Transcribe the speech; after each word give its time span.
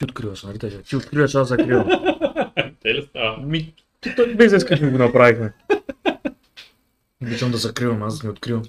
Ти 0.00 0.04
откриваш, 0.04 0.42
нали 0.42 0.58
теже? 0.58 0.82
Ти 0.82 0.96
откриваш, 0.96 1.34
аз 1.34 1.48
закривам. 1.48 1.88
Те 2.82 2.94
ли 2.94 3.06
става? 3.10 3.36
Ми, 3.36 3.74
ти 4.00 4.14
той 4.16 4.34
без 4.34 4.50
да 4.50 4.56
искаш 4.56 4.80
го 4.80 4.98
направихме. 4.98 5.52
Обичам 7.22 7.50
да 7.50 7.56
закривам, 7.56 8.02
аз 8.02 8.22
не 8.22 8.30
откривам. 8.30 8.62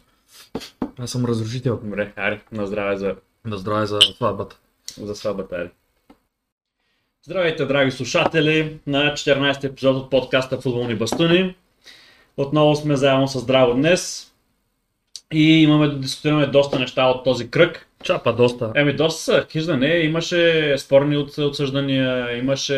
Аз 0.99 1.12
съм 1.12 1.25
разрушител. 1.25 1.79
Добре, 1.83 2.13
ари, 2.15 2.39
на 2.52 2.67
здраве 2.67 2.97
за, 2.97 3.15
Да 3.47 3.57
здраве 3.57 3.86
за 3.86 3.99
сватбата. 4.02 4.57
за 5.02 5.15
сватбата, 5.15 5.55
ари. 5.55 5.70
Здравейте, 7.25 7.66
драги 7.66 7.91
слушатели, 7.91 8.79
на 8.88 9.13
14 9.13 9.63
епизод 9.63 9.95
от 9.95 10.09
подкаста 10.09 10.61
Футболни 10.61 10.95
бастуни. 10.95 11.55
Отново 12.38 12.75
сме 12.75 12.95
заедно 12.95 13.27
с 13.27 13.39
Здраво 13.39 13.73
днес 13.73 14.32
и 15.34 15.63
имаме 15.63 15.88
да 15.88 16.00
дискутираме 16.00 16.48
доста 16.48 16.79
неща 16.79 17.05
от 17.05 17.23
този 17.23 17.52
кръг. 17.52 17.88
Чапа 18.04 18.33
доста. 18.33 18.71
Еми, 18.75 18.93
доста 18.93 19.21
са. 19.21 19.45
Хижда 19.52 19.77
не, 19.77 19.97
имаше 19.97 20.75
спорни 20.77 21.17
от- 21.17 21.38
отсъждания, 21.38 22.38
имаше, 22.38 22.75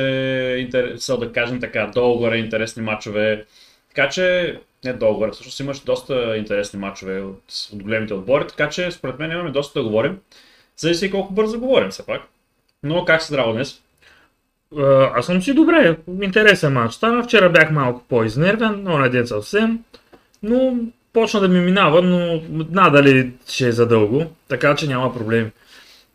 интерес, 0.60 1.12
да 1.20 1.32
кажем 1.32 1.60
така, 1.60 1.92
долу-горе 1.94 2.36
интересни 2.36 2.84
матчове. 2.84 3.46
Така 3.96 4.10
че, 4.10 4.58
не 4.86 4.94
долу-горе, 4.94 5.32
всъщност 5.32 5.60
имаше 5.60 5.86
доста 5.86 6.38
интересни 6.38 6.80
матчове 6.80 7.22
от, 7.22 7.42
от 7.74 7.84
големите 7.84 8.14
отбори, 8.14 8.48
така 8.48 8.70
че 8.70 8.92
според 8.92 9.20
мен 9.20 9.32
имаме 9.32 9.52
доста 9.52 9.80
да 9.80 9.86
говорим. 9.86 10.20
Зависи 10.78 11.12
колко 11.12 11.34
бързо 11.34 11.60
говорим 11.60 11.90
все 11.90 12.06
пак. 12.06 12.22
Но 12.84 13.06
как 13.06 13.22
се 13.22 13.28
здраво 13.28 13.54
днес? 13.54 13.82
А, 14.78 15.12
Аз 15.16 15.26
съм 15.26 15.42
си 15.42 15.54
добре, 15.54 15.98
интересен 16.24 16.74
матч. 16.74 16.94
Стана 16.94 17.24
вчера 17.24 17.50
бях 17.50 17.72
малко 17.72 18.04
по-изнервен, 18.10 18.84
но 18.84 18.98
не 18.98 19.10
ден 19.10 19.28
съвсем. 19.28 19.80
Но 20.44 20.76
почна 21.14 21.40
да 21.40 21.48
ми 21.48 21.60
минава, 21.60 22.02
но 22.02 22.42
надали 22.72 23.32
ще 23.48 23.68
е 23.68 23.72
задълго, 23.72 24.26
така 24.48 24.76
че 24.76 24.88
няма 24.88 25.14
проблем. 25.14 25.52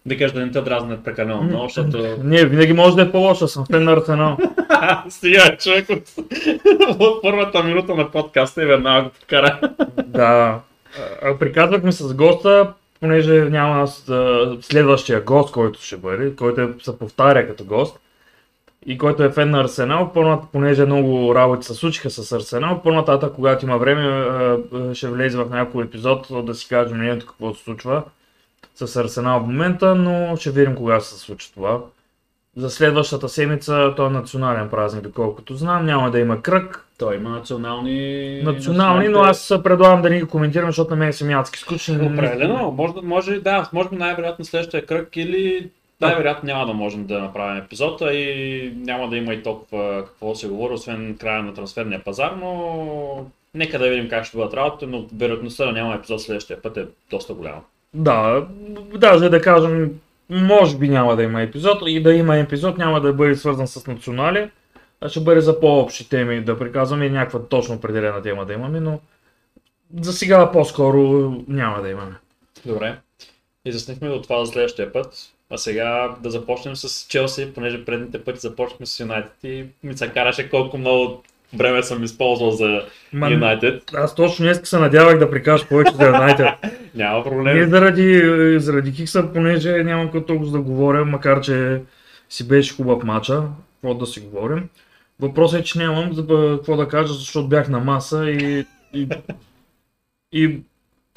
Да 0.06 0.18
кажеш 0.18 0.32
да 0.32 0.46
не 0.46 0.52
те 0.52 0.60
дразнят 0.60 1.04
прекалено 1.04 1.42
много, 1.42 1.64
защото... 1.64 2.16
Не, 2.24 2.44
винаги 2.44 2.72
може 2.72 2.96
да 2.96 3.02
е 3.02 3.12
по-лошо, 3.12 3.48
съм 3.48 3.66
фен 3.66 3.84
на 3.84 3.92
Арсенал. 3.92 4.36
Стига, 5.08 5.56
човек 5.56 5.90
от... 5.90 6.02
от 7.00 7.22
първата 7.22 7.62
минута 7.62 7.94
на 7.94 8.10
подкаста 8.10 8.62
и 8.62 8.66
веднага 8.66 9.02
го 9.02 9.10
подкара. 9.10 9.60
да. 10.06 10.60
Приказвахме 11.40 11.92
с 11.92 12.14
госта, 12.14 12.72
понеже 13.00 13.32
няма 13.32 13.88
следващия 14.60 15.20
гост, 15.20 15.52
който 15.52 15.82
ще 15.82 15.96
бъде, 15.96 16.36
който 16.36 16.60
е, 16.60 16.68
се 16.82 16.98
повтаря 16.98 17.46
като 17.46 17.64
гост 17.64 18.00
и 18.88 18.98
който 18.98 19.22
е 19.22 19.30
фен 19.30 19.50
на 19.50 19.60
Арсенал, 19.60 20.10
по 20.12 20.42
понеже 20.52 20.86
много 20.86 21.34
работи 21.34 21.66
се 21.66 21.74
случиха 21.74 22.10
с 22.10 22.32
Арсенал, 22.32 22.80
по-нататък, 22.82 23.32
когато 23.34 23.66
има 23.66 23.78
време, 23.78 24.26
ще 24.94 25.08
влезе 25.08 25.38
в 25.38 25.50
някой 25.50 25.84
епизод 25.84 26.26
да 26.46 26.54
си 26.54 26.68
каже 26.68 26.94
мнението 26.94 27.26
какво 27.26 27.54
се 27.54 27.62
случва 27.62 28.02
с 28.74 28.96
Арсенал 28.96 29.40
в 29.40 29.46
момента, 29.46 29.94
но 29.94 30.36
ще 30.36 30.50
видим 30.50 30.74
кога 30.74 31.00
се 31.00 31.18
случи 31.18 31.52
това. 31.54 31.80
За 32.56 32.70
следващата 32.70 33.28
седмица, 33.28 33.92
то 33.96 34.06
е 34.06 34.10
национален 34.10 34.68
празник, 34.68 35.02
доколкото 35.02 35.54
знам, 35.54 35.86
няма 35.86 36.10
да 36.10 36.18
има 36.18 36.42
кръг, 36.42 36.84
Той 36.98 37.16
има 37.16 37.30
национални... 37.30 38.42
национални, 38.42 39.08
но 39.08 39.20
аз 39.20 39.54
предлагам 39.64 40.02
да 40.02 40.10
ни 40.10 40.18
ги 40.18 40.26
коментирам, 40.26 40.68
защото 40.68 40.90
на 40.90 40.96
мен 40.96 41.12
са 41.12 41.24
ми 41.24 41.32
адски 41.32 41.58
скучни. 41.58 41.96
Определено, 41.96 42.70
може, 42.70 42.92
може, 43.02 43.38
да, 43.38 43.70
може 43.72 43.88
би 43.88 43.96
най-вероятно 43.96 44.44
следващия 44.44 44.86
кръг 44.86 45.16
или 45.16 45.70
най-вероятно 46.00 46.46
няма 46.46 46.66
да 46.66 46.72
можем 46.72 47.06
да 47.06 47.18
направим 47.18 47.64
епизода 47.64 48.14
и 48.14 48.72
няма 48.76 49.08
да 49.08 49.16
има 49.16 49.34
и 49.34 49.42
толкова 49.42 50.04
какво 50.06 50.34
се 50.34 50.48
говори, 50.48 50.74
освен 50.74 51.16
края 51.20 51.42
на 51.42 51.54
трансферния 51.54 52.04
пазар, 52.04 52.32
но 52.40 53.26
нека 53.54 53.78
да 53.78 53.88
видим 53.88 54.08
как 54.08 54.24
ще 54.24 54.36
бъдат 54.36 54.54
работите, 54.54 54.86
но 54.86 55.06
вероятността 55.16 55.66
да 55.66 55.72
няма 55.72 55.94
епизод 55.94 56.22
следващия 56.22 56.62
път 56.62 56.76
е 56.76 56.86
доста 57.10 57.34
голяма. 57.34 57.60
Да, 57.94 58.46
даже 58.94 59.28
да 59.28 59.40
кажем, 59.40 60.00
може 60.30 60.78
би 60.78 60.88
няма 60.88 61.16
да 61.16 61.22
има 61.22 61.42
епизод 61.42 61.82
и 61.86 62.02
да 62.02 62.14
има 62.14 62.36
епизод 62.36 62.78
няма 62.78 63.00
да 63.00 63.12
бъде 63.12 63.36
свързан 63.36 63.66
с 63.66 63.86
национали, 63.86 64.50
а 65.00 65.08
ще 65.08 65.20
бъде 65.20 65.40
за 65.40 65.60
по-общи 65.60 66.08
теми, 66.08 66.40
да 66.40 66.58
приказваме 66.58 67.06
и 67.06 67.10
някаква 67.10 67.42
точно 67.42 67.74
определена 67.74 68.22
тема 68.22 68.46
да 68.46 68.52
имаме, 68.52 68.80
но 68.80 69.00
за 70.00 70.12
сега 70.12 70.52
по-скоро 70.52 71.32
няма 71.48 71.82
да 71.82 71.88
имаме. 71.88 72.14
Добре. 72.66 72.98
Изяснихме 73.64 74.08
от 74.08 74.22
това 74.22 74.44
за 74.44 74.52
следващия 74.52 74.92
път. 74.92 75.32
А 75.50 75.58
сега 75.58 76.14
да 76.20 76.30
започнем 76.30 76.76
с 76.76 77.06
Челси, 77.08 77.52
понеже 77.54 77.84
предните 77.84 78.24
пъти 78.24 78.40
започнахме 78.40 78.86
с 78.86 79.00
Юнайтед 79.00 79.32
и 79.44 79.64
ми 79.82 79.96
се 79.96 80.08
караше 80.08 80.50
колко 80.50 80.78
много 80.78 81.22
време 81.54 81.82
съм 81.82 82.04
използвал 82.04 82.50
за 82.50 82.82
Юнайтед. 83.30 83.82
аз 83.94 84.14
точно 84.14 84.44
днес 84.44 84.60
се 84.64 84.78
надявах 84.78 85.18
да 85.18 85.30
прикажеш 85.30 85.66
повече 85.66 85.92
за 85.94 86.06
Юнайтед. 86.06 86.46
Няма 86.94 87.18
Не 87.18 87.24
проблем. 87.24 87.70
заради, 87.70 88.22
заради 88.60 88.92
Хикса, 88.92 89.32
понеже 89.34 89.84
няма 89.84 90.04
какво 90.04 90.20
толкова 90.20 90.50
да 90.50 90.60
говоря, 90.60 91.04
макар 91.04 91.40
че 91.40 91.80
си 92.28 92.48
беше 92.48 92.74
хубав 92.74 93.04
матча, 93.04 93.42
какво 93.74 93.94
да 93.94 94.06
си 94.06 94.20
говорим. 94.20 94.68
Въпросът 95.20 95.60
е, 95.60 95.64
че 95.64 95.78
нямам 95.78 96.16
какво 96.56 96.76
да 96.76 96.88
кажа, 96.88 97.12
защото 97.14 97.48
бях 97.48 97.68
на 97.68 97.80
маса 97.80 98.30
и, 98.30 98.64
и, 98.94 99.08
и 100.32 100.60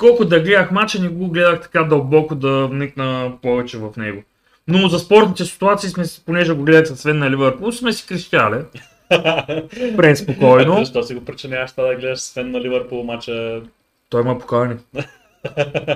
колко 0.02 0.26
да 0.26 0.40
гледах 0.40 0.72
матча, 0.72 1.02
не 1.02 1.08
го 1.08 1.28
гледах 1.28 1.62
така 1.62 1.84
дълбоко 1.84 2.36
да 2.36 2.68
вникна 2.68 3.32
повече 3.42 3.78
в 3.78 3.90
него. 3.98 4.24
Но 4.68 4.88
за 4.88 5.00
спортните 5.00 5.46
ситуации 5.46 5.90
сме, 5.90 6.04
понеже 6.26 6.54
го 6.54 6.64
гледах 6.64 6.88
със 6.88 7.00
Свен 7.00 7.18
на 7.18 7.32
Ливърпул, 7.32 7.72
сме 7.72 7.94
си 7.94 8.08
крещяли. 8.08 8.58
Преспокойно. 9.98 10.78
Защо 10.78 11.04
си 11.04 11.16
го 11.16 11.26
причиняваш 11.26 11.72
това 11.72 11.84
да 11.84 11.96
гледаш 11.96 12.20
Свен 12.20 12.52
на 12.52 12.62
Ливърпул 12.62 13.04
матча? 13.04 13.62
Той 14.10 14.24
ма 14.24 14.40
покани. 14.40 14.76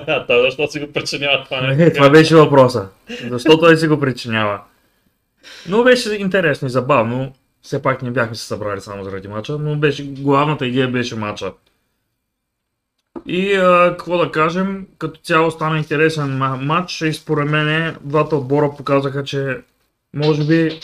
А 0.06 0.26
той 0.26 0.42
защо 0.42 0.66
си 0.66 0.80
го 0.80 0.92
причинява 0.92 1.44
това? 1.44 1.60
Не, 1.60 1.92
това 1.92 2.10
беше 2.10 2.36
въпроса. 2.36 2.88
Защо 3.30 3.58
той 3.58 3.76
си 3.76 3.88
го 3.88 4.00
причинява? 4.00 4.60
Но 5.68 5.84
беше 5.84 6.14
интересно 6.14 6.68
и 6.68 6.70
забавно. 6.70 7.32
Все 7.62 7.82
пак 7.82 8.02
не 8.02 8.10
бяхме 8.10 8.34
се 8.34 8.46
събрали 8.46 8.80
само 8.80 9.04
заради 9.04 9.28
мача, 9.28 9.58
но 9.58 9.76
беше, 9.76 10.04
главната 10.04 10.66
идея 10.66 10.88
беше 10.88 11.16
мача. 11.16 11.52
И 13.26 13.52
а, 13.54 13.90
какво 13.90 14.18
да 14.18 14.30
кажем, 14.32 14.86
като 14.98 15.20
цяло 15.20 15.50
стана 15.50 15.78
интересен 15.78 16.24
ма- 16.24 16.64
матч 16.64 17.00
и 17.00 17.12
според 17.12 17.50
мен 17.50 17.96
двата 18.00 18.36
отбора 18.36 18.70
показаха, 18.76 19.24
че 19.24 19.60
може 20.14 20.46
би 20.46 20.80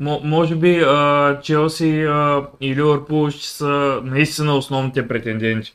мо- 0.00 0.24
може 0.24 0.56
би 0.56 0.80
а, 0.80 1.40
Челси 1.42 2.02
а, 2.02 2.46
и 2.60 2.76
Ливърпул 2.76 3.30
ще 3.30 3.48
са 3.48 4.00
наистина 4.04 4.56
основните 4.56 5.08
претенденти 5.08 5.74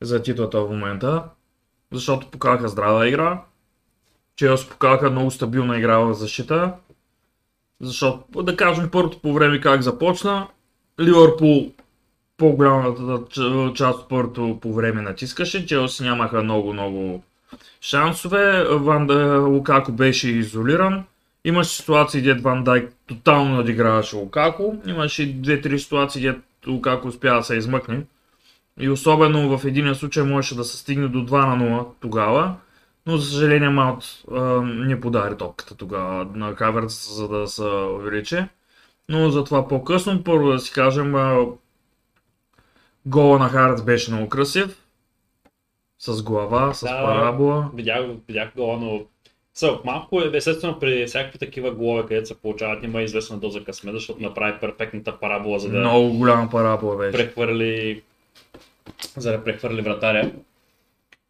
за 0.00 0.22
титлата 0.22 0.60
в 0.60 0.70
момента 0.70 1.22
защото 1.94 2.30
показаха 2.30 2.68
здрава 2.68 3.08
игра. 3.08 3.42
Челси 4.36 4.68
показаха 4.68 5.10
много 5.10 5.30
стабилна 5.30 5.78
игра 5.78 5.98
в 5.98 6.14
защита. 6.14 6.72
Защото, 7.80 8.42
да 8.42 8.56
кажем, 8.56 8.88
първото 8.92 9.20
по 9.20 9.32
време 9.32 9.60
как 9.60 9.82
започна, 9.82 10.48
Ливърпул 11.00 11.72
по-голямата 12.36 13.20
част 13.74 13.98
от 13.98 14.08
първото 14.08 14.58
по 14.62 14.74
време 14.74 15.02
натискаше, 15.02 15.66
Челси 15.66 16.02
нямаха 16.02 16.42
много-много 16.42 17.22
шансове, 17.80 18.64
Ван 18.70 19.06
Д- 19.06 19.38
Лукако 19.38 19.92
беше 19.92 20.28
изолиран, 20.28 21.04
имаше 21.44 21.76
ситуации, 21.76 22.22
дет 22.22 22.42
Ван 22.42 22.64
Дайк 22.64 22.92
тотално 23.06 23.56
надиграваше 23.56 24.16
Лукако, 24.16 24.76
имаше 24.86 25.32
две-три 25.32 25.78
ситуации, 25.78 26.22
дет 26.22 26.38
Лукако 26.66 27.08
успя 27.08 27.34
да 27.34 27.42
се 27.42 27.56
измъкне. 27.56 28.02
И 28.80 28.88
особено 28.88 29.58
в 29.58 29.64
един 29.64 29.94
случай 29.94 30.22
можеше 30.22 30.56
да 30.56 30.64
се 30.64 30.76
стигне 30.76 31.08
до 31.08 31.18
2 31.18 31.56
на 31.56 31.64
0 31.64 31.86
тогава. 32.00 32.54
Но 33.06 33.16
за 33.16 33.30
съжаление 33.30 33.68
Маунт 33.68 34.04
а, 34.32 34.40
не 34.62 35.00
подари 35.00 35.36
топката 35.36 35.74
тогава 35.74 36.26
на 36.34 36.54
Хаверц, 36.54 37.14
за 37.14 37.28
да 37.28 37.46
се 37.46 37.62
увеличи. 37.62 38.44
Но 39.08 39.30
за 39.30 39.44
това 39.44 39.68
по-късно, 39.68 40.24
първо 40.24 40.52
да 40.52 40.58
си 40.58 40.72
кажем, 40.72 41.14
гола 43.06 43.38
на 43.38 43.48
Хаверц 43.48 43.82
беше 43.82 44.10
много 44.10 44.28
красив. 44.28 44.76
С 45.98 46.22
глава, 46.22 46.74
с 46.74 46.84
Да, 46.84 47.02
парабола. 47.02 47.70
Видях, 47.74 48.00
видях 48.28 48.50
гола, 48.56 48.76
но 48.76 49.02
So, 49.56 49.84
малко 49.84 50.20
е, 50.22 50.30
естествено, 50.34 50.78
при 50.78 51.06
всякакви 51.06 51.38
такива 51.38 51.70
голове, 51.70 52.02
където 52.08 52.28
се 52.28 52.34
получават, 52.40 52.84
има 52.84 53.02
известна 53.02 53.38
доза 53.38 53.64
късмет, 53.64 53.94
защото 53.94 54.22
направи 54.22 54.58
перфектната 54.60 55.20
парабола, 55.20 55.58
за 55.58 55.68
да 55.68 55.78
Много 55.78 56.12
голяма 56.12 56.50
парабола 56.50 56.96
беше. 56.96 57.12
прехвърли, 57.18 58.02
за 59.16 59.32
да 59.32 59.44
прехвърли 59.44 59.82
вратаря. 59.82 60.30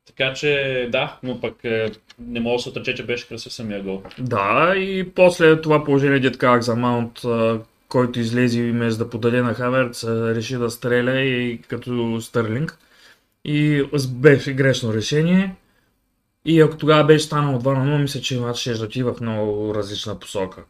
Така 0.06 0.32
че, 0.32 0.88
да, 0.92 1.18
но 1.22 1.40
пък 1.40 1.64
е, 1.64 1.90
не 2.18 2.40
мога 2.40 2.56
да 2.56 2.62
се 2.62 2.68
отрече, 2.68 2.94
че 2.94 3.06
беше 3.06 3.28
красив 3.28 3.52
самия 3.52 3.82
гол. 3.82 4.02
Да, 4.18 4.74
и 4.76 5.10
после 5.14 5.60
това 5.60 5.84
положение, 5.84 6.20
дед 6.20 6.38
казах 6.38 6.60
за 6.62 6.76
Маунт, 6.76 7.24
а, 7.24 7.60
който 7.94 8.20
излезе 8.20 8.60
и 8.60 8.70
вместо 8.70 9.04
да 9.04 9.10
подаде 9.10 9.42
на 9.42 9.54
Хаверц, 9.54 10.04
реши 10.04 10.56
да 10.56 10.70
стреля 10.70 11.20
и 11.20 11.62
като 11.68 12.20
Стърлинг. 12.20 12.78
И 13.44 13.84
беше 14.08 14.52
грешно 14.52 14.94
решение. 14.94 15.54
И 16.44 16.60
ако 16.60 16.76
тогава 16.76 17.04
беше 17.04 17.24
станало 17.24 17.60
2 17.60 17.78
на 17.78 17.96
0, 17.98 18.02
мисля, 18.02 18.20
че 18.20 18.40
матч 18.40 18.58
ще 18.58 18.74
да 18.74 18.84
отива 18.84 19.14
в 19.14 19.20
много 19.20 19.74
различна 19.74 20.18
посока. 20.18 20.64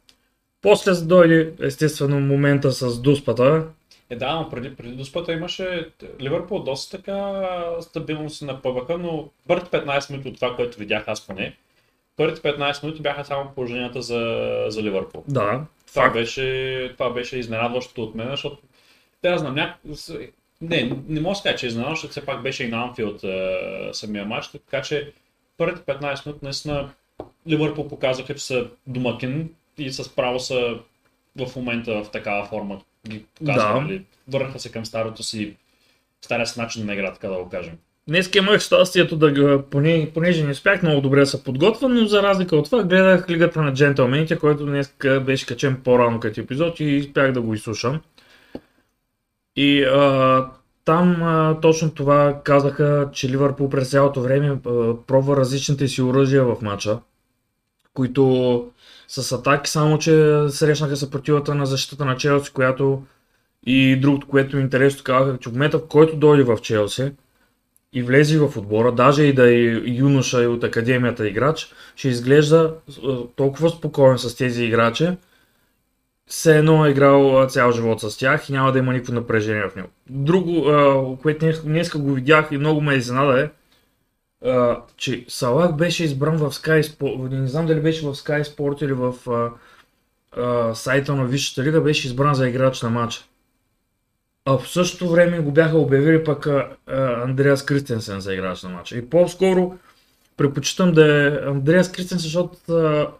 После 0.62 0.92
дойде 0.94 1.52
естествено 1.62 2.20
момента 2.20 2.72
с 2.72 3.00
дуспата. 3.00 3.66
Е, 4.10 4.16
да, 4.16 4.34
но 4.34 4.50
преди, 4.50 4.76
преди 4.76 4.96
доспата 4.96 5.32
имаше 5.32 5.88
Ливърпул 6.20 6.62
доста 6.62 6.96
така 6.96 7.42
стабилно 7.80 8.30
се 8.30 8.44
напъваха, 8.44 8.98
но 8.98 9.28
първите 9.48 9.70
15 9.70 10.10
минути 10.10 10.28
от 10.28 10.34
това, 10.34 10.56
което 10.56 10.78
видях 10.78 11.04
аз 11.06 11.26
поне, 11.26 11.56
първите 12.16 12.40
15 12.40 12.82
минути 12.82 13.02
бяха 13.02 13.24
само 13.24 13.50
положенията 13.54 14.02
за, 14.02 14.46
за 14.68 14.82
Ливърпул. 14.82 15.24
Да, 15.28 15.64
Това 15.94 16.10
беше, 16.10 16.90
това 16.92 17.10
беше 17.10 17.38
изненадващото 17.38 18.02
от 18.02 18.14
мен, 18.14 18.30
защото 18.30 18.58
те 19.22 19.30
да 19.30 19.38
знам, 19.38 19.54
няк... 19.54 19.76
с- 19.94 20.18
не, 20.60 20.92
не 21.08 21.20
мога 21.20 21.34
да 21.36 21.42
кажа, 21.42 21.56
че 21.56 21.66
е 21.66 21.68
изненадващо, 21.68 22.06
защото 22.06 22.20
все 22.20 22.26
пак 22.26 22.42
беше 22.42 22.64
и 22.64 22.68
на 22.68 22.82
Анфилд 22.82 23.24
е, 23.24 23.58
самия 23.92 24.24
матч, 24.24 24.48
така 24.48 24.82
че 24.82 25.12
първите 25.56 25.82
15 25.82 26.26
минути 26.26 26.44
наистина 26.44 26.90
Ливърпул 27.48 27.88
показаха, 27.88 28.34
че 28.34 28.44
са 28.44 28.68
домакин 28.86 29.54
и 29.78 29.92
с 29.92 30.14
право 30.16 30.40
са 30.40 30.78
в 31.36 31.56
момента 31.56 32.02
в 32.04 32.10
такава 32.10 32.44
форма. 32.46 32.80
Ги 33.08 33.24
показват, 33.34 33.74
Да. 33.74 33.80
нали? 33.80 34.04
Върнаха 34.28 34.58
се 34.60 34.72
към 34.72 34.86
старото 34.86 35.22
си, 35.22 35.56
стария 36.20 36.46
си 36.46 36.60
начин 36.60 36.86
на 36.86 36.94
игра, 36.94 37.12
така 37.12 37.28
да 37.28 37.36
го 37.36 37.48
кажем. 37.48 37.78
Днес 38.08 38.30
имах 38.34 38.60
щастието 38.60 39.16
да 39.16 39.32
го, 39.32 39.62
поне, 39.70 40.10
понеже 40.14 40.44
не 40.44 40.50
успях 40.50 40.82
много 40.82 41.00
добре 41.00 41.20
да 41.20 41.26
се 41.26 41.44
подготвя, 41.44 41.88
но 41.88 42.06
за 42.06 42.22
разлика 42.22 42.56
от 42.56 42.64
това 42.64 42.82
гледах 42.82 43.30
Лигата 43.30 43.62
на 43.62 43.72
джентълмените, 43.72 44.38
който 44.38 44.66
днес 44.66 44.94
беше 45.22 45.46
качен 45.46 45.80
по-рано 45.84 46.20
като 46.20 46.40
епизод 46.40 46.80
и 46.80 46.98
успях 47.00 47.32
да 47.32 47.40
го 47.40 47.54
изслушам. 47.54 48.00
И 49.56 49.84
а, 49.84 50.46
там 50.84 51.22
а, 51.22 51.60
точно 51.60 51.90
това 51.90 52.40
казаха, 52.44 53.08
че 53.12 53.28
Ливърпул 53.28 53.68
през 53.68 53.90
цялото 53.90 54.20
време 54.20 54.48
а, 54.48 54.94
пробва 55.06 55.36
различните 55.36 55.88
си 55.88 56.02
оръжия 56.02 56.44
в 56.44 56.56
матча, 56.62 56.98
които 57.94 58.66
с 59.08 59.32
атаки, 59.32 59.70
само 59.70 59.98
че 59.98 60.44
срещнаха 60.48 60.96
съпротивата 60.96 61.54
на 61.54 61.66
защитата 61.66 62.04
на 62.04 62.16
Челси, 62.16 62.52
която 62.52 63.02
и 63.66 63.96
другото, 64.00 64.26
което 64.26 64.56
е 64.56 64.60
интересно, 64.60 65.04
казаха, 65.04 65.38
че 65.38 65.48
в 65.48 65.52
момента, 65.52 65.78
в 65.78 65.88
който 65.88 66.16
дойде 66.16 66.42
в 66.42 66.58
Челси, 66.62 67.12
и 67.94 68.02
влезе 68.02 68.38
в 68.38 68.56
отбора, 68.56 68.92
даже 68.92 69.22
и 69.22 69.32
да 69.32 69.54
е 69.54 69.82
юноша 69.86 70.42
и 70.42 70.46
от 70.46 70.64
академията 70.64 71.28
играч, 71.28 71.72
ще 71.96 72.08
изглежда 72.08 72.74
а, 73.04 73.16
толкова 73.36 73.70
спокоен 73.70 74.18
с 74.18 74.36
тези 74.36 74.64
играчи, 74.64 75.08
все 76.26 76.58
едно 76.58 76.86
е 76.86 76.90
играл 76.90 77.46
цял 77.48 77.72
живот 77.72 78.00
с 78.00 78.18
тях 78.18 78.48
и 78.48 78.52
няма 78.52 78.72
да 78.72 78.78
има 78.78 78.92
никакво 78.92 79.12
напрежение 79.12 79.68
в 79.68 79.76
него. 79.76 79.88
Друго, 80.10 81.18
което 81.22 81.38
днес, 81.40 81.62
днеска 81.62 81.98
го 81.98 82.12
видях 82.12 82.48
и 82.52 82.58
много 82.58 82.80
ме 82.80 82.94
изненада 82.94 83.42
е, 83.42 83.50
че 84.96 85.24
Салах 85.28 85.72
беше 85.72 86.04
избран 86.04 86.36
в 86.36 86.50
Sky 86.50 86.82
Sport, 86.82 87.30
не 87.30 87.46
знам 87.46 87.66
дали 87.66 87.80
беше 87.80 88.06
в 88.06 88.14
Sky 88.14 88.42
Sport 88.42 88.84
или 88.84 88.92
в 88.92 89.14
сайта 90.74 91.14
на 91.14 91.24
Висшата 91.24 91.62
лига, 91.62 91.80
беше 91.80 92.06
избран 92.06 92.34
за 92.34 92.48
играч 92.48 92.82
на 92.82 92.90
матча. 92.90 93.24
А 94.44 94.58
в 94.58 94.68
същото 94.68 95.10
време 95.10 95.40
го 95.40 95.52
бяха 95.52 95.78
обявили 95.78 96.24
пък 96.24 96.46
Андреас 97.26 97.64
Кристенсен 97.64 98.20
за 98.20 98.34
играч 98.34 98.62
на 98.62 98.68
матча. 98.68 98.98
И 98.98 99.10
по-скоро 99.10 99.78
предпочитам 100.36 100.92
да 100.92 101.26
е 101.26 101.48
Андреас 101.50 101.92
Кристенсен, 101.92 102.18
защото 102.18 102.72
а, 102.72 103.10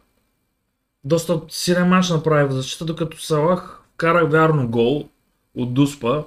доста 1.05 1.41
силен 1.49 1.89
матч 1.89 2.11
направи 2.11 2.49
в 2.49 2.53
защита, 2.53 2.85
докато 2.85 3.21
Салах 3.21 3.81
кара 3.97 4.27
вярно 4.27 4.69
гол 4.69 5.09
от 5.57 5.75
Дуспа. 5.75 6.25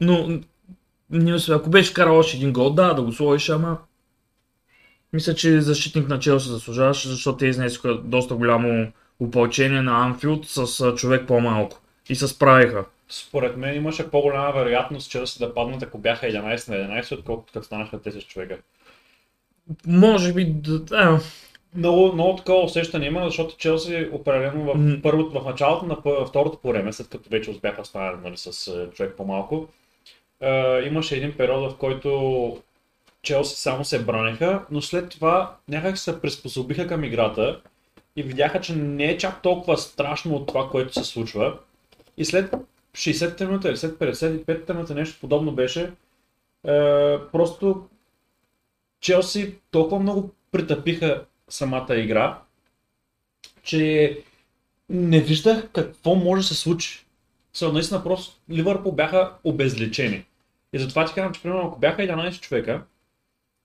Но 0.00 0.40
не. 1.10 1.36
Ако 1.48 1.70
беше 1.70 1.90
вкарал 1.90 2.18
още 2.18 2.36
един 2.36 2.52
гол, 2.52 2.70
да, 2.70 2.94
да 2.94 3.02
го 3.02 3.12
сложиш, 3.12 3.48
ама 3.48 3.78
мисля, 5.12 5.34
че 5.34 5.60
защитник 5.60 6.08
на 6.08 6.18
Челси 6.18 6.48
заслужаваше, 6.48 7.08
защото 7.08 7.38
те 7.38 7.46
изнесоха 7.46 7.94
доста 7.94 8.34
голямо 8.34 8.92
опълчение 9.20 9.82
на 9.82 10.04
Анфилд 10.04 10.46
с 10.46 10.94
човек 10.96 11.26
по-малко. 11.26 11.80
И 12.08 12.14
се 12.14 12.28
справиха. 12.28 12.84
Според 13.08 13.56
мен 13.56 13.76
имаше 13.76 14.10
по-голяма 14.10 14.52
вероятност 14.52 15.10
Челси 15.10 15.38
да 15.38 15.54
паднат, 15.54 15.82
ако 15.82 15.98
бяха 15.98 16.26
11 16.26 16.68
на 16.68 17.00
11, 17.02 17.18
отколкото 17.18 17.52
като 17.52 17.66
станаха 17.66 17.98
10 17.98 18.26
човека. 18.26 18.58
Може 19.86 20.32
би 20.32 20.44
да... 20.44 20.78
да. 20.78 21.20
Много, 21.74 22.12
много 22.12 22.36
такова 22.36 22.64
усещане 22.64 23.06
има, 23.06 23.24
защото 23.24 23.56
Челси 23.56 24.08
определено 24.12 24.64
в, 24.64 25.02
първото, 25.02 25.40
в 25.40 25.44
началото 25.44 25.86
на 25.86 26.26
второто 26.26 26.58
по 26.58 26.68
време, 26.68 26.92
след 26.92 27.08
като 27.08 27.30
вече 27.30 27.50
успяха 27.50 27.82
да 27.82 27.84
станат 27.84 28.22
нали, 28.24 28.36
с 28.36 28.68
е, 28.68 28.90
човек 28.94 29.14
по-малко, 29.16 29.68
е, 30.40 30.80
имаше 30.86 31.16
един 31.16 31.36
период, 31.36 31.72
в 31.72 31.76
който 31.76 32.62
Челси 33.22 33.56
само 33.56 33.84
се 33.84 34.04
бранеха, 34.04 34.64
но 34.70 34.82
след 34.82 35.10
това 35.10 35.56
някак 35.68 35.98
се 35.98 36.20
приспособиха 36.20 36.86
към 36.86 37.04
играта 37.04 37.60
и 38.16 38.22
видяха, 38.22 38.60
че 38.60 38.76
не 38.76 39.04
е 39.04 39.18
чак 39.18 39.42
толкова 39.42 39.78
страшно 39.78 40.34
от 40.34 40.46
това, 40.46 40.68
което 40.70 40.92
се 40.92 41.04
случва. 41.04 41.58
И 42.16 42.24
след 42.24 42.54
60-та 42.96 43.46
минута 43.46 43.68
или 43.68 43.76
след 43.76 43.98
55-та 43.98 44.74
минута 44.74 44.94
нещо 44.94 45.20
подобно 45.20 45.52
беше, 45.52 45.82
е, 45.82 45.92
просто 47.32 47.88
Челси 49.00 49.54
толкова 49.70 50.02
много 50.02 50.30
притъпиха 50.52 51.24
самата 51.48 51.96
игра, 51.96 52.38
че 53.62 54.18
не 54.88 55.20
виждах 55.20 55.68
какво 55.72 56.14
може 56.14 56.42
да 56.42 56.48
се 56.48 56.54
случи. 56.54 57.06
Са, 57.52 57.72
наистина 57.72 58.02
просто 58.02 58.36
Ливърпул 58.50 58.92
бяха 58.92 59.32
обезличени. 59.44 60.24
И 60.72 60.78
затова 60.78 61.04
ти 61.04 61.14
казвам, 61.14 61.34
че 61.34 61.42
примерно 61.42 61.66
ако 61.66 61.78
бяха 61.78 62.02
11 62.02 62.40
човека, 62.40 62.82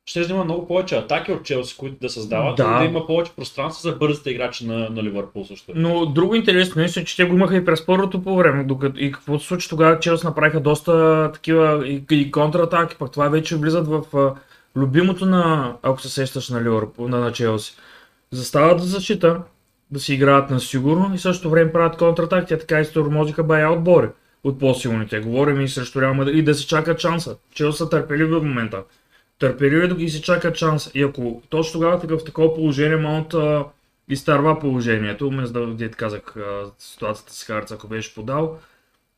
ще 0.06 0.26
да 0.26 0.34
има 0.34 0.44
много 0.44 0.68
повече 0.68 0.96
атаки 0.96 1.32
от 1.32 1.44
Челси, 1.44 1.78
които 1.78 1.96
да 2.02 2.10
създават 2.10 2.56
Да. 2.58 2.80
да 2.80 2.86
има 2.86 3.08
повече 3.08 3.32
пространство 3.36 3.90
за 3.90 3.96
бързите 3.96 4.30
играчи 4.30 4.68
на, 4.68 4.90
на 4.90 5.04
Ливърпул 5.04 5.46
също. 5.46 5.72
Но 5.76 6.06
друго 6.06 6.36
интересно 6.36 6.82
е, 6.82 6.88
че 6.88 7.16
те 7.16 7.26
го 7.26 7.36
имаха 7.36 7.56
и 7.56 7.66
през 7.66 7.86
първото 7.86 8.24
по 8.24 8.36
време, 8.36 8.64
докато 8.64 9.00
и 9.00 9.12
какво 9.12 9.40
се 9.40 9.48
случи 9.48 9.70
тогава, 9.70 10.00
Челси 10.00 10.26
направиха 10.26 10.60
доста 10.60 11.30
такива 11.34 11.88
и, 11.88 12.04
и 12.12 12.32
контратаки, 12.32 12.96
пък 13.00 13.12
това 13.12 13.30
вече 13.30 13.56
влизат 13.56 13.88
в 13.88 14.18
а, 14.18 14.34
любимото 14.76 15.26
на, 15.26 15.74
ако 15.84 16.02
се 16.02 16.10
сещаш 16.10 16.50
на 16.50 16.64
Ливърпул, 16.64 17.08
на, 17.08 17.20
на 17.20 17.32
Челси. 17.32 17.76
Застават 18.32 18.80
за 18.82 18.88
защита, 18.88 19.42
да 19.92 20.00
си 20.00 20.14
играят 20.14 20.50
на 20.50 20.60
сигурно 20.60 21.12
и 21.14 21.18
в 21.18 21.22
същото 21.22 21.50
време 21.50 21.72
правят 21.72 21.98
контратаки, 21.98 22.48
те 22.48 22.58
така 22.58 22.80
и 22.80 22.86
се 22.86 22.94
тормозиха 22.94 23.44
бая 23.44 23.72
отбори 23.72 24.08
от 24.44 24.60
по-силните. 24.60 25.20
Говорим 25.20 25.62
и 25.62 25.68
срещу 25.68 26.02
Реал 26.02 26.14
Мадрид 26.14 26.36
и 26.36 26.44
да 26.44 26.56
се 26.56 26.68
чакат 26.68 27.00
шанса. 27.00 27.36
Челси 27.54 27.78
са 27.78 27.90
търпеливи 27.90 28.32
в 28.34 28.44
момента. 28.44 28.84
Търпеливи 29.42 30.04
и 30.04 30.10
се 30.10 30.22
чакат 30.22 30.56
шанс. 30.56 30.92
И 30.94 31.04
ако 31.04 31.42
точно 31.50 31.74
тогава 31.74 32.00
така 32.00 32.18
в 32.18 32.24
такова 32.24 32.54
положение 32.56 32.98
Маунт 32.98 33.34
изтърва 34.10 34.60
положението, 34.60 35.30
вместо 35.30 35.54
да, 35.54 35.74
дете 35.74 35.98
казах, 35.98 36.22
ситуацията 36.78 37.34
с 37.34 37.44
Харц, 37.44 37.72
ако 37.72 37.88
беше 37.88 38.16
подал, 38.16 38.60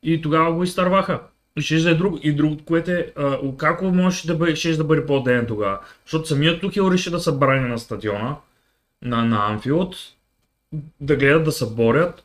и 0.03 0.21
тогава 0.21 0.53
го 0.53 0.63
изтърваха. 0.63 1.19
И 1.57 1.61
ще 1.61 1.79
да 1.79 1.91
е 1.91 1.95
друг, 1.95 2.19
и 2.23 2.33
друго, 2.33 2.57
което 2.65 2.91
е, 2.91 3.13
а, 3.15 3.39
как 3.57 3.81
да 4.25 4.35
бъде, 4.35 4.55
ще 4.55 4.77
да 4.77 4.83
бъде 4.83 5.05
по-ден 5.05 5.45
тогава? 5.47 5.79
Защото 6.05 6.27
самият 6.27 6.61
Тухил 6.61 6.91
реши 6.91 7.11
да 7.11 7.19
се 7.19 7.31
брани 7.31 7.69
на 7.69 7.79
стадиона, 7.79 8.35
на, 9.01 9.25
на 9.25 9.51
Анфилд, 9.51 9.95
да 11.01 11.15
гледат 11.15 11.43
да 11.43 11.51
се 11.51 11.69
борят. 11.69 12.23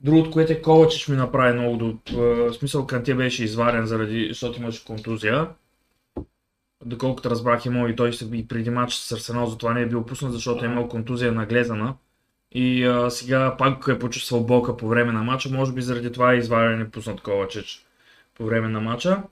Другото, 0.00 0.30
което 0.30 0.52
е 0.52 0.60
Ковачич 0.60 1.08
ми 1.08 1.16
направи 1.16 1.58
много 1.58 1.76
до... 1.76 1.98
В 2.16 2.52
смисъл 2.52 2.86
Канте 2.86 3.14
беше 3.14 3.44
изварен 3.44 3.86
заради, 3.86 4.26
защото 4.28 4.60
имаше 4.60 4.84
контузия. 4.84 5.48
Доколкото 6.84 7.30
разбрах 7.30 7.66
имал 7.66 7.88
и 7.88 7.96
той 7.96 8.10
и 8.32 8.48
преди 8.48 8.70
матч 8.70 8.94
с 8.94 9.12
Арсенал, 9.12 9.46
затова 9.46 9.74
не 9.74 9.82
е 9.82 9.86
бил 9.86 10.06
пуснат, 10.06 10.32
защото 10.32 10.64
е 10.64 10.68
имал 10.68 10.88
контузия 10.88 11.32
наглезана. 11.32 11.94
И 12.52 12.84
а, 12.84 13.10
сега 13.10 13.56
пак 13.56 13.88
е 13.88 13.98
почувствал 13.98 14.44
болка 14.44 14.76
по 14.76 14.88
време 14.88 15.12
на 15.12 15.22
матча, 15.22 15.48
може 15.50 15.72
би 15.72 15.82
заради 15.82 16.12
това 16.12 16.32
е 16.32 16.36
изварен 16.36 16.80
и 16.80 16.90
пуснат 16.90 17.20
Ковачич 17.20 17.86
по 18.34 18.44
време 18.44 18.68
на 18.68 18.80
матча. 18.80 19.22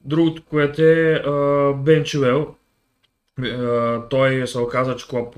Другото, 0.00 0.42
което 0.50 0.82
е 0.82 1.12
а, 1.14 1.72
Бен 1.72 2.04
Чуел. 2.04 2.54
А, 3.42 4.08
той 4.08 4.46
се 4.46 4.58
оказа, 4.58 4.96
че 4.96 5.08
Клоп 5.08 5.34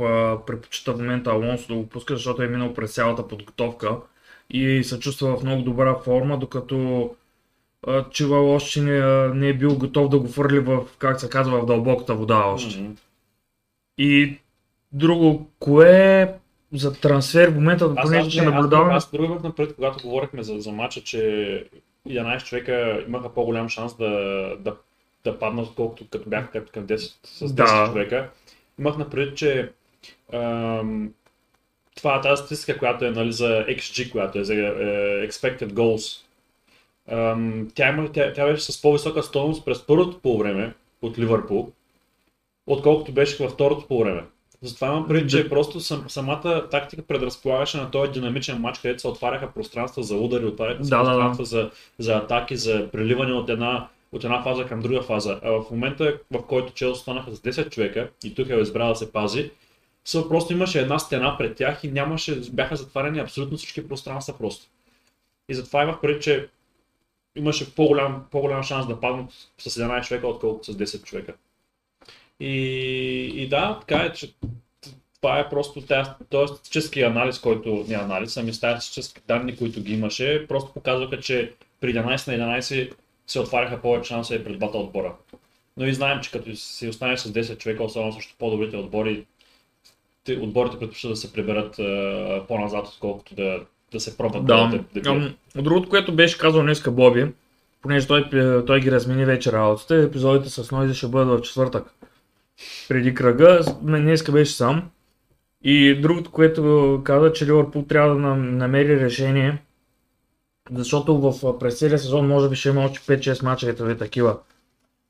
предпочита 0.47 0.93
в 0.93 0.99
момента 0.99 1.31
Алонсо 1.31 1.69
да 1.69 1.75
го 1.75 1.89
пуска, 1.89 2.15
защото 2.17 2.43
е 2.43 2.49
минал 2.49 2.75
през 2.75 2.95
цялата 2.95 3.29
подготовка 3.29 3.97
и 4.51 4.85
се 4.85 5.01
чувства 5.01 5.37
в 5.37 5.43
много 5.43 5.63
добра 5.63 5.95
форма, 5.95 6.39
докато 6.39 7.11
Чуел 8.11 8.51
още 8.51 8.81
не, 8.81 9.29
не 9.29 9.49
е 9.49 9.55
бил 9.55 9.79
готов 9.79 10.09
да 10.09 10.19
го 10.19 10.29
фърли 10.29 10.59
в, 10.59 10.81
как 10.99 11.21
се 11.21 11.31
казва, 11.31 11.61
в 11.61 11.67
дълбоката 11.67 12.15
вода 12.15 12.37
още. 12.47 12.81
Мгм. 12.81 12.93
И 13.99 14.39
друго, 14.93 15.51
кое 15.59 16.35
за 16.73 17.01
трансфер 17.01 17.51
в 17.51 17.55
момента, 17.55 17.95
Аз, 17.97 18.09
понеже 18.09 18.31
ще 18.31 18.43
наблюдаваме. 18.43 18.95
аз, 18.95 19.05
аз 19.05 19.13
имах 19.13 19.43
напред, 19.43 19.75
когато 19.75 20.03
говорихме 20.05 20.43
за, 20.43 20.61
за 20.61 20.73
матча, 20.73 21.01
че 21.01 21.19
11 22.09 22.45
човека 22.45 23.05
имаха 23.07 23.35
по-голям 23.35 23.69
шанс 23.69 23.97
да, 23.97 24.09
да, 24.59 24.77
да 25.25 25.39
паднат, 25.39 25.67
отколкото 25.67 26.05
като 26.11 26.29
бяха 26.29 26.51
като 26.51 26.73
към 26.73 26.87
10 26.87 26.97
с 27.25 27.49
10 27.49 27.55
Да. 27.55 27.87
човека. 27.93 28.31
Имах 28.79 28.99
напред, 28.99 29.37
че 29.37 29.73
ам, 30.33 31.13
това 31.97 32.17
е 32.17 32.21
тази 32.21 32.41
статистика, 32.41 32.79
която 32.79 33.05
е 33.05 33.11
нали, 33.11 33.33
за 33.33 33.65
XG, 33.69 34.11
която 34.13 34.39
е 34.39 34.45
за 34.45 34.55
е, 34.55 35.29
Expected 35.29 35.73
Goals. 35.73 36.21
Тя, 37.75 37.89
има, 37.89 38.13
тя, 38.13 38.33
тя 38.33 38.47
беше 38.47 38.73
с 38.73 38.83
по-висока 38.83 39.23
стойност 39.23 39.65
през 39.65 39.87
първото 39.87 40.19
полувреме 40.19 40.75
от 41.03 41.19
Ливърпул, 41.19 41.73
отколкото 42.67 43.13
беше 43.13 43.43
във 43.43 43.53
второто 43.53 43.87
полувреме. 43.87 44.23
Затова 44.63 44.87
имам 44.87 45.09
предвид, 45.09 45.31
че 45.31 45.43
Да. 45.43 45.49
просто 45.49 45.81
сам, 45.81 46.05
самата 46.09 46.69
тактика 46.71 47.03
предразполагаше 47.03 47.77
на 47.77 47.91
този 47.91 48.13
динамичен 48.13 48.59
матч, 48.61 48.79
където 48.79 49.01
се 49.01 49.09
отваряха 49.09 49.53
пространства 49.53 50.03
за 50.03 50.17
удари, 50.17 50.45
отваряха 50.45 50.85
се 50.85 50.91
Да, 50.91 50.97
да, 50.97 51.05
да. 51.05 51.11
пространства 51.11 51.45
за, 51.45 51.71
за 51.99 52.17
атаки, 52.17 52.57
за 52.57 52.89
преливане 52.93 53.33
от 53.33 53.49
една, 53.49 53.89
от 54.13 54.25
една 54.25 54.43
фаза 54.43 54.67
към 54.67 54.81
друга 54.81 55.03
фаза. 55.03 55.41
А 55.45 55.51
в 55.51 55.65
момента, 55.71 56.19
в 56.31 56.43
който 56.47 56.73
Челси 56.73 57.03
станаха 57.03 57.35
с 57.35 57.41
10 57.41 57.71
човека 57.71 58.11
и 58.25 58.35
тук 58.35 58.49
е 58.49 58.55
избрал 58.55 58.89
да 58.89 58.95
се 58.97 59.13
пази, 59.13 59.51
Са, 60.05 60.29
просто 60.29 60.53
имаше 60.53 60.81
една 60.81 60.99
стена 60.99 61.39
пред 61.39 61.57
тях 61.57 61.85
и 61.85 61.91
нямаше, 61.91 62.41
бяха 62.53 62.77
затваряни 62.77 63.19
абсолютно 63.19 63.57
всички 63.57 63.89
пространства 63.89 64.35
просто. 64.39 64.67
И 65.49 65.55
затова 65.55 65.83
имах 65.83 66.01
преди, 66.01 66.21
че 66.21 66.49
имаше 67.37 67.75
по-голям, 67.75 68.25
по-голям 68.31 68.63
шанс 68.63 68.87
да 68.87 69.01
паднат 69.01 69.31
с 69.59 69.71
11 69.71 70.07
човека, 70.07 70.29
отколкото 70.29 70.73
с 70.73 70.77
10 70.77 71.05
човека. 71.05 71.35
И, 72.41 72.53
и 73.35 73.49
да, 73.49 73.81
така 73.81 74.03
е, 74.03 74.13
че 74.13 74.35
това 75.21 75.39
е 75.39 75.49
просто 75.49 75.83
този 76.31 76.53
статистически 76.53 77.03
анализ, 77.03 77.39
който 77.39 77.85
не 77.89 77.95
анализ, 77.95 78.37
ами 78.37 78.53
статистически 78.53 79.21
данни, 79.29 79.57
които 79.57 79.83
ги 79.83 79.95
имаше, 79.95 80.47
просто 80.49 80.73
показваха, 80.73 81.21
че 81.21 81.53
при 81.81 81.95
11 81.95 82.37
на 82.37 82.61
11 82.61 82.93
се 83.27 83.41
отваряха 83.41 83.83
повече 83.83 84.09
шанса 84.09 84.35
и 84.35 84.45
пред 84.45 84.59
двата 84.59 84.79
отбора. 84.79 85.15
Но 85.77 85.87
и 85.87 85.95
знаем, 85.95 86.21
че 86.21 86.31
като 86.31 86.57
си 86.57 86.89
останеш 86.89 87.21
с 87.21 87.33
10 87.33 87.59
човека, 87.59 87.85
особено 87.85 88.13
също 88.13 88.35
по-добрите 88.39 88.77
отбори, 88.77 89.27
отборите 90.41 90.79
предпочитат 90.79 91.13
да 91.13 91.17
се 91.17 91.33
приберат 91.33 91.77
по-назад, 92.49 92.87
отколкото 92.87 93.35
да, 93.35 93.65
да 93.93 94.01
се 94.01 94.17
пробват 94.17 94.47
да. 94.47 94.83
да, 94.95 95.01
да 95.01 95.33
От 95.59 95.65
другото, 95.65 95.89
което 95.89 96.15
беше 96.15 96.39
казал 96.39 96.63
днеска 96.63 96.91
Боби, 96.91 97.33
понеже 97.83 98.07
той, 98.07 98.29
той 98.67 98.81
ги 98.81 98.91
размени 98.91 99.25
вече 99.25 99.53
работата, 99.53 99.97
епизодите 99.97 100.51
с 100.51 100.71
Нойзи 100.71 100.95
ще 100.95 101.09
бъдат 101.09 101.39
в 101.39 101.43
четвъртък. 101.43 101.95
Преди 102.89 103.15
кръга, 103.15 103.61
днеска 103.83 104.33
беше 104.33 104.53
сам. 104.53 104.91
И 105.65 106.01
другото, 106.01 106.31
което 106.31 107.01
каза, 107.05 107.33
че 107.33 107.47
Ливърпул 107.47 107.83
трябва 107.83 108.15
да 108.15 108.21
намери 108.37 109.01
решение, 109.01 109.59
защото 110.73 111.19
в 111.19 111.59
през 111.59 111.79
целия 111.79 111.99
сезон 111.99 112.29
може 112.29 112.49
би 112.49 112.57
ще 112.57 112.69
има 112.69 112.85
още 112.85 113.19
5-6 113.19 113.45
мача 113.45 113.97
такива, 113.99 114.39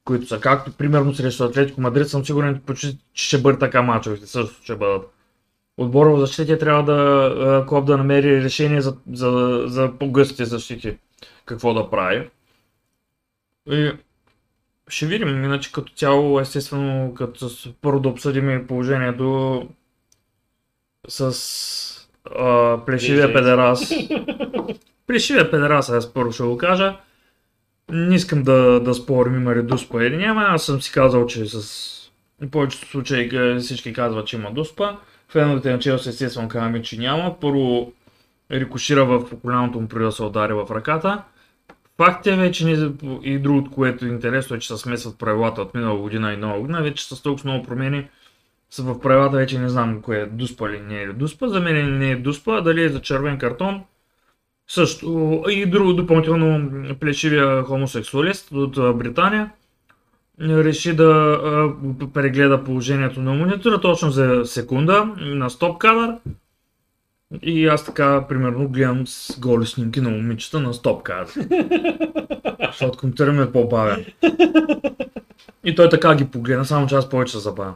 които 0.05 0.27
са 0.27 0.41
както 0.41 0.73
примерно 0.73 1.15
срещу 1.15 1.45
Атлетико 1.45 1.81
Мадрид, 1.81 2.09
съм 2.09 2.25
сигурен, 2.25 2.63
че 2.77 2.97
ще 3.15 3.39
бъдат 3.39 3.61
така 3.61 3.83
мачовете, 3.83 4.27
също 4.27 4.63
ще 4.63 4.77
бъдат. 4.77 5.03
Отбора 5.81 6.11
в 6.11 6.21
защита 6.21 6.59
трябва 6.59 6.83
да 6.83 7.65
Клоп 7.69 7.87
да 7.87 7.97
намери 7.97 8.43
решение 8.43 8.81
за, 8.81 8.97
за, 9.13 9.63
за 9.67 9.93
по-гъстите 9.99 10.45
защити, 10.45 10.97
какво 11.45 11.75
да 11.75 11.91
прави. 11.91 12.29
И 13.71 13.93
ще 14.89 15.07
видим, 15.07 15.45
иначе 15.45 15.73
като 15.73 15.93
цяло, 15.93 16.41
естествено, 16.41 17.15
като 17.15 17.51
първо 17.83 18.01
да 18.01 18.09
обсъдим 18.09 18.67
положението 18.67 19.69
с 21.09 21.31
а, 22.39 22.79
плешивия 22.87 23.33
педерас. 23.33 23.93
плешивия 25.07 25.51
педерас, 25.51 25.91
аз 25.91 26.15
първо 26.15 26.33
ще 26.33 26.43
го 26.43 26.59
кажа. 26.59 26.97
Не 27.91 28.15
искам 28.15 28.43
да, 28.43 28.81
да 28.81 28.95
спорим 28.95 29.35
има 29.35 29.55
ли 29.55 29.63
дуспа 29.63 30.05
или 30.05 30.17
няма. 30.17 30.43
Аз 30.43 30.65
съм 30.65 30.83
си 30.83 30.93
казал, 30.93 31.27
че 31.27 31.47
с 31.47 31.91
в 32.41 32.51
повечето 32.51 32.89
случаи 32.89 33.59
всички 33.61 33.93
казват, 33.93 34.27
че 34.27 34.37
има 34.37 34.53
дуспа. 34.53 34.97
Феновете 35.31 35.73
на 35.73 35.79
Челси 35.79 36.09
естествено 36.09 36.49
казваме, 36.49 36.83
че 36.83 36.99
няма. 36.99 37.41
Първо 37.41 37.93
рикошира 38.51 39.05
в 39.05 39.41
коляното 39.43 39.81
му 39.81 39.89
преди 39.89 40.05
да 40.05 40.13
се 40.13 40.23
удари 40.23 40.53
в 40.53 40.67
ръката. 40.71 41.23
Факт 41.97 42.27
е 42.27 42.37
вече 42.37 42.65
не, 42.65 42.91
и 43.23 43.39
другото, 43.39 43.71
което 43.71 44.05
е 44.05 44.09
интересно 44.09 44.57
е, 44.57 44.59
че 44.59 44.69
се 44.69 44.77
смесват 44.77 45.19
правилата 45.19 45.63
от 45.63 45.75
минала 45.75 45.99
година 45.99 46.33
и 46.33 46.37
нова 46.37 46.61
година. 46.61 46.83
Вече 46.83 47.05
с 47.05 47.23
толкова 47.23 47.51
много 47.51 47.67
промени 47.67 48.09
са 48.71 48.83
в 48.83 49.01
правилата 49.01 49.37
вече 49.37 49.59
не 49.59 49.69
знам 49.69 50.03
кое 50.03 50.19
е 50.19 50.27
дуспа 50.27 50.69
или 50.71 50.81
не 50.81 51.03
е 51.03 51.13
дуспа. 51.13 51.49
За 51.49 51.61
мен 51.61 51.99
не 51.99 52.11
е 52.11 52.17
дуспа, 52.17 52.61
дали 52.61 52.85
е 52.85 52.89
за 52.89 53.01
червен 53.01 53.39
картон. 53.39 53.83
Също 54.69 55.43
и 55.51 55.67
друго 55.67 55.93
допълнително 55.93 56.71
плешивия 57.01 57.63
хомосексуалист 57.63 58.53
от 58.53 58.99
Британия 58.99 59.51
реши 60.41 60.97
да 60.97 61.39
прегледа 62.15 62.65
положението 62.65 63.21
на 63.21 63.33
монитора 63.33 63.81
точно 63.81 64.11
за 64.11 64.43
секунда 64.45 65.05
на 65.21 65.51
стоп 65.51 65.79
кадър. 65.79 66.15
И 67.43 67.67
аз 67.67 67.85
така, 67.85 68.27
примерно, 68.29 68.69
гледам 68.69 69.07
с 69.07 69.41
голи 69.41 69.67
снимки 69.67 70.01
на 70.01 70.11
момичета 70.11 70.61
на 70.61 70.75
стоп 70.75 71.03
кадър. 71.03 71.29
Защото 72.67 72.99
компютъра 72.99 73.33
ми 73.33 73.43
е 73.43 73.53
по-бавен. 73.53 74.05
И 75.65 75.75
той 75.75 75.89
така 75.89 76.15
ги 76.15 76.25
погледна, 76.25 76.65
само 76.65 76.87
че 76.87 76.95
аз 76.95 77.09
повече 77.09 77.33
се 77.33 77.39
забавям. 77.39 77.75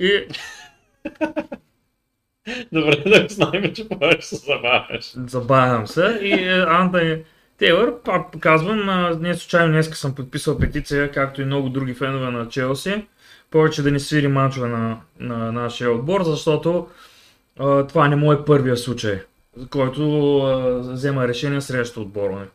И... 0.00 0.10
Добре, 2.72 3.02
да 3.06 3.26
знаем, 3.28 3.74
че 3.74 3.88
повече 3.88 4.26
се 4.26 4.36
забавяш. 4.36 5.12
Забавям 5.26 5.86
се 5.86 6.18
и 6.22 6.32
е, 6.32 6.64
Антони 6.68 7.18
Тейлър, 7.58 7.94
пак 8.04 8.40
казвам, 8.40 8.86
не 9.20 9.34
случайно 9.34 9.72
днес 9.72 9.90
съм 9.98 10.14
подписал 10.14 10.58
петиция, 10.58 11.10
както 11.10 11.42
и 11.42 11.44
много 11.44 11.68
други 11.68 11.94
фенове 11.94 12.30
на 12.30 12.48
Челси, 12.48 13.06
повече 13.50 13.82
да 13.82 13.90
не 13.90 14.00
свири 14.00 14.28
мачове 14.28 14.68
на, 14.68 15.00
на 15.20 15.52
нашия 15.52 15.92
отбор, 15.92 16.22
защото 16.22 16.88
а, 17.58 17.86
това 17.86 18.08
не 18.08 18.16
му 18.16 18.32
е 18.32 18.44
първия 18.44 18.76
случай, 18.76 19.20
който 19.70 20.38
а, 20.38 20.78
взема 20.78 21.28
решение 21.28 21.60
срещу 21.60 22.00
отбора. 22.00 22.46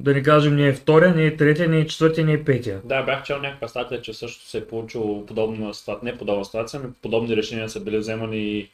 Да 0.00 0.14
не 0.14 0.22
кажем, 0.22 0.56
не 0.56 0.66
е 0.66 0.72
втория, 0.72 1.14
не 1.14 1.26
е 1.26 1.36
третия, 1.36 1.68
не 1.68 1.78
е 1.78 1.86
четвъртия, 1.86 2.26
не 2.26 2.32
е 2.32 2.44
петия. 2.44 2.80
Да, 2.84 3.02
бях 3.02 3.22
чел 3.22 3.38
някаква 3.38 3.68
статия, 3.68 4.02
че 4.02 4.14
също 4.14 4.48
се 4.48 4.58
е 4.58 4.64
получило 4.64 5.26
подобна 5.26 5.74
ситуация, 5.74 6.12
не 6.12 6.18
подобна 6.18 6.44
ситуация, 6.44 6.80
ами 6.84 6.92
подобни 7.02 7.36
решения 7.36 7.68
са 7.68 7.80
били 7.80 7.98
вземани 7.98 8.68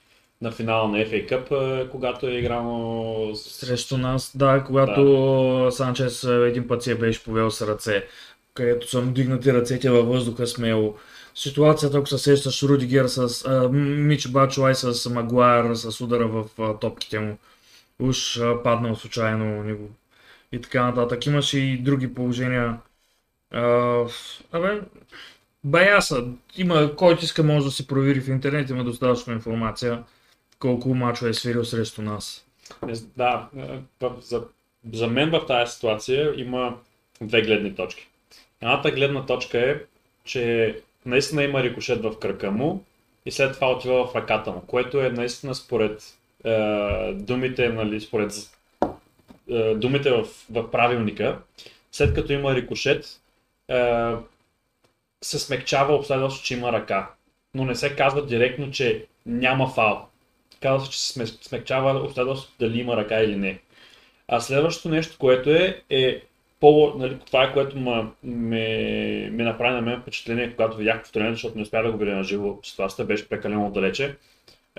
на 0.44 0.52
финала 0.52 0.88
на 0.88 0.98
FA 0.98 1.28
Cup, 1.28 1.88
когато 1.90 2.26
е 2.26 2.32
играно 2.32 3.30
срещу 3.34 3.98
нас. 3.98 4.36
Да, 4.36 4.64
когато 4.66 5.04
да. 5.64 5.72
Санчес 5.72 6.24
един 6.24 6.68
път 6.68 6.82
си 6.82 6.90
е 6.90 6.94
беше 6.94 7.24
повел 7.24 7.50
с 7.50 7.66
ръце, 7.66 8.06
където 8.54 8.90
са 8.90 9.02
дигнати 9.02 9.52
ръцете 9.52 9.90
във 9.90 10.08
въздуха 10.08 10.46
смело. 10.46 10.96
Ситуацията, 11.34 11.98
ако 11.98 12.06
се 12.06 12.18
сещаш 12.18 12.62
Рудигер 12.62 13.06
с 13.06 13.44
а, 13.46 13.68
Мич 13.68 14.28
Бачуай 14.28 14.74
с 14.74 15.10
Магуайр 15.10 15.74
с 15.74 16.00
удара 16.00 16.28
в 16.28 16.44
а, 16.58 16.78
топките 16.78 17.18
му. 17.18 17.38
Уж 17.98 18.38
а, 18.38 18.62
паднал 18.62 18.96
случайно 18.96 19.76
и 20.52 20.60
така 20.60 20.84
нататък. 20.84 21.26
Имаше 21.26 21.58
и 21.58 21.78
други 21.78 22.14
положения. 22.14 22.78
А, 23.50 24.04
абе, 24.52 24.80
Баяса, 25.64 26.24
има, 26.56 26.96
който 26.96 27.24
иска 27.24 27.42
може 27.42 27.64
да 27.64 27.70
си 27.70 27.86
провери 27.86 28.20
в 28.20 28.28
интернет, 28.28 28.70
има 28.70 28.84
достатъчно 28.84 29.32
информация 29.32 30.02
колко 30.58 30.94
мачове 30.94 31.30
е 31.30 31.34
свирил 31.34 31.64
срещу 31.64 32.02
нас. 32.02 32.46
Да, 33.16 33.49
е, 33.58 34.06
за, 34.20 34.42
за 34.92 35.06
мен 35.06 35.30
в 35.30 35.46
тази 35.46 35.73
ситуация 35.73 36.32
има 36.37 36.78
две 37.20 37.42
гледни 37.42 37.75
точки. 37.75 38.08
Едната 38.62 38.90
гледна 38.90 39.26
точка 39.26 39.70
е, 39.70 39.80
че 40.25 40.75
наистина 41.06 41.42
има 41.42 41.62
рикошет 41.62 42.02
в 42.02 42.18
кръка 42.18 42.50
му 42.50 42.84
и 43.26 43.30
след 43.30 43.54
това 43.54 43.70
отива 43.70 44.06
в 44.06 44.14
ръката 44.16 44.52
му, 44.52 44.61
което 44.66 45.00
е 45.00 45.11
наистина 45.11 45.54
според 45.54 46.14
е, 46.44 47.12
думите, 47.12 47.68
нали, 47.68 48.00
според 48.00 48.32
е, 49.50 49.75
думите 49.75 50.11
в, 50.11 50.26
в 50.50 50.70
правилника, 50.70 51.38
след 51.92 52.14
като 52.14 52.32
има 52.32 52.54
рикошет, 52.54 53.20
е, 53.68 54.12
се 55.23 55.38
смекчава 55.38 55.94
обстоятелството, 55.94 56.46
че 56.46 56.54
има 56.54 56.73
ръка. 56.73 57.11
Но 57.54 57.64
не 57.64 57.75
се 57.75 57.96
казва 57.96 58.26
директно, 58.26 58.70
че 58.70 59.06
няма 59.26 59.68
фал 59.68 60.08
казва 60.64 60.90
че 60.90 61.00
се 61.00 61.26
смекчава 61.26 62.00
обстоятелството 62.00 62.54
дали 62.59 62.80
има 62.80 62.97
ръка 62.97 63.21
или 63.21 63.37
не. 63.37 63.59
А 64.28 64.40
следващото 64.40 64.88
нещо, 64.88 65.16
което 65.18 65.50
е, 65.50 65.83
е 65.90 66.23
по, 66.61 66.92
нали, 66.97 67.18
това 67.26 67.44
е 67.44 67.52
което 67.52 67.78
ме, 67.78 68.04
ме, 68.23 69.28
ме 69.33 69.44
направи 69.44 69.75
на 69.75 69.80
мен 69.80 70.00
впечатление, 70.00 70.50
когато 70.50 70.76
видях 70.76 71.02
повторението, 71.02 71.37
защото 71.37 71.56
не 71.56 71.62
успях 71.62 71.85
да 71.85 71.92
го 71.92 71.99
видя 71.99 72.16
на 72.16 72.25
живо, 72.25 72.59
ситуацията 72.62 73.04
беше 73.04 73.28
прекалено 73.28 73.71
далече. 73.71 74.16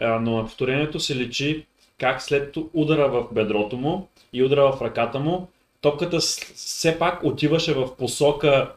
А, 0.02 0.20
но 0.20 0.38
на 0.38 0.44
повторението 0.44 1.00
се 1.00 1.16
личи 1.16 1.66
как 2.00 2.22
след 2.22 2.58
удара 2.74 3.10
в 3.10 3.28
бедрото 3.32 3.78
му 3.78 4.08
и 4.34 4.44
удара 4.44 4.72
в 4.72 4.82
ръката 4.82 5.20
му, 5.20 5.48
топката 5.82 6.20
все 6.20 7.00
пак 7.00 7.24
отиваше 7.24 7.74
в 7.74 7.96
посока 7.98 8.72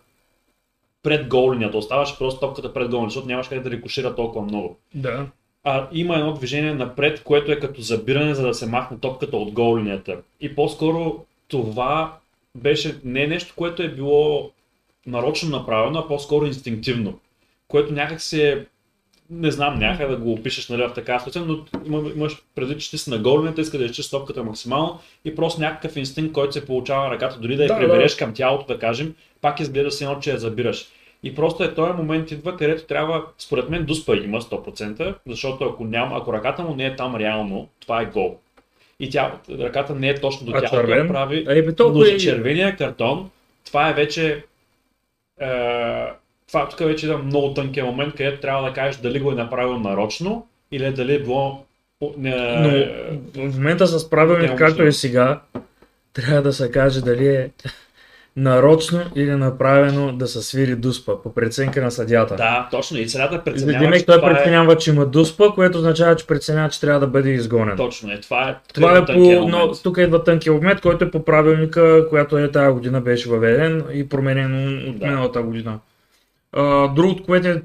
пред 1.03 1.29
голнията. 1.29 1.79
Оставаше 1.79 2.19
просто 2.19 2.41
топката 2.41 2.73
пред 2.73 2.89
голнията, 2.89 3.11
защото 3.11 3.29
нямаше 3.29 3.51
как 3.51 3.63
да 3.63 3.71
рикошира 3.71 4.15
толкова 4.15 4.45
много. 4.45 4.79
Да 4.95 5.27
а, 5.69 5.89
има 5.93 6.17
едно 6.17 6.33
движение 6.33 6.75
напред, 6.75 7.23
което 7.23 7.53
е 7.53 7.61
като 7.61 7.81
забиране, 7.81 8.35
за 8.35 8.47
да 8.47 8.55
се 8.55 8.67
махне 8.67 8.99
топката 8.99 9.37
от 9.37 9.53
гол 9.53 9.79
линията. 9.79 10.17
И 10.41 10.55
по-скоро 10.55 11.25
това 11.49 12.17
беше 12.57 12.97
не 13.05 13.27
нещо, 13.27 13.55
което 13.57 13.83
е 13.83 13.89
било 13.89 14.51
нарочно 15.07 15.51
направено, 15.51 15.99
а 15.99 16.09
по-скоро 16.09 16.47
инстинктивно. 16.47 17.19
Което 17.69 17.93
някак 17.93 18.21
се 18.21 18.67
не 19.31 19.51
знам, 19.51 19.79
някак 19.79 20.11
да 20.11 20.17
го 20.17 20.33
опишеш 20.33 20.69
нали, 20.69 20.83
в 20.83 20.93
такава 20.95 21.21
ситуация, 21.21 21.45
но 21.87 22.09
имаш 22.17 22.43
преди, 22.55 22.79
че 22.79 22.91
ти 22.91 22.99
си 22.99 23.11
на 23.11 23.19
голната, 23.19 23.61
иска 23.61 23.79
да 23.79 23.85
изчиш 23.85 24.11
топката 24.11 24.45
максимално 24.45 25.01
и 25.25 25.35
просто 25.35 25.61
някакъв 25.61 25.97
инстинкт, 25.97 26.33
който 26.33 26.53
се 26.53 26.67
получава 26.67 27.05
на 27.05 27.11
ръката, 27.11 27.39
дори 27.39 27.57
да 27.57 27.63
я 27.63 27.69
да, 27.69 27.79
прибереш 27.79 28.13
да. 28.13 28.19
към 28.19 28.35
тялото, 28.35 28.67
да 28.67 28.79
кажем, 28.79 29.15
пак 29.41 29.61
изглежда 29.61 29.91
си 29.91 30.05
едно, 30.05 30.21
че 30.21 30.31
я 30.31 30.39
забираш. 30.39 30.87
И 31.23 31.35
просто 31.35 31.65
е 31.65 31.75
този 31.75 31.93
момент 31.93 32.31
идва, 32.31 32.57
където 32.57 32.87
трябва, 32.87 33.25
според 33.39 33.69
мен, 33.69 33.85
Дуспа 33.85 34.17
има 34.17 34.41
100%, 34.41 35.15
защото 35.27 35.65
ако, 35.65 35.85
няма, 35.85 36.17
ако 36.17 36.33
ръката 36.33 36.63
му 36.63 36.75
не 36.75 36.87
е 36.87 36.97
там 36.97 37.17
реално, 37.17 37.69
това 37.81 38.03
е 38.03 38.07
гол. 38.07 38.39
И 39.01 39.11
тя, 39.11 39.39
ръката 39.51 39.95
не 39.95 40.09
е 40.09 40.15
точно 40.15 40.47
до 40.47 40.53
тялото, 40.53 40.77
да 40.77 41.09
прави, 41.09 41.47
е, 41.49 41.63
бе, 41.63 41.75
но 41.79 42.01
за 42.01 42.17
червения 42.17 42.77
картон, 42.77 43.31
това 43.65 43.91
е 43.91 43.95
вече 43.95 44.45
е, 45.41 45.49
това 46.49 46.69
тук 46.69 46.79
вече 46.79 47.11
е 47.11 47.17
много 47.17 47.55
тънкия 47.55 47.85
момент, 47.85 48.15
където 48.15 48.41
трябва 48.41 48.69
да 48.69 48.75
кажеш 48.75 49.01
дали 49.01 49.21
го 49.21 49.33
е 49.33 49.35
направил 49.35 49.79
нарочно 49.79 50.47
или 50.73 50.93
дали 50.93 51.15
е 51.15 51.19
било... 51.19 51.65
Не, 52.17 52.37
Но 53.37 53.51
в 53.51 53.57
момента 53.57 53.87
с 53.87 54.11
правилник, 54.11 54.59
както 54.59 54.83
е 54.83 54.93
сега, 54.93 55.41
трябва 56.13 56.43
да 56.43 56.53
се 56.53 56.71
каже 56.71 57.01
дали 57.01 57.29
е 57.29 57.51
нарочно 58.39 59.01
или 59.15 59.31
направено 59.31 60.13
да 60.13 60.27
се 60.27 60.43
свири 60.43 60.77
дуспа 60.77 61.23
по 61.23 61.35
преценка 61.35 61.83
на 61.83 61.91
съдята. 61.91 62.37
Да, 62.37 62.69
точно. 62.71 62.99
И 62.99 63.01
И 63.01 63.05
преценява, 63.45 63.79
Демек 63.79 63.99
че 64.01 64.07
той 64.07 64.19
е... 64.19 64.21
преценява, 64.21 64.77
че 64.77 64.91
има 64.91 65.07
дуспа, 65.07 65.45
което 65.55 65.79
означава, 65.79 66.17
че 66.17 66.27
преценява, 66.27 66.69
че 66.69 66.81
трябва 66.81 67.01
да 67.01 67.07
бъде 67.07 67.31
изгонен. 67.31 67.77
Точно 67.77 68.13
е. 68.13 68.21
Това 68.21 68.49
е, 68.49 68.57
Това 68.75 68.99
е 68.99 69.05
по, 69.07 69.49
но, 69.49 69.73
тук 69.83 69.99
идва 69.99 70.25
тънкия 70.25 70.53
момент, 70.53 70.81
който 70.81 71.05
е 71.05 71.11
по 71.11 71.25
правилника, 71.25 72.09
която 72.09 72.39
е 72.39 72.51
тази 72.51 72.73
година 72.73 73.01
беше 73.01 73.29
въведен 73.29 73.85
и 73.93 74.09
променен 74.09 74.79
от 74.89 74.99
Да. 74.99 75.07
миналата 75.07 75.43
година. 75.43 75.79
А, 76.53 76.89
другото, 76.89 77.23
което 77.25 77.49
е, 77.49 77.63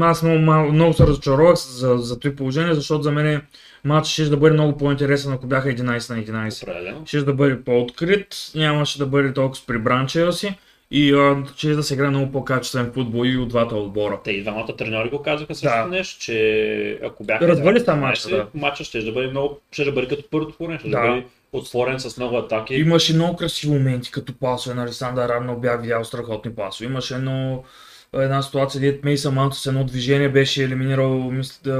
аз 0.00 0.22
много, 0.22 0.38
мал- 0.38 0.72
много 0.72 0.92
се 0.92 1.06
разочаровах 1.06 1.56
за, 1.56 1.96
за 1.96 2.18
това 2.18 2.34
положение, 2.36 2.74
защото 2.74 3.02
за 3.02 3.12
мен 3.12 3.42
матч 3.84 4.08
ще 4.08 4.24
да 4.24 4.36
бъде 4.36 4.52
много 4.54 4.78
по-интересен, 4.78 5.32
ако 5.32 5.46
бяха 5.46 5.68
11 5.68 5.82
на 5.84 6.48
11. 6.48 6.62
Определено. 6.62 7.02
Ще 7.06 7.22
да 7.22 7.34
бъде 7.34 7.64
по-открит, 7.64 8.36
нямаше 8.54 8.98
да 8.98 9.06
бъде 9.06 9.32
толкова 9.32 9.54
с 9.56 9.66
прибранчева 9.66 10.32
си 10.32 10.54
и 10.90 11.12
а, 11.12 11.44
ще 11.56 11.74
да 11.74 11.82
се 11.82 11.94
играе 11.94 12.08
много 12.10 12.32
по-качествен 12.32 12.92
футбол 12.94 13.26
и 13.26 13.36
от 13.36 13.48
двата 13.48 13.74
отбора. 13.76 14.20
Те 14.24 14.30
и 14.30 14.42
двамата 14.42 14.76
треньори 14.78 15.10
го 15.10 15.22
казаха 15.22 15.54
също 15.54 15.76
Да. 15.76 15.86
нещо, 15.86 16.20
че 16.20 16.98
ако 17.04 17.24
бяха... 17.24 17.48
Развали 17.48 17.78
11, 17.78 17.94
матча, 17.94 18.28
да. 18.28 18.46
Матчът 18.54 18.86
ще 18.86 19.02
да 19.02 19.12
бъде 19.12 19.26
много... 19.28 19.60
Ще 19.72 19.84
да 19.84 19.92
бъде 19.92 20.08
като 20.08 20.24
първото 20.30 20.56
поне, 20.58 20.78
ще 20.78 20.88
да, 20.88 21.00
Да. 21.00 21.08
бъде 21.08 21.24
отворен 21.52 22.00
с 22.00 22.16
много 22.16 22.36
атаки. 22.36 22.74
Имаше 22.74 23.14
много 23.14 23.36
красиви 23.36 23.72
моменти, 23.72 24.10
като 24.10 24.32
пасове 24.38 24.74
на 24.74 24.82
Александър 24.82 25.28
Рамно 25.28 25.56
бях 25.56 25.80
видял 25.80 26.04
страхотни 26.04 26.54
пасове. 26.54 26.90
Имаше 26.90 27.14
едно, 27.14 27.64
една 28.14 28.42
ситуация, 28.42 28.80
дето 28.80 29.06
Мейса 29.06 29.30
Маунт 29.30 29.54
с 29.54 29.66
едно 29.66 29.84
движение 29.84 30.28
беше 30.28 30.64
елиминирал, 30.64 31.30
мисля, 31.30 31.60
да, 31.64 31.76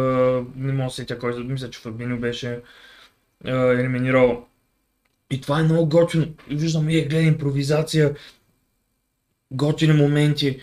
не 0.57 0.73
мога 0.73 0.85
да 0.85 0.91
се 0.91 0.97
сетя 0.97 1.19
кой, 1.19 1.45
мисля, 1.45 1.71
че 1.71 1.81
Фабиньо 1.81 2.19
беше 2.19 2.61
е, 3.45 3.51
елиминирал. 3.51 4.47
И 5.31 5.41
това 5.41 5.61
е 5.61 5.63
много 5.63 5.89
готино. 5.89 6.27
Виждам 6.51 6.89
и 6.89 7.03
гледа 7.03 7.23
импровизация, 7.23 8.15
готини 9.51 9.93
моменти, 9.93 10.61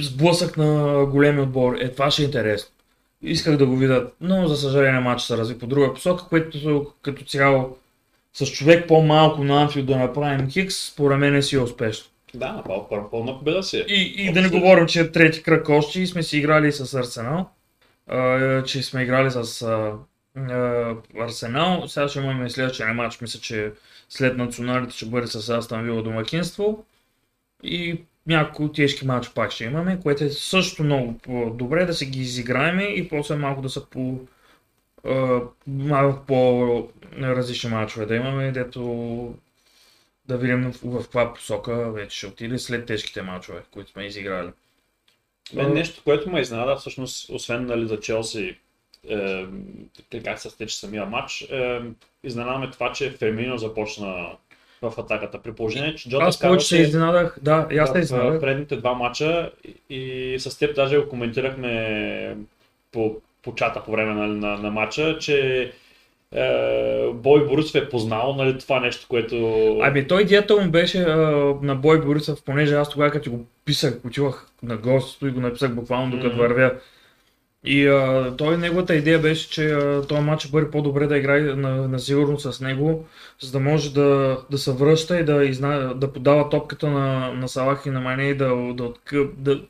сблъсък 0.00 0.56
на 0.56 1.04
големи 1.06 1.40
отбор. 1.40 1.76
Е, 1.80 1.92
това 1.92 2.10
ще 2.10 2.22
е 2.22 2.24
интересно. 2.24 2.70
Исках 3.22 3.56
да 3.56 3.66
го 3.66 3.76
видя, 3.76 4.10
но 4.20 4.48
за 4.48 4.56
съжаление 4.56 5.00
матчът 5.00 5.26
се 5.26 5.36
разви 5.36 5.58
по 5.58 5.66
друга 5.66 5.94
посока, 5.94 6.28
което 6.28 6.92
като 7.02 7.24
цяло 7.24 7.76
с 8.34 8.46
човек 8.46 8.88
по-малко 8.88 9.44
на 9.44 9.62
Анфилд 9.62 9.86
да 9.86 9.96
направим 9.96 10.50
хикс, 10.50 10.76
според 10.76 11.18
мен 11.18 11.42
си 11.42 11.56
е 11.56 11.60
успешно. 11.60 12.11
Да, 12.34 12.62
пъл- 12.66 12.88
пъл- 12.90 13.10
пълна 13.10 13.38
победа 13.38 13.62
си. 13.62 13.76
е. 13.76 13.80
И, 13.88 14.14
и 14.18 14.32
да 14.32 14.42
не 14.42 14.48
говорим, 14.48 14.86
че 14.86 15.00
е 15.00 15.12
трети 15.12 15.42
кръг 15.42 15.68
още 15.68 16.00
и 16.00 16.06
сме 16.06 16.22
си 16.22 16.38
играли 16.38 16.72
с 16.72 16.94
Арсенал, 16.94 17.50
а, 18.06 18.62
че 18.64 18.82
сме 18.82 19.02
играли 19.02 19.30
с 19.30 19.62
а, 19.62 19.92
а, 20.52 20.94
Арсенал. 21.20 21.88
Сега 21.88 22.08
ще 22.08 22.18
имаме 22.18 22.50
следващия 22.50 22.94
матч, 22.94 23.20
мисля, 23.20 23.40
че 23.40 23.72
след 24.08 24.36
националите 24.36 24.96
ще 24.96 25.06
бъде 25.06 25.26
с 25.26 25.48
Астан 25.48 25.84
Вила 25.84 26.02
домакинство. 26.02 26.84
И 27.62 28.00
няколко 28.26 28.72
тежки 28.72 29.06
матч 29.06 29.30
пак 29.30 29.50
ще 29.50 29.64
имаме, 29.64 30.00
което 30.02 30.24
е 30.24 30.30
също 30.30 30.84
много 30.84 31.18
по-добре 31.18 31.86
да 31.86 31.94
се 31.94 32.06
ги 32.06 32.20
изиграем 32.20 32.80
и 32.80 33.08
после 33.08 33.36
малко 33.36 33.62
да 33.62 33.68
са 33.68 33.86
по 33.86 34.18
малко 35.66 36.26
по-различни 36.26 37.70
матчове 37.70 38.06
да 38.06 38.16
имаме, 38.16 38.52
дето 38.52 39.34
да 40.32 40.38
видим 40.38 40.72
в, 40.72 41.00
в 41.00 41.02
каква 41.02 41.34
посока 41.34 41.92
вече 41.92 42.16
ще 42.16 42.26
отиде 42.26 42.58
след 42.58 42.86
тежките 42.86 43.22
матчове, 43.22 43.62
които 43.70 43.90
сме 43.90 44.04
изиграли. 44.04 44.50
Мен 45.54 45.72
нещо, 45.72 46.02
което 46.04 46.30
ме 46.30 46.40
изненада, 46.40 46.76
всъщност, 46.76 47.30
освен 47.30 47.66
нали, 47.66 47.86
за 47.86 48.00
Челси, 48.00 48.56
е, 49.08 49.46
как 50.24 50.38
се 50.38 50.50
стече 50.50 50.76
самия 50.76 51.06
матч, 51.06 51.42
е, 51.42 51.80
изненадаме 52.24 52.70
това, 52.70 52.92
че 52.92 53.10
Фермино 53.10 53.58
започна 53.58 54.36
в 54.82 54.98
атаката. 54.98 55.42
При 55.42 55.52
положение, 55.52 55.94
че 55.94 56.08
Джота 56.10 56.24
Аз 56.24 56.38
повече 56.38 56.66
се 56.66 56.78
е 56.78 56.82
изненадах, 56.82 57.38
да, 57.42 57.68
и 57.70 57.78
аз 57.78 57.92
се 57.92 57.98
в, 57.98 58.02
изненадах. 58.02 58.40
предните 58.40 58.76
два 58.76 58.94
мача 58.94 59.50
и, 59.64 59.96
и 60.34 60.40
с 60.40 60.58
теб 60.58 60.76
даже 60.76 60.98
го 60.98 61.08
коментирахме 61.08 62.36
по, 62.92 63.16
по 63.42 63.54
чата 63.54 63.84
по 63.84 63.92
време 63.92 64.14
на, 64.14 64.26
на, 64.26 64.58
на 64.58 64.70
матча, 64.70 65.18
че 65.18 65.72
е, 66.32 67.12
Бой 67.14 67.46
Борисов 67.46 67.74
е 67.74 67.88
познал 67.88 68.34
нали, 68.38 68.58
това 68.58 68.80
нещо, 68.80 69.06
което... 69.08 69.36
Ами 69.82 70.06
той 70.06 70.22
идеята 70.22 70.56
му 70.56 70.70
беше 70.70 71.02
а, 71.02 71.16
на 71.62 71.74
Бой 71.74 72.00
Борисов, 72.00 72.42
понеже 72.44 72.74
аз 72.74 72.90
тогава 72.90 73.10
като 73.10 73.30
го 73.30 73.46
писах, 73.64 73.98
отивах 74.06 74.46
на 74.62 74.76
гост 74.76 75.22
и 75.22 75.30
го 75.30 75.40
написах 75.40 75.74
буквално 75.74 76.16
докато 76.16 76.36
вървя. 76.36 76.72
И 77.64 77.86
а, 77.86 78.34
той, 78.38 78.56
неговата 78.56 78.94
идея 78.94 79.18
беше, 79.18 79.50
че 79.50 79.72
а, 79.72 80.02
този 80.02 80.20
матч 80.22 80.48
бъде 80.48 80.70
по-добре 80.70 81.06
да 81.06 81.18
играе 81.18 81.40
на, 81.40 81.88
на 81.88 81.98
сигурно 81.98 82.38
с 82.38 82.60
него, 82.60 83.04
за 83.40 83.52
да 83.52 83.60
може 83.60 83.94
да, 83.94 84.38
да 84.50 84.58
се 84.58 84.72
връща 84.72 85.18
и 85.18 85.24
да, 85.24 85.44
изна, 85.44 85.94
да 85.94 86.12
подава 86.12 86.48
топката 86.48 86.90
на, 86.90 87.32
на 87.32 87.48
Салах 87.48 87.82
и 87.86 87.90
на 87.90 88.00
Мане 88.00 88.24
и 88.24 88.34
да, 88.34 88.56
да, 88.74 88.92
да, 89.36 89.60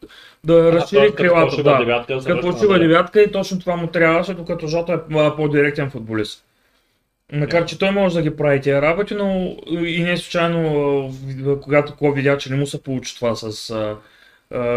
да 0.45 0.73
разшири 0.73 1.15
крилата. 1.15 1.63
Да. 1.63 2.05
Като 2.27 2.47
назад. 2.47 2.81
девятка 2.81 3.23
и 3.23 3.33
точно 3.33 3.61
това 3.61 3.77
му 3.77 3.87
трябваше, 3.87 4.35
докато 4.35 4.67
Жота 4.67 4.93
е 4.93 5.37
по-директен 5.37 5.91
футболист. 5.91 6.45
Макар, 7.33 7.65
че 7.65 7.79
той 7.79 7.91
може 7.91 8.15
да 8.15 8.23
ги 8.23 8.37
прави 8.37 8.61
тия 8.61 8.83
работи, 8.83 9.15
но 9.15 9.57
и 9.87 10.03
не 10.03 10.17
случайно, 10.17 11.15
когато 11.63 11.95
Кло 11.95 12.13
видя, 12.13 12.39
че 12.39 12.51
не 12.51 12.57
му 12.57 12.67
се 12.67 12.83
получи 12.83 13.15
това 13.15 13.35
с 13.35 13.75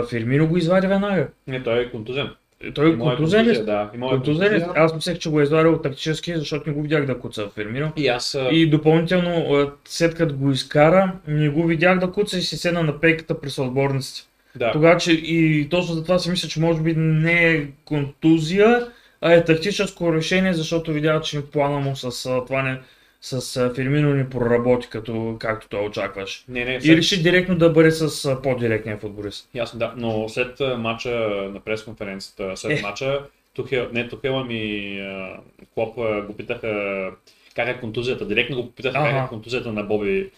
Фирмино, 0.10 0.48
го 0.48 0.58
извади 0.58 0.88
веднага. 0.88 1.28
Не, 1.48 1.64
той 1.64 1.82
е 1.82 1.92
контузен. 1.92 2.30
Той 2.74 2.90
е 2.90 2.90
Имал 2.90 3.06
е 3.06 3.10
контузен 3.10 3.48
ли? 3.48 3.64
Да, 3.64 3.92
Контузен 4.00 4.54
ли? 4.54 4.66
Аз 4.76 4.96
мислех, 4.96 5.18
че 5.18 5.30
го 5.30 5.40
е 5.40 5.44
извадил 5.44 5.82
тактически, 5.82 6.36
защото 6.36 6.70
не 6.70 6.76
го 6.76 6.82
видях 6.82 7.06
да 7.06 7.20
куца 7.20 7.50
Фирмино. 7.56 7.92
И 7.96 8.08
аз... 8.08 8.38
И 8.52 8.70
допълнително, 8.70 9.68
след 9.86 10.16
като 10.16 10.36
го 10.36 10.52
изкара, 10.52 11.12
не 11.28 11.50
го 11.50 11.66
видях 11.66 12.00
да 12.00 12.12
куца 12.12 12.38
и 12.38 12.42
си 12.42 12.58
седна 12.58 12.84
на 12.84 13.00
пейката 13.00 13.42
при 13.42 13.50
съотборниците. 13.50 14.28
да. 14.56 14.72
Тогава, 14.72 14.98
че 14.98 15.12
и 15.12 15.70
точно 15.70 15.96
за 15.96 16.04
това 16.04 16.20
си 16.20 16.30
мисля, 16.30 16.50
че 16.50 16.60
може 16.60 16.82
би 16.82 16.94
не 16.96 17.52
е 17.52 17.68
контузия, 17.86 18.88
а 19.22 19.34
е 19.34 19.46
тактическо 19.46 20.14
решение, 20.14 20.54
защото 20.54 20.94
видя, 20.94 21.22
че 21.22 21.46
плана 21.46 21.80
му 21.80 21.96
с 21.96 22.24
това 22.48 22.62
не, 22.62 22.80
с 23.22 23.58
а, 23.58 23.74
Фирмино 23.74 24.14
не 24.14 24.30
проработи, 24.30 24.88
като, 24.90 25.36
както 25.40 25.68
той 25.70 25.86
очакваше. 25.86 26.44
Не, 26.48 26.66
не, 26.66 26.76
И 26.76 26.82
след... 26.82 26.98
реши 26.98 27.24
директно 27.24 27.58
да 27.58 27.70
бъде 27.70 27.92
с 27.92 28.42
по-директния 28.42 28.98
футболист. 28.98 29.50
Ясно, 29.54 29.80
да. 29.80 29.94
Но 29.98 30.30
след 30.30 30.62
а, 30.62 30.78
матча 30.78 31.10
на 31.54 31.60
пресконференцията, 31.60 32.58
след 32.58 32.80
Е. 32.80 32.82
матча, 32.82 33.22
Тухел, 33.54 33.90
не 33.94 34.08
Тухела 34.08 34.46
ми 34.46 34.98
а, 35.00 35.40
Клоп 35.74 35.96
го 36.28 36.34
питаха 36.38 37.12
как 37.56 37.68
е 37.68 37.80
контузията. 37.80 38.26
Директно 38.26 38.56
го 38.56 38.72
питаха 38.72 38.94
как 38.94 39.08
Ага. 39.08 39.24
е 39.26 39.28
контузията 39.28 39.72
на 39.72 39.84
Боби 39.84 40.32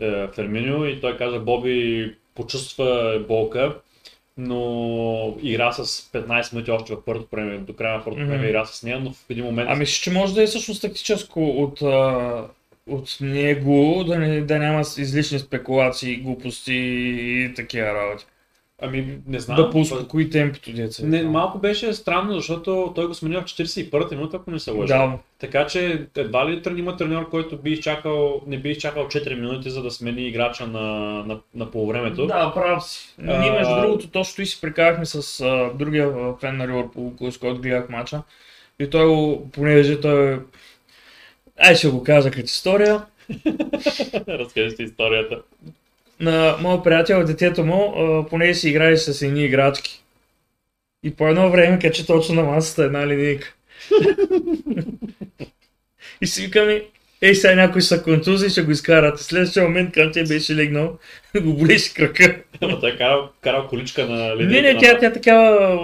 е, 0.00 0.26
Ферминьо 0.28 0.84
и 0.84 1.00
той 1.00 1.16
каза 1.16 1.38
Боби 1.38 2.14
почувства 2.34 3.20
болка, 3.28 3.74
но 4.40 5.36
игра 5.42 5.72
с 5.72 6.10
15 6.12 6.52
минути 6.52 6.70
още 6.70 6.94
в 6.94 7.04
първото 7.04 7.36
време, 7.36 7.58
до 7.58 7.72
края 7.72 7.98
на 7.98 8.04
първото 8.04 8.26
време 8.26 8.46
игра 8.48 8.64
с 8.64 8.82
нея, 8.82 9.00
но 9.00 9.12
в 9.12 9.24
един 9.30 9.44
момент 9.44 9.70
А 9.70 9.74
мисля, 9.74 10.02
че 10.02 10.12
може 10.12 10.34
да 10.34 10.42
е 10.42 10.46
всъщност 10.46 10.82
тактическо 10.82 11.48
от, 11.48 11.82
а, 11.82 12.44
от 12.86 13.18
него, 13.20 14.04
да, 14.06 14.18
не, 14.18 14.40
да 14.40 14.58
няма 14.58 14.80
излишни 14.80 15.38
спекулации, 15.38 16.16
глупости 16.16 16.74
и 16.74 17.52
такива 17.56 17.86
работи. 17.86 18.26
Ами 18.82 19.18
не 19.26 19.40
знам. 19.40 19.56
Да 19.56 19.70
поуспокои 19.70 20.30
темпото, 20.30 20.72
деца. 20.72 21.02
Не, 21.06 21.22
малко 21.22 21.58
беше 21.58 21.92
странно, 21.92 22.34
защото 22.34 22.92
той 22.94 23.06
го 23.06 23.14
смени 23.14 23.36
в 23.36 23.42
41-та 23.42 24.14
минута, 24.16 24.36
ако 24.36 24.50
не 24.50 24.58
се 24.58 24.70
лъжа. 24.70 24.98
Да, 24.98 25.18
Така 25.38 25.66
че 25.66 26.06
едва 26.16 26.50
ли 26.50 26.62
трен- 26.62 26.78
има 26.78 26.96
треньор, 26.96 27.28
който 27.28 27.56
би 27.56 27.70
изчакал, 27.70 28.42
не 28.46 28.58
би 28.58 28.70
изчакал 28.70 29.04
4 29.04 29.34
минути, 29.34 29.70
за 29.70 29.82
да 29.82 29.90
смени 29.90 30.22
играча 30.22 30.66
на, 30.66 30.80
на, 31.26 31.40
на 31.54 31.70
полувремето. 31.70 32.26
Да, 32.26 32.52
прав 32.54 32.84
си. 32.84 33.14
А- 33.26 33.38
Ние, 33.40 33.50
между 33.52 33.74
другото, 33.80 34.08
точно 34.08 34.42
и 34.42 34.46
си 34.46 34.60
прекарахме 34.60 35.06
с 35.06 35.40
а, 35.40 35.70
другия 35.74 36.12
фен 36.40 36.56
на 36.56 36.68
Ливърпул, 36.68 37.30
с 37.30 37.38
който 37.38 37.60
гледах 37.60 37.88
мача. 37.88 38.22
И 38.80 38.90
той, 38.90 39.06
го- 39.06 39.48
понеже 39.52 40.00
той... 40.00 40.40
Ай, 41.58 41.74
ще 41.74 41.88
го 41.88 42.02
кажа 42.04 42.30
като 42.30 42.44
история. 42.44 43.02
Разкажи 44.28 44.70
си 44.70 44.82
историята. 44.82 45.42
На 46.20 46.56
моят 46.60 46.84
приятел, 46.84 47.24
детето 47.24 47.64
му, 47.64 47.94
а, 47.96 48.26
понеже 48.28 48.54
си 48.54 48.68
играе 48.68 48.96
с 48.96 49.22
едни 49.22 49.44
играчки. 49.44 50.02
И 51.02 51.10
по 51.10 51.28
едно 51.28 51.50
време 51.50 51.78
качи 51.78 52.06
точно 52.06 52.34
на 52.34 52.42
масата 52.42 52.84
една 52.84 53.06
линейка. 53.06 53.54
и 56.20 56.26
си 56.26 56.42
викаме, 56.42 56.82
ей 57.22 57.34
сега 57.34 57.54
някой 57.56 57.82
са 57.82 58.02
контузи, 58.02 58.50
ще 58.50 58.62
го 58.62 58.70
изкарат. 58.70 59.20
Следващия 59.20 59.64
момент, 59.64 59.92
когато 59.92 60.12
тя 60.12 60.24
беше 60.24 60.56
легнал, 60.56 60.98
го 61.40 61.54
болеше 61.54 61.94
крака. 61.94 62.42
Ама 62.60 62.80
той 62.80 62.90
е 62.90 62.96
карал, 62.96 63.30
карал 63.40 63.68
количка 63.68 64.06
на 64.06 64.16
Не, 64.26 64.36
линейка. 64.36 64.62
не, 64.62 64.72
на- 64.72 64.78
тя, 64.80 64.98
тя 64.98 65.12
такава, 65.12 65.80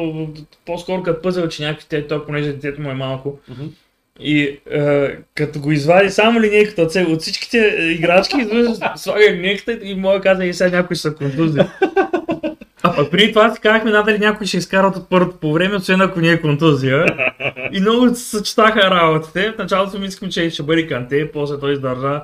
по-скоро 0.66 1.02
като 1.02 1.22
пъзел, 1.22 1.48
че 1.48 1.62
някакви 1.62 1.86
те, 1.88 2.06
той, 2.06 2.26
понеже 2.26 2.52
детето 2.52 2.80
му 2.80 2.90
е 2.90 2.94
малко. 2.94 3.38
Мгм. 3.48 3.64
И 4.20 4.60
е, 4.70 5.08
като 5.34 5.60
го 5.60 5.72
извади 5.72 6.10
само 6.10 6.40
линейката 6.40 6.82
от, 6.82 6.94
от 7.08 7.22
всичките 7.22 7.76
е, 7.78 7.84
играчки, 7.84 8.46
слага 8.96 9.32
линейката 9.32 9.78
и 9.82 9.94
моя 9.94 10.20
каза, 10.20 10.44
и 10.44 10.54
сега 10.54 10.76
някои 10.76 10.96
са 10.96 11.14
контузи. 11.14 11.60
А 12.82 12.96
пък 12.96 13.10
преди 13.10 13.32
това 13.32 13.54
си 13.54 13.60
казахме, 13.60 13.90
надали 13.90 14.18
някой 14.18 14.46
ще 14.46 14.56
изкарат 14.56 14.96
от 14.96 15.08
първото 15.08 15.36
по 15.36 15.52
време, 15.52 15.76
освен 15.76 16.00
ако 16.00 16.20
не 16.20 16.30
е 16.30 16.40
контузия. 16.40 17.06
И 17.72 17.80
много 17.80 18.08
се 18.08 18.14
съчетаха 18.14 18.90
работите. 18.90 19.52
В 19.52 19.58
началото 19.58 19.98
мислихме, 19.98 20.28
че 20.28 20.50
ще 20.50 20.62
бъде 20.62 20.86
Канте, 20.86 21.30
после 21.32 21.58
той 21.58 21.72
издържа. 21.72 22.22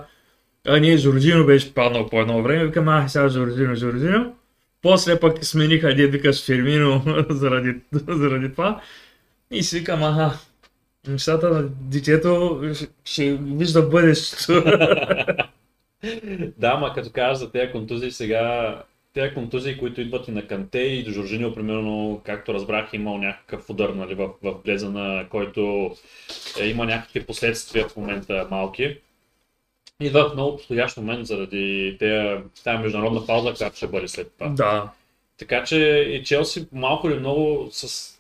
А 0.69 0.79
ние 0.79 0.97
Жоржино 0.97 1.47
беше 1.47 1.75
паднал 1.75 2.09
по 2.09 2.21
едно 2.21 2.43
време. 2.43 2.67
Викам, 2.67 2.89
а 2.89 3.09
сега 3.09 3.29
Жоржино, 3.29 3.75
Жоржино. 3.75 4.35
После 4.83 5.21
пък 5.21 5.45
смениха 5.45 5.91
един 5.91 6.11
викаш 6.11 6.47
Фермино 6.47 7.03
заради, 7.31 7.75
заради 8.09 8.53
това. 8.53 8.81
И 9.51 9.63
си 9.63 9.79
викам, 9.79 10.03
аха, 10.03 10.39
нещата 11.09 11.51
на 11.51 11.69
детето 11.69 12.63
ще, 13.05 13.33
вижда 13.33 13.83
бъдещето. 13.83 14.53
да, 16.59 16.77
ма 16.77 16.93
като 16.95 17.11
кажа 17.13 17.35
за 17.35 17.53
тези 17.53 17.73
контузии 17.73 18.11
сега, 18.11 18.83
тези 19.15 19.35
контузии, 19.35 19.79
които 19.79 20.01
идват 20.01 20.29
и 20.29 20.31
на 20.31 20.47
Канте 20.47 20.79
и 20.79 21.05
до 21.05 21.11
Жоржиньо, 21.11 21.55
примерно, 21.55 22.21
както 22.25 22.55
разбрах, 22.55 22.93
имал 22.93 23.19
някакъв 23.19 23.71
удар 23.71 23.89
нали, 23.89 24.15
в, 24.15 24.31
в 24.43 24.55
блеза, 24.65 24.91
на 24.91 25.27
който 25.31 25.91
е, 26.61 26.67
има 26.69 26.87
някакви 26.87 27.27
последствия 27.27 27.89
в 27.89 27.97
момента 27.97 28.49
малки. 28.51 28.99
Идва 30.01 30.31
в 30.31 30.35
много 30.35 30.57
подходящ 30.57 30.97
момент 30.97 31.27
заради 31.27 31.97
тази 32.65 32.79
международна 32.79 33.27
пауза, 33.27 33.55
която 33.55 33.77
ще 33.77 33.87
бъде 33.87 34.09
след 34.09 34.33
това. 34.33 34.49
да. 34.49 34.91
Така 35.39 35.65
че 35.65 35.79
и 36.11 36.25
Челси 36.25 36.67
малко 36.73 37.09
или 37.09 37.19
много 37.19 37.69
с... 37.73 38.13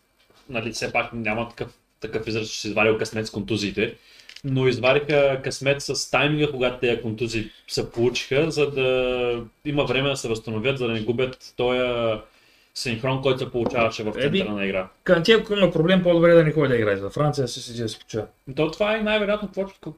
Нали, 0.48 0.72
все 0.72 0.92
пак 0.92 1.12
няма 1.12 1.48
такъв, 1.48 1.78
такъв 2.02 2.26
израз, 2.26 2.48
че 2.50 2.60
си 2.60 2.68
извадил 2.68 2.98
късмет 2.98 3.26
с 3.26 3.30
контузиите, 3.30 3.94
но 4.44 4.68
извадиха 4.68 5.40
късмет 5.44 5.82
с 5.82 6.10
тайминга, 6.10 6.50
когато 6.50 6.78
тези 6.78 7.02
контузии 7.02 7.50
се 7.68 7.90
получиха, 7.90 8.50
за 8.50 8.70
да 8.70 9.44
има 9.64 9.84
време 9.84 10.08
да 10.08 10.16
се 10.16 10.28
възстановят, 10.28 10.78
за 10.78 10.86
да 10.86 10.92
не 10.92 11.00
губят 11.00 11.54
този 11.56 11.80
синхрон, 12.74 13.22
който 13.22 13.38
се 13.38 13.50
получаваше 13.50 14.02
в 14.02 14.12
центъра 14.12 14.52
на 14.52 14.64
игра. 14.64 14.88
Канте, 15.04 15.32
ако 15.32 15.52
има 15.52 15.70
проблем, 15.70 16.02
по-добре 16.02 16.34
да 16.34 16.44
не 16.44 16.52
ходи 16.52 16.68
да 16.68 16.76
играе 16.76 16.96
за 16.96 17.10
Франция, 17.10 17.48
си 17.48 17.60
седи 17.60 17.82
да 17.82 17.88
се 17.88 17.98
почива. 17.98 18.26
То 18.56 18.70
това 18.70 18.96
е 18.96 19.00
най-вероятно 19.00 19.48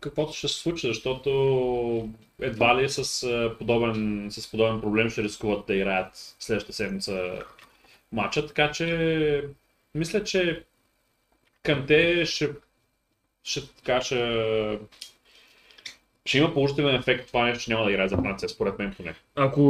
каквото, 0.00 0.32
ще 0.32 0.48
се 0.48 0.54
случи, 0.54 0.86
защото 0.86 2.08
едва 2.40 2.82
ли 2.82 2.88
с 2.88 3.22
а, 3.22 3.58
подобен, 3.58 4.26
с 4.30 4.50
подобен 4.50 4.80
проблем 4.80 5.10
ще 5.10 5.22
рискуват 5.22 5.66
да 5.66 5.74
играят 5.74 6.36
следващата 6.38 6.72
седмица 6.72 7.42
матча, 8.12 8.46
така 8.46 8.70
че 8.70 9.44
мисля, 9.94 10.24
че 10.24 10.62
Канте 11.64 12.24
ще, 12.24 12.50
ще, 13.44 13.74
така, 13.76 14.00
ще, 14.00 14.78
ще 16.24 16.38
има 16.38 16.54
положителен 16.54 16.94
ефект 16.94 17.26
това 17.26 17.44
нещо, 17.44 17.64
че 17.64 17.70
няма 17.70 17.84
да 17.84 17.90
играе 17.90 18.08
за 18.08 18.16
Франция, 18.16 18.48
според 18.48 18.78
мен 18.78 18.94
поне. 18.96 19.14
Ако 19.34 19.60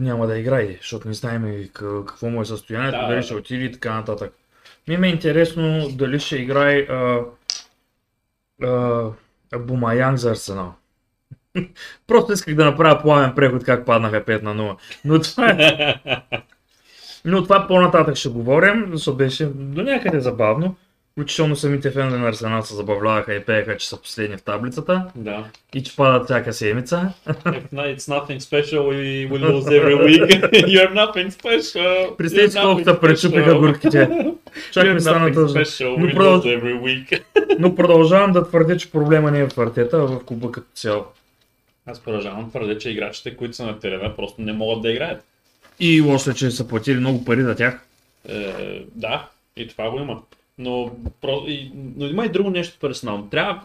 няма 0.00 0.26
да 0.26 0.38
играе, 0.38 0.76
защото 0.80 1.08
не 1.08 1.14
знаем 1.14 1.68
какво 1.72 2.28
му 2.28 2.42
е 2.42 2.44
състоянието, 2.44 2.98
Да, 2.98 3.06
дали 3.06 3.16
да. 3.16 3.22
ще 3.22 3.34
отиде 3.34 3.64
и 3.64 3.72
така 3.72 3.94
нататък. 3.94 4.34
Ми 4.88 4.96
ме 4.96 5.08
е 5.08 5.10
интересно 5.10 5.88
дали 5.88 6.18
ще 6.18 6.36
играе 6.36 6.78
а, 6.80 7.20
а, 8.62 9.10
Бумаянг 9.58 10.18
за 10.18 10.30
Арсенал. 10.30 10.74
Просто 12.06 12.32
исках 12.32 12.54
да 12.54 12.64
направя 12.64 13.02
плавен 13.02 13.34
преход 13.34 13.64
как 13.64 13.86
паднаха 13.86 14.24
5 14.24 14.42
на 14.42 14.54
0. 14.54 14.76
Но 15.04 15.20
това 15.20 15.50
е 15.50 15.94
Но 17.24 17.42
това 17.42 17.66
по-нататък 17.66 18.16
ще 18.16 18.28
говорим, 18.28 18.88
защото 18.92 19.16
беше 19.16 19.46
до 19.46 19.82
някъде 19.82 20.20
забавно. 20.20 20.76
Включително 21.16 21.56
самите 21.56 21.90
фенове 21.90 22.18
на 22.18 22.28
Арсенал 22.28 22.62
се 22.62 22.74
забавляваха 22.74 23.34
и 23.34 23.44
пееха, 23.44 23.76
че 23.76 23.88
са 23.88 24.00
последни 24.02 24.36
в 24.36 24.42
таблицата 24.42 25.04
да. 25.14 25.44
и 25.74 25.82
че 25.82 25.96
падат 25.96 26.24
всяка 26.24 26.52
седмица. 26.52 27.12
It's 27.26 27.98
nothing 27.98 28.38
special, 28.38 28.80
we 28.80 29.30
will 29.30 29.44
lose 29.52 29.64
every 29.64 29.96
week. 30.06 30.50
You're 30.52 30.94
nothing 30.94 31.30
special. 31.30 32.16
Представете 32.16 32.60
колко 32.60 32.82
те 32.84 33.00
пречупиха 33.00 33.54
горките. 33.54 34.08
Чак 34.72 34.94
ми 34.94 35.00
стана 35.00 35.32
тъжно. 35.32 35.60
Но 35.80 36.06
we 36.06 36.14
продъл- 36.14 37.74
продължавам 37.76 38.32
да 38.32 38.48
твърдя, 38.48 38.76
че 38.76 38.90
проблема 38.90 39.30
не 39.30 39.40
е 39.40 39.48
в 39.48 39.58
артета, 39.58 39.96
а 39.96 40.06
в 40.06 40.24
клуба 40.24 40.52
като 40.52 40.66
цяло. 40.74 41.04
Аз 41.86 42.00
продължавам 42.00 42.44
да 42.44 42.50
твърдя, 42.50 42.78
че 42.78 42.90
играчите, 42.90 43.36
които 43.36 43.56
са 43.56 43.66
на 43.66 43.80
терена, 43.80 44.16
просто 44.16 44.42
не 44.42 44.52
могат 44.52 44.82
да 44.82 44.90
играят. 44.90 45.24
И 45.80 46.00
лошо 46.00 46.30
е, 46.30 46.34
че 46.34 46.50
са 46.50 46.68
платили 46.68 47.00
много 47.00 47.24
пари 47.24 47.42
за 47.42 47.54
тях. 47.56 47.80
Е, 48.28 48.52
да, 48.94 49.28
и 49.56 49.68
това 49.68 49.90
го 49.90 49.98
има. 49.98 50.22
Но, 50.58 50.90
про, 51.20 51.44
и, 51.46 51.72
но 51.96 52.06
има 52.06 52.26
и 52.26 52.28
друго 52.28 52.50
нещо 52.50 52.78
персонално. 52.80 53.28
Трябва, 53.30 53.62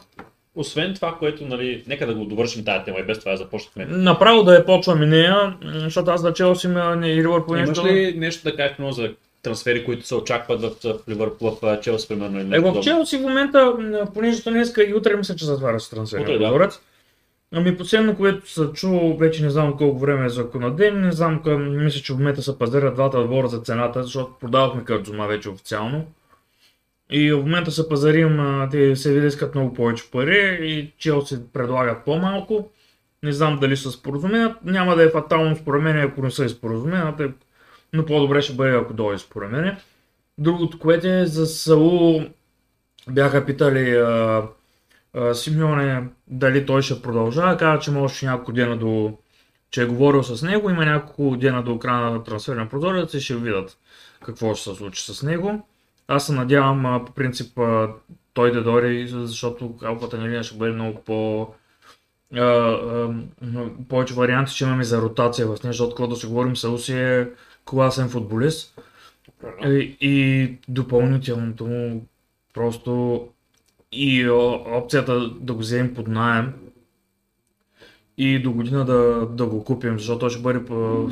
освен 0.56 0.93
това, 0.93 1.15
което, 1.19 1.45
нали, 1.45 1.84
нека 1.88 2.08
да 2.08 2.13
го 2.13 2.25
довършим 2.25 2.65
тази 2.65 2.86
тема 2.86 2.99
и 2.99 3.04
без 3.04 3.19
това 3.19 3.32
да 3.32 3.38
започнахме. 3.38 3.86
Направо 3.86 4.43
да 4.43 4.56
я 4.56 4.65
почвам 4.65 5.04
и 5.04 5.06
нея, 5.06 5.58
защото 5.63 6.12
аз 6.12 6.21
за 6.21 6.34
Челси 6.34 6.67
ме 6.67 6.95
не 6.95 7.08
и 7.08 7.23
Ливърпул 7.23 7.56
Имаш 7.56 7.69
нещо. 7.69 7.86
ли 7.86 8.13
нещо 8.17 8.43
да 8.43 8.56
кажеш 8.56 8.77
примерно, 8.77 8.93
за 8.93 9.12
трансфери, 9.43 9.86
които 9.86 10.08
се 10.08 10.15
очакват 10.15 10.62
в, 10.62 10.99
Ливърпул, 11.10 11.58
в 11.62 11.80
Челси, 11.82 12.08
примерно? 12.08 12.39
или 12.39 12.56
Е, 12.56 12.60
в? 12.60 12.82
Челси 12.82 13.17
в 13.17 13.21
момента, 13.21 13.73
понеже 14.13 14.43
днеска 14.43 14.84
и 14.84 14.93
утре 14.93 15.15
мисля, 15.15 15.36
че 15.36 15.45
затваря 15.45 15.80
с 15.80 15.89
трансферния 15.89 16.38
Утре, 16.38 16.60
да. 16.60 16.69
Ами 17.54 17.77
последно, 17.77 18.15
което 18.15 18.51
се 18.51 18.62
чул, 18.73 19.17
вече 19.17 19.43
не 19.43 19.49
знам 19.49 19.77
колко 19.77 19.99
време 19.99 20.25
е 20.25 20.30
за 20.30 20.47
на 20.54 20.75
ден, 20.75 21.01
не 21.01 21.12
знам, 21.12 21.43
къ... 21.43 21.58
мисля, 21.58 22.01
че 22.01 22.13
в 22.13 22.17
момента 22.17 22.41
се 22.41 22.60
пазарят 22.60 22.95
двата 22.95 23.19
отбора 23.19 23.47
за 23.47 23.60
цената, 23.60 24.04
защото 24.04 24.34
продавахме 24.39 24.84
Кърджума 24.84 25.27
вече 25.27 25.49
официално. 25.49 26.06
И 27.12 27.34
в 27.34 27.38
момента 27.38 27.71
се 27.71 27.89
пазарим, 27.89 28.39
те 28.71 28.95
се 28.95 29.13
искат 29.13 29.56
много 29.56 29.74
повече 29.74 30.12
пари 30.12 30.60
и 30.62 30.91
Челси 30.97 31.38
предлагат 31.54 32.06
по-малко. 32.06 32.69
Не 33.24 33.32
знам 33.32 33.60
дали 33.60 33.78
се 33.78 33.91
споразумеят. 33.91 34.63
Няма 34.63 34.95
да 34.95 35.04
е 35.04 35.10
фатално 35.10 35.56
според 35.56 35.82
мен, 35.82 35.97
ако 36.02 36.21
не 36.21 36.32
са 36.32 36.50
споразумеят, 36.50 37.19
е- 37.19 37.32
но 37.93 38.06
по-добре 38.06 38.41
ще 38.41 38.54
бъде 38.54 38.76
ако 38.76 38.93
дойде 38.93 39.17
според 39.17 39.52
мен. 39.52 39.78
Другото, 40.38 40.80
което 40.80 41.08
е 41.08 41.26
за 41.26 41.45
Саул, 41.45 42.21
бяха 43.10 43.45
питали 43.45 43.95
а, 43.95 44.43
а, 45.13 45.34
Симеоне 45.34 46.04
дали 46.28 46.65
той 46.65 46.82
ще 46.82 47.02
продължава. 47.02 47.58
Каза, 47.58 47.80
че 47.80 47.91
има 47.91 48.02
още 48.02 48.26
няколко 48.26 48.52
дена 48.52 48.78
до... 48.78 49.17
че 49.71 49.82
е 49.82 49.86
говорил 49.86 50.24
с 50.24 50.43
него, 50.43 50.69
има 50.69 50.86
няколко 50.86 51.38
дена 51.38 51.63
до 51.63 51.80
края 51.80 52.12
на 52.12 52.24
трансферния 52.24 52.69
прозорец 52.69 53.13
и 53.13 53.21
ще 53.21 53.36
видят 53.36 53.78
какво 54.26 54.56
ще 54.56 54.69
се 54.69 54.76
случи 54.76 55.13
с 55.13 55.24
него. 55.24 55.67
Аз 56.12 56.26
се 56.26 56.34
надявам 56.34 56.86
а, 56.86 57.06
по 57.06 57.12
принцип 57.12 57.60
а, 57.60 57.89
той 58.34 58.52
да 58.52 58.63
дойде, 58.63 59.08
защото 59.08 59.76
Алфата 59.84 60.17
на 60.17 60.43
ще 60.43 60.58
бъде 60.58 60.71
много 60.71 61.02
по... 61.02 61.47
а, 62.36 62.41
а, 62.41 63.15
повече 63.89 64.13
варианти 64.13 64.54
ще 64.54 64.63
имаме 64.63 64.84
за 64.84 65.02
ротация 65.02 65.47
в 65.47 65.63
нея, 65.63 65.74
защото 65.74 65.95
когато 65.95 66.13
да 66.13 66.19
се 66.19 66.28
говорим, 66.28 66.56
Сауси 66.56 66.93
е 66.93 67.30
класен 67.65 68.10
футболист. 68.10 68.82
И, 69.65 69.97
и 70.02 70.58
допълнителното 70.67 71.65
му 71.65 72.06
просто 72.54 73.28
и 73.91 74.30
опцията 74.30 75.30
да 75.30 75.54
го 75.54 75.60
вземем 75.60 75.93
под 75.93 76.08
найем 76.08 76.54
и 78.17 78.39
до 78.39 78.52
година 78.52 78.86
да, 78.86 79.28
да 79.32 79.45
го 79.45 79.63
купим, 79.63 80.00
защото 80.00 80.19
той 80.19 80.30
ще 80.30 80.41
бъде 80.41 80.60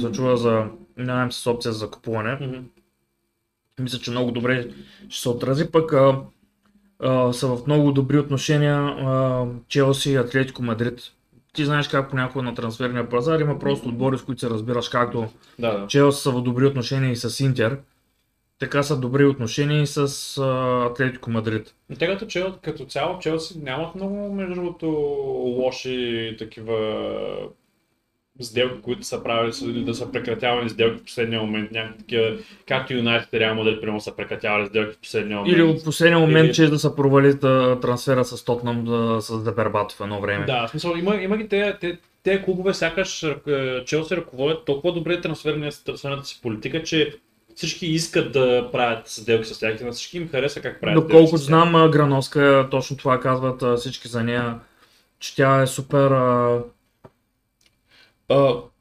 се 0.02 0.12
чува 0.12 0.38
за 0.38 0.66
найем 0.98 1.32
с 1.32 1.48
опция 1.48 1.74
за 1.74 1.92
купуване. 1.92 2.64
Мисля, 3.80 4.00
че 4.00 4.12
много 4.12 4.32
добре 4.32 4.68
ще 5.10 5.22
се 5.22 5.30
отрази, 5.30 5.72
пък 5.72 5.94
а, 5.94 6.20
а, 7.00 7.34
са 7.34 7.48
в 7.48 7.68
много 7.68 7.92
добри 7.92 8.20
отношения 8.20 8.76
а, 8.78 9.46
Челси 9.68 10.12
и 10.12 10.16
Атлетико 10.16 10.64
Мадрид. 10.64 11.02
Ти 11.54 11.66
знаеш 11.66 11.88
как 11.88 12.10
понякога 12.10 12.44
на 12.44 12.56
трансферния 12.56 13.10
пазар 13.10 13.40
има 13.40 13.60
просто 13.60 13.90
отбори, 13.90 14.18
с 14.18 14.22
които 14.22 14.40
се 14.42 14.50
разбираш 14.50 14.90
както 14.90 15.28
Да, 15.60 15.78
да. 15.78 15.88
Челси 15.88 16.22
са 16.22 16.32
в 16.32 16.42
добри 16.42 16.66
отношения 16.66 17.12
и 17.12 17.16
с 17.16 17.40
Интер, 17.44 17.78
така 18.60 18.84
са 18.84 19.00
добри 19.00 19.26
отношения 19.26 19.82
и 19.82 19.88
с 19.88 19.98
а, 20.38 20.86
Атлетико 20.92 21.30
Мадрид. 21.30 21.74
Но 21.90 21.96
Те 21.96 22.08
като, 22.08 22.26
Чел, 22.26 22.54
като 22.62 22.86
цяло 22.86 23.20
Челси 23.20 23.60
нямат 23.60 23.96
много, 23.96 24.34
между 24.34 24.56
другото, 24.56 24.88
лоши 25.58 26.36
такива 26.40 27.04
сделки, 28.40 28.82
които 28.82 29.04
са 29.04 29.24
правили, 29.24 29.54
или 29.64 29.84
да 29.84 29.96
са 29.96 30.12
прекратявали 30.12 30.70
сделки 30.70 31.00
в 31.00 31.04
последния 31.04 31.42
момент, 31.42 31.72
някакви 31.72 31.98
такива, 31.98 32.38
както 32.68 32.94
Юнайтед 32.94 33.34
и 33.34 33.40
Реал 33.40 33.56
Мадрид, 33.56 33.82
примерно, 33.82 34.02
са 34.02 34.16
прекратявали 34.16 34.68
сделки 34.68 34.96
в 34.96 35.02
последния 35.02 35.38
момент. 35.38 35.56
Или 35.56 35.62
от 35.64 35.84
последния 35.84 36.20
момент, 36.20 36.46
Или- 36.46 36.54
че 36.54 36.68
да 36.68 36.80
са 36.80 36.96
провали 36.96 37.34
да, 37.34 37.80
трансфера 37.82 38.26
с 38.26 38.46
Тотнам 38.46 38.86
да, 38.86 39.22
с 39.22 39.44
Дебербат 39.44 39.92
в 39.92 40.02
едно 40.02 40.22
време. 40.22 40.46
Да, 40.46 40.68
в 40.68 40.70
смисъл, 40.70 40.96
има, 40.98 41.16
има 41.16 41.38
ги 41.38 41.48
те, 41.48 41.78
те, 41.82 41.98
те 42.24 42.42
клубове, 42.42 42.74
сякаш 42.74 43.24
е, 43.24 43.84
Челси 43.86 44.16
ръководят 44.16 44.66
толкова 44.66 44.94
добре 44.94 45.22
трансферната 45.22 46.26
си 46.26 46.40
политика, 46.42 46.84
че 46.84 47.14
всички 47.56 47.86
искат 47.86 48.32
да 48.32 48.70
правят 48.72 49.08
сделки 49.08 49.46
с 49.46 49.60
тях 49.60 49.82
на 49.82 49.92
всички 49.92 50.18
им 50.18 50.30
хареса 50.30 50.62
как 50.62 50.82
правят 50.82 51.04
Доколкото 51.04 51.38
знам, 51.38 51.76
а, 51.76 51.90
Грановска 51.90 52.68
точно 52.72 52.98
това 52.98 53.20
казват 53.20 53.80
всички 53.80 54.08
за 54.08 54.24
нея, 54.24 54.60
че 55.20 55.36
тя 55.36 55.62
е 55.62 55.68
супер... 55.68 56.12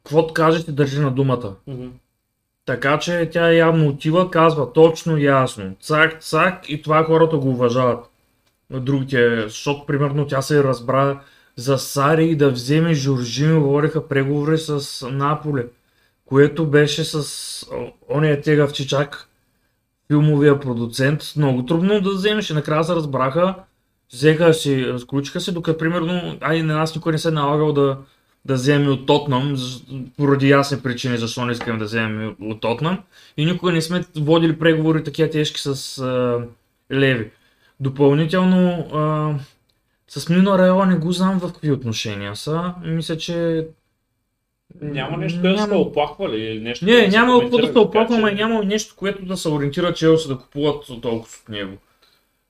Каквото 0.03 0.33
каже, 0.33 0.65
ти 0.65 0.71
държи 0.71 0.99
на 0.99 1.11
думата. 1.11 1.55
Така 2.65 2.99
че 2.99 3.29
тя 3.31 3.51
явно 3.51 3.87
отива, 3.87 4.31
казва 4.31 4.73
точно 4.73 5.17
ясно. 5.17 5.75
Цак, 5.81 6.21
цак 6.21 6.69
и 6.69 6.81
това 6.81 7.03
хората 7.03 7.37
го 7.37 7.49
уважават. 7.49 8.05
Другите, 8.69 9.41
защото 9.41 9.85
примерно 9.85 10.27
тя 10.27 10.41
се 10.41 10.63
разбра 10.63 11.21
за 11.55 11.77
Сари 11.77 12.25
и 12.25 12.35
да 12.35 12.51
вземе 12.51 12.93
Жоржино, 12.93 13.61
говориха 13.61 14.07
преговори 14.07 14.57
с 14.57 15.07
Наполе. 15.11 15.67
което 16.25 16.65
беше 16.65 17.03
с 17.03 17.65
ония 18.09 18.41
тегав 18.41 18.73
чичак, 18.73 19.27
филмовия 20.07 20.59
продуцент, 20.59 21.33
много 21.37 21.65
трудно 21.65 22.01
да 22.01 22.09
вземеш 22.09 22.49
и 22.49 22.53
накрая 22.53 22.83
се 22.83 22.95
разбраха, 22.95 23.55
взеха 24.13 24.53
си, 24.53 24.85
разключиха 24.85 25.41
се, 25.41 25.51
докато 25.51 25.77
примерно, 25.77 26.37
ай 26.41 26.63
на 26.63 26.75
нас 26.75 26.95
никой 26.95 27.11
не 27.11 27.17
се 27.17 27.27
е 27.27 27.31
налагал 27.31 27.73
да, 27.73 27.97
да 28.45 28.53
вземе 28.53 28.89
от 28.89 29.05
Тотнам, 29.05 29.55
поради 30.17 30.49
ясни 30.49 30.81
причини 30.81 31.17
защо 31.17 31.45
не 31.45 31.51
искаме 31.51 31.79
да 31.79 31.85
вземем 31.85 32.35
от 32.41 32.61
Тотнам 32.61 32.99
и 33.37 33.45
никога 33.45 33.71
не 33.71 33.81
сме 33.81 34.03
водили 34.15 34.59
преговори 34.59 35.03
такива 35.03 35.29
тежки 35.29 35.61
с 35.61 35.97
а, 35.97 36.41
Леви. 36.93 37.31
Допълнително 37.79 38.87
а, 38.93 39.33
с 40.07 40.29
Мино 40.29 40.57
Райола 40.57 40.85
не 40.85 40.95
го 40.95 41.11
знам 41.11 41.39
в 41.39 41.53
какви 41.53 41.71
отношения 41.71 42.35
са. 42.35 42.73
Мисля, 42.83 43.17
че 43.17 43.67
Няма 44.81 45.17
нещо, 45.17 45.41
което 45.41 45.55
да 45.55 45.61
Няма. 45.61 45.73
се 45.73 45.75
оплаква 45.75 46.29
ли 46.29 46.41
или 46.41 46.59
нещо? 46.59 46.85
не, 46.85 47.07
няма 47.07 47.41
какво 47.41 47.57
да 47.57 47.67
се 47.67 47.79
оплакваме, 47.79 48.29
че- 48.29 48.35
няма 48.35 48.63
нещо, 48.63 48.95
което 48.97 49.25
да 49.25 49.37
се 49.37 49.49
ориентира 49.49 49.93
Челси 49.93 50.27
да 50.27 50.37
купуват 50.37 50.85
толкова 51.01 51.17
от 51.43 51.49
него. 51.49 51.77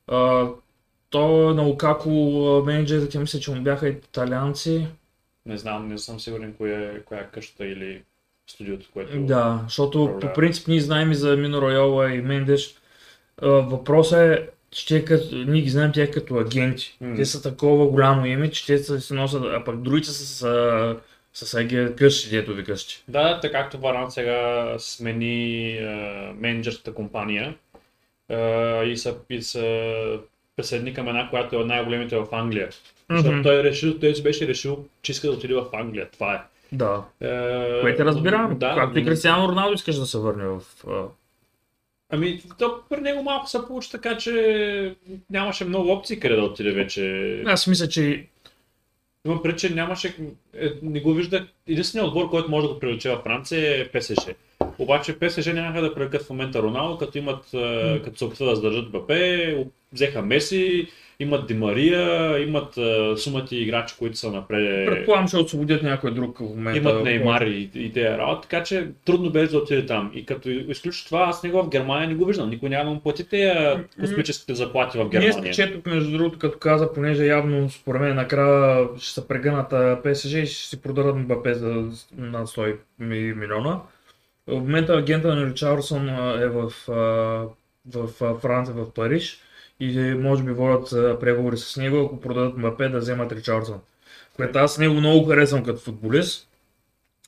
А, 0.08 0.48
то 1.10 1.54
на 1.54 1.62
Лукако 1.62 2.10
менеджерите 2.66 3.20
мисля, 3.20 3.40
че 3.40 3.52
му 3.52 3.62
бяха 3.62 3.88
италианци. 3.90 4.88
Не 5.50 5.58
знам, 5.58 5.88
не 5.88 5.98
съм 5.98 6.20
сигурен 6.20 6.54
коя, 6.58 7.04
коя 7.04 7.22
е 7.22 7.28
къщата 7.34 7.66
или 7.66 8.02
студиото, 8.48 8.90
което... 8.94 9.20
Да, 9.20 9.62
защото 9.64 10.04
управлява. 10.04 10.34
по 10.34 10.34
принцип 10.34 10.68
ние 10.68 10.80
знаем 10.82 11.12
и 11.12 11.16
за 11.16 11.38
Мино 11.38 11.62
Райола 11.62 12.14
и 12.14 12.22
Мендеш. 12.22 12.76
Въпросът 13.42 14.20
е, 14.20 14.48
че 14.72 14.88
те 14.88 15.06
като, 15.06 15.36
ние 15.36 15.62
ги 15.62 15.70
знаем 15.70 15.92
тях 15.92 16.12
като 16.12 16.36
агенти. 16.36 16.98
М. 17.02 17.16
Те 17.16 17.26
са 17.26 17.42
такова 17.44 17.88
голямо 17.88 18.26
име, 18.26 18.52
че 18.52 18.66
те 18.66 18.78
са- 18.78 19.02
се 19.02 19.14
носят, 19.14 19.44
а 19.46 19.64
пък 19.64 19.82
другите 19.82 20.08
са 20.08 20.26
с, 20.26 20.96
с 21.34 21.54
аге 21.54 21.96
къщи, 21.96 22.30
дето 22.30 22.54
ви 22.54 22.64
къщи. 22.64 23.04
Да, 23.08 23.40
така 23.40 23.62
както 23.62 23.78
Варан 23.78 24.12
сега 24.12 24.76
смени 24.80 25.72
е, 25.72 25.84
менеджерската 26.38 26.94
компания 26.94 27.56
е, 28.30 28.84
и 28.84 28.98
са, 28.98 29.16
и 29.30 29.42
са 29.42 29.64
преседни 30.56 30.94
към 30.94 31.08
една, 31.08 31.30
която 31.30 31.56
е 31.56 31.60
от 31.60 31.68
най-големите 31.68 32.18
в 32.18 32.28
Англия. 32.32 32.70
Защото 33.10 33.44
той, 33.44 33.60
е 33.60 33.64
решил, 33.64 34.00
той 34.00 34.16
си 34.16 34.24
беше 34.24 34.48
решил, 34.48 34.86
че 35.02 35.12
иска 35.12 35.28
да 35.28 35.34
отиде 35.34 35.54
в 35.54 35.66
Англия. 35.74 36.10
Това 36.12 36.34
е. 36.34 36.40
Да. 36.72 37.04
Е, 37.22 37.82
Което 37.82 38.06
разбирам. 38.06 38.58
Да, 38.60 38.76
Както 38.76 39.00
и 39.00 39.02
но- 39.02 39.08
Кристиано 39.10 39.48
Роналдо 39.48 39.74
искаш 39.74 39.96
да 39.96 40.06
се 40.06 40.18
върне 40.18 40.46
в... 40.46 40.62
Ами, 42.12 42.42
то 42.60 42.80
при 42.90 43.02
него 43.02 43.24
малко 43.24 43.50
се 43.50 43.68
получи 43.68 43.92
така, 43.92 44.18
че 44.18 44.96
нямаше 45.30 45.66
много 45.66 45.92
опции 45.92 46.20
къде 46.20 46.36
да 46.36 46.44
отиде 46.44 46.72
вече. 46.72 47.44
Аз 47.46 47.68
мисля, 47.68 47.88
че 47.88 48.26
Има 49.26 49.44
пред, 49.44 49.60
че 49.60 49.70
нямаше, 49.70 50.16
е, 50.54 50.70
не 50.82 51.00
го 51.00 51.14
вижда. 51.14 51.48
Единственият 51.68 52.08
отбор, 52.08 52.30
който 52.30 52.52
може 52.52 52.68
да 52.68 52.74
го 52.74 52.80
привлече 52.80 53.10
във 53.10 53.24
Франция 53.24 53.82
е 53.82 53.88
ПСЖ. 53.88 54.16
Обаче 54.78 55.20
ПСЖ 55.20 55.48
нямаха 55.48 55.82
да 55.82 55.94
привлекат 55.94 56.22
в 56.22 56.30
момента 56.30 56.62
Роналдо, 56.62 56.98
като 56.98 57.18
имат, 57.18 57.54
е, 57.54 58.02
като 58.04 58.18
се 58.18 58.26
опитват 58.26 58.50
да 58.50 58.56
задържат 58.56 58.92
БП, 58.92 59.12
взеха 59.94 60.22
Меси, 60.22 60.88
имат 61.20 61.48
Димария, 61.48 62.38
имат 62.40 62.78
е, 62.78 63.18
сумати 63.18 63.58
играчи, 63.58 63.96
които 64.00 64.18
са 64.18 64.32
напред. 64.32 64.86
предполагам, 64.86 65.28
ще 65.28 65.38
освободят 65.38 65.84
някой 65.84 66.14
друг 66.14 66.38
в 66.38 66.42
момента. 66.42 66.78
Имат 66.80 67.04
Неймар 67.04 67.42
и, 67.42 67.70
и 67.76 67.94
тези 67.94 68.08
работи, 68.08 68.48
така 68.50 68.64
че 68.64 68.88
трудно 69.06 69.30
бе 69.30 69.48
да 69.48 69.58
отиде 69.58 69.86
там. 69.86 70.12
И 70.16 70.26
като 70.26 70.50
изключи 70.50 71.06
това, 71.06 71.20
аз 71.20 71.44
него 71.44 71.64
в 71.64 71.70
Германия 71.70 72.10
не 72.10 72.16
го 72.16 72.26
виждам. 72.26 72.50
Никой 72.50 72.70
няма 72.70 72.92
му 72.92 73.00
плати 73.00 73.30
тези 73.30 73.60
космическите 74.00 74.56
заплати 74.56 74.98
в 74.98 75.02
Ние 75.02 75.10
Германия. 75.10 75.54
четох, 75.54 75.86
между 75.86 76.12
другото, 76.12 76.40
като 76.40 76.58
каза, 76.60 76.94
понеже 76.94 77.26
явно 77.26 77.70
според 77.70 78.02
мен 78.02 78.16
накрая 78.16 78.88
ще 79.00 79.12
се 79.12 79.28
прегънат 79.28 79.74
а, 79.74 80.00
ПСЖ 80.04 80.34
и 80.34 80.46
ще 80.46 80.70
си 80.70 80.82
продадат 80.82 81.16
Мбапе 81.18 81.54
за 81.54 81.68
над 82.18 82.48
100 82.48 82.76
ми- 83.00 83.34
милиона. 83.34 83.80
В 84.48 84.52
момента 84.54 84.94
агента 84.94 85.36
на 85.36 85.46
Ричардсон 85.46 86.10
а, 86.10 86.42
е 86.42 86.48
в, 86.48 86.72
а, 86.90 86.94
в 87.86 88.10
а, 88.22 88.36
Франция, 88.36 88.76
в 88.76 88.94
Париж 88.94 89.40
и 89.80 90.00
е, 90.00 90.16
може 90.16 90.44
би 90.44 90.52
водят 90.52 91.20
преговори 91.20 91.58
с 91.58 91.78
него, 91.78 92.06
ако 92.06 92.20
продадат 92.20 92.58
Мбапе 92.58 92.90
да 92.90 93.00
вземат 93.00 93.32
Ричардсон. 93.32 93.80
Което 94.36 94.60
аз 94.60 94.78
него 94.78 94.94
много 94.94 95.26
харесвам 95.26 95.64
като 95.64 95.80
футболист. 95.80 96.48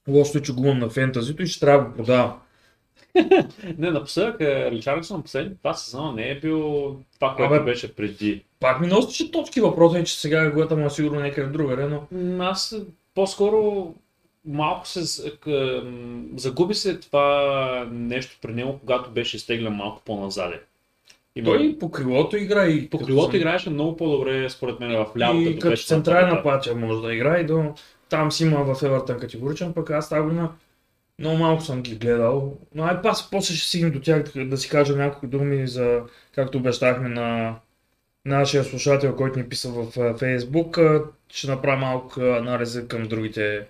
Лошото 0.07 0.37
е, 0.37 0.41
че 0.41 0.53
го 0.53 0.65
имам 0.65 0.79
на 0.79 0.89
фентазито 0.89 1.43
и 1.43 1.47
ще 1.47 1.59
трябва 1.59 1.83
да 1.83 1.89
го 1.89 1.95
продавам. 1.95 2.39
Не, 3.77 3.91
напоследък 3.91 4.41
Ричардсон 4.41 5.23
последните 5.23 5.59
два 5.61 5.73
сезона 5.73 6.13
не 6.13 6.29
е 6.29 6.39
бил 6.39 6.95
това, 7.13 7.35
което 7.35 7.53
Абе, 7.53 7.63
беше 7.63 7.95
преди. 7.95 8.43
Пак 8.59 8.81
ми 8.81 8.87
носеше 8.87 9.31
точки 9.31 9.61
въпросът 9.61 10.01
е, 10.01 10.03
че 10.03 10.19
сега 10.19 10.49
гледата 10.49 10.75
му 10.75 10.85
е 10.85 10.89
сигурно 10.89 11.19
някъде 11.19 11.47
другаде, 11.47 11.85
но 11.85 12.07
Аз 12.43 12.75
по-скоро 13.15 13.93
малко 14.45 14.87
се 14.87 15.31
загуби 16.35 16.73
се 16.73 16.99
това 16.99 17.87
нещо 17.91 18.37
при 18.41 18.53
него, 18.53 18.79
когато 18.79 19.09
беше 19.09 19.37
изтеглен 19.37 19.73
малко 19.73 20.01
по-назаде. 20.05 20.61
Има... 21.35 21.45
той 21.45 21.77
по 21.79 21.91
крилото 21.91 22.37
игра 22.37 22.67
и 22.67 22.89
по 22.89 22.99
крилото 22.99 23.37
играеше 23.37 23.69
много 23.69 23.97
по-добре, 23.97 24.49
според 24.49 24.79
мен, 24.79 24.91
в 24.91 25.07
ляво, 25.19 25.41
и 25.41 25.59
като 25.59 25.75
като 25.75 25.97
нападател. 25.97 26.43
пача 26.43 26.75
може 26.75 27.01
да 27.01 27.13
играе, 27.13 27.43
до... 27.43 27.73
там 28.09 28.31
си 28.31 28.43
има 28.43 28.75
в 28.75 28.83
Евертън 28.83 29.19
категоричен, 29.19 29.73
пък 29.73 29.89
аз 29.89 30.09
тази 30.09 30.21
година 30.21 30.51
много 31.19 31.37
малко 31.37 31.63
съм 31.63 31.81
ги 31.81 31.95
гледал. 31.95 32.57
Но 32.75 32.83
ай 32.83 33.01
пас, 33.01 33.29
после 33.31 33.55
ще 33.55 33.67
стигнем 33.67 33.91
до 33.91 34.01
тях 34.01 34.23
да, 34.35 34.57
си 34.57 34.69
кажем 34.69 34.97
няколко 34.97 35.27
думи 35.27 35.67
за, 35.67 36.01
както 36.35 36.57
обещахме 36.57 37.09
на 37.09 37.55
нашия 38.25 38.63
слушател, 38.63 39.15
който 39.15 39.39
ни 39.39 39.49
писа 39.49 39.69
в 39.69 40.17
Фейсбук. 40.17 40.77
Ще 41.29 41.47
направя 41.47 41.77
малко 41.77 42.21
анализа 42.21 42.87
към 42.87 43.03
другите 43.03 43.67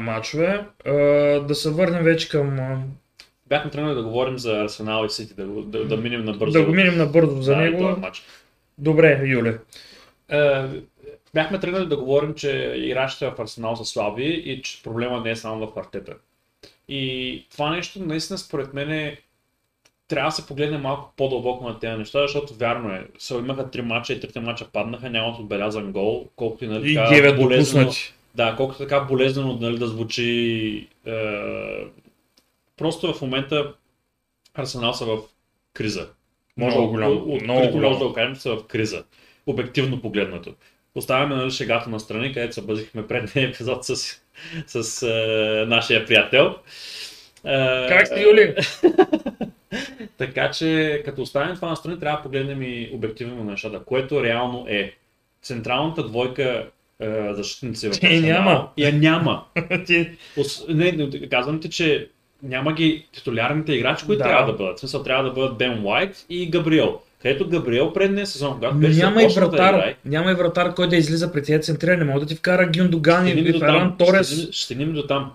матчове. 0.00 0.66
Да 1.46 1.54
се 1.54 1.70
върнем 1.70 2.04
вече 2.04 2.28
към... 2.28 2.58
Бяхме 3.48 3.70
тръгнали 3.70 3.94
да 3.94 4.02
говорим 4.02 4.38
за 4.38 4.60
Арсенал 4.60 5.04
и 5.04 5.10
Сити, 5.10 5.34
да, 5.34 5.46
да, 5.46 5.84
да 5.84 5.96
минем 5.96 6.24
набързо. 6.24 6.52
Да 6.52 6.64
го 6.64 6.72
минем 6.72 6.98
набързо 6.98 7.42
за 7.42 7.54
да, 7.54 7.62
и 7.62 7.70
него. 7.70 8.00
матч. 8.00 8.22
Добре, 8.78 9.22
Юле. 9.24 9.58
Е, 10.28 10.64
бяхме 11.34 11.60
тръгнали 11.60 11.86
да 11.86 11.96
говорим, 11.96 12.34
че 12.34 12.74
играчите 12.76 13.30
в 13.30 13.40
Арсенал 13.40 13.76
са 13.76 13.84
слаби 13.84 14.24
и 14.24 14.62
че 14.62 14.82
проблема 14.82 15.20
не 15.20 15.30
е 15.30 15.36
само 15.36 15.66
в 15.66 15.78
Артета. 15.78 16.14
И 16.88 17.44
това 17.52 17.70
нещо 17.70 18.00
наистина 18.00 18.38
според 18.38 18.74
мен 18.74 18.90
е 18.90 19.18
трябва 20.08 20.28
да 20.28 20.34
се 20.34 20.46
погледне 20.46 20.78
малко 20.78 21.12
по-дълбоко 21.16 21.68
на 21.68 21.78
тези 21.78 21.98
неща, 21.98 22.22
защото 22.22 22.54
вярно 22.54 22.94
е. 22.94 23.06
Са, 23.18 23.34
имаха 23.34 23.70
три 23.70 23.82
мача 23.82 24.12
и 24.12 24.20
трите 24.20 24.40
мача 24.40 24.66
паднаха, 24.72 25.10
нямат 25.10 25.38
отбелязан 25.38 25.92
гол, 25.92 26.28
колкото 26.36 26.64
и 26.64 26.68
нали, 26.68 26.92
И 26.92 26.94
така 26.94 27.14
9 27.14 27.36
болезнено, 27.36 27.84
допуснати. 27.84 28.14
да, 28.34 28.54
колкото 28.56 28.78
така 28.78 29.00
болезнено 29.00 29.58
нали, 29.60 29.78
да 29.78 29.86
звучи. 29.86 30.86
Е, 31.06 31.12
просто 32.78 33.14
в 33.14 33.22
момента 33.22 33.72
Арсенал 34.54 34.94
са 34.94 35.04
в 35.06 35.18
криза. 35.74 36.08
Може 36.56 36.76
Много 36.76 36.96
да- 36.98 37.06
от- 37.06 37.42
много 37.42 37.60
голямо. 37.60 37.80
може 37.80 37.98
да 37.98 38.06
го 38.06 38.12
кажем, 38.12 38.36
са 38.36 38.56
в 38.56 38.66
криза. 38.66 39.04
Обективно 39.46 40.00
погледнато. 40.00 40.54
Оставяме 40.94 41.34
нали, 41.36 41.50
шегата 41.50 41.90
на 41.90 42.00
страни, 42.00 42.32
където 42.32 42.54
се 42.54 42.62
бъзихме 42.62 43.06
предния 43.06 43.48
епизод 43.48 43.84
с, 43.84 43.96
с 44.66 45.02
е, 45.02 45.06
нашия 45.66 46.06
приятел. 46.06 46.54
Е, 47.44 47.86
Как 47.88 48.06
сте, 48.06 48.22
Юли? 48.22 48.54
така 50.18 50.50
че, 50.50 51.02
като 51.04 51.22
оставим 51.22 51.54
това 51.54 51.68
на 51.68 51.76
страни, 51.76 52.00
трябва 52.00 52.16
да 52.18 52.22
погледнем 52.22 52.62
и 52.62 52.90
обективно 52.92 53.44
на 53.44 53.50
нещата, 53.50 53.80
което 53.80 54.22
реално 54.24 54.66
е. 54.68 54.94
Централната 55.42 56.02
двойка 56.02 56.68
е, 57.00 57.34
защитници 57.34 57.88
в 57.88 57.90
Арсенал 57.90 58.20
няма. 58.20 58.70
Я 58.76 58.92
няма. 58.92 59.44
Ти- 59.86 60.10
Ос- 60.36 60.68
Не, 60.68 60.92
не, 60.92 61.28
казвам 61.28 61.60
ти, 61.60 61.70
че 61.70 62.08
няма 62.42 62.72
ги 62.72 63.06
титулярните 63.12 63.72
играчи, 63.72 64.06
които 64.06 64.18
Да. 64.18 64.24
трябва 64.24 64.52
да 64.52 64.58
бъдат. 64.58 64.76
В 64.76 64.80
смисъл 64.80 65.02
трябва 65.02 65.24
да 65.24 65.30
бъдат 65.30 65.58
Бен 65.58 65.84
Уайт 65.84 66.26
и 66.30 66.50
Габриел. 66.50 67.00
Където 67.22 67.48
Габриел 67.48 67.92
предния 67.92 68.26
сезон, 68.26 68.54
когато 68.54 68.76
беше 68.76 69.00
няма 69.00 69.22
и 69.22 69.24
започнал 69.24 69.50
да 69.50 69.56
вратар, 69.56 69.74
играе, 69.74 69.96
няма 70.04 70.30
и 70.30 70.34
вратар, 70.34 70.74
който 70.74 70.90
да 70.90 70.96
излиза 70.96 71.32
при 71.32 71.42
тези 71.42 71.62
центри, 71.62 71.96
не 71.96 72.04
мога 72.04 72.20
да 72.20 72.26
ти 72.26 72.34
вкара 72.34 72.70
Гюндоган 72.76 73.28
и 73.28 73.52
Феран 73.52 73.96
Торес. 73.98 74.42
Ще, 74.42 74.52
ще 74.52 74.64
стигнем 74.64 74.92
до 74.92 75.06
там. 75.06 75.32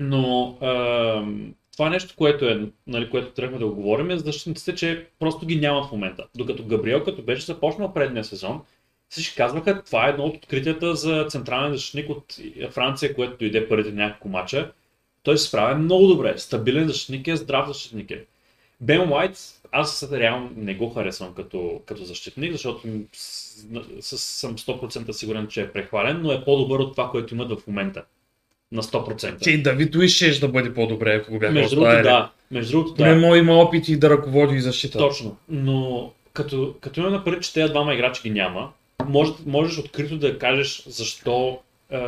Но 0.00 0.56
ам, 0.62 1.54
това 1.72 1.90
нещо, 1.90 2.14
което 2.16 2.44
е, 2.44 2.60
нали, 2.86 3.10
което 3.10 3.30
тръгваме 3.30 3.58
да 3.58 3.66
го 3.66 3.74
говорим, 3.74 4.10
е 4.10 4.16
за 4.16 4.24
защитниците, 4.24 4.74
че 4.74 5.06
просто 5.18 5.46
ги 5.46 5.60
нямат 5.60 5.88
в 5.88 5.92
момента. 5.92 6.24
Докато 6.36 6.64
Габриел, 6.64 7.04
като 7.04 7.22
беше 7.22 7.42
започнал 7.42 7.94
предния 7.94 8.24
сезон, 8.24 8.60
всички 9.08 9.36
казваха, 9.36 9.82
това 9.82 10.06
е 10.06 10.10
едно 10.10 10.24
от 10.24 10.36
откритията 10.36 10.94
за 10.94 11.26
централен 11.28 11.72
защитник 11.72 12.10
от 12.10 12.24
Франция, 12.70 13.14
което 13.14 13.38
дойде 13.38 13.68
първите 13.68 13.92
няколко 13.92 14.28
мача. 14.28 14.70
Той 15.28 15.38
се 15.38 15.48
справя 15.48 15.74
много 15.74 16.06
добре. 16.06 16.34
Стабилен 16.38 16.88
защитник 16.88 17.28
е, 17.28 17.36
здрав 17.36 17.68
защитник 17.68 18.10
е. 18.10 18.24
Бен 18.80 19.12
Уайт, 19.12 19.38
аз 19.72 20.12
реално 20.12 20.50
не 20.56 20.74
го 20.74 20.90
харесвам 20.90 21.34
като, 21.34 21.80
като 21.86 22.04
защитник, 22.04 22.52
защото 22.52 22.82
с, 23.12 23.64
с, 24.00 24.18
съм 24.18 24.56
100% 24.56 25.10
сигурен, 25.10 25.46
че 25.46 25.62
е 25.62 25.72
прехвален, 25.72 26.20
но 26.22 26.32
е 26.32 26.44
по-добър 26.44 26.78
от 26.78 26.92
това, 26.92 27.10
което 27.10 27.34
имат 27.34 27.60
в 27.60 27.66
момента. 27.66 28.04
На 28.72 28.82
100%. 28.82 29.42
Че 29.42 29.50
и 29.50 29.62
Давид 29.62 29.96
Луис 29.96 30.12
ще 30.12 30.40
да 30.40 30.48
бъде 30.48 30.74
по-добре, 30.74 31.14
ако 31.14 31.32
го 31.32 31.38
бяха 31.38 31.52
Между 31.52 31.76
другото, 31.76 32.02
да. 32.02 32.30
Между 32.50 32.72
другото, 32.72 32.94
да. 32.94 33.14
мой 33.14 33.38
има 33.38 33.54
опит 33.54 33.88
и 33.88 33.98
да 33.98 34.10
ръководи 34.10 34.54
и 34.56 34.60
защита. 34.60 34.98
Точно. 34.98 35.36
Но 35.48 36.12
като, 36.32 36.74
като 36.80 37.00
имаме 37.00 37.24
предвид, 37.24 37.42
че 37.42 37.52
тези 37.52 37.70
двама 37.70 37.94
играчи 37.94 38.22
ги 38.22 38.30
няма, 38.30 38.72
може, 39.06 39.32
можеш 39.46 39.78
открито 39.78 40.18
да 40.18 40.38
кажеш 40.38 40.82
защо 40.86 41.58
е, 41.90 41.98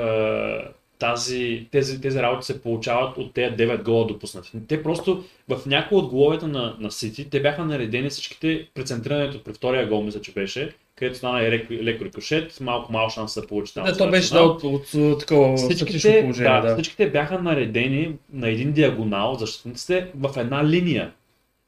тази, 1.00 1.66
тези, 1.70 2.00
тези 2.00 2.22
работи 2.22 2.46
се 2.46 2.62
получават 2.62 3.18
от 3.18 3.34
тези 3.34 3.56
9 3.56 3.82
гола 3.82 4.06
допуснати. 4.06 4.50
Те 4.68 4.82
просто 4.82 5.24
в 5.48 5.66
някои 5.66 5.98
от 5.98 6.06
головете 6.06 6.46
на, 6.46 6.76
на 6.80 6.90
Сити, 6.90 7.30
те 7.30 7.42
бяха 7.42 7.64
наредени 7.64 8.08
всичките 8.08 8.68
при 8.74 8.84
центрирането 8.84 9.44
при 9.44 9.52
втория 9.52 9.88
гол, 9.88 10.02
мисля, 10.02 10.20
че 10.20 10.32
беше, 10.32 10.72
където 10.96 11.18
стана 11.18 11.42
и 11.42 11.50
леко, 11.50 11.72
леко 11.72 12.04
рикошет, 12.04 12.60
малко 12.60 12.92
малко 12.92 13.14
шанс 13.14 13.34
да 13.34 13.46
получи 13.46 13.74
там. 13.74 13.84
Не, 13.84 13.92
то 13.92 14.10
беше 14.10 14.32
да, 14.32 14.42
от, 14.42 14.64
от, 14.64 14.94
от 14.94 15.20
такова 15.20 15.56
всичките, 15.56 16.20
положение. 16.22 16.50
да, 16.52 16.60
Да, 16.60 16.74
всичките 16.74 17.10
бяха 17.10 17.38
наредени 17.38 18.12
на 18.32 18.48
един 18.48 18.72
диагонал, 18.72 19.34
защитниците 19.34 20.06
в 20.14 20.36
една 20.36 20.64
линия. 20.64 21.12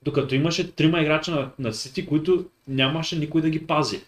Докато 0.02 0.34
имаше 0.34 0.72
трима 0.72 1.00
играча 1.00 1.30
на, 1.30 1.50
на 1.58 1.72
Сити, 1.72 2.06
които 2.06 2.44
нямаше 2.68 3.18
никой 3.18 3.40
да 3.40 3.50
ги 3.50 3.66
пази. 3.66 4.00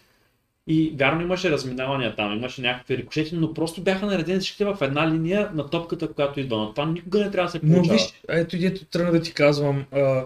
И 0.67 0.95
вярно 0.99 1.21
имаше 1.21 1.51
разминавания 1.51 2.15
там, 2.15 2.33
имаше 2.33 2.61
някакви 2.61 2.97
рикошети, 2.97 3.35
но 3.35 3.53
просто 3.53 3.81
бяха 3.81 4.05
наредени 4.05 4.39
всичките 4.39 4.65
в 4.65 4.77
една 4.81 5.11
линия 5.11 5.51
на 5.53 5.69
топката, 5.69 6.13
която 6.13 6.39
идва. 6.39 6.57
Но 6.57 6.73
това 6.73 6.85
никога 6.85 7.19
не 7.19 7.31
трябва 7.31 7.47
да 7.47 7.51
се 7.51 7.59
Но 7.63 7.75
получава. 7.75 7.93
виж, 7.93 8.13
ето 8.29 8.57
дето 8.57 8.85
тръгна 8.85 9.11
да 9.11 9.21
ти 9.21 9.33
казвам, 9.33 9.85
а, 9.91 10.25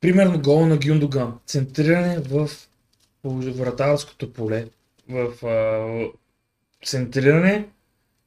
примерно 0.00 0.40
гол 0.40 0.66
на 0.66 0.76
Гюндоган, 0.76 1.38
центриране 1.46 2.18
в 2.18 2.50
вратарското 3.24 4.32
поле, 4.32 4.66
в 5.08 5.46
а, 5.46 6.18
центриране 6.84 7.68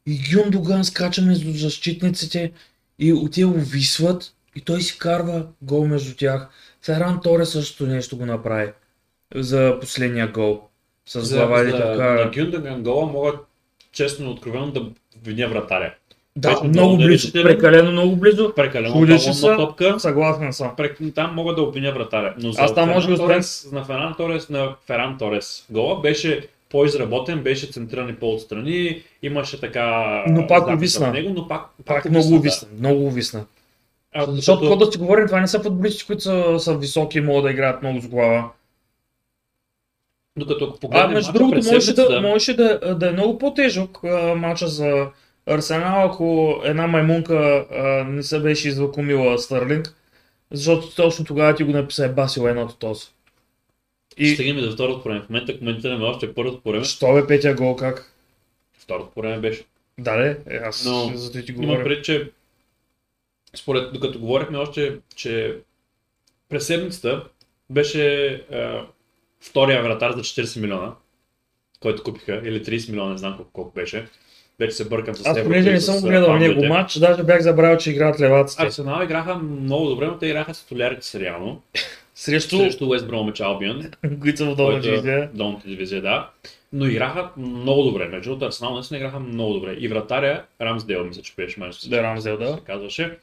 и 0.05 0.19
Гюндоган 0.31 0.83
скача 0.83 1.21
между 1.21 1.51
защитниците 1.51 2.51
и 2.99 3.13
отива 3.13 3.51
увисват 3.51 4.33
и 4.55 4.61
той 4.61 4.81
си 4.81 4.97
карва 4.97 5.47
гол 5.61 5.87
между 5.87 6.15
тях. 6.15 6.49
Ферран 6.81 7.19
Торе 7.23 7.45
също 7.45 7.85
нещо 7.87 8.17
го 8.17 8.25
направи 8.25 8.71
за 9.35 9.77
последния 9.81 10.31
гол. 10.31 10.69
С 11.05 11.33
глава 11.33 11.61
и 11.61 11.71
така. 11.71 11.85
на 11.85 12.31
Гюндаган 12.35 12.83
гола 12.83 13.05
мога 13.05 13.31
честно 13.91 14.25
и 14.25 14.31
откровено 14.31 14.67
да 14.67 14.85
виня 15.23 15.47
вратаря. 15.47 15.93
Да, 16.35 16.49
беше 16.49 16.63
много 16.63 16.97
близо, 16.97 17.31
прекалено 17.33 17.91
много 17.91 18.15
близо. 18.15 18.53
Прекалено 18.55 18.93
Чудеше 18.93 19.33
се. 19.33 19.55
топка. 19.55 19.99
Съгласен 19.99 20.53
съм. 20.53 20.71
Прек- 20.77 21.15
Там 21.15 21.35
мога 21.35 21.55
да 21.55 21.61
обвиня 21.61 21.91
вратаря. 21.91 22.33
Но 22.37 22.51
за 22.51 22.61
Аз 22.61 22.75
там 22.75 22.89
може 22.89 23.07
успех- 23.07 23.27
Торес, 23.27 23.69
на 23.71 23.83
Феран 23.83 24.13
Торес, 24.17 24.49
на 24.49 24.75
Феран 24.87 25.17
Торес 25.17 25.65
гола 25.69 26.01
беше 26.01 26.47
по-изработен, 26.69 27.39
беше 27.39 27.67
центриран 27.67 28.09
и 28.09 28.15
по-отстрани, 28.15 29.01
имаше 29.23 29.59
така... 29.59 29.83
Но 30.27 30.47
пак 30.47 30.67
увисна. 30.67 31.11
Него, 31.11 31.29
но 31.29 31.47
пак, 31.47 31.61
Пак 31.85 32.05
увисна, 32.05 32.11
много 32.11 32.29
да. 32.29 32.35
увисна, 32.35 32.67
много 32.79 33.05
увисна. 33.05 33.45
А, 34.13 34.19
Защото, 34.21 34.35
защото- 34.35 34.75
да 34.77 34.91
си 34.91 34.97
говорим, 34.97 35.25
това 35.27 35.41
не 35.41 35.47
са 35.47 35.59
футболисти, 35.59 36.05
които 36.05 36.21
са, 36.21 36.55
са 36.59 36.77
високи 36.77 37.17
и 37.17 37.21
могат 37.21 37.43
да 37.43 37.51
играят 37.51 37.81
много 37.81 38.01
с 38.01 38.07
глава. 38.07 38.49
Докато 40.37 40.65
ако 40.65 40.75
А, 40.75 40.79
погледнем 40.79 41.13
между 41.13 41.31
мача 41.31 41.39
другото, 41.39 41.73
можеше 41.73 41.93
да, 41.93 42.21
можеше 42.21 42.53
да, 42.53 42.95
да 42.95 43.09
е 43.09 43.11
много 43.11 43.37
по-тежък 43.37 44.03
а, 44.03 44.35
матча 44.35 44.67
за 44.67 45.07
Арсенал, 45.45 46.05
ако 46.05 46.55
една 46.63 46.87
маймунка 46.87 47.65
а, 47.71 47.83
не 48.03 48.23
се 48.23 48.39
беше 48.39 48.67
излакомила 48.67 49.39
Стърлинг, 49.39 49.95
защото 50.51 50.95
точно 50.95 51.25
тогава 51.25 51.55
ти 51.55 51.63
го 51.63 51.71
написа 51.71 52.05
е 52.05 52.09
басил 52.09 52.41
едното 52.41 52.75
този. 52.75 53.07
И... 54.17 54.27
Стигаме 54.27 54.61
до 54.61 54.71
второто 54.71 55.03
време. 55.03 55.21
В 55.21 55.29
момента 55.29 55.59
коментираме 55.59 56.05
още 56.05 56.33
първото 56.33 56.61
по 56.61 56.71
време. 56.71 56.85
що 56.85 57.13
бе 57.13 57.27
петия 57.27 57.55
гол 57.55 57.75
как? 57.75 58.13
Второто 58.79 59.11
по 59.13 59.21
време 59.21 59.39
беше. 59.39 59.63
Да, 59.97 60.15
не, 60.15 60.37
е, 60.49 60.55
аз 60.55 60.85
Но 60.85 61.11
за 61.15 61.31
да 61.31 61.45
ти 61.45 61.51
Има 61.51 61.61
говоря. 61.61 61.83
пред, 61.83 62.05
че 62.05 62.31
според, 63.55 63.93
докато 63.93 64.19
говорихме 64.19 64.57
още, 64.57 64.97
че 65.15 65.57
през 66.49 66.67
седмицата 66.67 67.23
беше 67.69 68.33
втория 69.43 69.83
вратар 69.83 70.11
за 70.11 70.21
40 70.21 70.61
милиона, 70.61 70.91
който 71.79 72.03
купиха, 72.03 72.41
или 72.45 72.63
30 72.63 72.89
милиона, 72.89 73.11
не 73.11 73.17
знам 73.17 73.35
колко, 73.35 73.51
колко 73.53 73.71
беше. 73.75 74.07
Вече 74.59 74.75
се 74.75 74.89
бъркам 74.89 75.15
с 75.15 75.25
Аз 75.25 75.43
понеже 75.43 75.71
не 75.71 75.79
с, 75.79 75.85
съм 75.85 75.95
а, 75.95 76.09
гледал 76.09 76.37
него 76.37 76.63
матч, 76.65 76.99
даже 76.99 77.23
бях 77.23 77.41
забравил, 77.41 77.77
че 77.77 77.91
играят 77.91 78.19
леваците. 78.19 78.63
Арсенал 78.63 79.03
играха 79.03 79.35
много 79.35 79.89
добре, 79.89 80.07
но 80.07 80.17
те 80.17 80.25
играха 80.25 80.53
с 80.53 80.63
толярите 80.63 81.05
си 81.05 81.19
реално. 81.19 81.61
Срещу, 82.15 82.57
Срещу 82.57 82.87
Уест 82.87 83.07
Бромич 83.07 83.39
Албион, 83.39 83.91
които 84.21 84.37
са 84.37 84.45
в 84.45 84.55
долна 84.55 84.73
който 84.73 84.87
е 84.87 84.91
дивизия. 84.91 85.29
долната 85.33 85.67
дивизия, 85.67 86.01
да. 86.01 86.29
Но 86.73 86.85
играха 86.85 87.29
много 87.37 87.83
добре. 87.83 88.07
Между 88.07 88.29
другото, 88.29 88.45
Арсенал 88.45 88.73
наистина 88.73 88.97
играха 88.97 89.19
много 89.19 89.53
добре. 89.53 89.73
И 89.73 89.87
вратаря, 89.87 90.43
Рамсдейл, 90.61 91.05
мисля, 91.05 91.21
че 91.21 91.33
беше 91.37 91.59
май 91.59 91.69
Да, 91.87 92.03
Рамсдел, 92.03 92.37
да. 92.37 92.53
се 92.53 92.61
казваше, 92.65 93.17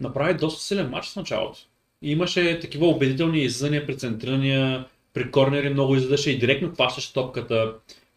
направи 0.00 0.34
доста 0.34 0.62
силен 0.62 0.90
матч 0.90 1.06
в 1.06 1.16
началото. 1.16 1.58
И 2.02 2.12
имаше 2.12 2.60
такива 2.60 2.86
убедителни 2.86 3.38
излизания 3.38 3.86
при 3.86 3.96
центрирания, 3.96 4.84
при 5.14 5.30
корнери 5.30 5.68
много 5.68 5.94
излизаше 5.94 6.30
и 6.30 6.38
директно 6.38 6.72
хващаше 6.74 7.12
топката. 7.12 7.72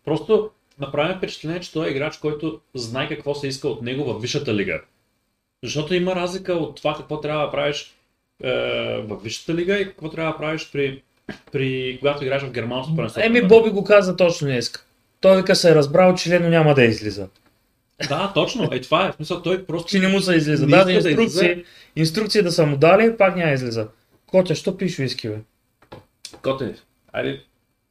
Просто 0.06 0.50
направи 0.80 1.18
впечатление, 1.18 1.60
че 1.60 1.74
той 1.74 1.88
е 1.88 1.92
играч, 1.92 2.18
който 2.18 2.60
знае 2.76 3.10
какво 3.10 3.36
се 3.36 3.48
иска 3.48 3.68
от 3.68 3.82
него 3.82 4.04
в 4.04 4.20
висшата 4.22 4.54
лига. 4.54 4.82
Защото 5.64 5.94
има 5.94 6.16
разлика 6.16 6.54
от 6.54 6.76
това 6.76 6.96
какво 6.96 7.22
трябва 7.22 7.46
да 7.46 7.52
правиш 7.52 7.94
е, 8.44 8.52
в 9.02 9.20
висшата 9.24 9.54
лига 9.54 9.80
и 9.80 9.86
какво 9.86 10.10
трябва 10.10 10.32
да 10.32 10.38
правиш 10.38 10.70
при, 10.72 11.02
при 11.52 11.98
когато 12.00 12.24
играеш 12.24 12.42
в 12.42 12.52
германското 12.52 12.96
първенство. 12.96 13.22
Еми, 13.24 13.42
Боби 13.42 13.70
го 13.70 13.84
каза 13.84 14.16
точно 14.16 14.48
днес. 14.48 14.74
Той 15.22 15.38
вика 15.38 15.56
се 15.56 15.72
е 15.72 15.76
разбрал, 15.76 16.16
че 16.16 16.30
Лено 16.30 16.50
няма 16.50 16.74
да 16.74 16.84
излиза. 16.84 17.28
Да, 18.10 18.32
точно. 18.34 18.70
Е, 18.72 18.82
това 18.82 19.08
е. 19.08 19.12
В 19.12 19.16
смисъл, 19.16 19.42
той 19.42 19.66
просто 19.66 19.90
Че 19.90 20.00
не 20.00 20.08
му 20.08 20.20
се 20.20 20.36
излиза. 20.36 20.66
Иска 20.66 20.86
да 20.86 20.92
инструкции, 20.92 21.24
излиза. 21.24 21.64
инструкции 21.96 22.42
да 22.42 22.52
са 22.52 22.66
му 22.66 22.78
дали, 22.78 23.18
пак 23.18 23.36
няма 23.36 23.52
излиза. 23.52 23.88
Котя, 24.28 24.56
що 24.56 24.78
пиш 24.78 25.00
уиски, 25.00 25.30
бе? 25.30 25.36
Коте, 26.42 26.76
айде, 27.18 27.42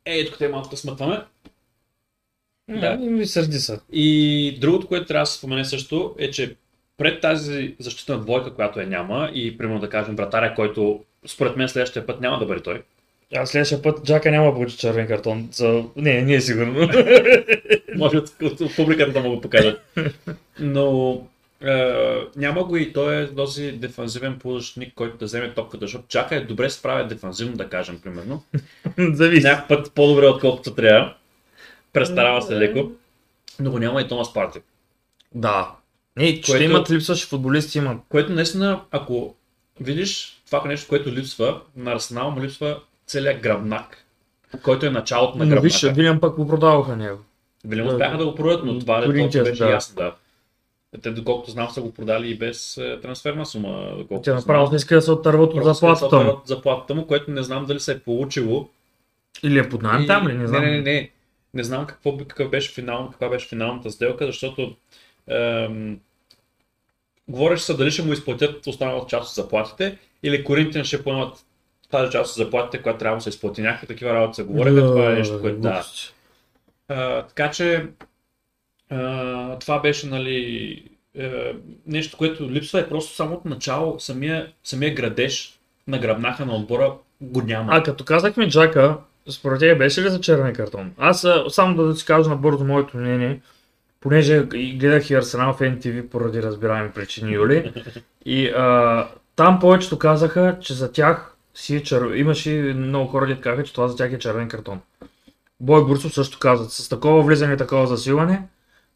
е, 0.05 0.19
ето 0.19 0.39
те 0.39 0.49
малко 0.49 0.69
да 0.69 0.77
смътваме. 0.77 1.21
Да. 2.69 2.97
Ми 2.97 3.27
сърди 3.27 3.59
се. 3.59 3.81
И 3.93 4.59
другото, 4.61 4.89
което 4.89 5.07
трябва 5.07 5.23
да 5.23 5.27
се 5.27 5.39
спомене 5.39 5.65
също 5.65 6.15
е, 6.19 6.31
че 6.31 6.57
пред 6.97 7.21
тази 7.21 7.75
защитна 7.79 8.21
двойка, 8.21 8.55
която 8.55 8.81
я 8.81 8.87
няма 8.87 9.31
и 9.35 9.59
примерно 9.59 9.81
да 9.81 9.91
кажем 9.91 10.17
вратаря, 10.17 10.55
който 10.55 11.05
според 11.27 11.57
мен 11.57 11.69
следващия 11.69 12.07
път 12.07 12.21
няма 12.21 12.39
да 12.39 12.47
бъде 12.47 12.63
той. 12.63 12.83
А 13.35 13.47
следващия 13.47 13.83
път 13.83 14.05
Джака 14.05 14.31
няма 14.31 14.47
да 14.47 14.53
получи 14.53 14.77
червен 14.77 15.07
картон. 15.07 15.49
За... 15.53 15.85
Не, 15.97 16.23
не 16.23 16.35
е 16.35 16.41
сигурно. 16.41 16.89
Може 17.97 18.19
от 18.19 18.77
публиката 18.77 19.13
да 19.13 19.21
му 19.21 19.35
го 19.35 19.41
покажат. 19.41 19.81
Но 20.61 21.21
е, 21.61 22.27
няма 22.37 22.65
го 22.65 22.77
и 22.77 22.93
той 22.93 23.23
е 23.23 23.35
този 23.35 23.73
дефанзивен 23.73 24.39
полузащитник, 24.39 24.95
който 24.95 25.17
да 25.17 25.25
вземе 25.25 25.55
топката, 25.55 25.85
защото 25.85 26.05
Чака 26.09 26.37
е 26.37 26.41
добре 26.41 26.71
справя 26.71 27.07
дефанзивно, 27.07 27.57
да 27.57 27.69
кажем, 27.69 28.01
примерно. 28.01 28.43
Зависи. 28.99 29.47
Някакъв 29.47 29.69
път 29.69 29.93
по-добре, 29.95 30.27
отколкото 30.27 30.75
трябва. 30.75 31.15
Престарава 31.93 32.43
се 32.43 32.57
леко. 32.57 32.91
Но 33.61 33.71
го 33.71 33.79
няма 33.79 34.01
и 34.01 34.09
Томас 34.09 34.33
Парти. 34.33 34.59
Да. 35.35 35.71
Не, 36.17 36.37
ще 36.37 36.53
Което- 36.53 36.65
имат 36.65 36.91
липсващи 36.91 37.27
футболисти, 37.27 37.79
имат. 37.79 37.99
Което 38.09 38.33
наистина, 38.33 38.81
ако 38.91 39.35
видиш 39.81 40.43
това 40.47 40.65
нещо, 40.65 40.89
което 40.89 41.11
липсва, 41.13 41.61
на 41.77 41.93
Арсенал 41.93 42.31
му 42.31 42.43
липсва 42.43 42.81
целият 43.07 43.41
гръбнак, 43.41 44.05
който 44.63 44.87
е 44.87 44.91
началото 44.91 45.39
на 45.39 45.45
Но 45.45 45.51
гръбнака. 45.51 45.63
виж, 45.63 45.83
Вилям 45.83 46.21
пък 46.21 46.35
го 46.37 46.49
продаваха 46.49 46.97
него. 46.97 47.19
Да. 47.65 47.93
успяха 47.95 48.19
да 48.19 48.25
го 48.27 48.35
продадат, 48.35 48.65
но 48.65 48.79
това 48.79 48.99
е 48.99 49.09
беше 49.09 49.65
да. 49.65 49.71
ясно, 49.71 49.97
да. 49.97 50.15
Те, 51.03 51.11
доколкото 51.11 51.51
знам, 51.51 51.71
са 51.71 51.81
го 51.83 51.95
продали 51.95 52.31
и 52.31 52.39
без 52.39 52.77
е, 52.77 52.99
трансферна 53.03 53.47
сума. 53.47 53.97
Те 54.23 54.33
направо 54.35 54.71
не 54.71 54.77
иска 54.77 54.95
да 54.95 55.03
се 55.03 55.13
отърват 55.13 55.55
от 55.55 55.65
заплатата 55.65 56.19
му. 56.19 56.31
от 56.31 56.47
заплатата 56.47 56.95
му, 56.95 57.07
което 57.07 57.31
не 57.31 57.43
знам 57.43 57.65
дали 57.67 57.81
се 57.81 57.93
е 57.93 57.99
получило. 57.99 58.69
Или 59.43 59.59
е 59.59 59.69
под 59.69 59.83
найем 59.83 60.03
И- 60.03 60.07
там 60.07 60.29
ли? 60.29 60.33
Не 60.33 60.47
знам. 60.47 60.65
Не, 60.65 60.71
не, 60.71 60.81
не. 60.81 61.11
Не 61.55 61.65
знам 61.65 61.87
какво, 61.87 62.17
какъв 62.19 62.51
беше 62.51 62.73
финал, 62.73 63.09
каква 63.11 63.29
беше 63.29 63.49
финалната 63.49 63.91
сделка, 63.91 64.27
защото 64.27 64.77
ем, 65.29 66.01
говореше 67.29 67.65
се 67.65 67.75
дали 67.75 67.91
ще 67.91 68.03
му 68.03 68.13
изплатят 68.13 68.67
останалата 68.67 69.07
част 69.09 69.29
от 69.29 69.45
заплатите 69.45 69.99
или 70.23 70.45
Коринтин 70.45 70.85
ще 70.85 71.03
поемат 71.03 71.45
тази 71.91 72.13
част 72.13 72.31
от 72.31 72.45
заплатите, 72.45 72.83
която 72.83 72.99
трябва 72.99 73.17
да 73.17 73.23
се 73.23 73.29
изплати. 73.29 73.63
Някакви 73.63 73.87
такива 73.87 74.15
работи 74.15 74.37
се 74.37 74.45
говореха, 74.45 74.81
това 74.81 75.11
е 75.11 75.15
нещо, 75.15 75.41
което 75.41 75.59
да. 75.59 75.85
А, 76.89 77.23
така 77.23 77.51
че 77.51 77.87
а, 78.91 79.59
това 79.59 79.79
беше 79.79 80.07
нали, 80.07 80.83
е, 81.19 81.53
нещо, 81.87 82.17
което 82.17 82.51
липсва 82.51 82.81
е 82.81 82.89
просто 82.89 83.15
самото 83.15 83.49
начало, 83.49 84.01
самия, 84.01 84.53
самия 84.65 84.95
градеж 84.95 85.59
на 85.87 85.99
гръбнака 85.99 86.47
на 86.47 86.57
отбора 86.57 86.93
го 87.21 87.43
няма. 87.43 87.73
А 87.73 87.83
като 87.83 88.05
казахме 88.05 88.49
Джака, 88.49 88.97
според 89.31 89.59
тебе 89.59 89.75
беше 89.75 90.03
ли 90.03 90.11
за 90.11 90.21
червен 90.21 90.55
картон? 90.55 90.93
Аз 90.99 91.27
само 91.49 91.77
да 91.77 91.95
ти 91.95 92.05
кажа 92.05 92.31
набързо 92.31 92.65
моето 92.65 92.97
мнение, 92.97 93.41
понеже 94.01 94.43
гледах 94.79 95.11
и 95.11 95.15
Арсенал 95.15 95.53
в 95.53 95.61
NTV 95.61 96.09
поради 96.09 96.43
разбираеми 96.43 96.91
причини, 96.91 97.33
Юли. 97.33 97.73
И 98.25 98.47
а, 98.49 99.09
там 99.37 99.61
повечето 99.61 99.99
казаха, 99.99 100.59
че 100.61 100.75
за 100.75 100.93
тях 100.93 101.37
си 101.55 101.77
е 101.77 101.83
червен. 101.83 102.19
Имаше 102.19 102.51
много 102.77 103.09
хора, 103.09 103.27
които 103.27 103.41
казаха, 103.41 103.65
че 103.65 103.73
това 103.73 103.89
за 103.89 103.97
тях 103.97 104.13
е 104.13 104.19
червен 104.19 104.49
картон. 104.49 104.81
Бой 105.61 105.85
Бурсов 105.85 106.15
също 106.15 106.39
каза, 106.39 106.71
с 106.71 106.89
такова 106.89 107.23
влизане 107.23 107.55
и 107.55 107.57
такова 107.57 107.87
засилане, 107.87 108.43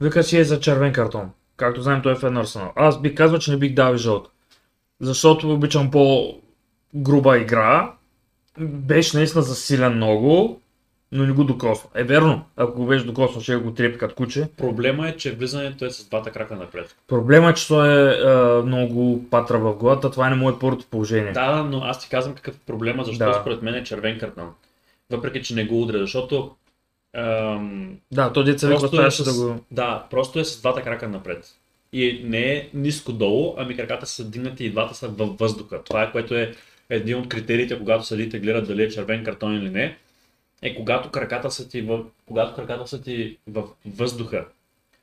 вика 0.01 0.23
си 0.23 0.39
е 0.39 0.45
за 0.45 0.61
червен 0.61 0.93
картон. 0.93 1.31
Както 1.57 1.83
знаем, 1.83 2.03
той 2.03 2.17
е 2.23 2.31
на 2.31 2.41
Арсенал. 2.41 2.73
Аз 2.77 3.01
бих 3.01 3.15
казал, 3.15 3.39
че 3.39 3.51
не 3.51 3.57
бих 3.57 3.75
дал 3.75 3.97
жълт. 3.97 4.31
Защото 5.01 5.53
обичам 5.53 5.91
по-груба 5.91 7.39
игра, 7.39 7.93
беше 8.59 9.17
наистина 9.17 9.43
засилен 9.43 9.95
много 9.95 10.61
но 11.13 11.27
не 11.27 11.33
го 11.33 11.45
докосва. 11.45 11.89
Е 11.95 12.05
верно, 12.05 12.45
ако 12.57 12.73
го 12.73 12.87
беше 12.87 13.05
докоснал, 13.05 13.43
ще 13.43 13.57
го 13.57 13.75
трепи 13.75 13.99
като 13.99 14.15
куче. 14.15 14.49
Проблема 14.57 15.09
е, 15.09 15.17
че 15.17 15.35
влизането 15.35 15.85
е 15.85 15.91
с 15.91 16.09
двата 16.09 16.31
крака 16.31 16.57
напред. 16.57 16.97
Проблема 17.09 17.51
е, 17.51 17.55
че 17.55 17.69
той 17.69 17.89
е 17.89 18.21
а, 18.23 18.63
много 18.67 19.25
патра 19.31 19.59
в 19.59 19.75
главата, 19.75 20.11
това 20.11 20.31
не 20.31 20.37
му 20.37 20.51
е 20.51 20.59
първото 20.59 20.87
положение. 20.91 21.33
Да, 21.33 21.63
но 21.63 21.81
аз 21.85 22.01
ти 22.01 22.09
казвам 22.09 22.35
какъв 22.35 22.55
е 22.55 22.59
проблема, 22.67 23.05
защо 23.05 23.25
Да. 23.25 23.39
според 23.41 23.63
мен 23.63 23.75
е 23.75 23.85
червен 23.85 24.19
картон. 24.19 24.51
Въпреки, 25.11 25.43
че 25.43 25.55
не 25.55 25.65
го 25.65 25.83
удря, 25.83 25.99
защото 25.99 26.51
ам, 27.17 27.99
Да, 28.13 28.33
то 28.33 28.43
деца 28.43 28.69
вика, 28.69 28.87
е 28.87 28.91
трябваше 28.91 29.23
с... 29.23 29.25
да 29.25 29.45
го... 29.45 29.61
Да, 29.71 30.07
просто 30.11 30.39
е 30.39 30.45
с 30.45 30.61
двата 30.61 30.83
крака 30.83 31.09
напред. 31.09 31.57
И 31.93 32.21
не 32.25 32.53
е 32.53 32.69
ниско 32.75 33.13
долу, 33.13 33.55
ами 33.59 33.77
краката 33.77 34.07
са 34.07 34.31
дигнати 34.31 34.65
и 34.65 34.71
двата 34.71 34.95
са 34.95 35.09
във 35.09 35.39
въздуха. 35.39 35.83
Това 35.85 36.03
е 36.03 36.13
което 36.13 36.35
е 36.35 36.55
един 36.91 37.19
от 37.19 37.29
критериите, 37.29 37.79
когато 37.79 38.05
съдите 38.05 38.39
гледат 38.39 38.67
дали 38.67 38.83
е 38.83 38.89
червен 38.89 39.25
картон 39.25 39.57
или 39.57 39.71
не. 39.71 39.97
Е 40.63 40.75
когато 40.75 41.11
краката 41.11 41.51
са 41.51 41.69
ти, 41.69 41.83
в... 41.83 42.05
когато 42.27 42.55
краката 42.55 42.87
са 42.87 43.03
ти 43.03 43.39
в 43.47 43.65
въздуха. 43.87 44.47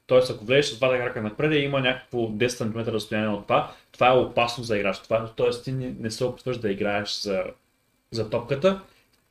Тоест, 0.08 0.30
ако 0.30 0.46
влезеш 0.46 0.66
с 0.66 0.78
двата 0.78 0.98
крака 0.98 1.22
напред 1.22 1.54
и 1.54 1.58
има 1.58 1.80
някакво 1.80 2.18
10 2.18 2.48
см 2.48 2.80
разстояние 2.80 3.30
от 3.30 3.44
това, 3.44 3.72
това 3.92 4.08
е 4.08 4.18
опасно 4.18 4.64
за 4.64 4.78
играч. 4.78 5.00
Това, 5.00 5.32
тоест, 5.36 5.64
ти 5.64 5.72
не, 5.72 5.96
не 6.00 6.12
се 6.12 6.26
опитваш 6.26 6.58
да 6.58 6.72
играеш 6.72 7.22
за, 7.22 7.44
за 8.12 8.30
топката, 8.30 8.82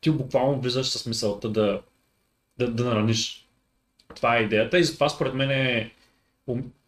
ти 0.01 0.11
буквално 0.11 0.61
влизаш 0.61 0.87
с 0.87 1.07
мисълта 1.07 1.49
да, 1.49 1.81
да, 2.59 2.71
да 2.71 2.85
нараниш. 2.85 3.49
Това 4.15 4.37
е 4.37 4.43
идеята 4.43 4.79
и 4.79 4.85
затова 4.85 5.09
според 5.09 5.35
мен 5.35 5.51
е 5.51 5.91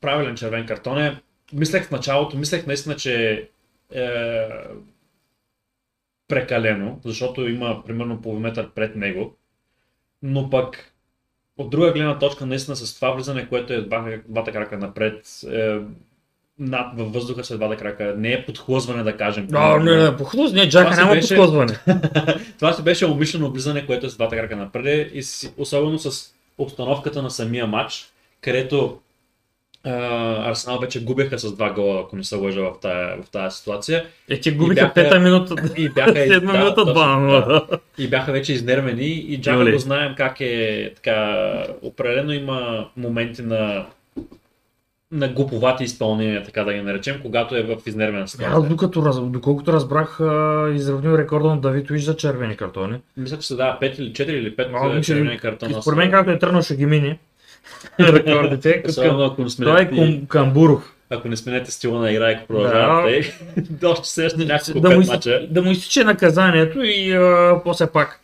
правилен 0.01 0.37
червен 0.37 0.67
картон 0.67 0.99
е. 0.99 1.21
Мислех 1.53 1.87
в 1.87 1.91
началото, 1.91 2.37
мислех 2.37 2.67
наистина, 2.67 2.97
че 2.97 3.33
е 3.93 4.09
прекалено, 6.29 7.01
защото 7.05 7.49
има 7.49 7.85
примерно 7.87 8.23
половин 8.23 8.43
метър 8.43 8.71
пред 8.71 8.97
него, 8.97 9.37
но 10.23 10.51
пък 10.51 10.95
от 11.59 11.71
друга 11.71 11.93
гледна 11.93 12.19
точка, 12.19 12.47
наистина 12.47 12.77
с 12.77 12.95
това 12.95 13.11
влизане, 13.11 13.49
което 13.49 13.73
е 13.73 13.87
двата 14.29 14.53
крака 14.53 14.79
напред, 14.79 15.27
е, 15.51 15.79
над 16.61 16.87
във 16.97 17.13
въздуха 17.13 17.45
с 17.45 17.57
двата 17.57 17.77
крака, 17.77 18.15
не 18.17 18.33
е 18.33 18.45
подхлъзване, 18.45 19.03
да 19.03 19.17
кажем. 19.17 19.49
А, 19.53 19.79
не, 19.79 19.97
не, 19.97 20.17
похлуз, 20.17 20.53
не, 20.53 20.69
Джака 20.69 20.97
няма 20.97 21.13
беше- 21.13 21.29
подхлъзване. 21.29 21.79
Това 22.59 22.73
си 22.73 22.83
беше 22.83 23.07
умишлено 23.07 23.51
влизане, 23.51 23.87
което 23.87 24.07
е 24.07 24.11
с 24.11 24.17
двата 24.17 24.37
крака 24.37 24.57
напред 24.57 25.11
и 25.15 25.23
си, 25.23 25.51
особено 25.57 25.99
с 25.99 26.27
обстановката 26.59 27.23
на 27.23 27.31
самия 27.31 27.67
матч, 27.67 28.07
където 28.41 28.99
а, 29.85 29.91
Арсенал 30.51 30.79
вече 30.79 31.05
губеха 31.05 31.39
с 31.39 31.53
два 31.53 31.71
гола, 31.71 32.01
ако 32.01 32.17
не 32.17 32.25
се 32.25 32.37
лъжа 32.37 32.61
в 32.61 32.73
тая, 32.83 33.17
в 33.19 33.31
тая 33.31 33.51
ситуация. 33.51 34.05
Е, 34.29 34.41
ти 34.41 34.51
губиха 34.51 34.75
бяха- 34.75 34.95
пета 34.95 35.21
минута. 35.21 35.55
И 35.77 35.89
бяха, 35.89 36.13
Седма 36.27 36.53
минута, 36.53 36.85
два 36.85 37.07
нула. 37.09 37.67
и 37.99 38.09
бяха 38.09 38.33
вече 38.33 38.53
изнервени 38.53 39.07
и 39.07 39.41
Джака 39.41 39.59
Юли. 39.59 39.73
го 39.73 39.79
знаем 39.79 40.15
как 40.17 40.41
е 40.41 40.93
така, 40.97 41.45
определено 41.83 42.33
има 42.33 42.89
моменти 42.97 43.43
на 43.43 43.87
на 45.13 45.29
глуповати 45.29 45.85
изпълнения, 45.85 46.43
така 46.43 46.65
да 46.65 46.73
ги 46.73 46.81
наречем, 46.81 47.19
когато 47.23 47.57
е 47.57 47.63
в 47.63 47.77
изнервена 47.87 48.23
Аз 48.23 48.31
ситуация. 48.31 48.61
докато, 48.61 49.03
раз, 49.03 49.21
доколкото 49.21 49.73
разбрах, 49.73 50.19
изравнил 50.75 51.19
рекорда 51.19 51.49
на 51.49 51.57
Давид 51.57 51.91
Уиш 51.91 52.03
за 52.03 52.17
червени 52.17 52.57
картони. 52.57 52.99
Мисля, 53.17 53.39
че 53.39 53.47
са 53.47 53.57
да, 53.57 53.79
5 53.83 53.99
или 53.99 54.13
4 54.13 54.29
или 54.29 54.57
5 54.57 54.99
А, 54.99 55.01
червени 55.01 55.39
картона. 55.39 55.83
Според 55.83 55.97
мен, 55.97 56.11
както 56.11 56.31
е 56.31 56.39
тръгнал, 56.39 56.63
ще 56.63 56.77
ги 56.77 56.87
мине. 56.87 57.19
Рекордите. 58.01 58.83
Той 59.59 59.81
е 59.83 60.21
Камбуров. 60.29 60.95
ако 61.11 61.29
не 61.29 61.37
сменете 61.37 61.71
стила 61.71 62.01
на 62.01 62.11
игра 62.13 62.31
ако 62.31 62.47
продължавате, 62.47 63.33
да. 63.61 63.89
още 63.91 64.09
срещне 64.09 64.45
няколко 64.45 64.81
Да 64.81 64.91
му, 64.91 65.07
мача. 65.07 65.47
да 65.51 65.63
му 65.63 65.71
изтиче 65.71 66.05
наказанието 66.05 66.83
и 66.83 67.13
а, 67.13 67.61
после 67.65 67.87
пак. 67.87 68.21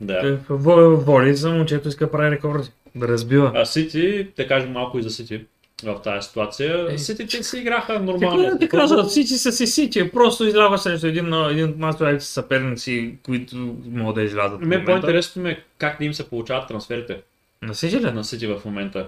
Да. 0.00 0.28
Е, 0.28 0.52
во- 0.52 0.96
Воли 0.96 1.34
за 1.34 1.50
момчето 1.50 1.88
иска 1.88 2.04
да 2.04 2.10
прави 2.10 2.30
рекорди. 2.30 2.68
Да 2.94 3.08
разбива. 3.08 3.52
А 3.54 3.64
Сити, 3.64 4.28
да 4.36 4.46
кажем 4.46 4.72
малко 4.72 4.98
и 4.98 5.02
за 5.02 5.10
Сити 5.10 5.40
в 5.84 6.00
тази 6.04 6.28
ситуация. 6.28 6.86
Е. 6.90 6.98
Сити 6.98 7.26
те 7.26 7.42
си 7.42 7.58
играха 7.58 7.86
Какво 7.86 8.12
нормално. 8.12 8.42
да 8.42 8.58
ти 8.58 8.68
кажа, 8.68 9.04
Сити 9.04 9.34
са 9.34 9.52
си 9.52 9.66
Сити, 9.66 10.10
просто 10.10 10.44
излязва 10.44 10.78
срещу 10.78 11.06
един, 11.06 11.34
един 11.34 11.64
от 11.84 12.00
най 12.00 12.20
съперници, 12.20 13.14
които 13.22 13.56
могат 13.86 14.14
да 14.14 14.22
излязат. 14.22 14.60
Ме 14.60 14.84
по-интересно 14.84 15.42
ми 15.42 15.50
е 15.50 15.62
как 15.78 15.98
да 15.98 16.04
им 16.04 16.14
се 16.14 16.28
получават 16.28 16.68
трансферите 16.68 17.22
На 17.62 17.74
Сити 17.74 17.96
ли? 17.96 18.12
на 18.12 18.24
Сити 18.24 18.46
в 18.46 18.60
момента. 18.64 19.06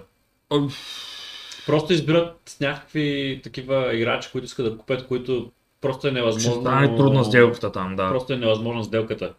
Просто 1.66 1.93
избират 1.93 2.57
някакви 2.61 3.41
такива 3.45 3.95
играчи, 3.97 4.29
които 4.33 4.45
искат 4.45 4.66
да 4.66 4.79
купят, 4.79 5.07
които 5.07 5.51
просто 5.81 6.07
е 6.07 6.11
Ще 6.11 6.14
невъзможно. 6.18 6.61
стане 6.62 6.97
трудна 6.97 7.25
сделката 7.25 7.73
там, 7.73 7.97
да. 7.97 8.09
Просто 8.09 8.33
е 8.33 8.37
невъзможна 8.37 8.85
сделката. 8.85 9.33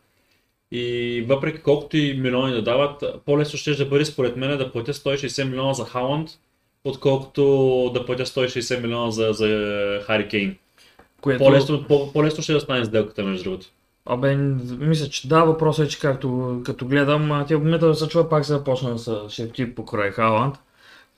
И 0.71 1.25
въпреки 1.27 1.61
колкото 1.61 1.97
и 1.97 2.13
милиони 2.13 2.53
да 2.53 2.61
дават, 2.61 3.03
по-лесно 3.25 3.59
ще 3.59 3.75
да 3.75 3.85
бъде 3.85 4.05
според 4.05 4.37
мен 4.37 4.57
да 4.57 4.71
платя 4.71 4.93
160 4.93 5.43
милиона 5.43 5.73
за 5.73 5.85
Халанд, 5.85 6.29
отколкото 6.83 7.43
да 7.93 8.05
платя 8.05 8.25
160 8.25 8.81
милиона 8.81 9.11
за, 9.11 9.29
за 9.31 9.99
Хари 10.03 10.27
Кейн. 10.27 10.55
Което... 11.21 11.43
По-лесно, 11.43 11.83
по- 11.87 12.13
по-лесно 12.13 12.43
ще 12.43 12.53
да 12.53 12.59
стане 12.59 12.85
сделката, 12.85 13.23
между 13.23 13.43
другото. 13.43 13.67
Абе, 14.05 14.35
мисля, 14.79 15.09
че 15.09 15.27
да, 15.27 15.43
въпросът 15.43 15.87
е, 15.87 15.89
че 15.89 15.99
както 15.99 16.61
като 16.65 16.85
гледам, 16.85 17.31
а, 17.31 17.45
тия 17.45 17.57
в 17.57 17.63
момента 17.63 17.87
да 17.87 17.95
се 17.95 18.07
чува 18.07 18.29
пак 18.29 18.45
се 18.45 18.53
започна 18.53 18.95
да 18.95 19.29
шепти 19.29 19.75
покрай 19.75 20.11
Халанд. 20.11 20.55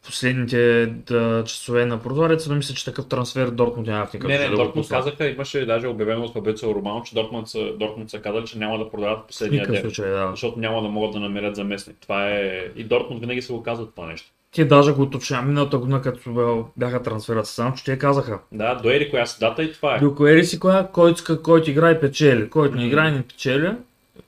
Последните 0.06 0.86
да, 0.86 1.44
часове 1.48 1.86
на 1.86 2.02
прозореца, 2.02 2.50
но 2.50 2.56
мисля, 2.56 2.76
че 2.76 2.86
такъв 2.86 3.08
трансфер 3.08 3.50
Дортмунд 3.50 3.88
няма 3.88 4.06
в 4.06 4.14
никакъв 4.14 4.30
Не, 4.30 4.38
не, 4.38 4.50
да 4.50 4.56
Дортмунд 4.56 4.90
казаха, 4.90 5.30
имаше 5.30 5.66
даже 5.66 5.88
обявено 5.88 6.24
от 6.24 6.34
Фабрицио 6.34 6.76
Романо, 6.76 7.02
че 7.02 7.16
Дортмунд 7.16 7.48
са, 7.48 7.74
Дортмунд 7.80 8.10
са 8.10 8.20
казали, 8.20 8.46
че 8.46 8.58
няма 8.58 8.78
да 8.78 8.90
продават 8.90 9.28
последния 9.28 9.68
ден. 9.68 9.82
случай, 9.82 10.10
да. 10.10 10.28
Защото 10.32 10.60
няма 10.60 10.82
да 10.82 10.88
могат 10.88 11.12
да 11.12 11.20
намерят 11.20 11.56
заместник. 11.56 11.98
Това 12.02 12.30
е... 12.30 12.68
И 12.76 12.84
Дортмунд 12.84 13.22
винаги 13.22 13.42
се 13.42 13.54
го 13.54 13.64
казват 13.64 13.96
това 13.96 14.08
нещо. 14.08 14.32
Те 14.54 14.66
даже 14.66 14.92
го 14.92 15.02
уточня 15.02 15.42
миналата 15.42 15.78
година, 15.78 16.02
като 16.02 16.66
бяха 16.78 17.04
трансферът 17.04 17.48
само, 17.48 17.76
че 17.76 17.84
те 17.84 17.98
казаха. 17.98 18.40
Да, 18.52 18.76
до 18.76 18.90
ери 18.90 19.10
коя 19.10 19.26
си 19.26 19.40
дата 19.40 19.64
и 19.64 19.74
това 19.74 19.96
е. 19.96 20.00
До 20.00 20.16
кое 20.16 20.44
си 20.44 20.60
коя, 20.60 20.88
който, 20.88 21.42
който 21.42 21.72
играе 21.72 22.00
печели, 22.00 22.50
който 22.50 22.76
не 22.76 22.86
играе 22.86 23.12
не 23.12 23.24
печели. 23.24 23.72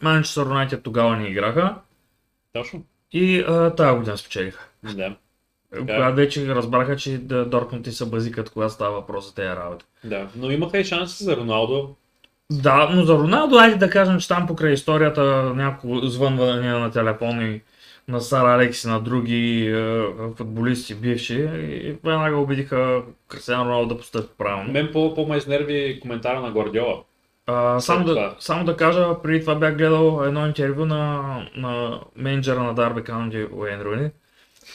Манчестър 0.02 0.46
Юнайтед 0.46 0.84
тогава 0.84 1.18
не 1.18 1.28
играха 1.28 1.76
Точно. 2.54 2.84
и 3.12 3.40
а, 3.48 3.70
тази 3.70 3.98
година 3.98 4.18
спечелиха. 4.18 4.68
Да. 4.96 5.16
Когато 5.80 6.16
вече 6.16 6.56
разбраха, 6.56 6.96
че 6.96 7.18
да, 7.18 7.46
Дортмунд 7.46 7.88
и 7.88 7.92
са 7.92 8.06
базикат, 8.06 8.50
кога 8.50 8.70
става 8.70 8.92
въпрос 8.92 9.28
за 9.28 9.36
тези 9.36 9.50
работи. 9.50 9.86
Да. 10.04 10.28
Но 10.36 10.52
имаха 10.52 10.80
и 10.80 10.86
шанси 10.86 11.24
за 11.24 11.38
Роналдо. 11.38 11.96
Да, 12.52 12.90
но 12.94 13.04
за 13.04 13.14
Роналдо, 13.14 13.56
айде 13.56 13.76
да 13.76 13.90
кажем, 13.90 14.20
че 14.20 14.28
там 14.28 14.48
покрай 14.48 14.74
историята 14.74 15.24
няколко 15.56 16.08
звънвания 16.08 16.80
на 16.80 16.92
телефон 16.92 17.42
и 17.42 17.62
на 18.08 18.22
Сара 18.22 18.56
Алекс 18.56 18.84
и 18.84 18.88
на 18.88 19.00
други 19.02 19.68
е, 19.68 20.04
футболисти 20.38 20.96
бивши 20.96 21.34
и 21.54 21.96
веднага 22.04 22.38
убедиха 22.38 23.02
Кристиано 23.28 23.66
Роналдо 23.66 23.88
да 23.96 23.98
постъпи 23.98 24.34
правилно. 24.38 24.72
Мен 24.72 24.90
по- 24.94 25.14
по-ме 25.16 25.38
изнерви 25.38 26.00
коментара 26.02 26.40
на 26.42 26.52
Гвардиола. 26.52 27.04
А, 27.48 27.80
само, 27.80 28.06
След 28.06 28.16
да, 28.16 28.22
това. 28.22 28.36
само 28.40 28.66
да 28.66 28.78
кажа, 28.78 29.22
преди 29.24 29.42
това 29.42 29.56
бях 29.56 29.78
гледал 29.78 30.22
едно 30.26 30.48
интервю 30.48 30.86
на, 30.86 31.22
на 31.56 32.00
менеджера 32.16 32.64
на 32.64 32.74
Дарби 32.74 33.04
Каунти 33.04 33.46
Уейн 33.52 33.82
Руни, 33.82 34.10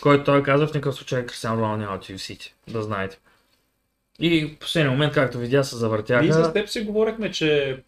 който 0.02 0.24
той 0.24 0.42
каза 0.42 0.66
в 0.66 0.74
никакъв 0.74 0.94
случай 0.94 1.26
Кристиано 1.26 1.56
Роналдо 1.56 1.76
няма 1.76 1.96
отиде 1.96 2.18
в 2.18 2.22
Сити, 2.22 2.54
да 2.68 2.82
знаете. 2.82 3.18
И 4.20 4.46
в 4.46 4.58
последния 4.58 4.90
момент, 4.90 5.14
както 5.14 5.38
видя, 5.38 5.64
се 5.64 5.76
завъртяха. 5.76 6.22
Ние 6.22 6.32
с 6.32 6.52
теб 6.52 6.68
си 6.68 6.80
говорихме, 6.80 7.30
че 7.30 7.78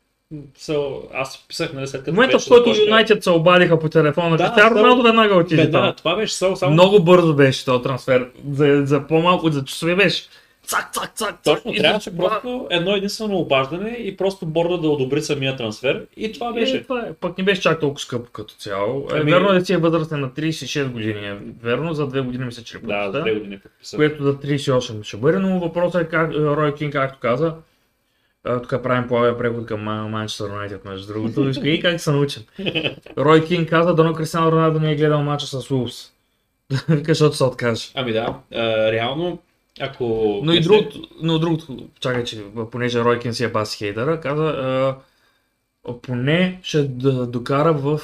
са... 0.57 0.79
аз 1.15 1.45
писах, 1.49 1.73
нали, 1.73 1.87
след 1.87 2.01
като 2.01 2.13
В 2.13 2.15
момента, 2.15 2.39
в 2.39 2.49
който 2.49 2.75
Юнайтед 2.81 3.23
се 3.25 3.31
обадиха 3.31 3.79
по 3.79 3.89
телефона, 3.89 4.31
Да, 4.31 4.45
Кристиано 4.45 4.69
само- 4.69 4.77
Роналдо 4.77 5.03
веднага 5.03 5.35
отиде 5.35 5.67
да, 5.67 5.95
това 5.95 6.17
беше 6.17 6.35
само... 6.35 6.57
само... 6.57 6.73
Много 6.73 7.03
бързо 7.03 7.35
беше 7.35 7.65
този 7.65 7.83
трансфер. 7.83 8.29
За, 8.51 8.83
за 8.85 9.07
по-малко, 9.07 9.51
за 9.51 9.65
часове 9.65 9.97
беше. 9.97 10.23
Цак, 10.67 10.93
цак, 10.93 11.13
цак. 11.15 11.43
Точно, 11.45 11.73
И 11.73 11.77
трябваше 11.77 12.11
за- 12.11 12.17
просто 12.17 12.67
едно 12.71 12.97
единствено 12.97 13.37
обаждане 13.37 13.91
и 13.91 14.17
просто 14.17 14.47
борда 14.47 14.79
да 14.79 14.89
одобри 14.89 15.23
самия 15.23 15.57
трансфер. 15.57 16.03
И 16.17 16.33
това 16.33 16.49
Е, 16.49 16.53
беше. 16.53 16.83
това 16.83 17.01
е. 17.01 17.13
Пък 17.13 17.39
не 17.39 17.45
беше 17.45 17.61
чак 17.61 17.81
толкова 17.81 18.01
скъпо 18.01 18.31
като 18.33 18.55
цяло. 18.55 19.07
Е, 19.11 19.19
Ами- 19.19 19.31
верно 19.33 19.49
е, 19.49 19.63
че 19.63 19.75
е 19.75 19.79
възрастен 19.79 20.21
на 20.21 20.31
36 20.31 20.85
години. 20.85 21.21
Е 21.21 21.37
верно, 21.63 21.95
за 21.95 22.07
две 22.07 22.21
години 22.21 22.45
мисля, 22.45 22.63
че 22.63 22.77
е 22.77 22.81
Да, 22.81 23.11
за 23.13 23.21
две 23.21 23.35
години 23.35 23.59
подписа. 23.59 23.97
Което 23.97 24.25
за 24.25 24.35
38 24.35 25.03
ще 25.03 25.17
бъде, 25.17 25.39
но 25.39 25.61
въпросът 25.61 26.03
е 26.03 26.09
как 26.09 26.31
Рой 26.33 26.75
Кин, 26.75 26.91
както 26.91 27.19
каза, 27.21 27.55
а, 28.45 28.63
тук 28.63 28.83
правим 28.83 29.09
плавен 29.09 29.35
преход 29.39 29.67
към 29.67 29.81
Ма- 29.81 30.09
Манчестър 30.09 30.49
Юнайтед, 30.49 30.85
между 30.85 31.13
другото. 31.13 31.53
И 31.65 31.81
как 31.81 32.01
се 32.01 32.11
научим. 32.13 32.43
Рой 33.19 33.45
Кин 33.45 33.67
каза, 33.67 33.95
дано 33.95 34.13
Кристиано 34.15 34.53
Роналдо 34.53 34.81
не 34.81 34.93
е 34.93 34.97
гледал 34.97 35.23
мача 35.23 35.47
с 35.47 35.71
Улс. 35.71 36.13
Вика, 36.89 37.05
защото 37.09 37.37
се 37.37 37.45
откаже. 37.45 37.89
Ами 37.95 38.13
да, 38.13 38.39
а, 38.55 38.59
реално, 38.93 39.39
ако... 39.81 40.05
Но 40.45 40.53
и 40.53 40.61
другото, 40.61 41.09
но 41.23 41.39
другото, 41.39 41.77
чакай, 42.01 42.25
че 42.25 42.43
понеже 42.71 43.01
Ройкин 43.01 43.35
си 43.35 43.45
е 43.45 43.49
бас 43.49 43.75
хейтъра, 43.75 44.21
каза, 44.21 44.45
а, 44.45 44.97
поне 45.93 46.61
ще 46.63 46.83
д- 46.83 47.27
докара 47.27 47.73
в 47.73 48.01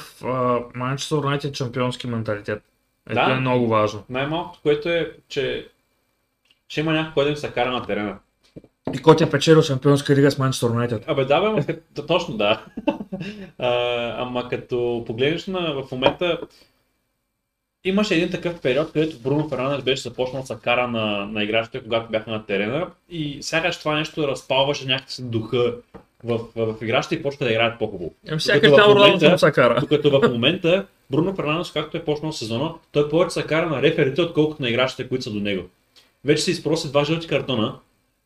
Манчестър 0.75 1.15
Юнайтед 1.15 1.55
шампионски 1.55 2.07
менталитет. 2.07 2.63
Ето 3.09 3.15
Да. 3.15 3.31
е 3.31 3.39
много 3.39 3.67
важно. 3.67 4.03
Най-малкото, 4.09 4.59
което 4.61 4.89
е, 4.89 5.11
че, 5.27 5.67
че 6.67 6.79
има 6.79 6.91
някой, 6.93 7.13
който 7.13 7.25
да 7.25 7.31
им 7.31 7.37
се 7.37 7.51
кара 7.51 7.71
на 7.71 7.85
терена. 7.85 8.17
И 8.93 9.01
кой 9.01 9.15
ти 9.15 9.23
е 9.23 9.29
печелил 9.29 9.61
шампионска 9.61 10.15
лига 10.15 10.31
с 10.31 10.37
Манчестър 10.37 10.69
Юнайтед? 10.69 11.03
Абе 11.07 11.25
да, 11.25 11.41
бе, 11.41 11.47
ама 11.47 11.65
като, 11.65 12.05
точно 12.05 12.37
да. 12.37 12.65
а, 13.57 13.69
ама 14.17 14.49
като 14.49 15.03
погледнеш 15.07 15.47
на, 15.47 15.73
в 15.73 15.91
момента, 15.91 16.39
имаше 17.83 18.15
един 18.15 18.29
такъв 18.29 18.61
период, 18.61 18.91
където 18.91 19.19
Бруно 19.19 19.49
Фернандес 19.49 19.83
беше 19.83 20.01
започнал 20.01 20.45
с 20.45 20.55
кара 20.55 20.87
на, 20.87 21.25
на 21.25 21.43
играчите, 21.43 21.83
когато 21.83 22.11
бяха 22.11 22.31
на 22.31 22.45
терена 22.45 22.87
и 23.09 23.37
сякаш 23.41 23.79
това 23.79 23.95
нещо 23.95 24.27
разпалваше 24.27 24.87
някакси 24.87 25.23
духа 25.23 25.73
в, 26.23 26.39
в, 26.55 26.73
в 26.73 26.81
играчите 26.81 27.15
и 27.15 27.21
почва 27.23 27.45
да 27.45 27.51
играят 27.51 27.79
по-хубаво. 27.79 28.13
Еми, 28.27 28.41
сякаш 28.41 28.69
Докато 28.69 28.83
в 28.83 28.85
там 28.85 28.97
Роналдо 28.97 29.37
са 29.37 29.51
кара. 29.51 29.77
Докато 29.79 30.11
в 30.11 30.29
момента 30.31 30.85
Бруно 31.09 31.35
Фернандес, 31.35 31.71
както 31.71 31.97
е 31.97 32.05
почнал 32.05 32.31
сезона, 32.31 32.73
той 32.91 33.09
повече 33.09 33.33
се 33.33 33.43
кара 33.43 33.69
на 33.69 33.81
реферите, 33.81 34.21
отколкото 34.21 34.61
на 34.61 34.69
играчите, 34.69 35.07
които 35.07 35.23
са 35.23 35.31
до 35.31 35.39
него. 35.39 35.63
Вече 36.25 36.43
се 36.43 36.51
изпроси 36.51 36.89
два 36.89 37.03
жълти 37.03 37.27
картона 37.27 37.75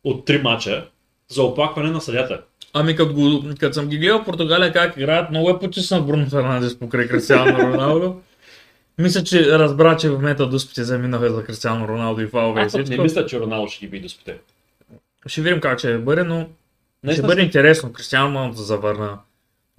от 0.04 0.24
три 0.24 0.42
мача 0.42 0.86
за 1.28 1.42
оплакване 1.42 1.90
на 1.90 2.00
съдята. 2.00 2.40
Ами 2.72 2.96
като, 2.96 3.14
го, 3.14 3.44
като 3.60 3.74
съм 3.74 3.88
ги 3.88 3.98
гледал 3.98 4.24
Португалия 4.24 4.72
как 4.72 4.96
играят, 4.96 5.30
много 5.30 5.50
е 5.50 5.58
потиснат 5.58 6.06
Бруно 6.06 6.26
Фернандес 6.26 6.78
покрай 6.78 7.08
Кристиано 7.08 7.58
Роналдо. 7.58 8.20
Мисля, 8.98 9.24
че 9.24 9.58
разбра, 9.58 9.96
че 9.96 10.10
в 10.10 10.12
момента 10.12 10.46
дуспите 10.46 10.84
заминаха 10.84 11.30
за 11.30 11.44
Кристиано 11.44 11.88
Роналдо 11.88 12.20
и 12.20 12.24
и 12.24 12.28
Аз 12.56 12.74
не 12.74 12.98
мисля, 12.98 13.26
че 13.26 13.40
Роналдо 13.40 13.68
ще 13.68 13.86
ги 13.86 13.90
би 13.90 14.00
доспите. 14.00 14.36
Ще 15.26 15.40
видим 15.42 15.60
как 15.60 15.78
ще 15.78 15.98
бъде, 15.98 16.24
но 16.24 16.40
ще 16.40 16.50
Наистина 17.04 17.28
бъде 17.28 17.42
интересно. 17.42 17.92
Кристиано 17.92 18.28
Роналдо 18.28 18.56
се 18.56 18.62
завърна. 18.62 19.18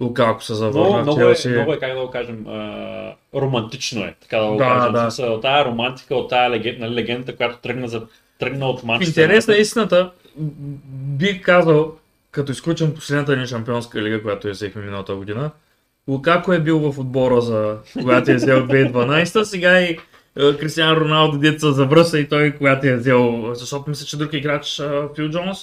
Лукако 0.00 0.42
се 0.42 0.54
завърна 0.54 0.88
Много, 0.88 1.02
много, 1.02 1.20
е, 1.20 1.24
Челси. 1.24 1.48
много 1.48 1.72
е, 1.72 1.78
как 1.78 1.94
да 1.94 2.00
го 2.00 2.10
кажем, 2.10 2.46
а, 2.48 3.14
романтично 3.34 4.04
е, 4.04 4.14
така 4.20 4.38
да 4.38 4.46
го 4.46 4.56
Да, 4.56 4.64
кажем. 4.64 5.26
да. 5.26 5.32
От 5.32 5.42
тая 5.42 5.64
романтика, 5.64 6.16
от 6.16 6.30
тая 6.30 6.50
леген, 6.50 6.76
нали, 6.78 6.94
легендата, 6.94 7.36
която 7.36 7.58
тръгна, 7.58 7.88
за, 7.88 8.02
тръгна 8.38 8.66
от 8.66 8.80
В 8.80 8.84
Манчестър. 8.84 9.22
интерес 9.22 9.46
на 9.46 9.52
Юнайтед. 9.52 9.66
истината, 9.66 10.10
бих 11.18 11.42
казал, 11.42 11.96
като 12.30 12.52
изключим 12.52 12.94
последната 12.94 13.36
ни 13.36 13.46
шампионска 13.46 14.02
лига, 14.02 14.22
която 14.22 14.48
я 14.48 14.54
взехме 14.54 14.82
миналата 14.82 15.14
година, 15.14 15.50
Лукако 16.08 16.52
е 16.52 16.60
бил 16.60 16.78
в 16.78 16.98
отбора 16.98 17.40
за 17.40 17.76
когато 17.92 18.30
е 18.30 18.34
взел 18.34 18.66
2012, 18.66 19.42
сега 19.42 19.80
и 19.80 19.98
е, 20.38 20.56
Кристиан 20.56 20.96
Роналдо 20.96 21.38
деца 21.38 21.72
завръса 21.72 22.18
и 22.18 22.28
той, 22.28 22.50
когато 22.50 22.86
е 22.86 22.96
взел, 22.96 23.50
защото 23.54 23.90
мисля, 23.90 24.06
че 24.06 24.16
друг 24.16 24.32
играч, 24.32 24.78
е, 24.78 24.84
Фил 25.16 25.28
Джонс, 25.28 25.58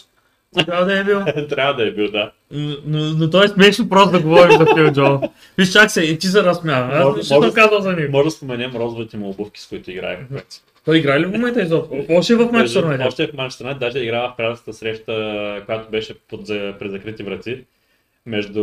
трябва 0.65 0.85
да 0.85 0.99
е 0.99 1.03
бил. 1.03 1.19
Трябва 1.49 1.73
да 1.73 1.87
е 1.87 1.91
бил, 1.91 2.11
да. 2.11 2.31
Но, 2.51 2.75
но, 2.85 2.99
но 2.99 3.29
то 3.29 3.43
е 3.43 3.47
смешно 3.47 3.89
просто 3.89 4.11
да 4.11 4.19
говорим 4.19 4.57
за 4.57 4.65
Фил 4.75 4.91
Джонс. 4.91 5.21
Виж, 5.57 5.71
чак 5.71 5.91
се, 5.91 6.01
и 6.01 6.19
ти 6.19 6.27
се 6.27 6.43
разсмя. 6.43 6.89
Аз 6.91 7.15
нищо 7.15 7.51
казал 7.55 7.81
за 7.81 7.91
него. 7.91 8.11
Може 8.11 8.25
да 8.25 8.31
споменем 8.31 8.75
розовите 8.75 9.17
му 9.17 9.29
обувки, 9.29 9.61
с 9.61 9.67
които 9.67 9.91
играе. 9.91 10.19
Той 10.85 10.97
играе 10.97 11.19
ли 11.19 11.25
в 11.25 11.31
момента 11.31 11.61
изобщо? 11.61 12.05
Още 12.09 12.33
е 12.33 12.35
в 12.35 12.51
Манчестър 12.51 12.83
Юнайтед. 12.83 13.07
Още 13.07 13.23
е 13.23 13.27
в 13.27 13.33
Манчестър 13.33 13.65
Юнайтед, 13.65 13.79
даже 13.79 13.99
играва 13.99 14.29
в 14.29 14.35
приятелската 14.37 14.73
среща, 14.73 15.63
която 15.65 15.91
беше 15.91 16.19
под, 16.19 16.47
през 16.47 16.91
закрити 16.91 17.23
врати, 17.23 17.63
между 18.25 18.61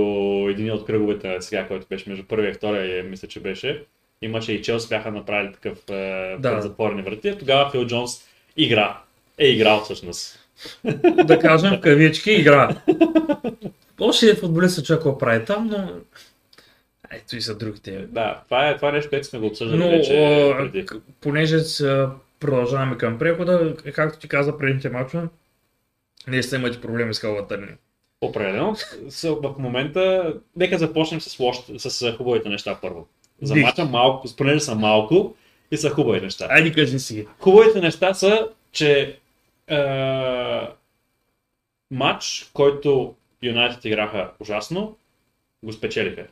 един 0.51 0.73
от 0.73 0.87
кръговете 0.87 1.37
сега, 1.41 1.67
който 1.67 1.87
беше 1.91 2.11
между 2.11 2.25
първия 2.25 2.51
и 2.51 2.55
втория, 2.55 3.05
мисля, 3.05 3.29
че 3.29 3.41
беше. 3.41 3.83
Имаше 4.23 4.53
и 4.53 4.63
Челси 4.63 4.89
бяха 4.89 5.11
направили 5.11 5.53
такъв 5.53 5.79
е, 5.91 6.37
Да. 6.39 6.61
затворени 6.61 7.03
врати. 7.03 7.39
Тогава 7.39 7.71
Фил 7.71 7.87
Джонс 7.87 8.29
игра. 8.57 8.99
Е 9.39 9.47
играл 9.47 9.81
всъщност. 9.81 10.39
да 11.25 11.39
кажем 11.39 11.77
в 11.77 11.81
кавички, 11.81 12.31
игра. 12.33 12.77
Още 14.01 14.31
е 14.31 14.35
футболист, 14.35 14.87
човек 14.87 15.03
прави 15.19 15.45
там, 15.45 15.67
но... 15.67 15.89
Ето 17.13 17.37
и 17.37 17.41
са 17.41 17.59
другите. 17.59 18.07
Да, 18.09 18.41
това 18.45 18.69
е, 18.69 18.77
това 18.77 18.89
е 18.89 18.93
нещо, 18.93 19.11
което 19.11 19.27
сме 19.27 19.39
го 19.39 19.47
обсъждали 19.47 19.79
Но, 19.79 19.89
вече 19.91 20.55
преди. 20.59 20.87
понеже 21.21 21.59
с- 21.59 22.09
продължаваме 22.41 22.97
към 22.97 23.19
прехода, 23.19 23.75
както 23.95 24.19
ти 24.19 24.29
каза 24.29 24.59
предните 24.59 24.91
мачове, 24.91 25.27
ние 26.29 26.43
сте 26.43 26.57
имате 26.57 26.81
проблеми 26.81 27.15
с 27.15 27.21
халвата 27.21 27.57
ни. 27.59 27.67
Определено. 28.21 28.77
В 29.23 29.55
момента, 29.59 30.35
нека 30.57 30.79
започнем 30.79 31.21
с, 31.21 31.39
лош, 31.39 31.57
с 31.79 32.13
хубавите 32.13 32.49
неща 32.49 32.79
първо. 32.83 33.07
За 33.43 33.57
мача 33.57 33.85
малко, 33.85 34.29
понеже 34.37 34.61
са 34.61 34.75
малко 34.75 35.35
и 35.71 35.77
са 35.77 35.91
хубави 35.91 36.21
неща. 36.21 36.47
Айде 36.51 36.73
кажи 36.73 36.99
си. 36.99 37.27
Хубавите 37.39 37.81
неща 37.81 38.15
са, 38.15 38.49
че 38.73 39.19
е, 39.69 39.77
матч, 41.91 42.51
който 42.55 43.15
Юнайтед 43.43 43.85
играха 43.85 44.31
ужасно, 44.41 44.97
го 45.63 45.73
спечелиха. 45.73 46.27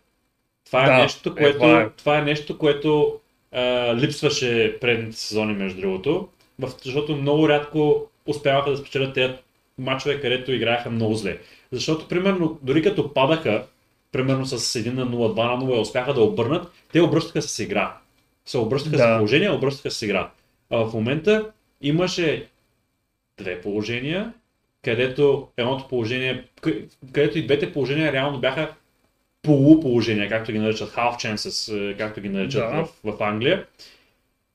Това 0.68 0.84
е 0.84 0.86
Да, 0.86 0.98
нещо, 1.02 1.28
е, 1.28 1.42
което, 1.42 1.64
е. 1.66 1.90
това 1.96 2.18
е 2.18 2.22
нещо, 2.22 2.58
което 2.58 3.20
е, 3.52 3.94
липсваше 3.96 4.78
предните 4.80 5.16
сезони, 5.16 5.54
между 5.54 5.80
другото, 5.80 6.28
защото 6.84 7.16
много 7.16 7.48
рядко 7.48 8.06
успяваха 8.26 8.70
да 8.70 8.76
спечелят 8.76 9.14
тези 9.14 9.32
матчове, 9.78 10.20
където 10.20 10.52
играеха 10.52 10.90
много 10.90 11.14
зле. 11.14 11.38
Защото, 11.72 12.08
примерно, 12.08 12.58
дори 12.62 12.82
като 12.82 13.14
падаха, 13.14 13.64
примерно 14.12 14.46
с 14.46 14.58
1 14.78 14.92
на 14.92 15.06
0, 15.06 15.10
2 15.10 15.56
на 15.56 15.66
0 15.66 15.76
и 15.76 15.80
успяха 15.80 16.14
да 16.14 16.22
обърнат, 16.22 16.72
те 16.92 17.00
обръщаха 17.00 17.42
с 17.42 17.58
игра. 17.58 17.96
Се 18.46 18.58
обръщаха 18.58 18.96
Да. 18.96 19.02
с 19.02 19.16
положение, 19.18 19.50
обръщаха 19.50 19.90
с 19.90 20.02
игра. 20.02 20.30
А 20.70 20.76
в 20.78 20.92
момента 20.94 21.50
имаше 21.80 22.46
две 23.38 23.60
положения, 23.60 24.32
където 24.84 25.48
едното 25.56 25.88
положение, 25.88 26.44
къ- 26.62 26.84
където 27.12 27.38
и 27.38 27.46
двете 27.46 27.72
положения 27.72 28.12
реално 28.12 28.38
бяха 28.38 28.72
полуположения, 29.42 30.28
както 30.28 30.52
ги 30.52 30.58
наричат, 30.58 30.90
half 30.90 31.16
chances, 31.16 31.90
е, 31.90 31.96
както 31.96 32.20
ги 32.20 32.28
наричат 32.28 32.60
Да. 32.70 32.84
в, 33.04 33.16
в 33.16 33.22
Англия, 33.22 33.66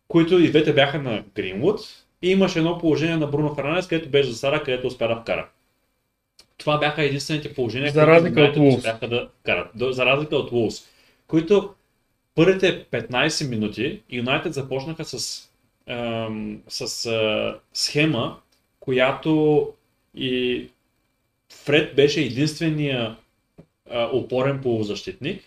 които 0.07 0.39
и 0.39 0.49
двете 0.49 0.73
бяха 0.73 0.99
на 0.99 1.23
Гринвуд. 1.35 1.79
И 2.21 2.31
имаше 2.31 2.59
едно 2.59 2.77
положение 2.77 3.17
на 3.17 3.27
Бруно 3.27 3.55
Фернандес, 3.55 3.87
където 3.87 4.09
беше 4.09 4.29
засада, 4.29 4.63
където 4.63 4.87
успя 4.87 5.07
да 5.07 5.15
вкара. 5.15 5.47
Това 6.57 6.77
бяха 6.77 7.03
единствените 7.03 7.53
положения, 7.53 7.91
За 7.91 7.99
които 7.99 8.07
разлика 8.07 8.31
от 8.31 8.37
Юнайтед 8.37 8.61
Wolves. 8.63 8.77
успяха 8.77 9.07
да 9.07 9.29
карат. 9.43 9.69
За 9.75 10.05
разлика 10.05 10.35
от 10.35 10.51
Wolves, 10.51 10.85
които 11.27 11.73
първите 12.35 12.85
15 12.85 13.49
минути 13.49 14.01
Юнайтед 14.09 14.53
започнаха 14.53 15.05
с, 15.05 15.43
ем, 15.87 16.61
с 16.67 17.05
е, 17.05 17.53
схема, 17.73 18.37
която 18.79 19.69
и 20.15 20.67
Фред 21.53 21.95
беше 21.95 22.21
единствения 22.21 23.15
а, 23.93 24.09
опорен 24.13 24.61
полузащитник. 24.61 25.43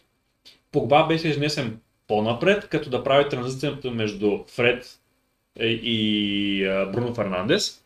Погба 0.73 1.07
беше 1.09 1.29
изнесен 1.29 1.81
по-напред, 2.09 2.69
като 2.69 2.91
да 2.91 3.05
прави 3.05 3.29
транзицията 3.29 3.91
между 3.91 4.39
Фред 4.47 4.99
е, 5.59 5.67
и 5.67 6.65
Бруно 6.93 7.15
Фернандес. 7.15 7.83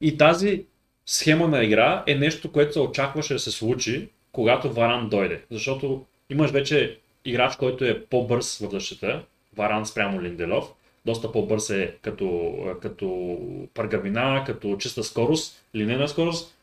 И 0.00 0.16
тази 0.18 0.64
схема 1.06 1.48
на 1.48 1.64
игра 1.64 2.04
е 2.06 2.14
нещо, 2.14 2.52
което 2.52 2.72
се 2.72 2.80
очакваше 2.80 3.34
да 3.34 3.40
се 3.40 3.50
случи, 3.50 4.08
когато 4.32 4.72
Варан 4.72 5.08
дойде. 5.08 5.42
Защото 5.50 6.04
имаш 6.30 6.50
вече 6.50 6.98
играч, 7.24 7.56
който 7.56 7.84
е 7.84 8.04
по-бърз 8.04 8.58
в 8.58 8.70
защита, 8.70 9.22
Варан 9.56 9.86
спрямо 9.86 10.22
Линделов, 10.22 10.72
доста 11.06 11.32
по-бърз 11.32 11.70
е 11.70 11.94
като, 12.02 12.54
като 12.82 13.38
пъргавина, 13.74 14.44
като 14.46 14.76
чиста 14.76 15.04
скорост, 15.04 15.64
линейна 15.74 16.08
скорост. 16.08 16.54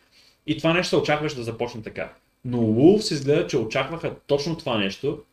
И 0.47 0.57
това 0.57 0.73
нещо 0.73 0.89
се 0.89 0.95
очакваше 0.95 1.35
да 1.35 1.43
започне 1.43 1.81
така. 1.81 2.13
Но 2.45 2.57
Wolves 2.57 3.13
изгледа, 3.13 3.47
че 3.47 3.57
очакваха 3.57 4.15
точно 4.27 4.57
това 4.57 4.77
нещо 4.77 5.23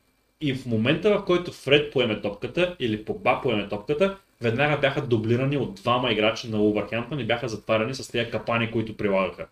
и 0.40 0.54
в 0.54 0.66
момента, 0.66 1.10
в 1.10 1.24
който 1.24 1.52
Фред 1.52 1.92
поеме 1.92 2.20
топката 2.20 2.76
или 2.80 3.04
Погба 3.04 3.40
поеме 3.42 3.68
топката, 3.68 4.18
веднага 4.40 4.76
бяха 4.76 5.06
дублирани 5.06 5.56
от 5.56 5.74
двама 5.74 6.12
играчи 6.12 6.48
на 6.48 6.62
Улвърхемптън 6.62 7.20
и 7.20 7.24
бяха 7.24 7.48
затваряни 7.48 7.94
с 7.94 8.08
тези 8.08 8.30
капани, 8.30 8.70
които 8.70 8.96
прилагаха. 8.96 9.46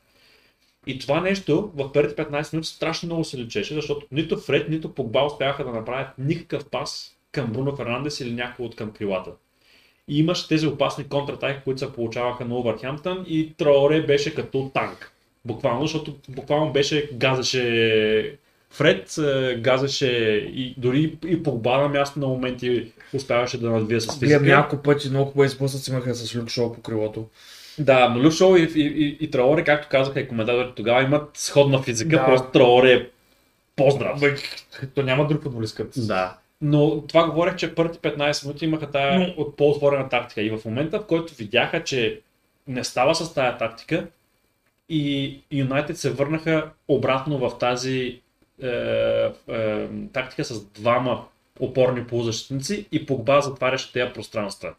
И 0.86 0.98
това 0.98 1.20
нещо 1.20 1.72
в 1.74 1.92
първите 1.92 2.22
15 2.22 2.52
минути 2.52 2.68
страшно 2.68 3.06
много 3.06 3.24
се 3.24 3.38
личеше, 3.38 3.74
защото 3.74 4.06
нито 4.12 4.36
Фред, 4.36 4.68
нито 4.68 4.94
Погба 4.94 5.24
успяха 5.24 5.64
да 5.64 5.70
направят 5.70 6.08
никакъв 6.18 6.70
пас 6.70 7.16
към 7.32 7.52
Бруно 7.52 7.76
Фернандес 7.76 8.20
или 8.20 8.32
някой 8.32 8.66
от 8.66 8.76
към 8.76 8.90
крилата. 8.90 9.30
И 10.08 10.18
имаше 10.18 10.48
тези 10.48 10.66
опасни 10.66 11.08
контратаки, 11.08 11.60
които 11.64 11.80
се 11.80 11.92
получаваха 11.92 12.44
на 12.44 12.58
Увърхемптън 12.58 13.24
и 13.28 13.54
Траоре 13.54 14.02
беше 14.02 14.34
като 14.34 14.70
танк. 14.74 15.13
Буквално, 15.44 15.82
защото 15.82 16.16
буквално 16.28 16.72
беше, 16.72 17.08
газеше 17.12 18.36
Фред, 18.70 19.18
е, 19.18 19.54
газеше 19.54 20.08
и 20.54 20.74
дори 20.78 21.18
и 21.26 21.42
Погба 21.42 21.78
на 21.78 21.88
място 21.88 22.18
на 22.18 22.26
моменти 22.26 22.92
успяваше 23.14 23.60
да 23.60 23.70
надвие 23.70 24.00
с 24.00 24.18
физика. 24.18 24.40
няколко 24.40 24.82
пъти, 24.82 25.10
много 25.10 25.30
хубави 25.30 25.48
сблъсъци 25.48 25.90
имаха 25.90 26.14
с 26.14 26.36
Люк 26.36 26.48
Шоу 26.48 26.72
по 26.72 26.80
крилото. 26.80 27.26
Да, 27.78 28.08
но 28.08 28.22
Люк 28.22 28.32
Шоу 28.32 28.56
и, 28.56 28.62
и, 28.74 28.80
и, 28.80 29.16
и 29.20 29.30
Траоре, 29.30 29.64
както 29.64 29.88
казаха 29.90 30.20
и 30.20 30.28
коментаторите 30.28 30.74
тогава, 30.74 31.02
имат 31.02 31.30
сходна 31.34 31.82
физика, 31.82 32.16
Да. 32.16 32.24
просто 32.24 32.48
Траоре 32.48 32.92
е 32.92 33.06
по-здрав. 33.76 34.20
То 34.94 35.02
няма 35.02 35.26
друг 35.26 35.42
футболист 35.42 35.76
като. 35.76 36.00
Да. 36.00 36.36
Но 36.60 37.00
това 37.00 37.30
говорех, 37.30 37.56
че 37.56 37.74
първите 37.74 37.98
15 38.10 38.46
минути 38.46 38.64
имаха 38.64 38.90
тая 38.90 39.18
Но- 39.18 39.34
от 39.36 39.56
по-отворена 39.56 40.08
тактика. 40.08 40.42
И 40.42 40.50
в 40.50 40.60
момента, 40.64 41.00
в 41.00 41.06
който 41.06 41.34
видяха, 41.34 41.84
че 41.84 42.20
не 42.68 42.84
става 42.84 43.14
с 43.14 43.34
тая 43.34 43.58
тактика, 43.58 44.06
и 44.94 45.40
Юнайтед 45.52 45.98
се 45.98 46.10
върнаха 46.10 46.70
обратно 46.88 47.38
в 47.38 47.58
тази 47.58 48.20
е, 48.62 48.68
е, 48.68 49.88
тактика 50.12 50.44
с 50.44 50.64
двама 50.64 51.24
опорни 51.60 52.06
полузащитници 52.06 52.86
и 52.92 53.06
Погба 53.06 53.40
затваряше 53.40 53.92
тези 53.92 54.12
пространства. 54.12 54.74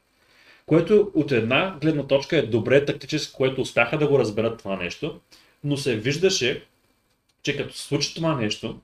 Което 0.65 1.11
от 1.13 1.31
една 1.31 1.77
гледна 1.81 2.07
точка 2.07 2.37
е 2.37 2.41
добре 2.41 2.85
тактически, 2.85 3.33
което 3.33 3.61
успяха 3.61 3.97
да 3.97 4.07
го 4.07 4.19
разберат 4.19 4.59
това 4.59 4.75
нещо, 4.75 5.19
но 5.63 5.77
се 5.77 5.95
виждаше, 5.95 6.63
че 7.43 7.57
като 7.57 7.73
се 7.73 7.83
случи 7.83 8.15
това 8.15 8.35
нещо, 8.35 8.79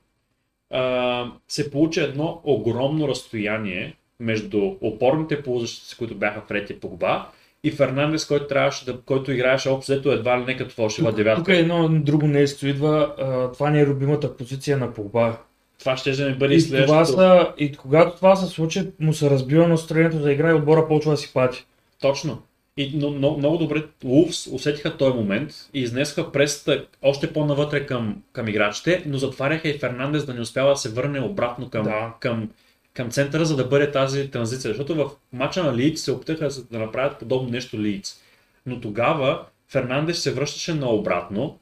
се 1.47 1.71
получи 1.71 1.99
едно 1.99 2.41
огромно 2.43 3.07
разстояние 3.07 3.95
между 4.19 4.75
опорните 4.81 5.43
полузащици, 5.43 5.97
които 5.97 6.15
бяха 6.15 6.41
в 6.41 6.51
Рети 6.51 6.79
Погба, 6.79 7.27
и 7.63 7.71
Фернандес, 7.71 8.25
който, 8.25 8.47
трябваше 8.47 8.85
да, 8.85 8.97
който 9.05 9.31
играеше 9.31 9.69
общо 9.69 9.91
взето 9.91 10.11
едва 10.11 10.39
ли 10.39 10.45
не 10.45 10.57
като 10.57 10.75
фалшива 10.75 11.11
девятка. 11.11 11.41
Тук 11.43 11.49
е 11.49 11.59
едно 11.59 11.89
друго 11.89 12.27
нещо 12.27 12.67
идва. 12.67 13.13
а, 13.19 13.51
Това 13.51 13.69
не 13.69 13.79
е 13.79 13.85
любимата 13.85 14.37
позиция 14.37 14.77
на 14.77 14.93
Погба. 14.93 15.37
Това 15.79 15.97
ще 15.97 16.11
да 16.11 16.29
ми 16.29 16.35
бъде 16.35 16.53
и 16.53 16.57
И, 16.57 16.61
това 16.61 16.77
следващото. 16.77 17.19
са, 17.21 17.47
и 17.57 17.71
когато 17.71 18.15
това 18.15 18.35
се 18.35 18.47
случи, 18.47 18.91
му 18.99 19.13
се 19.13 19.29
разбива 19.29 19.67
настроението 19.67 20.19
да 20.19 20.31
играе, 20.31 20.53
отбора 20.53 20.87
почва 20.87 21.11
да 21.11 21.17
си 21.17 21.33
пати. 21.33 21.65
Точно. 22.01 22.41
И 22.77 22.91
но, 22.95 23.09
но, 23.09 23.37
много 23.37 23.57
добре 23.57 23.83
Wolves 24.05 24.53
усетиха 24.55 24.97
този 24.97 25.17
момент 25.17 25.51
и 25.73 25.81
изнесоха 25.81 26.31
пресата 26.31 26.85
още 27.01 27.33
по-навътре 27.33 27.85
към, 27.85 28.21
към 28.33 28.47
играчите, 28.47 29.03
но 29.05 29.17
затваряха 29.17 29.69
и 29.69 29.77
Фернандес 29.79 30.25
да 30.25 30.33
не 30.33 30.41
успява 30.41 30.69
да 30.69 30.75
се 30.77 30.89
върне 30.89 31.19
обратно 31.21 31.69
към, 31.69 31.83
Да. 31.83 32.13
към, 32.19 32.49
към 32.93 33.11
центъра, 33.11 33.45
за 33.45 33.55
да 33.55 33.65
бъде 33.65 33.91
тази 33.91 34.31
транзиция. 34.31 34.69
Защото 34.69 34.95
в 34.95 35.11
мача 35.33 35.63
на 35.63 35.75
Лийц 35.75 36.01
се 36.01 36.11
опитаха 36.11 36.49
да- 36.71 36.79
направят 36.79 37.19
подобно 37.19 37.49
нещо 37.49 37.79
Лийц. 37.79 38.21
Но 38.65 38.81
тогава 38.81 39.45
Фернандес 39.69 40.19
се 40.19 40.33
връщаше 40.33 40.73
наобратно, 40.73 41.59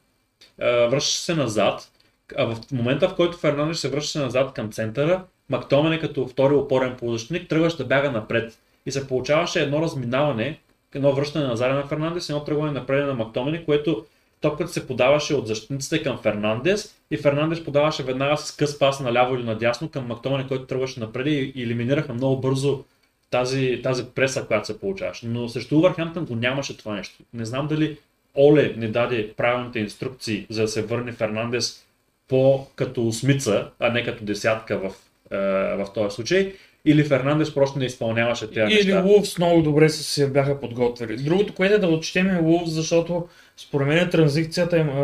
връщаше 0.60 1.22
се 1.22 1.36
назад, 1.36 1.92
а 2.38 2.46
в 2.46 2.72
момента 2.72 3.10
в 3.10 3.16
който 3.16 3.38
Фернандес 3.38 3.80
се 3.80 3.90
връщаше 3.90 4.20
назад 4.20 4.54
към 4.54 4.72
центъра, 4.72 5.24
Мактомене 5.50 6.00
като 6.00 6.28
втори 6.28 6.54
опорен 6.54 6.96
полузащитник 6.98 7.50
тръгваше 7.50 7.78
да 7.78 7.86
бяга 7.86 8.12
напред. 8.12 8.60
И 8.86 8.92
се 8.92 9.08
получаваше 9.08 9.62
едно 9.62 9.82
разминаване, 9.82 10.60
едно 10.94 11.14
връщане 11.14 11.48
назад 11.48 11.76
на 11.76 11.88
Фернандес, 11.88 12.30
едно 12.30 12.44
тръгване 12.44 12.72
напред 12.72 13.08
на 13.08 13.14
Мактомене, 13.14 13.66
което 13.66 14.06
топката 14.42 14.72
се 14.72 14.88
подаваше 14.88 15.34
от 15.34 15.48
защитниците 15.48 16.04
към 16.04 16.18
Фернандес 16.18 16.96
и 17.12 17.18
Фернандес 17.18 17.64
подаваше 17.64 18.04
веднага 18.04 18.38
с 18.38 18.52
къс 18.52 18.80
пас 18.80 19.00
наляво 19.00 19.36
или 19.36 19.44
надясно 19.44 19.90
към 19.90 20.08
Мактомене, 20.08 20.48
който 20.48 20.66
тръгваше 20.66 21.00
напред 21.00 21.28
и 21.28 21.64
елиминираха 21.64 22.14
много 22.14 22.42
бързо 22.42 22.84
тази, 23.32 23.80
тази 23.84 24.06
преса, 24.16 24.46
която 24.46 24.68
се 24.68 24.80
получаваше. 24.80 25.28
Но 25.28 25.50
срещу 25.50 25.78
Увърхемптън 25.78 26.26
го 26.26 26.36
нямаше 26.36 26.78
това 26.78 26.96
нещо. 26.96 27.24
Не 27.34 27.46
знам 27.46 27.68
дали 27.68 27.98
Оле 28.38 28.74
не 28.78 28.88
даде 28.88 29.34
правилните 29.38 29.80
инструкции, 29.80 30.46
за 30.50 30.62
да 30.62 30.68
се 30.68 30.82
върне 30.82 31.12
Фернандес 31.12 31.86
по 32.28 32.68
като 32.76 33.08
осмица, 33.08 33.70
а 33.80 33.90
не 33.90 34.04
като 34.04 34.24
десятка 34.24 34.80
в, 34.80 34.92
е, 35.32 35.38
в 35.76 35.88
този 35.94 36.16
случай, 36.16 36.54
или 36.86 37.04
Фернандес 37.04 37.54
просто 37.54 37.80
не 37.80 37.86
изпълняваше 37.86 38.48
тези 38.48 38.74
Или 38.74 38.94
неща. 38.94 39.04
Лувс 39.08 39.38
много 39.38 39.62
добре 39.62 39.90
се 39.90 40.30
бяха 40.30 40.60
подготвили. 40.60 41.18
Другото, 41.18 41.54
което 41.54 41.76
е 41.76 41.80
да 41.80 41.88
отчетем 41.88 42.30
е 42.30 42.40
Лувс, 42.40 42.72
защото 42.72 43.28
според 43.62 43.88
мен 43.88 43.98
е 43.98 44.10
транзикцията 44.10 44.78
им 44.78 44.90
а, 44.90 45.02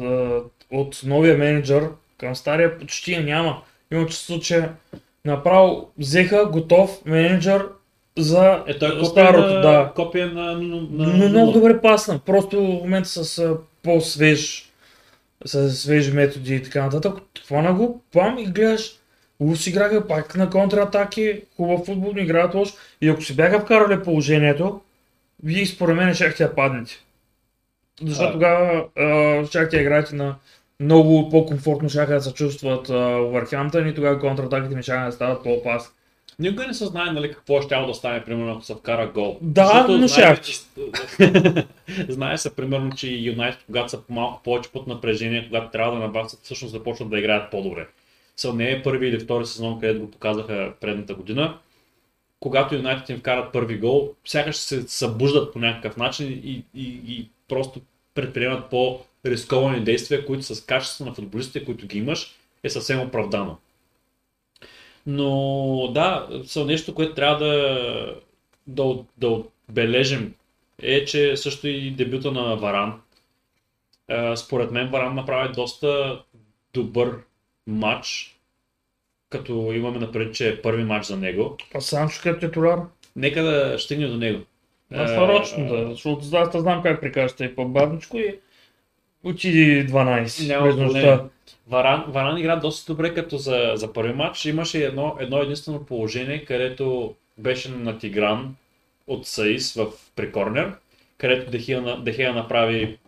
а, 0.00 0.40
от 0.70 1.00
новия 1.04 1.38
менеджер 1.38 1.88
към 2.18 2.36
стария 2.36 2.78
почти 2.78 3.12
я 3.12 3.22
няма. 3.22 3.62
Имам 3.92 4.06
чувство, 4.06 4.40
че 4.40 4.68
направо 5.24 5.90
взеха 5.98 6.46
готов 6.46 7.04
менеджер 7.04 7.66
за 8.18 8.62
Е, 8.66 8.78
той 8.78 8.88
е 8.88 8.92
копия 8.92 9.06
старото, 9.06 9.54
на, 9.54 9.60
да. 9.60 9.92
копия 9.94 10.26
на, 10.26 10.52
на, 10.52 10.76
на, 10.90 11.06
Но 11.06 11.28
много 11.28 11.52
добре 11.52 11.80
пасна. 11.80 12.18
Просто 12.18 12.60
в 12.60 12.82
момента 12.82 13.08
с 13.08 13.56
по-свеж, 13.82 14.72
с 15.44 15.70
свежи 15.70 16.12
методи 16.12 16.54
и 16.54 16.62
така 16.62 16.82
нататък. 16.82 17.14
Хвана 17.46 17.74
го, 17.74 18.02
пам 18.12 18.38
и 18.38 18.46
гледаш. 18.46 18.92
Лус 19.40 19.66
играха 19.66 20.08
пак 20.08 20.36
на 20.36 20.50
контратаки, 20.50 21.40
хубав 21.56 21.86
футбол, 21.86 22.12
не 22.12 22.22
играят 22.22 22.54
лошо. 22.54 22.74
И 23.00 23.08
ако 23.08 23.22
си 23.22 23.36
бяха 23.36 23.60
вкарали 23.60 24.02
положението, 24.02 24.80
вие 25.42 25.66
според 25.66 25.96
мен 25.96 26.14
щяхте 26.14 26.44
да 26.44 26.54
паднете. 26.54 27.04
Защото 28.02 28.32
тогава 28.32 28.84
щяхте 29.46 29.76
играете 29.76 30.14
на 30.14 30.36
много 30.80 31.28
по-комфортно 31.30 31.88
щяха 31.88 32.14
да 32.14 32.20
се 32.20 32.34
чувстват 32.34 32.88
Върхамптън 33.32 33.88
и 33.88 33.94
тогава 33.94 34.20
контратаките 34.20 34.76
ми 34.76 34.82
щяха 34.82 35.06
да 35.06 35.12
стават 35.12 35.42
по-опасни. 35.42 35.94
Никога 36.38 36.66
не 36.66 36.74
се 36.74 36.86
знае 36.86 37.12
нали, 37.12 37.32
какво 37.32 37.62
ще 37.62 37.74
да 37.74 37.94
стане, 37.94 38.24
примерно, 38.24 38.52
ако 38.52 38.62
се 38.62 38.74
вкара 38.74 39.06
гол. 39.06 39.38
Да, 39.42 39.66
Защото 39.66 39.98
но 39.98 40.08
знае, 40.08 40.36
ще. 40.42 41.64
знае 42.08 42.38
се, 42.38 42.56
примерно, 42.56 42.92
че 42.96 43.08
Юнайтед, 43.08 43.62
когато 43.66 43.88
са 43.88 44.00
малко 44.08 44.42
повече 44.42 44.70
под 44.70 44.86
напрежение, 44.86 45.46
когато 45.46 45.70
трябва 45.70 45.92
да 45.92 45.98
набавят, 45.98 46.38
всъщност 46.42 46.72
започват 46.72 47.10
да 47.10 47.18
играят 47.18 47.50
по-добре. 47.50 47.86
Са 48.36 48.52
не 48.52 48.70
е 48.70 48.82
първи 48.82 49.08
или 49.08 49.20
втори 49.20 49.46
сезон, 49.46 49.80
където 49.80 50.00
го 50.00 50.10
показаха 50.10 50.72
предната 50.80 51.14
година. 51.14 51.58
Когато 52.40 52.74
Юнайтед 52.74 53.08
им 53.08 53.18
вкарат 53.18 53.52
първи 53.52 53.78
гол, 53.78 54.10
сякаш 54.24 54.56
се 54.56 54.88
събуждат 54.88 55.52
по 55.52 55.58
някакъв 55.58 55.96
начин 55.96 56.28
и, 56.28 56.64
и, 56.74 57.00
и 57.06 57.28
просто 57.48 57.80
предприемат 58.14 58.70
по-рисковани 58.70 59.84
действия, 59.84 60.26
които 60.26 60.42
с 60.42 60.66
качество 60.66 61.04
на 61.04 61.14
футболистите, 61.14 61.64
които 61.64 61.86
ги 61.86 61.98
имаш, 61.98 62.34
е 62.62 62.70
съвсем 62.70 63.00
оправдано. 63.00 63.56
Но 65.06 65.90
да, 65.94 66.28
са 66.46 66.64
нещо, 66.64 66.94
което 66.94 67.14
трябва 67.14 67.44
да, 67.44 68.16
да, 68.66 69.04
да 69.16 69.28
отбележим 69.28 70.34
е, 70.82 71.04
че 71.04 71.36
също 71.36 71.68
и 71.68 71.90
дебюта 71.90 72.32
на 72.32 72.56
Варан. 72.56 73.00
А, 74.08 74.36
Според 74.36 74.70
мен 74.70 74.88
Варан 74.88 75.14
направи 75.14 75.52
доста 75.54 76.22
добър 76.74 77.18
матч, 77.66 78.36
като 79.30 79.52
имаме 79.52 79.98
напред, 79.98 80.34
че 80.34 80.48
е 80.48 80.62
първи 80.62 80.84
матч 80.84 81.06
за 81.06 81.16
него. 81.16 81.56
А 81.74 81.80
Санчо 81.80 82.20
като 82.22 82.46
титуляр? 82.46 82.78
Нека 83.16 83.42
да 83.42 83.78
стигне 83.78 84.06
до 84.06 84.16
него. 84.16 84.44
Аз 84.94 85.10
А, 85.10 85.16
нарочно 85.16 85.66
да, 85.66 85.90
защото 85.90 86.24
аз 86.32 86.50
да 86.50 86.60
знам 86.60 86.82
как 86.82 87.00
прикажете 87.00 87.44
и 87.44 87.54
по-бавничко 87.54 88.16
и 88.18 88.38
отиди 89.24 89.86
12 89.88 90.48
Няма 90.48 90.68
проблем. 90.78 91.18
Варан, 91.68 92.04
Варан 92.08 92.38
игра 92.38 92.56
доста 92.56 92.92
добре 92.92 93.14
като 93.14 93.36
за, 93.36 93.72
за 93.74 93.92
първи 93.92 94.12
матч. 94.12 94.44
Имаше 94.44 94.84
едно, 94.84 95.16
едно 95.20 95.38
единствено 95.38 95.84
положение, 95.86 96.44
където 96.44 97.14
беше 97.38 97.70
натигран 97.70 98.56
от 99.06 99.26
Саис 99.26 99.74
в 99.74 99.86
прикорнер, 100.16 100.72
където 101.18 101.50
Дехия, 101.50 101.82
на- 101.82 102.00
Дехия 102.04 102.34
направи 102.34 102.98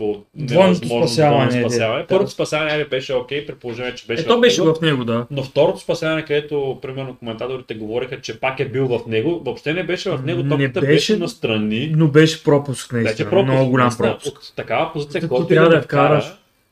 някакво 0.00 0.24
Двойното 0.36 0.64
невъзможно 0.74 0.98
спасяване, 1.00 1.46
двойно 1.46 1.58
де. 1.58 1.70
спасяване. 1.70 2.00
Да. 2.00 2.06
Първото 2.06 2.30
спасяване 2.30 2.84
беше 2.84 3.14
окей, 3.14 3.46
при 3.46 3.54
положение, 3.54 3.94
че 3.94 4.06
беше 4.06 4.22
Е, 4.22 4.26
то 4.26 4.36
в 4.36 4.40
беше 4.40 4.60
него. 4.60 4.74
в 4.74 4.80
него, 4.80 5.04
да. 5.04 5.26
Но 5.30 5.42
второто 5.42 5.78
спасяване, 5.78 6.22
където 6.22 6.78
примерно 6.82 7.16
коментаторите 7.16 7.74
говориха, 7.74 8.20
че 8.20 8.40
пак 8.40 8.60
е 8.60 8.64
бил 8.66 8.86
в 8.88 9.00
него, 9.06 9.42
въобще 9.44 9.72
не 9.72 9.82
беше 9.82 10.10
в 10.10 10.18
него, 10.24 10.42
Не 10.42 10.48
топката 10.50 10.80
беше, 10.80 10.92
беше, 11.12 11.16
настрани. 11.16 11.92
Но 11.96 12.08
беше 12.08 12.44
пропуск 12.44 12.92
наистина. 12.92 13.12
Беше 13.14 13.30
пропуск. 13.30 13.46
Много 13.48 13.70
голям 13.70 13.90
пропуск. 13.98 14.38
От 14.38 14.52
такава 14.56 14.92
позиция, 14.92 15.28
който 15.28 15.46
трябва 15.46 15.68
да 15.70 15.82
вкараш, 15.82 16.24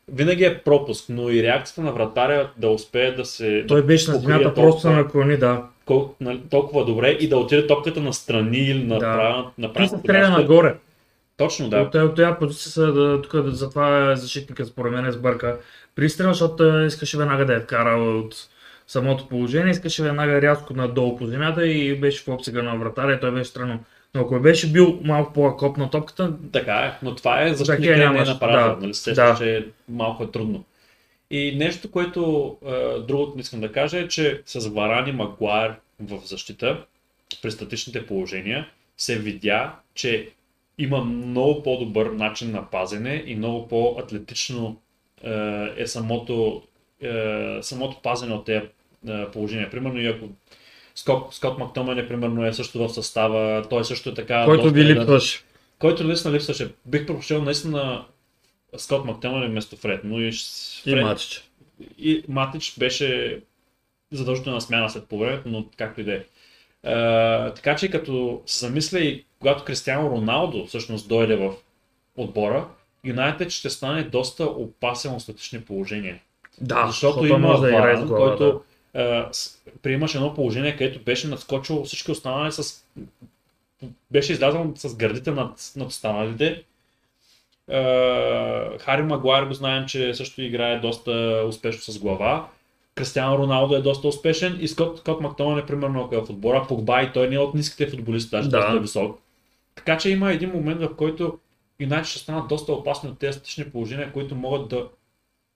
винаги 0.09 0.45
е 0.45 0.59
пропуск, 0.59 1.05
но 1.09 1.31
и 1.31 1.43
реакцията 1.43 1.81
на 1.81 1.93
вратаря 1.93 2.51
да 2.57 2.69
успее 2.69 3.11
да 3.11 3.25
се... 3.25 3.65
Той 3.69 3.83
беше 3.83 4.11
на 4.11 4.17
земята 4.17 4.45
толкова- 4.45 4.63
просто 4.63 4.91
на 4.91 5.09
клони, 5.09 5.37
да. 5.37 5.63
кол- 5.87 6.09
нали, 6.21 6.41
толкова 6.51 6.85
добре 6.85 7.09
и 7.11 7.29
да 7.29 7.37
отиде 7.37 7.67
топката 7.67 8.01
настрани 8.01 8.59
или 8.59 8.85
на 8.85 8.95
Да. 8.95 9.01
правилна- 9.07 9.45
на 9.59 9.67
Той 9.67 9.87
се 9.87 9.91
правилното 9.93 10.01
стреля 10.01 10.19
място. 10.21 10.41
нагоре. 10.41 10.75
Точно, 11.39 11.69
Да. 11.69 11.77
да. 11.77 12.05
От, 12.05 12.11
от 12.11 12.17
тази 12.17 12.39
позиция 12.39 12.87
да, 12.87 13.23
тук 13.23 13.43
да, 13.43 13.51
затова 13.51 14.17
защитника 14.17 14.67
според 14.67 14.93
мен 14.93 15.07
е 15.07 15.13
сбърка. 15.13 15.59
Пристрел, 15.95 16.29
защото 16.29 16.57
той 16.57 16.87
искаше 16.87 17.19
веднага 17.19 17.47
да 17.47 17.53
я 17.53 17.61
вкара 17.61 17.91
от 17.91 18.35
самото 18.87 19.29
положение, 19.29 19.71
искаше 19.71 20.03
веднага 20.03 20.43
рязко 20.43 20.75
надолу 20.75 21.17
по 21.17 21.27
земята 21.27 21.67
и 21.67 22.01
беше 22.01 22.25
в 22.25 22.29
обсега 22.29 22.63
на 22.63 22.77
вратаря 22.77 23.15
и 23.15 23.21
той 23.21 23.31
беше 23.31 23.51
странно. 23.51 23.85
Но 24.15 24.21
ако 24.21 24.41
беше 24.41 24.73
бил 24.73 25.01
малко 25.05 25.33
по-акоп 25.33 25.77
на 25.77 25.91
топката, 25.91 26.33
Така 26.53 26.75
е, 26.75 26.99
но 27.03 27.15
това 27.15 27.43
е 27.43 27.55
защитник 27.55 27.91
Такива 27.91 28.13
не 28.13 28.19
е 28.19 28.25
напарател, 28.25 28.75
да, 28.75 28.81
нали? 28.81 28.95
Сещаш, 28.95 29.15
да. 29.15 29.37
че 29.39 29.67
малко 29.89 30.25
е 30.25 30.31
трудно. 30.31 30.65
И 31.31 31.57
нещо, 31.57 31.91
което 31.91 32.57
е, 32.67 33.01
другото 33.09 33.39
искам 33.39 33.61
да 33.61 33.73
кажа 33.73 33.99
е, 33.99 34.09
че 34.09 34.43
с 34.47 34.69
Варани 34.69 35.13
Магуайр 35.13 35.75
в 36.01 36.21
защита, 36.25 36.85
при 37.43 37.51
статичните 37.51 38.07
положения, 38.07 38.69
се 38.97 39.19
видя, 39.19 39.73
че 39.95 40.29
има 40.79 41.05
много 41.05 41.63
по-добър 41.63 42.07
начин 42.07 42.51
на 42.51 42.71
пазене 42.71 43.25
и 43.27 43.37
много 43.37 43.69
по-атлетично 43.69 44.81
е, 45.25 45.31
е 45.77 45.87
самото, 45.87 46.63
е, 47.03 47.59
самото 47.63 47.97
пазене 48.03 48.35
от 48.35 48.45
тези 48.45 48.67
е, 49.09 49.27
положения. 49.27 49.71
Примерно, 49.71 50.01
и 50.01 50.07
ако 50.07 50.29
Скот, 50.95 51.35
Скот 51.35 51.59
Мактомане, 51.59 52.09
примерно, 52.09 52.47
е 52.47 52.53
също 52.53 52.79
в 52.79 52.95
състава, 52.95 53.65
той 53.71 53.85
също 53.85 54.09
е 54.11 54.15
така. 54.15 54.45
който 54.45 54.63
доста 54.63 54.75
ви 54.75 54.81
елегантен 54.81 55.15
липсваше. 55.15 55.43
който 55.79 56.05
наистина 56.05 56.35
липсваше. 56.35 56.73
Бих 56.87 57.07
предпочел 57.07 57.43
наистина 57.43 58.05
Скот 58.77 59.05
Мактемън 59.05 59.47
вместо 59.47 59.77
Фред, 59.77 60.01
но 60.05 60.21
и, 60.21 60.33
с- 60.33 60.83
И 60.87 60.91
Фред, 60.91 61.03
матч. 61.05 61.45
и 61.99 62.23
Матич 62.29 62.75
беше 62.79 63.41
задължителна 64.13 64.61
смяна 64.61 64.91
след 64.91 65.05
по 65.07 65.19
времето, 65.19 65.49
но 65.49 65.67
както 65.77 66.01
и 66.01 66.05
да 66.05 66.13
е. 66.15 66.25
А, 66.89 67.55
така 67.55 67.77
че 67.77 67.91
като 67.91 68.43
се 68.47 68.67
замисля 68.67 69.01
и 69.01 69.25
когато 69.39 69.65
Кристиано 69.65 70.11
Роналдо 70.11 70.67
всъщност 70.67 71.09
дойде 71.09 71.37
в 71.37 71.55
отбора, 72.17 72.69
Юнайтед 73.05 73.51
ще 73.51 73.71
стане 73.71 74.03
доста 74.03 74.45
опасен 74.45 75.15
от 75.15 75.23
статични 75.23 75.61
положения. 75.61 76.19
Да, 76.61 76.87
защото 76.87 77.19
той 77.19 77.29
има 77.29 77.61
да 77.61 77.73
Варан, 77.73 78.07
глава, 78.07 78.37
който 78.37 78.63
а, 78.95 79.29
с- 79.33 79.59
приемаше 79.83 80.19
едно 80.19 80.35
положение, 80.35 80.77
където 80.77 81.01
беше 81.03 81.29
надскочил 81.29 81.85
всички 81.85 82.11
останали 82.11 82.53
с 82.53 82.85
беше 84.11 84.33
излязъл 84.33 84.73
с 84.77 84.97
гърдите 84.97 85.31
над, 85.31 85.73
над 85.77 85.89
останалите. 85.89 86.63
Е, 87.69 88.79
Хари 88.79 89.03
Магуайр 89.03 89.45
го 89.45 89.55
знаем, 89.55 89.87
че 89.87 90.15
също 90.15 90.43
играе 90.43 90.79
доста 90.79 91.45
успешно 91.49 91.93
с 91.93 91.99
глава. 91.99 92.49
Кристиано 92.99 93.39
Роналдо 93.39 93.75
е 93.75 93.83
доста 93.83 94.09
успешен 94.09 94.59
и 94.61 94.69
Скот, 94.69 94.99
Скот 94.99 95.21
Мактоман 95.21 95.59
е 95.59 95.67
примерно 95.67 96.09
е 96.13 96.17
в 96.17 96.31
отбора. 96.31 96.67
Погба 96.69 97.03
и 97.03 97.13
той 97.13 97.29
не 97.29 97.35
е 97.35 97.39
от 97.39 97.55
ниските 97.55 97.91
футболисти, 97.91 98.31
даже 98.31 98.49
Да. 98.49 98.57
доста 98.57 98.81
висок. 98.81 99.21
Така 99.75 99.99
че 99.99 100.11
има 100.11 100.33
един 100.33 100.51
момент, 100.51 100.81
в 100.81 100.97
който 100.97 101.39
Юнайтед 101.81 102.07
ще 102.07 102.19
станат 102.19 102.49
доста 102.49 102.73
опасни 102.73 103.11
от 103.11 103.19
тези 103.19 103.33
статични 103.33 103.71
положения, 103.71 104.13
които 104.13 104.35
могат 104.35 104.69
да 104.69 104.89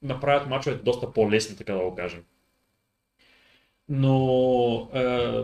направят 0.01 0.49
мачовете 0.49 0.83
доста 0.83 1.13
по-лесни, 1.13 1.55
така 1.55 1.73
да 1.73 1.79
го 1.79 1.95
кажем. 1.95 2.23
Но 3.89 4.89
е, 4.93 5.43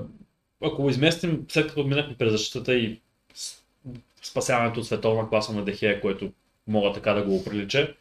ако 0.63 0.89
изместим, 0.89 1.45
след 1.49 1.67
като 1.67 1.83
минахме 1.83 2.15
през 2.17 2.31
защитата 2.31 2.75
и 2.75 2.99
спасяването 4.21 4.79
от 4.79 4.85
световна 4.85 5.29
класа 5.29 5.53
на 5.53 5.65
Дехея, 5.65 6.01
което 6.01 6.31
мога 6.67 6.93
така 6.93 7.13
да 7.13 7.23
го 7.23 7.35
оприлича, 7.35 7.79
е, 7.79 7.93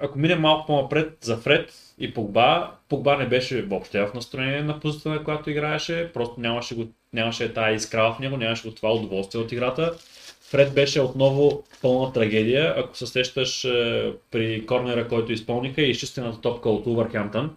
ако 0.00 0.18
минем 0.18 0.40
малко 0.40 0.66
по-напред 0.66 1.18
за 1.20 1.36
Фред 1.36 1.83
и 1.98 2.14
Погба, 2.14 2.70
Погба 2.88 3.16
не 3.16 3.26
беше 3.26 3.62
въобще 3.62 4.06
в 4.06 4.14
настроение 4.14 4.62
на 4.62 4.80
позицията, 4.80 5.08
на 5.08 5.24
която 5.24 5.50
играеше, 5.50 6.10
просто 6.14 6.40
нямаше, 6.40 6.74
го, 6.74 6.86
нямаше 7.12 7.54
тая 7.54 7.74
искра 7.74 8.12
в 8.12 8.18
него, 8.18 8.36
нямаше 8.36 8.68
го 8.68 8.74
това 8.74 8.92
удоволствие 8.92 9.40
от 9.40 9.52
играта. 9.52 9.94
Фред 10.40 10.74
беше 10.74 11.00
отново 11.00 11.62
пълна 11.82 12.12
трагедия. 12.12 12.74
Ако 12.76 12.96
се 12.96 13.06
сещаш 13.06 13.64
е, 13.64 14.12
при 14.30 14.66
корнера, 14.66 15.08
който 15.08 15.32
изпълниха 15.32 15.82
и 15.82 15.90
изчистената 15.90 16.40
топка 16.40 16.70
от 16.70 16.86
Увърхемптън, 16.86 17.56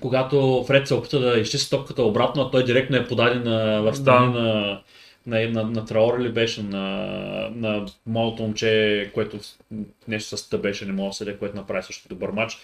когато 0.00 0.64
Фред 0.66 0.88
се 0.88 0.94
опита 0.94 1.20
да 1.20 1.38
изчисти 1.38 1.70
топката 1.70 2.02
обратно, 2.02 2.42
а 2.42 2.50
той 2.50 2.64
директно 2.64 2.96
е 2.96 3.06
подаден 3.06 3.42
на, 3.42 3.82
в 3.82 4.02
Да. 4.02 4.20
на, 4.20 4.80
на, 5.26 5.48
на, 5.48 5.64
на 5.64 5.84
Траор 5.84 6.20
ли 6.20 6.32
беше, 6.32 6.62
на, 6.62 6.86
на 7.54 7.86
малото 8.06 8.42
момче, 8.42 9.10
което 9.14 9.38
нещо 10.08 10.36
с 10.36 10.58
беше, 10.58 10.86
не 10.86 10.92
мога 10.92 11.08
да 11.08 11.14
седя, 11.14 11.38
което 11.38 11.56
направи 11.56 11.82
също 11.82 12.08
добър 12.08 12.30
матч 12.30 12.58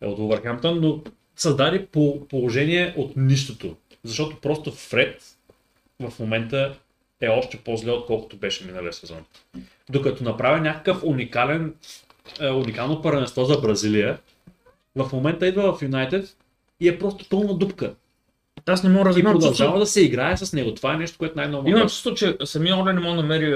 е, 0.00 0.06
от 0.06 0.18
Увърхемптън, 0.18 0.80
но 0.80 1.02
създаде 1.36 1.86
по, 1.86 2.28
положение 2.28 2.94
от 2.96 3.16
нищото. 3.16 3.76
Защото 4.04 4.40
просто 4.40 4.72
Фред 4.72 5.22
в 6.00 6.12
момента 6.18 6.76
е 7.20 7.28
още 7.28 7.56
по-зле, 7.56 7.92
отколкото 7.92 8.36
беше 8.36 8.66
миналия 8.66 8.92
сезон. 8.92 9.24
Докато 9.90 10.24
направи 10.24 10.60
някакъв 10.60 11.04
уникален, 11.04 11.74
е, 12.40 12.50
уникално 12.50 13.02
първенство 13.02 13.44
за 13.44 13.60
Бразилия, 13.60 14.18
в 14.96 15.12
момента 15.12 15.46
идва 15.46 15.76
в 15.76 15.82
Юнайтед 15.82 16.36
и 16.80 16.88
е 16.88 16.98
просто 16.98 17.28
пълна 17.28 17.54
дупка. 17.54 17.94
Аз 18.66 18.82
не 18.82 18.90
мога 18.90 19.12
да 19.12 19.18
И 19.18 19.20
имам 19.20 19.32
продължава 19.32 19.70
чувство, 19.70 19.78
да 19.78 19.86
се 19.86 20.04
играе 20.04 20.36
с 20.36 20.52
него. 20.52 20.74
Това 20.74 20.94
е 20.94 20.96
нещо, 20.96 21.18
което 21.18 21.36
най-много 21.36 21.68
имам 21.68 21.82
чувство, 21.82 22.14
че 22.14 22.36
самия 22.44 22.76
Оле 22.76 22.92
не 22.92 23.00
може 23.00 23.16
да 23.16 23.22
намери, 23.22 23.50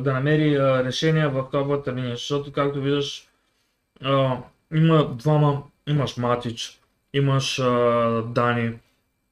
да 0.00 0.12
намери 0.12 0.58
решение 0.58 1.26
в 1.26 1.44
топовата 1.52 1.94
линия, 1.94 2.16
защото 2.16 2.52
както 2.52 2.80
виждаш, 2.80 3.26
има 4.74 5.08
двама, 5.18 5.62
имаш 5.88 6.16
Матич, 6.16 6.78
имаш 7.14 7.60
Дани 8.26 8.70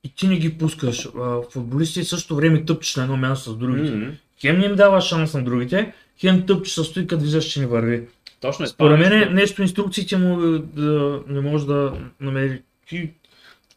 и 0.05 0.15
ти 0.17 0.29
не 0.29 0.37
ги 0.37 0.59
пускаш. 0.59 1.09
Футболисти 1.51 2.03
в 2.03 2.09
същото 2.09 2.37
време 2.37 2.65
тъпчеш 2.65 2.97
на 2.97 3.03
едно 3.03 3.17
място 3.17 3.51
с 3.51 3.57
другите. 3.57 3.97
Мгм. 3.97 4.11
Хем 4.41 4.59
не 4.59 4.67
им 4.67 4.75
дава 4.75 5.01
шанс 5.01 5.35
на 5.35 5.45
другите, 5.45 5.93
хем 6.21 6.47
тъпчеш 6.47 6.75
с 6.75 6.93
той, 6.93 7.07
като 7.07 7.23
виждаш, 7.23 7.45
че 7.45 7.61
не 7.61 7.67
върви. 7.67 8.03
Точно 8.41 8.65
е. 8.65 8.69
Според 8.69 8.99
мен 8.99 9.35
нещо. 9.35 9.63
инструкциите 9.63 10.17
му 10.17 10.59
да, 10.59 11.21
не 11.29 11.41
може 11.41 11.67
да 11.67 11.93
намери. 12.21 12.63
Ти, 12.89 13.11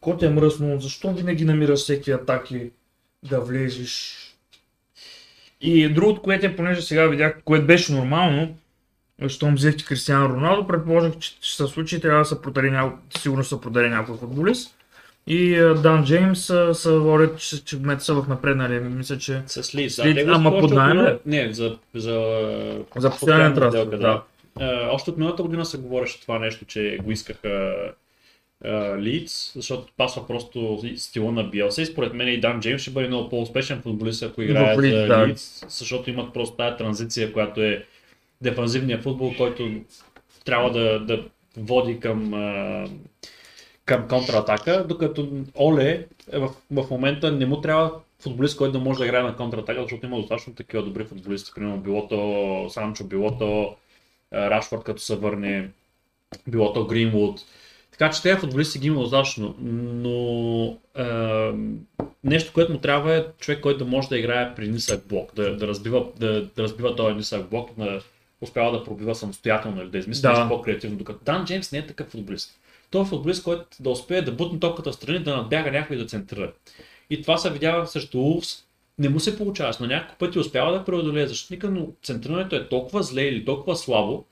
ко 0.06 0.18
те 0.18 0.26
е 0.26 0.30
мръсно, 0.30 0.80
защо 0.80 1.14
винаги 1.14 1.46
намираш 1.46 1.80
всеки 1.80 2.12
атаки 2.12 2.70
да 3.24 3.40
влезеш? 3.40 4.18
И 5.62 5.90
другото, 5.90 6.22
което 6.22 6.46
е, 6.46 6.56
понеже 6.56 6.82
сега 6.82 7.08
видях, 7.08 7.42
което 7.46 7.66
беше 7.66 7.94
нормално, 7.94 8.58
щом 9.28 9.56
взехте 9.56 9.86
Кристиано 9.86 10.30
Роналдо, 10.30 10.68
предположих, 10.68 11.18
че 11.20 11.36
ще 11.42 11.64
се 11.64 11.68
случи, 11.68 12.02
трябва 12.02 12.20
да 12.20 12.26
се 12.26 12.42
продаде 12.42 12.72
някой, 12.72 12.98
сигурно 13.18 13.44
ще 13.44 13.56
се 13.56 13.62
продаде 13.62 13.90
някой 13.90 14.18
футболист. 14.18 14.76
И 15.28 15.56
Дан 15.84 16.06
Джеймс 16.06 16.46
са 16.74 17.00
водят, 17.00 17.40
че, 17.40 17.66
че 17.66 17.78
са 18.00 18.14
в 18.14 18.28
напреднали. 18.28 18.80
Мисля, 18.80 19.18
че 19.18 19.42
С 19.48 19.76
Лидс. 19.76 20.00
Лидс, 20.00 20.24
ама 20.28 20.60
под 20.60 20.72
наем 20.72 20.98
ли? 20.98 21.18
Не, 21.26 21.54
за, 21.54 21.78
за, 21.96 22.40
за 22.98 23.10
постоянен 23.10 23.54
трансфер. 23.54 23.86
Да. 23.86 24.24
Е, 24.60 24.88
още 24.92 25.10
от 25.10 25.18
миналата 25.18 25.44
година 25.44 25.66
се 25.66 25.78
говореше 25.78 26.22
това 26.22 26.40
нещо, 26.40 26.66
че 26.66 27.00
го 27.04 27.12
искаха 27.12 27.76
Лидс, 29.00 29.54
защото 29.56 29.94
пасва 29.98 30.28
просто 30.28 30.80
стила 30.98 31.32
на 31.32 31.44
Биелса 31.44 31.82
и 31.82 31.86
според 31.86 32.14
мен 32.14 32.28
и 32.28 32.40
Дан 32.40 32.60
Джеймс 32.60 32.82
ще 32.82 32.92
бъде 32.92 33.08
много 33.08 33.30
по-успешен 33.30 33.82
футболист, 33.82 34.24
ако 34.24 34.42
играе 34.42 34.76
за. 34.76 35.28
Лидс, 35.28 35.66
защото 35.68 36.10
имат 36.10 36.34
просто 36.34 36.56
тази 36.56 36.78
транзиция, 36.78 37.34
която 37.34 37.62
е 37.62 37.86
дефанзивния 38.42 39.02
футбол, 39.02 39.34
който 39.38 39.72
трябва 40.46 40.72
да, 40.72 41.00
да 41.00 41.24
води 41.58 42.00
към, 42.00 42.32
към 43.86 44.08
контратака, 44.08 44.86
докато 44.90 45.30
Оле 45.60 46.08
е 46.32 46.40
в, 46.40 46.50
в 46.72 46.90
момента 46.92 47.32
не 47.32 47.46
му 47.46 47.62
трябва 47.62 47.92
футболист, 48.20 48.58
който 48.58 48.72
да 48.72 48.84
може 48.84 49.00
да 49.00 49.06
играе 49.06 49.24
на 49.24 49.36
контратака, 49.36 49.82
защото 49.82 50.06
има 50.06 50.18
достатъчно 50.18 50.56
такива 50.56 50.84
добри 50.84 51.04
футболисти, 51.04 51.52
примерно 51.56 51.78
било 51.78 52.08
то 52.08 52.70
Санчо, 52.70 53.04
било 53.04 53.38
то 53.38 53.76
а, 54.32 54.50
Рашфорд 54.50 54.84
като 54.84 55.02
се 55.02 55.16
върне, 55.16 55.70
било 56.48 56.74
то 56.74 56.86
Гринвуд. 56.86 57.42
Така 57.98 58.12
че 58.12 58.22
тези 58.22 58.40
футболисти 58.40 58.80
ги 58.80 58.88
има 58.88 59.02
достатъчно, 59.02 59.56
но 59.60 60.78
а, 60.96 61.54
нещо, 62.24 62.54
което 62.54 62.74
му 62.74 62.80
трябва 62.80 63.16
е 63.16 63.26
човек, 63.40 63.62
който 63.62 63.80
да 63.80 63.86
може 63.86 64.08
да 64.08 64.18
играе 64.18 64.56
при 64.56 64.68
нисък 64.68 65.08
блок, 65.08 65.36
да, 65.36 65.58
да, 65.58 65.68
разбива, 65.68 66.06
да, 66.20 66.42
да 66.56 66.64
разбива 66.64 66.96
този 66.96 67.16
нисък 67.16 67.50
блок, 67.50 67.70
да 67.78 68.02
успява 68.42 68.72
да 68.72 68.84
пробива 68.84 69.16
самостоятелно 69.16 69.82
или 69.82 69.90
да 69.90 69.98
измисли 69.98 70.22
Да. 70.22 70.30
нещо 70.30 70.48
по-креативно, 70.50 70.98
докато 70.98 71.20
Дан 71.26 71.46
Джеймс 71.46 71.72
не 71.72 71.78
е 71.78 71.88
такъв 71.88 72.08
футболист. 72.08 72.60
Той 72.92 73.02
е 73.02 73.06
футболист, 73.06 73.44
който 73.44 73.66
да 73.80 73.90
успее 73.90 74.22
да 74.22 74.32
бутне 74.32 74.60
топката 74.60 74.92
в 74.92 74.96
страни, 74.96 75.20
да 75.20 75.38
надбяга 75.38 75.72
някой 75.72 75.96
и 75.96 76.00
да 76.00 76.06
центрира. 76.06 76.52
И 77.10 77.22
това 77.22 77.38
се 77.38 77.50
видява 77.50 77.88
срещу 77.88 78.20
Улфс. 78.20 78.64
Не 79.00 79.10
му 79.10 79.20
се 79.20 79.38
получава. 79.38 79.74
На 79.80 79.88
няколко 79.88 80.18
пъти 80.18 80.40
успява 80.40 80.72
да 80.72 80.86
преодолее 80.86 81.28
защитника, 81.28 81.70
но 81.70 81.88
центрирането 82.04 82.56
е 82.56 82.70
толкова 82.70 83.04
зле 83.04 83.22
или 83.22 83.46
толкова 83.46 83.76
слабо, 83.76 84.26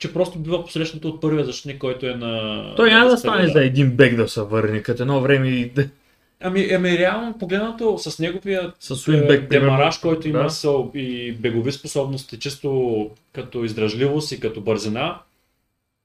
че 0.00 0.12
просто 0.12 0.38
бива 0.38 0.64
посрещнато 0.64 1.08
от 1.08 1.20
първия 1.20 1.44
защитник, 1.44 1.78
който 1.78 2.06
е 2.06 2.14
на... 2.14 2.62
Той 2.76 2.90
няма 2.90 3.10
да 3.10 3.16
стане 3.16 3.46
за 3.46 3.64
един 3.64 3.90
бек 3.90 4.16
да 4.16 4.28
се 4.28 4.42
върне, 4.42 4.82
като 4.82 5.02
едно 5.02 5.20
време 5.20 5.48
и 5.48 5.70
да... 5.70 5.88
Ами, 6.40 6.68
ами 6.72 6.98
реално 6.98 7.38
погледнато 7.38 7.98
с 7.98 8.18
неговия 8.18 8.72
С 8.80 8.96
Суинбек, 8.96 9.42
е, 9.42 9.46
демараж, 9.46 9.98
който 9.98 10.28
има 10.28 10.42
Да. 10.42 10.50
са 10.50 10.72
и 10.94 11.32
бегови 11.32 11.72
способности, 11.72 12.38
чисто 12.38 13.10
като 13.32 13.64
издръжливост 13.64 14.32
и 14.32 14.40
като 14.40 14.60
бързина, 14.60 15.18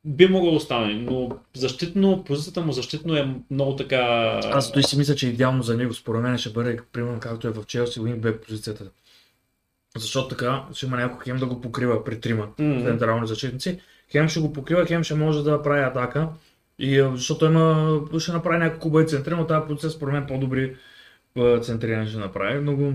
би 0.05 0.27
могло 0.27 0.53
да 0.53 0.59
стане, 0.59 0.93
но 0.93 1.29
защитно, 1.53 2.23
позицията 2.23 2.61
му 2.61 2.71
защитно 2.71 3.15
е 3.15 3.27
много 3.51 3.75
така... 3.75 4.01
Аз 4.43 4.71
той 4.71 4.83
си 4.83 4.97
мисля, 4.97 5.15
че 5.15 5.27
идеално 5.27 5.63
за 5.63 5.77
него, 5.77 5.93
според 5.93 6.21
мен 6.21 6.37
ще 6.37 6.49
бъде, 6.49 6.79
примерно 6.93 7.19
както 7.19 7.47
е 7.47 7.51
в 7.51 7.65
Челси, 7.67 7.99
уингбек 7.99 8.41
позицията. 8.47 8.83
Защото 9.95 10.27
така 10.27 10.63
ще 10.73 10.85
има 10.85 10.97
някой 10.97 11.23
хем 11.23 11.37
да 11.37 11.45
го 11.45 11.61
покрива 11.61 12.03
при 12.03 12.19
трима 12.19 12.47
Мгм. 12.59 12.83
централни 12.83 13.27
защитници. 13.27 13.79
Хем 14.11 14.29
ще 14.29 14.39
го 14.39 14.53
покрива, 14.53 14.85
хем 14.85 15.03
ще 15.03 15.15
може 15.15 15.43
да 15.43 15.61
прави 15.61 15.81
атака. 15.81 16.27
И 16.79 17.09
защото 17.13 17.45
има, 17.45 17.99
ще 18.19 18.31
направи 18.31 18.57
няколко 18.57 18.83
хубави 18.83 19.07
центри, 19.07 19.35
но 19.35 19.47
тази 19.47 19.67
позиция 19.67 19.89
според 19.89 20.13
мен 20.13 20.25
по-добри 20.27 20.75
а, 21.37 21.59
центрирани 21.59 22.07
ще 22.07 22.17
направи. 22.17 22.61
Но, 22.61 22.75
го- 22.75 22.93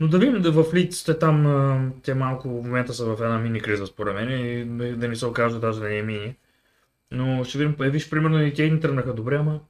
но 0.00 0.08
да 0.08 0.18
видим 0.18 0.42
да 0.42 0.52
в 0.52 0.74
Лидс 0.74 1.04
те 1.04 1.18
там, 1.18 1.92
те 2.02 2.14
малко 2.14 2.48
в 2.48 2.64
момента 2.64 2.94
са 2.94 3.04
в 3.06 3.22
една 3.22 3.38
мини 3.38 3.60
криза 3.60 3.86
според 3.86 4.14
мен 4.14 4.30
и 4.30 4.64
да- 4.96 5.08
не 5.08 5.16
се 5.16 5.26
окаже 5.26 5.58
даже 5.58 5.80
да 5.80 5.88
не 5.88 5.98
е 5.98 6.02
мини. 6.02 6.34
Но 7.10 7.44
ще 7.44 7.58
видим, 7.58 7.76
е, 7.82 7.90
виж, 7.90 8.10
примерно 8.10 8.42
и 8.42 8.54
те 8.54 8.70
ни 8.70 8.80
тръгнаха 8.80 9.14
добре, 9.14 9.36
ама 9.36 9.60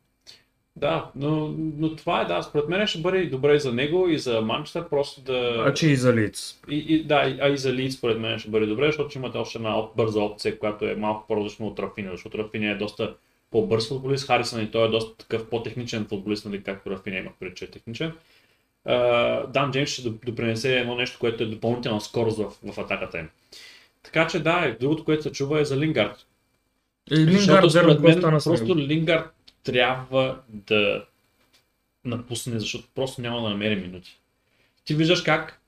Да, 0.76 1.10
но, 1.14 1.54
но 1.78 1.96
това 1.96 2.20
е, 2.20 2.24
да, 2.24 2.42
според 2.42 2.68
мен 2.68 2.86
ще 2.86 2.98
бъде 2.98 3.18
и 3.18 3.30
добре 3.30 3.58
за 3.58 3.72
него, 3.72 4.08
и 4.08 4.18
за 4.18 4.40
Манчестър, 4.40 4.88
просто 4.88 5.20
да... 5.20 5.64
а 5.66 5.74
че 5.74 5.88
и 5.88 5.96
за 5.96 6.14
Лидс. 6.14 6.60
И, 6.70 6.76
и, 6.76 7.04
да, 7.04 7.36
а 7.40 7.48
и 7.48 7.56
за 7.56 7.72
Лид 7.72 7.92
според 7.92 8.20
мен 8.20 8.38
ще 8.38 8.50
бъде 8.50 8.66
добре, 8.66 8.86
защото 8.86 9.18
имате 9.18 9.38
още 9.38 9.58
една 9.58 9.82
бърза 9.96 10.20
опция, 10.20 10.58
която 10.58 10.84
е 10.84 10.94
малко 10.94 11.26
по-различна 11.28 11.66
от 11.66 11.78
Рафиня, 11.78 12.10
защото 12.12 12.38
Рафиня 12.38 12.70
е 12.70 12.74
доста 12.74 13.14
по-бърз 13.50 13.88
футболист, 13.88 14.26
Харисън 14.26 14.62
и 14.62 14.70
той 14.70 14.86
е 14.86 14.90
доста 14.90 15.16
такъв 15.16 15.48
по-техничен 15.48 16.04
футболист, 16.04 16.44
нали, 16.44 16.62
както 16.62 16.90
Рафиня 16.90 17.18
има 17.18 17.30
преди, 17.40 17.54
че 17.54 17.64
е 17.64 17.68
техничен. 17.68 18.12
Uh, 18.88 19.46
Дан 19.46 19.70
Джеймс 19.70 19.90
ще 19.90 20.02
доп- 20.02 20.26
допринесе 20.26 20.78
едно 20.78 20.94
нещо, 20.94 21.18
което 21.18 21.42
е 21.42 21.46
допълнителна 21.46 22.00
скорост 22.00 22.38
в, 22.38 22.72
в 22.72 22.78
атаката 22.78 23.18
им. 23.18 23.28
Така 24.02 24.26
че 24.26 24.42
да, 24.42 24.76
другото, 24.80 25.04
което 25.04 25.22
се 25.22 25.32
чува 25.32 25.60
е 25.60 25.64
за 25.64 25.76
Лингард. 25.76 26.26
И 27.10 27.16
Лингард, 27.16 27.40
Защото 27.40 27.70
според 27.70 28.00
мен 28.00 28.20
просто? 28.20 28.76
Лингард 28.76 29.35
трябва 29.66 30.40
да 30.48 31.04
напусне, 32.04 32.60
защото 32.60 32.88
просто 32.94 33.20
няма 33.20 33.42
да 33.42 33.48
намери 33.48 33.76
минути. 33.76 34.18
Ти 34.84 34.94
виждаш 34.94 35.22
как 35.22 35.60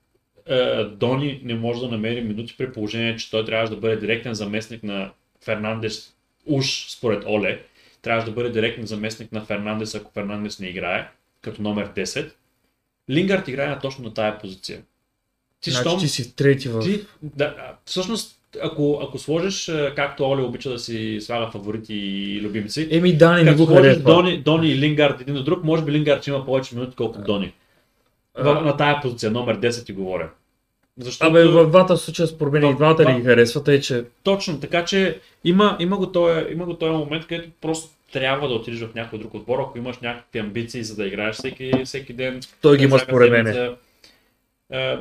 е, 0.45 0.83
Дони 0.83 1.41
не 1.43 1.55
може 1.55 1.79
да 1.79 1.87
намери 1.87 2.21
минути 2.21 2.55
при 2.57 2.73
положение, 2.73 3.15
че 3.15 3.31
той 3.31 3.45
трябваше 3.45 3.73
да 3.73 3.79
бъде 3.79 3.95
директен 3.95 4.33
заместник 4.33 4.83
на 4.83 5.11
Фернандес, 5.43 6.13
уж 6.45 6.85
според 6.89 7.25
Оле, 7.25 7.63
трябваше 8.01 8.25
да 8.25 8.31
бъде 8.31 8.49
директен 8.49 8.85
заместник 8.85 9.31
на 9.31 9.45
Фернандес, 9.45 9.95
ако 9.95 10.11
Фернандес 10.11 10.59
не 10.59 10.67
играе. 10.67 11.09
като 11.41 11.61
номер 11.61 11.93
10, 11.93 12.31
Лингард 13.09 13.47
играе 13.47 13.79
точно 13.79 14.03
на 14.03 14.13
тая 14.13 14.39
позиция. 14.39 14.81
Ти, 15.61 15.71
Значи 15.71 15.89
щом- 15.89 15.99
ти 15.99 16.07
си 16.07 16.35
трети 16.35 16.69
в... 16.69 16.79
ти, 16.79 17.05
да, 17.21 17.75
всъщност, 17.85 18.38
ако, 18.63 18.99
ако 19.03 19.17
сложиш, 19.17 19.69
а, 19.69 19.93
както 19.95 20.23
Оле 20.23 20.41
обича 20.41 20.69
да 20.69 20.79
си 20.79 21.17
слага 21.21 21.51
фаворити 21.51 21.95
и 21.95 22.41
любимци, 22.41 22.87
Еми, 22.91 23.17
Дани 23.17 23.43
не 23.43 23.53
го 23.53 23.65
сложиш. 23.65 23.97
Дони, 23.97 24.37
Дони 24.37 24.69
и 24.69 24.77
Лингард 24.77 25.21
един 25.21 25.35
до 25.35 25.43
друг, 25.43 25.63
може 25.63 25.83
би 25.83 25.91
Лингард 25.91 26.21
ще 26.21 26.29
има 26.29 26.45
повече 26.45 26.75
минути, 26.75 26.95
колкото 26.95 27.23
Дони. 27.23 27.53
В, 28.35 28.61
на 28.61 28.77
тая 28.77 29.01
позиция, 29.01 29.31
номер 29.31 29.59
10 29.59 29.85
ти 29.85 29.93
говоря. 29.93 30.29
Защото, 30.97 31.31
Абе, 31.31 31.47
в 31.47 31.67
двата 31.69 31.97
случая 31.97 32.27
според 32.27 32.53
мен 32.53 32.71
и 32.71 32.75
двата 32.75 33.05
ли 33.05 33.19
ги 33.19 33.23
харесват, 33.23 33.65
тъй 33.65 33.81
че 33.81 34.03
Точно, 34.23 34.59
така 34.59 34.85
че 34.85 35.19
има, 35.43 35.77
има, 35.79 35.97
го 35.97 36.11
този, 36.11 36.45
има 36.51 36.65
го 36.65 36.73
този 36.73 36.91
момент, 36.91 37.27
където 37.27 37.49
просто 37.61 37.89
трябва 38.11 38.47
да 38.47 38.53
отидеш 38.53 38.79
в 38.79 38.95
някой 38.95 39.19
друг 39.19 39.33
отбор, 39.33 39.59
ако 39.59 39.77
имаш 39.77 39.97
някакви 39.99 40.39
амбиции 40.39 40.83
за 40.83 40.95
да 40.95 41.07
играеш 41.07 41.35
всеки, 41.35 41.71
всеки 41.85 42.13
ден. 42.13 42.39
той 42.61 42.77
ги 42.77 42.83
има 42.83 42.99
според 42.99 43.31
мен. 43.31 43.45
седмица, 43.45 43.75
а, 44.71 44.99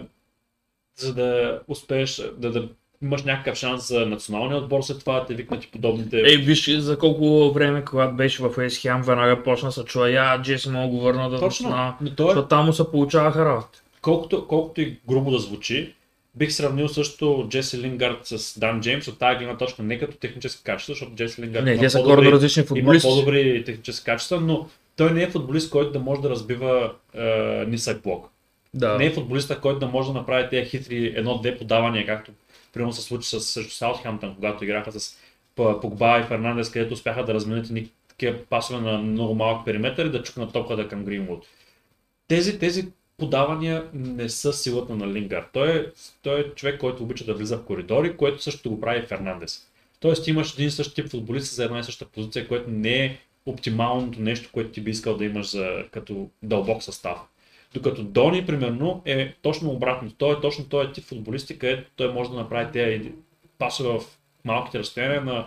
за 0.96 1.14
да 1.14 1.60
успееш 1.68 2.22
да, 2.36 2.50
да 2.50 2.68
имаш 3.02 3.22
някакъв 3.22 3.58
шанс 3.58 3.88
за 3.88 4.06
националния 4.06 4.56
отбор, 4.58 4.82
след 4.82 5.00
това 5.00 5.20
да 5.20 5.26
те 5.26 5.34
викнат 5.34 5.64
и 5.64 5.70
подобните. 5.70 6.16
Ей, 6.26 6.36
виж 6.36 6.70
за 6.70 6.98
колко 6.98 7.52
време, 7.52 7.84
когато 7.84 8.14
беше 8.14 8.42
в 8.42 8.54
Уест 8.58 8.80
Хем, 8.80 9.02
веднага 9.02 9.42
почна 9.42 9.72
се 9.72 9.84
чуя, 9.84 10.10
я, 10.10 10.42
Джеси 10.42 10.68
мога 10.70 10.88
го 10.88 11.00
върна 11.00 11.30
да 11.30 11.38
Точно, 11.40 11.68
на... 11.70 11.94
но 12.00 12.10
той, 12.10 12.26
Защото 12.26 12.48
там 12.48 12.66
му 12.66 12.72
се 12.72 12.90
получаваха 12.90 13.44
работа. 13.44 13.82
колкото, 14.02 14.46
колкото 14.46 14.80
и 14.80 14.96
грубо 15.08 15.30
да 15.30 15.38
звучи, 15.38 15.94
бих 16.34 16.52
сравнил 16.52 16.88
също 16.88 17.46
Джеси 17.48 17.78
Лингард 17.78 18.18
с 18.26 18.58
Дан 18.60 18.80
Джеймс 18.80 19.08
от 19.08 19.18
тази 19.18 19.38
гледна 19.38 19.56
точка, 19.56 19.82
не 19.82 19.98
като 19.98 20.16
технически 20.16 20.62
качества, 20.64 20.92
защото 20.94 21.12
Джеси 21.14 21.42
Лингард 21.42 21.64
Не, 21.64 21.72
има 21.72 21.80
по-добри- 21.80 22.32
различни 22.32 22.60
има 22.60 22.66
футболисти. 22.66 23.08
по-добри 23.08 23.64
технически 23.66 24.04
качества, 24.04 24.40
но 24.40 24.66
той 24.96 25.10
не 25.10 25.22
е 25.22 25.30
футболист, 25.30 25.70
който 25.70 25.92
да 25.92 25.98
може 25.98 26.20
да 26.20 26.30
разбива 26.30 26.92
е, 27.14 27.64
нисък 27.68 28.02
блок. 28.02 28.28
Да. 28.74 28.98
Не 28.98 29.06
е 29.06 29.10
футболиста, 29.10 29.60
който 29.60 29.78
да 29.78 29.86
може 29.86 30.08
да 30.08 30.14
направи 30.14 30.48
тези 30.50 30.70
хитри 30.70 31.12
едно-две 31.16 31.58
подавания, 31.58 32.06
както 32.06 32.30
примерно 32.78 32.92
се 32.92 33.02
случи 33.02 33.28
с 33.28 33.40
срещу 33.40 33.74
Саутхемптън, 33.74 34.34
когато 34.34 34.64
играха 34.64 34.92
с 34.92 35.16
Погба 35.54 36.20
и 36.20 36.26
Фернандес, 36.26 36.70
където 36.70 36.94
успяха 36.94 37.24
да 37.24 37.34
разменят 37.34 37.66
едни 37.66 37.90
такива 38.08 38.38
пасове 38.38 38.80
на 38.80 38.98
много 38.98 39.34
малък 39.34 39.64
периметър 39.64 40.06
и 40.06 40.10
да 40.10 40.22
чукнат 40.22 40.52
топката 40.52 40.88
към 40.88 41.04
Гринвуд. 41.04 41.46
Тези, 42.28 42.58
тези 42.58 42.88
подавания 43.16 43.84
не 43.94 44.28
са 44.28 44.52
силата 44.52 44.94
на 44.94 45.12
Лингар. 45.12 45.48
Той 45.52 45.78
е, 45.78 45.86
той 46.22 46.40
е 46.40 46.54
човек, 46.54 46.80
който 46.80 47.02
обича 47.02 47.24
да 47.24 47.34
влиза 47.34 47.56
в 47.58 47.64
коридори, 47.64 48.16
което 48.16 48.42
също 48.42 48.70
го 48.70 48.80
прави 48.80 49.06
Фернандес. 49.06 49.68
Тоест 50.00 50.28
имаш 50.28 50.54
един 50.54 50.70
същ 50.70 50.94
тип 50.94 51.10
футболист 51.10 51.54
за 51.54 51.64
една 51.64 51.78
и 51.78 51.84
съща 51.84 52.04
позиция, 52.04 52.48
което 52.48 52.70
не 52.70 53.04
е 53.04 53.18
оптималното 53.46 54.20
нещо, 54.20 54.50
което 54.52 54.70
ти 54.70 54.80
би 54.80 54.90
искал 54.90 55.16
да 55.16 55.24
имаш 55.24 55.50
за, 55.50 55.84
като 55.90 56.30
дълбок 56.42 56.82
състав. 56.82 57.18
Докато 57.74 58.02
Дони, 58.02 58.46
примерно, 58.46 59.02
е 59.04 59.34
точно 59.42 59.70
обратно. 59.70 60.10
Той 60.18 60.32
е 60.32 60.40
точно 60.40 60.64
този 60.64 60.92
тип 60.92 61.04
футболисти, 61.04 61.58
където 61.58 61.90
той 61.96 62.12
може 62.12 62.30
да 62.30 62.36
направи 62.36 62.72
тези 62.72 63.12
пасове 63.58 63.98
в 63.98 64.02
малките 64.44 64.78
разстояния 64.78 65.20
на, 65.20 65.44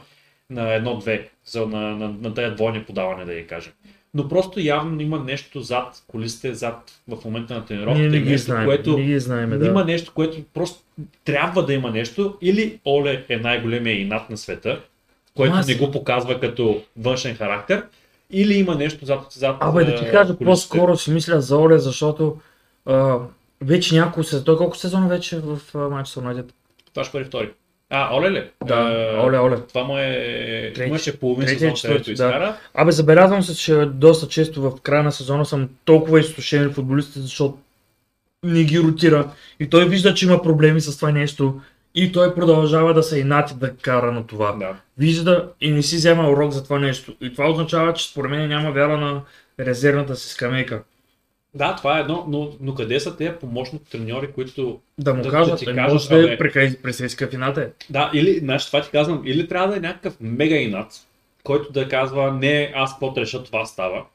на 0.49 0.73
едно-две, 0.73 1.29
за, 1.45 1.65
на, 1.67 1.79
на, 1.81 2.09
на 2.21 2.33
тези 2.33 2.55
двойни 2.55 2.83
подавания, 2.83 3.25
да 3.25 3.35
ги 3.35 3.47
кажем. 3.47 3.73
Но 4.13 4.27
просто 4.27 4.59
явно 4.59 5.01
има 5.01 5.19
нещо 5.19 5.61
зад 5.61 6.03
колисите, 6.07 6.53
зад 6.53 6.91
в 7.07 7.25
момента 7.25 7.53
на 7.53 7.65
тренировката, 7.65 8.07
не 8.09 8.19
ги 8.19 8.29
нещо, 8.29 8.45
знаем. 8.45 8.65
което 8.65 8.97
Не 8.97 9.03
ги 9.03 9.19
знаем, 9.19 9.59
да. 9.59 9.67
има 9.67 9.85
нещо, 9.85 10.11
което 10.13 10.37
просто 10.53 10.79
трябва 11.25 11.65
да 11.65 11.73
има 11.73 11.91
нещо, 11.91 12.37
или 12.41 12.79
Оле 12.85 13.25
е 13.29 13.37
най-големия 13.37 14.01
инат 14.01 14.29
на 14.29 14.37
света, 14.37 14.81
който 15.35 15.55
Аз- 15.55 15.67
не 15.67 15.75
го 15.75 15.91
показва 15.91 16.39
като 16.39 16.83
външен 16.97 17.35
характер, 17.35 17.85
или 18.31 18.53
има 18.53 18.75
нещо 18.75 19.05
зад, 19.05 19.19
зад 19.29 19.55
Абе, 19.59 19.83
да 19.83 19.95
ти 19.95 20.05
а, 20.05 20.11
кажа, 20.11 20.27
кулисите. 20.27 20.45
по-скоро 20.45 20.97
си 20.97 21.11
мисля 21.11 21.41
за 21.41 21.57
Оле, 21.57 21.79
защото 21.79 22.37
а, 22.85 23.17
вече 23.61 23.95
няколко 23.95 24.23
сезон, 24.23 24.45
той 24.45 24.57
колко 24.57 24.77
сезона 24.77 25.07
вече 25.07 25.39
в 25.39 25.59
Манчестър 25.89 26.21
Юнайтед? 26.21 26.53
Това 26.93 27.03
ще 27.03 27.11
бъде 27.11 27.25
втори. 27.25 27.49
А, 27.89 28.15
Оле 28.15 28.31
ли? 28.31 28.43
Да, 28.65 28.75
А, 28.75 29.23
Оле, 29.25 29.39
Оле. 29.39 29.57
Това 29.67 29.83
му 29.83 29.97
е... 29.97 30.71
Трети- 30.75 30.87
Имаше 30.87 31.19
половин 31.19 31.45
трети, 31.47 31.59
сезон, 31.59 31.75
четвърти, 31.75 32.05
да. 32.05 32.11
изкара. 32.13 32.55
Абе, 32.73 32.91
забелязвам 32.91 33.43
се, 33.43 33.55
че 33.55 33.75
доста 33.85 34.27
често 34.27 34.61
в 34.61 34.81
края 34.81 35.03
на 35.03 35.11
сезона 35.11 35.45
съм 35.45 35.69
толкова 35.85 36.19
изсушен 36.19 36.73
футболисти, 36.73 37.19
защото 37.19 37.57
не 38.43 38.63
ги 38.63 38.79
ротира. 38.79 39.31
И 39.59 39.69
той 39.69 39.89
вижда, 39.89 40.13
че 40.13 40.25
има 40.25 40.41
проблеми 40.41 40.81
с 40.81 40.95
това 40.97 41.11
нещо. 41.11 41.61
И 41.95 42.11
той 42.11 42.35
продължава 42.35 42.93
да 42.93 43.03
се 43.03 43.19
инати 43.19 43.53
да 43.57 43.75
кара 43.75 44.11
на 44.11 44.27
това. 44.27 44.51
Да. 44.51 44.75
Вижда 44.97 45.51
и 45.61 45.71
не 45.71 45.81
си 45.83 45.95
взема 45.95 46.29
урок 46.29 46.51
за 46.51 46.63
това 46.63 46.79
нещо. 46.79 47.13
И 47.21 47.31
това 47.31 47.49
означава, 47.49 47.93
че 47.93 48.07
според 48.07 48.31
мен 48.31 48.49
няма 48.49 48.71
вяра 48.71 48.97
на 48.97 49.21
резервната 49.59 50.15
си 50.15 50.29
скамейка. 50.29 50.83
да, 51.53 51.75
това 51.75 51.97
е 51.97 52.01
едно, 52.01 52.25
но, 52.27 52.51
но 52.61 52.75
къде 52.75 52.99
са 52.99 53.17
тези 53.17 53.31
помощни 53.41 53.79
треньори, 53.91 54.31
които... 54.31 54.79
Да 54.97 55.13
му 55.13 55.23
Да- 55.23 55.29
кажат, 55.29 55.53
да 55.53 55.57
ти 55.57 55.65
да 55.65 55.75
кажат, 55.75 55.93
може 55.93 56.09
да 56.09 56.33
е 56.33 56.37
пресейска 56.81 57.27
фината. 57.27 57.61
е. 57.61 57.67
Да, 57.89 58.11
или, 58.13 58.39
знаеш, 58.39 58.65
това 58.67 58.81
ти 58.81 58.89
казвам, 58.91 59.21
или 59.25 59.47
трябва 59.47 59.67
да 59.67 59.77
е 59.77 59.79
някакъв 59.79 60.13
мега 60.21 60.55
инат, 60.55 60.87
който 61.43 61.71
да 61.71 61.87
казва, 61.89 62.31
не, 62.31 62.71
аз 62.75 62.91
какво 62.93 63.13
реша, 63.17 63.43
това 63.43 63.65
става. 63.65 64.05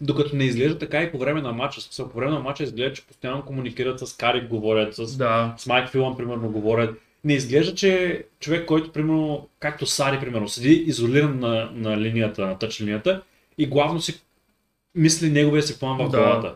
Докато 0.00 0.36
не 0.36 0.44
изглежда 0.44 0.78
така 0.78 1.02
и 1.02 1.10
по 1.12 1.18
време 1.18 1.42
на 1.42 1.52
матча. 1.52 1.80
Смисъл, 1.80 2.08
по 2.08 2.16
време 2.18 2.30
на 2.32 2.40
матча 2.40 2.62
изглежда, 2.62 2.92
че 2.94 3.06
постоянно 3.06 3.42
комуникират 3.44 3.98
с 4.00 4.16
Карик, 4.16 4.48
говорят 4.48 4.94
с 4.94 5.16
Да. 5.16 5.54
с 5.58 5.66
Майк 5.66 5.88
Филан, 5.88 6.16
примерно, 6.16 6.50
говорят. 6.50 6.90
Не 7.24 7.34
изглежда, 7.34 7.74
че 7.74 8.22
човек, 8.40 8.66
който, 8.66 8.92
примерно, 8.92 9.48
както 9.60 9.86
Сари, 9.86 10.20
примерно, 10.20 10.48
седи 10.48 10.72
изолиран 10.72 11.40
на, 11.40 11.68
на 11.74 12.00
линията, 12.00 12.46
на 12.46 12.58
тъч 12.58 12.80
линията 12.80 13.22
и 13.58 13.66
главно 13.66 14.00
си 14.00 14.20
мисли 14.94 15.30
неговия 15.30 15.62
си 15.62 15.78
план 15.80 15.96
в 15.96 16.08
Да. 16.08 16.18
главата. 16.18 16.54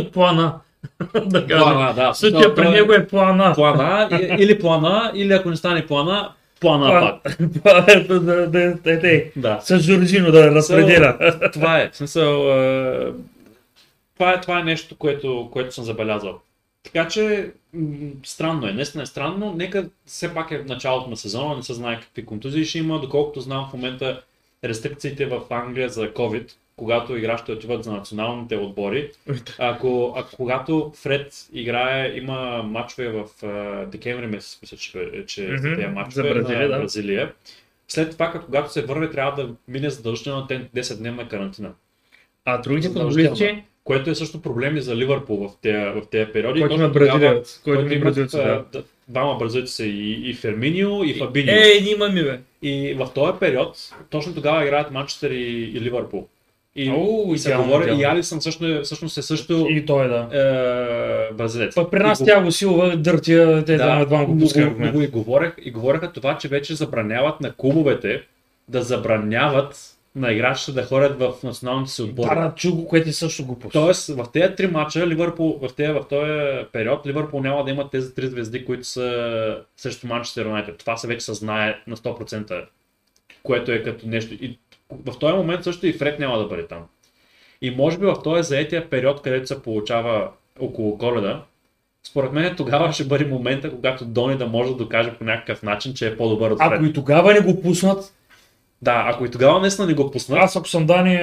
Е, 0.00 0.10
Плана. 0.10 0.54
да 1.14 1.46
кажем. 1.46 1.62
Плана, 1.64 1.94
да. 1.94 2.14
Същия 2.14 2.54
при 2.54 2.62
Той- 2.62 2.72
него 2.72 2.92
е 2.92 3.06
плана. 3.06 3.52
Плана, 3.54 4.08
или 4.38 4.58
плана, 4.58 5.12
или 5.14 5.32
ако 5.32 5.50
не 5.50 5.56
стане 5.56 5.86
плана, 5.86 6.32
плана 6.60 6.88
План. 6.90 7.20
пак. 7.64 7.86
да, 7.86 8.20
да, 8.20 8.20
да, 8.20 8.46
да, 8.74 8.98
да, 9.00 9.22
Да. 9.36 9.60
с 9.60 9.78
Жоржино 9.80 10.32
да 10.32 10.50
разпределя. 10.50 11.34
Това 11.52 11.80
е. 11.80 11.90
В 11.90 11.96
смисъл, 11.96 12.48
е, 12.50 13.12
това, 14.14 14.32
е, 14.32 14.40
това 14.40 14.60
е 14.60 14.64
нещо, 14.64 14.96
което, 14.96 15.48
което 15.52 15.74
съм 15.74 15.84
забелязал. 15.84 16.38
Така 16.84 17.08
че, 17.08 17.50
странно 18.24 18.66
е. 18.68 18.72
Наистина 18.72 19.02
е 19.02 19.06
странно. 19.06 19.52
Нека 19.56 19.88
все 20.06 20.34
пак 20.34 20.50
е 20.50 20.58
в 20.58 20.66
началото 20.66 21.10
на 21.10 21.16
сезона, 21.16 21.56
не 21.56 21.62
се 21.62 21.74
знае 21.74 22.00
какви 22.00 22.24
контузии 22.26 22.64
ще 22.64 22.78
има. 22.78 23.00
Доколкото 23.00 23.40
знам 23.40 23.68
в 23.70 23.72
момента 23.72 24.22
рестрикциите 24.64 25.26
в 25.26 25.42
Англия 25.50 25.88
за 25.88 26.12
COVID, 26.12 26.52
когато 26.76 27.16
играчите 27.16 27.52
отиват 27.52 27.84
за 27.84 27.92
националните 27.92 28.56
отбори, 28.56 29.10
ако, 29.58 30.14
ако 30.16 30.36
когато 30.36 30.92
Фред 30.94 31.48
играе, 31.52 32.16
има 32.16 32.62
матчове 32.62 33.08
в 33.08 33.46
а, 33.46 33.86
декември 33.86 34.26
месец, 34.26 34.58
мисля, 34.62 34.76
че, 34.76 35.24
че 35.26 35.42
Мгм, 35.48 35.74
тези 35.74 36.10
за 36.10 36.22
Бразилия, 36.22 36.60
на 36.62 36.68
да. 36.68 36.78
Бразилия. 36.78 37.32
След 37.88 38.12
това, 38.12 38.30
като- 38.32 38.46
когато 38.46 38.72
се 38.72 38.82
върне, 38.82 39.10
трябва 39.10 39.42
да 39.42 39.54
мине 39.68 39.90
задължително 39.90 40.46
10-дневна 40.46 41.28
карантина. 41.28 41.72
А 42.44 42.58
другите 42.58 42.88
футболисти, 42.88 43.62
Което 43.88 44.10
е 44.10 44.14
също 44.14 44.42
проблем 44.42 44.76
и 44.76 44.80
за 44.80 44.96
Ливърпул 44.96 45.48
в 45.48 45.50
тези, 45.62 45.76
в 45.76 46.02
тези 46.10 46.32
периоди. 46.32 46.60
който 46.60 46.74
има 46.74 46.88
бразилец, 46.88 47.60
който 47.64 47.80
има 47.80 47.92
имат, 47.94 48.04
бразилец, 48.04 48.30
да. 48.30 48.64
Двама 49.08 49.38
бразилци 49.38 49.74
са 49.74 49.84
и, 49.84 50.30
и 50.30 50.34
Ферминио, 50.34 51.04
и 51.04 51.14
Фабинио. 51.14 51.54
Ей, 51.54 51.80
нима 51.80 52.08
ми 52.08 52.22
бе. 52.22 52.38
И 52.62 52.94
в 52.94 53.08
този 53.14 53.32
период, 53.40 53.76
точно 54.10 54.34
тогава 54.34 54.62
играят 54.64 54.90
Манчестър 54.90 55.30
и, 55.30 55.72
и 55.74 55.80
Ливърпул. 55.80 56.26
И, 56.76 56.90
О, 56.90 57.34
и 57.34 57.38
се 57.38 57.54
говори, 57.54 57.82
идеално. 57.82 58.00
и 58.00 58.04
Алисън 58.04 58.40
всъщност, 58.40 58.72
е- 58.72 58.82
всъщност 58.82 59.18
е 59.18 59.22
също 59.22 59.66
И 59.70 59.86
той 59.86 60.08
да. 60.08 60.28
е, 61.30 61.34
бразилец. 61.34 61.74
Пък 61.74 61.90
при 61.90 61.98
нас 61.98 62.24
тя 62.24 62.42
го 62.42 62.52
силва, 62.52 62.96
дъртия, 62.96 63.64
те 63.64 63.76
да, 63.76 64.04
двама 64.04 64.24
го 64.24 64.34
но 64.34 64.40
пускаха 64.40 64.66
в 64.66 64.68
го, 64.68 64.72
но 64.72 64.78
момента. 64.78 64.98
го 64.98 65.02
и, 65.04 65.06
говорех, 65.06 65.52
и 65.64 65.70
говореха 65.70 66.12
това, 66.12 66.38
че 66.38 66.48
вече 66.48 66.74
забраняват 66.74 67.40
на 67.40 67.52
клубовете 67.52 68.22
да 68.68 68.82
забраняват 68.82 69.97
на 70.18 70.32
играчите 70.32 70.72
да 70.72 70.84
ходят 70.84 71.18
в 71.18 71.34
националните 71.44 71.90
си 71.90 72.02
отбори. 72.02 72.28
Да, 72.28 72.34
да, 72.34 72.54
чу 72.54 72.76
го, 72.76 72.86
което 72.86 73.08
е 73.08 73.12
също 73.12 73.46
глупост. 73.46 73.72
Тоест, 73.72 74.08
в 74.08 74.26
тези 74.32 74.54
три 74.54 74.66
мача, 74.66 75.06
Ливърпул, 75.06 75.58
в, 75.62 75.74
тези, 75.74 75.92
в 75.92 76.04
този 76.10 76.66
период, 76.72 77.06
Ливърпул 77.06 77.40
няма 77.40 77.64
да 77.64 77.70
имат 77.70 77.90
тези 77.90 78.14
три 78.14 78.26
звезди, 78.26 78.64
които 78.64 78.84
са 78.84 79.58
срещу 79.76 80.06
Манчестър 80.06 80.46
Юнайтед. 80.46 80.78
Това 80.78 80.96
се 80.96 81.08
вече 81.08 81.24
се 81.24 81.34
знае 81.34 81.78
на 81.86 81.96
100%, 81.96 82.64
което 83.42 83.72
е 83.72 83.82
като 83.82 84.08
нещо. 84.08 84.34
И 84.34 84.58
в 84.90 85.18
този 85.18 85.34
момент 85.34 85.64
също 85.64 85.86
и 85.86 85.92
Фред 85.92 86.18
няма 86.18 86.38
да 86.38 86.46
бъде 86.46 86.66
там. 86.66 86.82
И 87.62 87.70
може 87.70 87.98
би 87.98 88.06
в 88.06 88.16
този 88.24 88.42
заетия 88.42 88.90
период, 88.90 89.22
където 89.22 89.46
се 89.46 89.62
получава 89.62 90.30
около 90.60 90.98
коледа, 90.98 91.42
според 92.06 92.32
мен 92.32 92.56
тогава 92.56 92.92
ще 92.92 93.04
бъде 93.04 93.24
момента, 93.24 93.70
когато 93.70 94.04
Дони 94.04 94.36
да 94.36 94.46
може 94.46 94.70
да 94.70 94.76
докаже 94.76 95.14
по 95.14 95.24
някакъв 95.24 95.62
начин, 95.62 95.94
че 95.94 96.08
е 96.08 96.16
по-добър 96.16 96.50
от 96.50 96.58
Фред. 96.58 96.72
Ако 96.72 96.84
и 96.84 96.92
тогава 96.92 97.34
не 97.34 97.40
го 97.40 97.62
пуснат, 97.62 98.14
Да, 98.82 99.04
ако 99.06 99.24
и 99.24 99.30
тогава 99.30 99.60
наистина 99.60 99.86
не 99.86 99.94
го 99.94 100.10
пуснат, 100.10 100.38
аз 100.42 100.56
ако 100.56 100.68
съм 100.68 100.86
Дани, 100.86 101.18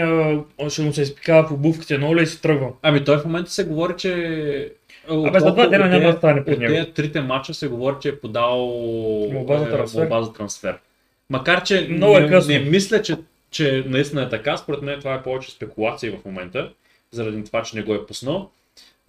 ще 0.70 0.82
му 0.82 0.94
се 0.94 1.02
изпикава 1.02 1.48
в 1.48 1.52
обувките 1.52 1.98
на 1.98 2.08
Оле 2.10 2.22
и 2.22 2.28
си 2.28 2.42
тръгвам. 2.42 2.72
Ами 2.82 3.04
той 3.04 3.18
в 3.18 3.26
момента 3.26 3.52
се 3.52 3.66
говори, 3.66 3.94
че... 3.98 4.72
Абе, 5.10 5.40
за 5.40 5.52
два 5.54 5.68
дена 5.68 5.88
няма 5.88 6.12
да 6.12 6.18
стане 6.18 6.40
От 6.42 6.48
него. 6.48 6.74
тези 6.74 6.92
трите 6.92 7.22
мача 7.22 7.54
се 7.54 7.68
говори, 7.68 7.96
че 8.02 8.10
е 8.10 8.20
подал 8.20 8.58
Молба 9.34 9.58
за 9.58 9.66
е, 9.66 9.70
трансфер. 9.70 10.00
молба 10.00 10.22
за 10.22 10.34
трансфер. 10.34 10.78
Макар, 11.30 11.64
че 11.64 11.88
Много 11.90 12.18
е 12.18 12.22
не, 12.22 12.30
късно. 12.30 12.54
не 12.54 12.60
мисля, 12.60 13.02
че, 13.02 13.18
че 13.52 13.84
наистина 13.88 14.22
е 14.22 14.30
така. 14.30 14.58
Според 14.58 14.82
мен 14.82 15.00
това 15.00 15.14
е 15.14 15.24
повече 15.24 15.52
спекулации 15.52 16.10
в 16.10 16.26
момента. 16.26 16.72
заради 17.12 17.44
това, 17.44 17.64
че 17.64 17.76
не 17.78 17.84
го 17.84 17.94
е 17.94 18.06
пуснал. 18.06 18.50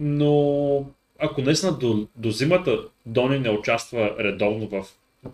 Но 0.00 0.84
ако 1.18 1.40
наистина 1.42 1.72
до, 1.72 2.06
до 2.16 2.30
зимата 2.30 2.78
Дони 3.06 3.38
не 3.38 3.50
участва 3.50 4.10
редовно 4.18 4.66
в, 4.66 4.84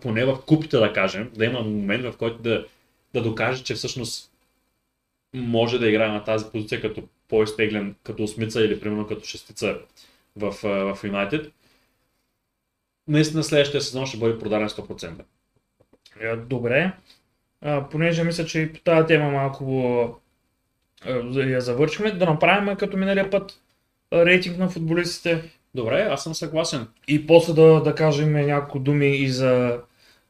поне 0.01 0.25
в 0.25 0.37
купите 0.45 0.77
да 0.77 0.93
кажем, 0.93 1.29
да 1.35 1.45
има 1.45 1.59
момент 1.61 2.03
в 2.03 2.13
който 2.17 2.37
да, 2.41 2.65
да 3.13 3.21
докаже, 3.21 3.63
че 3.63 3.73
всъщност 3.73 4.31
може 5.33 5.79
да 5.79 5.89
играе 5.89 6.07
на 6.07 6.23
тази 6.23 6.45
позиция 6.51 6.81
като 6.81 7.03
по-изтеглен, 7.27 7.95
като 8.03 8.23
осмица 8.23 8.61
или 8.61 8.79
примерно 8.79 9.07
като 9.07 9.25
шестица 9.25 9.77
в, 10.35 10.51
в 10.63 11.03
Юнайтед, 11.03 11.53
наистина 13.07 13.43
следващия 13.43 13.81
сезон 13.81 14.05
ще 14.05 14.17
бъде 14.17 14.39
продаден 14.39 14.69
100%. 14.69 15.23
Е, 16.19 16.35
Добре. 16.35 16.93
А, 17.61 17.89
понеже 17.89 18.23
мисля, 18.23 18.45
че 18.45 18.59
и 18.59 18.73
по 18.73 18.79
тази 18.79 19.07
тема 19.07 19.31
малко 19.31 20.19
я 21.35 21.61
завършиме, 21.61 22.11
да 22.11 22.25
направим 22.25 22.75
като 22.75 22.97
миналия 22.97 23.29
път 23.29 23.59
рейтинг 24.13 24.57
на 24.57 24.69
футболистите 24.69 25.51
Добре, 25.75 26.07
аз 26.11 26.23
съм 26.23 26.35
съгласен. 26.35 26.87
и 27.07 27.27
после 27.27 27.53
да, 27.53 27.81
да 27.81 27.95
кажем 27.95 28.33
няколко 28.33 28.79
думи 28.79 29.17
и 29.17 29.29
за, 29.29 29.79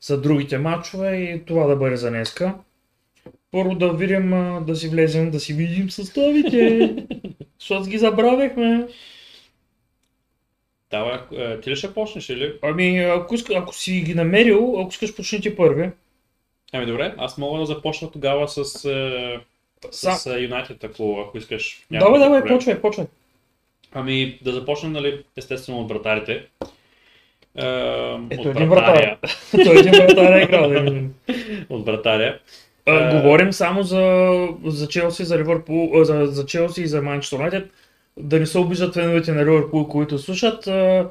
за 0.02 0.22
другите 0.22 0.58
матчове 0.58 1.16
и 1.16 1.46
това 1.46 1.68
да 1.68 1.76
бъде 1.76 1.98
за 1.98 2.10
днеска. 2.10 2.54
Първо 3.54 3.76
да 3.76 3.94
видим, 3.94 4.30
да 4.66 4.76
си 4.76 4.90
влезем, 4.90 5.32
да 5.32 5.40
си 5.40 5.54
видим 5.54 5.92
съставите, 5.92 6.96
защото 7.60 7.90
ги 7.90 7.98
забравяхме. 7.98 8.88
Давай, 10.92 11.20
е, 11.32 11.60
ти 11.60 11.70
ли 11.70 11.76
ще 11.76 11.94
почнеш 11.94 12.30
или? 12.30 12.54
Ами, 12.62 13.00
ако, 13.00 13.36
иска, 13.36 13.54
ако 13.56 13.76
си 13.76 13.92
ги 14.02 14.16
намерил, 14.16 14.76
ако 14.80 14.90
искаш 14.92 15.16
почните 15.16 15.56
първи. 15.56 15.90
Ами 16.74 16.86
добре, 16.86 17.14
аз 17.18 17.38
мога 17.38 17.60
да 17.60 17.66
започна 17.66 18.12
тогава 18.12 18.48
с, 18.48 18.86
е, 18.86 19.40
с 19.92 20.26
е, 20.26 20.40
Юнайтед, 20.40 20.84
ако, 20.84 21.26
ако 21.28 21.38
искаш. 21.38 21.86
Давай, 21.92 22.20
давай, 22.20 22.40
проблем. 22.40 22.58
почвай, 22.58 22.82
почвай. 22.82 23.06
Ами 23.92 24.40
да 24.42 24.52
започнем, 24.52 24.92
нали, 24.92 25.24
естествено 25.38 25.80
от 25.80 25.90
вратарите. 25.90 26.34
Е, 26.34 26.46
Ето 28.30 28.42
от 28.42 28.56
един 28.56 28.70
вратаря. 28.70 29.18
Той 29.52 29.80
един 29.80 29.92
вратар 29.92 30.34
е 30.34 30.44
играл. 30.44 30.70
да. 30.70 31.04
от 31.70 31.86
вратаря. 31.86 32.40
А, 32.86 33.10
Е, 33.10 33.22
говорим 33.22 33.54
само 33.54 33.84
за, 33.84 34.32
за 34.66 34.88
Челси, 34.88 35.24
за 35.26 35.38
Ливърпул, 35.38 36.04
за, 36.04 36.26
за 36.26 36.46
Челси 36.46 36.82
и 36.82 36.88
за 36.88 37.02
Манчестър 37.02 37.38
Юнайтед. 37.38 37.70
Да 38.20 38.40
не 38.40 38.46
се 38.46 38.58
обиждат 38.58 38.94
феновете 38.94 39.32
на 39.32 39.46
Ливърпул, 39.46 39.88
които 39.88 40.20
слушат, 40.20 40.68
а, 40.68 41.10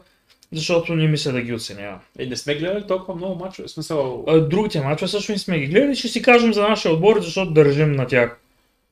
защото 0.52 0.94
не 0.94 1.08
мисля 1.08 1.32
да 1.32 1.40
ги 1.42 1.54
оценява. 1.54 1.98
Е, 2.18 2.26
не 2.26 2.36
сме 2.36 2.54
гледали 2.54 2.84
толкова 2.86 3.14
много 3.14 3.44
мачове. 3.44 3.68
Смисъл, 3.68 4.24
А, 4.28 4.40
другите 4.40 4.80
мачове 4.80 5.08
също 5.08 5.32
не 5.32 5.38
сме 5.38 5.58
ги 5.58 5.66
гледали, 5.66 5.94
ще 5.94 6.08
си 6.08 6.22
кажем 6.22 6.52
за 6.54 6.62
нашия 6.62 6.92
отбор, 6.92 7.20
защото 7.20 7.50
държим 7.52 7.92
на 7.92 8.06
тях. 8.06 8.38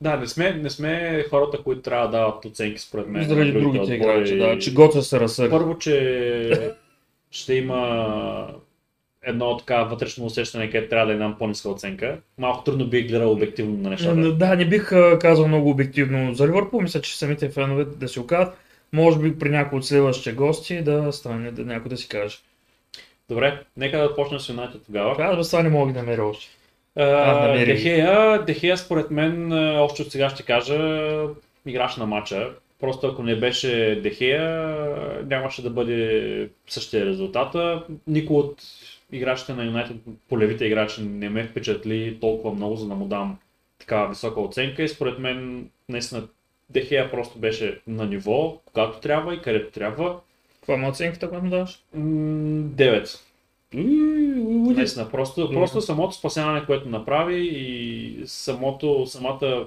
да, 0.00 0.16
не 0.16 0.26
сме, 0.26 0.52
не 0.52 0.70
сме 0.70 1.24
хората, 1.30 1.62
които 1.62 1.82
трябва 1.82 2.06
да 2.08 2.18
дават 2.18 2.44
оценки 2.44 2.78
според 2.78 3.06
мен. 3.08 3.28
Заради 3.28 3.52
другите 3.52 3.94
играчи, 3.94 4.36
да, 4.36 4.58
че 4.58 4.74
готвя 4.74 5.02
се 5.02 5.20
разсъди. 5.20 5.50
Първо, 5.50 5.78
че 5.78 6.72
ще 7.30 7.54
има 7.54 8.46
едно 9.22 9.56
така 9.56 9.82
вътрешно 9.82 10.26
усещане, 10.26 10.70
където 10.70 10.90
трябва 10.90 11.06
да 11.06 11.12
е 11.12 11.16
нам 11.16 11.36
по-ниска 11.38 11.70
оценка. 11.70 12.18
Малко 12.38 12.64
трудно 12.64 12.86
бих 12.86 13.08
гледал 13.08 13.32
обективно 13.32 13.76
на 13.76 13.90
нещата. 13.90 14.32
Да, 14.32 14.56
не 14.56 14.68
бих 14.68 14.90
казал 15.20 15.48
много 15.48 15.70
обективно 15.70 16.34
за 16.34 16.46
Ливърпул, 16.46 16.80
мисля, 16.80 17.00
че 17.00 17.18
самите 17.18 17.48
фенове 17.48 17.84
да 17.84 18.08
си 18.08 18.20
окажат. 18.20 18.58
Може 18.92 19.18
би 19.18 19.38
при 19.38 19.48
някои 19.48 19.78
от 19.78 19.86
следващите 19.86 20.32
гости 20.32 20.82
да 20.82 21.12
стане 21.12 21.50
да 21.50 21.64
някой 21.64 21.88
да 21.88 21.96
си 21.96 22.08
каже. 22.08 22.38
Добре, 23.28 23.62
нека 23.76 23.98
да 23.98 24.14
почнем 24.14 24.40
с 24.40 24.48
Юнайтед 24.48 24.80
тогава. 24.86 25.24
Аз 25.24 25.36
без 25.36 25.50
това 25.50 25.62
не 25.62 25.68
мога 25.68 25.92
да 25.92 25.98
намеря 25.98 26.24
още. 26.24 26.46
Дехея, 27.64 28.44
Дехея 28.44 28.78
според 28.78 29.10
мен, 29.10 29.52
още 29.78 30.02
от 30.02 30.12
сега 30.12 30.30
ще 30.30 30.42
кажа, 30.42 31.08
играч 31.66 31.96
на 31.96 32.06
матча. 32.06 32.50
Просто 32.80 33.06
ако 33.06 33.22
не 33.22 33.36
беше 33.36 34.00
Дехея, 34.02 34.76
нямаше 35.26 35.62
да 35.62 35.70
бъде 35.70 36.48
същия 36.66 37.06
резултата. 37.06 37.82
Никой 38.06 38.36
от 38.36 38.62
играчите 39.12 39.54
на 39.54 39.64
Юнайтед, 39.64 39.96
полевите 40.28 40.64
играчи, 40.64 41.02
не 41.02 41.28
ме 41.28 41.44
впечатли 41.44 42.18
толкова 42.20 42.54
много, 42.54 42.76
за 42.76 42.88
да 42.88 42.94
му 42.94 43.06
дам 43.06 43.38
такава 43.78 44.08
висока 44.08 44.40
оценка. 44.40 44.82
И 44.82 44.88
според 44.88 45.18
мен, 45.18 45.68
наистина, 45.88 46.28
Дехея 46.70 47.10
просто 47.10 47.38
беше 47.38 47.80
на 47.86 48.06
ниво, 48.06 48.58
когато 48.66 49.00
трябва 49.00 49.34
и 49.34 49.42
където 49.42 49.72
трябва. 49.72 50.20
Каква 50.54 50.86
е 50.86 50.88
оценката, 50.88 51.28
която 51.28 51.44
му 51.44 51.50
даваш? 51.50 51.82
М, 51.94 52.62
9. 52.62 53.20
Наистина, 53.74 55.10
просто, 55.10 55.50
просто 55.50 55.80
самото 55.80 56.14
спасяване, 56.14 56.66
което 56.66 56.88
направи 56.88 57.48
и 57.52 58.22
самото, 58.26 59.06
самата, 59.06 59.66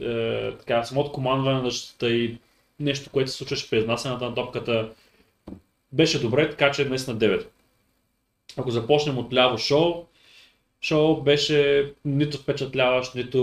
е, 0.00 0.50
така, 0.52 0.84
самото 0.84 1.12
командване 1.12 1.58
на 1.58 1.70
защита 1.70 2.10
и 2.10 2.38
нещо, 2.80 3.10
което 3.10 3.30
се 3.30 3.36
случваше 3.36 3.70
при 3.70 3.78
изнасянето 3.78 4.24
на 4.24 4.34
топката, 4.34 4.90
беше 5.92 6.20
добре, 6.20 6.50
така 6.50 6.70
че 6.70 6.84
наистина 6.84 7.16
9. 7.16 7.46
Ако 8.56 8.70
започнем 8.70 9.18
от 9.18 9.34
ляво 9.34 9.58
шоу, 9.58 10.04
шоу 10.82 11.22
беше 11.22 11.90
нито 12.04 12.38
впечатляващ, 12.38 13.14
нито 13.14 13.42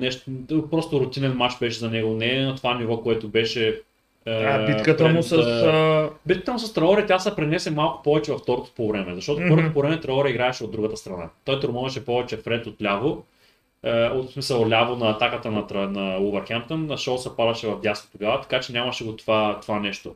нещо, 0.00 0.30
просто 0.70 1.00
рутинен 1.00 1.36
матч 1.36 1.58
беше 1.60 1.78
за 1.78 1.90
него, 1.90 2.14
не 2.14 2.36
е 2.36 2.40
на 2.40 2.56
това 2.56 2.78
ниво, 2.78 3.00
което 3.00 3.28
беше 3.28 3.82
е, 4.26 4.44
А, 4.44 4.66
битката 4.66 5.08
му 5.08 5.22
с... 5.22 5.32
е, 5.32 5.36
а, 5.36 6.10
Битката 6.26 6.52
му 6.52 6.58
с 6.58 6.72
Траоре, 6.72 7.06
тя 7.06 7.18
се 7.18 7.36
пренесе 7.36 7.70
малко 7.70 8.02
повече 8.02 8.32
във 8.32 8.40
второто 8.40 8.70
по 8.76 8.88
време, 8.88 9.14
защото 9.14 9.40
Мгм. 9.40 9.48
първото 9.48 9.74
по 9.74 9.80
време 9.80 10.00
Траоре 10.00 10.30
играеше 10.30 10.64
от 10.64 10.72
другата 10.72 10.96
страна. 10.96 11.28
Той 11.44 11.60
тормозеше 11.60 12.04
повече 12.04 12.36
Фред 12.36 12.66
от 12.66 12.82
ляво, 12.82 13.24
от 14.14 14.30
смисъл 14.30 14.68
ляво 14.68 14.96
на 14.96 15.10
атаката 15.10 15.50
на, 15.50 15.88
на 15.88 16.18
Увърхемптън, 16.20 16.86
на 16.86 16.96
Шоу 16.96 17.18
се 17.18 17.36
падаше 17.36 17.66
в 17.66 17.80
дясно 17.80 18.10
тогава, 18.12 18.40
така 18.40 18.60
че 18.60 18.72
нямаше 18.72 19.04
го 19.04 19.16
това, 19.16 19.58
това 19.62 19.80
нещо. 19.80 20.14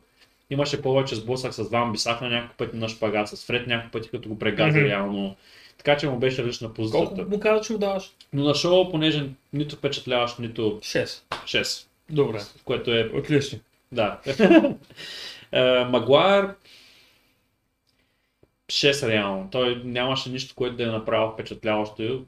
Имаше 0.49 0.81
повече 0.81 1.15
сблъсък 1.15 1.53
с 1.53 1.63
Ван 1.63 1.91
Бисак 1.91 2.21
на 2.21 2.29
няколко 2.29 2.55
пъти 2.57 2.77
на 2.77 2.89
шпагат, 2.89 3.27
с 3.29 3.45
Фред 3.45 3.67
няколко 3.67 3.91
пъти 3.91 4.09
като 4.09 4.29
го 4.29 4.39
прегази 4.39 4.77
Мгм. 4.79 4.87
реално. 4.87 5.35
Така 5.77 5.97
че 5.97 6.09
му 6.09 6.17
беше 6.19 6.41
различна 6.43 6.73
позицията. 6.73 7.15
Колко 7.15 7.29
му 7.29 7.39
каза, 7.39 7.63
че 7.63 7.73
му 7.73 7.79
даваш? 7.79 8.11
Но 8.33 8.43
на 8.43 8.55
Шоу, 8.55 8.91
понеже 8.91 9.25
нито 9.53 9.75
впечатляваш, 9.75 10.37
нито 10.37 10.61
6. 10.61 11.21
6, 11.45 11.87
Добре. 12.09 12.39
което 12.65 12.91
е 12.95 13.11
Отлично. 13.13 13.59
да. 13.91 14.19
Е, 15.51 15.85
Магуайр 15.85 16.49
6 18.67 19.07
реално. 19.07 19.47
Той 19.51 19.81
нямаше 19.85 20.29
нищо, 20.29 20.55
което 20.55 20.75
да 20.75 20.83
е 20.83 20.87
направил 20.87 21.31
впечатляващо. 21.33 22.23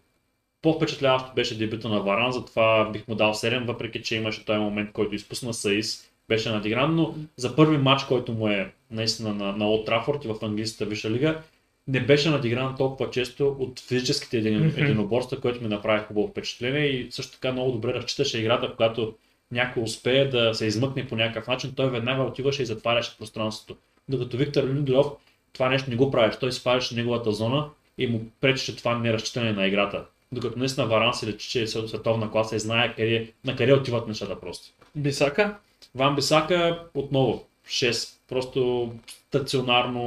По-впечатляващо 0.61 1.31
беше 1.35 1.57
дебюта 1.57 1.89
на 1.89 1.99
Варан, 2.01 2.31
затова 2.31 2.89
бих 2.93 3.07
му 3.07 3.15
дал 3.15 3.33
7, 3.33 3.65
въпреки 3.65 4.03
че 4.03 4.15
имаше 4.15 4.45
този 4.45 4.59
момент, 4.59 4.91
който 4.91 5.15
изпусна 5.15 5.53
Саис, 5.53 6.11
беше 6.27 6.49
надигран, 6.49 6.95
но 6.95 7.15
за 7.37 7.55
първи 7.55 7.77
матч, 7.77 8.03
който 8.03 8.31
му 8.31 8.47
е 8.47 8.71
наистина 8.91 9.33
на, 9.33 9.51
на 9.51 9.69
Олд 9.69 9.85
Трафорд 9.85 10.25
и 10.25 10.27
в 10.27 10.35
английската 10.41 10.85
висша 10.85 11.09
лига, 11.09 11.41
не 11.87 11.99
беше 11.99 12.29
надигран 12.29 12.75
толкова 12.77 13.09
често 13.09 13.55
от 13.59 13.79
физическите 13.79 14.37
един, 14.37 14.73
единоборства, 14.77 15.41
което 15.41 15.61
ми 15.61 15.67
направи 15.67 16.03
хубаво 16.07 16.27
впечатление 16.27 16.85
и 16.85 17.11
също 17.11 17.33
така 17.33 17.51
много 17.51 17.71
добре 17.71 17.93
разчиташе 17.93 18.39
играта, 18.39 18.71
когато 18.71 19.13
някой 19.51 19.83
успее 19.83 20.25
да 20.25 20.53
се 20.53 20.65
измъкне 20.65 21.07
по 21.07 21.15
някакъв 21.15 21.47
начин, 21.47 21.73
той 21.75 21.89
веднага 21.89 22.23
отиваше 22.23 22.61
и 22.61 22.65
затваряше 22.65 23.17
пространството. 23.17 23.79
Докато 24.09 24.37
Виктор 24.37 24.63
Линделов 24.63 25.11
това 25.53 25.69
нещо 25.69 25.89
не 25.89 25.95
го 25.95 26.11
правеше, 26.11 26.39
той 26.39 26.51
спаляше 26.51 26.95
неговата 26.95 27.31
зона 27.31 27.69
и 27.97 28.07
му 28.07 28.21
пречеше 28.41 28.75
това 28.75 28.97
неразчитане 28.99 29.51
на 29.53 29.67
играта. 29.67 30.05
Докато 30.31 30.59
наистина 30.59 30.87
Варан 30.87 31.13
се 31.13 31.27
лечи, 31.27 31.49
че 31.49 31.61
е 31.61 31.67
световна 31.67 32.31
класа 32.31 32.55
и 32.55 32.59
знае 32.59 32.95
къде, 32.95 33.31
на 33.45 33.55
къде 33.55 33.73
отиват 33.73 34.07
нещата 34.07 34.39
просто. 34.39 34.67
Бисака? 34.95 35.55
Ван 35.95 36.15
Бисака 36.15 36.87
отново 36.93 37.45
6. 37.67 38.17
Просто 38.27 38.91
стационарно, 39.07 40.01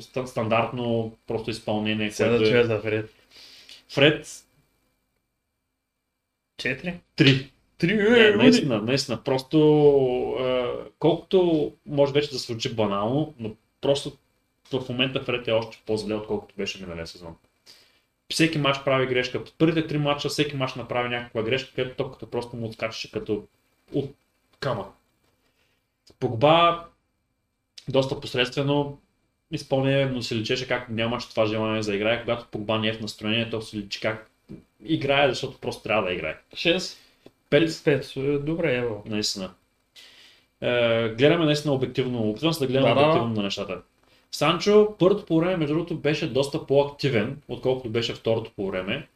ста- 0.00 0.26
стандартно 0.26 1.16
просто 1.26 1.50
изпълнение, 1.50 2.10
Сега 2.10 2.30
да 2.30 2.44
е... 2.44 2.50
чуя 2.50 2.66
за 2.66 2.78
Фред. 2.80 3.10
Фред 3.88 4.26
4? 6.62 6.94
3. 7.16 7.50
Три, 7.78 7.94
Не, 7.96 8.26
е, 8.26 8.30
наистина, 8.30 8.82
наистина. 8.82 9.24
Просто 9.24 9.58
е, 10.40 10.64
колкото 10.98 11.72
може 11.86 12.12
вече 12.12 12.30
да 12.30 12.36
звучи 12.38 12.74
банално, 12.74 13.34
но 13.38 13.54
просто 13.80 14.16
в 14.72 14.88
момента 14.88 15.20
Фред 15.20 15.48
е 15.48 15.52
още 15.52 15.82
по-зле, 15.86 16.14
отколкото 16.14 16.54
беше 16.56 16.82
миналия 16.82 17.06
сезон. 17.06 17.36
Всеки 18.32 18.58
матч 18.58 18.78
прави 18.84 19.06
грешка. 19.06 19.44
Първите 19.58 19.86
три 19.86 19.98
матча 19.98 20.28
всеки 20.28 20.56
матч 20.56 20.74
направи 20.74 21.08
някаква 21.08 21.42
грешка, 21.42 21.74
където 21.74 21.96
топката 21.96 22.30
просто 22.30 22.56
му 22.56 22.66
отскачаше 22.66 23.10
като 23.10 23.44
от 23.92 24.14
камък. 24.60 24.88
Погба 26.24 26.84
доста 27.88 28.20
посредствено 28.20 28.98
изпълнение, 29.52 30.06
но 30.06 30.22
се 30.22 30.36
личеше 30.36 30.68
как 30.68 30.88
нямаше 30.88 31.28
това 31.28 31.46
желание 31.46 31.82
за 31.82 31.94
играе. 31.94 32.20
Когато 32.20 32.46
Погба 32.50 32.78
не 32.78 32.88
е 32.88 32.92
в 32.92 33.00
настроение, 33.00 33.50
то 33.50 33.62
се 33.62 33.76
личи 33.76 34.00
как 34.00 34.30
играе, 34.84 35.28
защото 35.28 35.58
просто 35.58 35.82
трябва 35.82 36.08
да 36.08 36.14
играе. 36.14 36.38
6? 36.54 36.96
Пет 37.50 37.70
5. 37.70 38.38
Добре, 38.38 38.76
ево. 38.76 39.02
наистина. 39.06 39.50
Е, 40.60 41.08
гледаме 41.08 41.44
наистина 41.44 41.74
обективно, 41.74 42.30
опитвам 42.30 42.52
се 42.52 42.60
да 42.60 42.66
гледам 42.66 42.94
Да, 42.94 42.94
да. 42.94 43.00
обективно 43.00 43.34
на 43.34 43.42
нещата. 43.42 43.80
Санчо, 44.32 44.94
първото 44.98 45.26
по 45.26 45.38
време, 45.38 45.56
между 45.56 45.74
другото, 45.74 45.96
беше 45.96 46.28
доста 46.28 46.66
по-активен, 46.66 47.42
отколкото 47.48 47.90
беше 47.90 48.14
второто 48.14 48.50
по 48.56 48.66
време. 48.66 49.08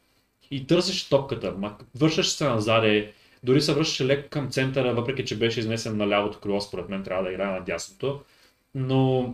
И 0.51 0.67
търсеше 0.67 1.09
топката, 1.09 1.53
вършеше 1.95 2.29
се 2.31 2.43
назаде, 2.49 3.11
Дори 3.43 3.61
се 3.61 3.73
връщаше 3.73 4.05
леко 4.05 4.29
към 4.29 4.49
центъра, 4.49 4.93
въпреки 4.93 5.25
че 5.25 5.37
беше 5.39 5.59
изнесен 5.59 5.97
на 5.97 6.07
лявото 6.07 6.39
крило, 6.39 6.61
според 6.61 6.89
мен 6.89 7.03
трябва 7.03 7.23
да 7.23 7.31
играе 7.31 7.51
на 7.51 7.59
дясното. 7.59 8.19
Но 8.75 9.33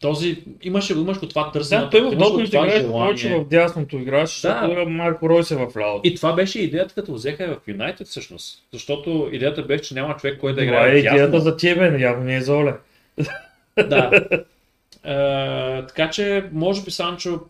този 0.00 0.44
имаше, 0.62 0.92
имаш 0.92 1.20
го 1.20 1.28
това 1.28 1.52
търсене. 1.52 1.80
Да, 1.80 1.90
той 1.90 2.00
в 2.00 2.12
имаш 2.12 2.28
това 2.28 2.46
желание. 2.46 2.82
повече 2.90 3.34
в 3.34 3.44
дясното 3.44 3.96
играеш, 3.98 4.30
защото 4.30 4.74
Да. 4.74 4.84
Марко 4.86 5.28
Ройс 5.28 5.50
е 5.50 5.56
в 5.56 5.76
ляво. 5.76 6.00
И 6.04 6.14
това 6.14 6.32
беше 6.32 6.60
идеята, 6.60 6.94
като 6.94 7.14
взеха 7.14 7.58
в 7.64 7.68
Юнайтед 7.68 8.06
всъщност. 8.06 8.62
Защото 8.72 9.28
идеята 9.32 9.62
беше, 9.62 9.84
че 9.84 9.94
няма 9.94 10.16
човек, 10.16 10.40
който 10.40 10.56
да 10.56 10.66
Това 10.66 10.76
играе 10.76 10.98
е 10.98 11.00
в 11.00 11.02
дясно. 11.02 11.16
идеята 11.16 11.40
за 11.40 11.56
тебе, 11.56 11.98
явно 12.00 12.24
не 12.24 12.36
е 12.36 12.40
за 12.40 12.54
Оле. 12.54 12.74
Да. 13.76 14.10
Е, 15.04 15.86
така 15.86 16.10
че, 16.10 16.44
може 16.52 16.82
би 16.82 16.90
Санчо 16.90 17.40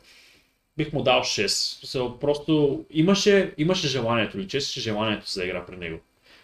бих 0.77 0.93
му 0.93 1.03
дал 1.03 1.21
6. 1.21 1.47
So, 1.87 2.19
просто 2.19 2.85
имаше, 2.91 3.53
имаше 3.59 3.89
желанието, 3.89 4.39
личеше 4.39 4.81
желанието 4.81 5.31
за 5.31 5.45
игра 5.45 5.67
при 5.67 5.77
него. 5.77 5.99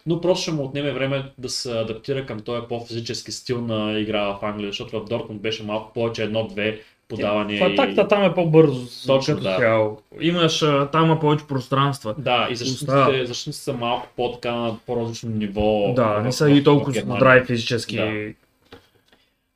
Но 0.07 0.21
просто 0.21 0.43
ще 0.43 0.53
му 0.53 0.65
отнеме 0.65 0.93
време 0.93 1.25
да 1.39 1.49
се 1.49 1.79
адаптира 1.79 2.27
към 2.27 2.41
този 2.41 2.63
по-физически 2.69 3.33
стил 3.33 3.61
на 3.61 3.99
игра 3.99 4.23
в 4.23 4.39
Англия, 4.43 4.69
защото 4.71 5.01
в 5.01 5.05
Дортмунд 5.05 5.41
беше 5.43 5.63
малко 5.63 5.93
повече 5.93 6.23
едно-две 6.25 6.81
подавания. 7.09 7.59
Това 7.59 7.75
тактата 7.87 8.09
там 8.09 8.25
е 8.25 8.35
по-бързо. 8.35 9.07
Точно, 9.07 9.35
като 9.35 9.45
да. 9.45 9.59
цяло. 9.59 10.03
Имаш, 10.21 10.59
там 10.93 11.05
има 11.05 11.21
повече 11.21 11.47
пространства. 11.47 12.15
Да, 12.19 12.49
и 12.51 12.57
защитниците, 12.57 13.27
защитниците 13.27 13.65
са 13.65 13.73
малко 13.73 14.09
по-така 14.17 14.53
на 14.53 14.77
по-различно 14.87 15.31
ниво. 15.31 15.93
Да, 15.97 16.09
в- 16.21 16.23
не 16.25 16.33
са 16.33 16.47
в- 16.47 16.51
и 16.57 16.61
в 16.61 16.65
толкова 16.65 16.93
здрави 17.01 17.45
физически. 17.47 17.97
Да. 17.97 18.33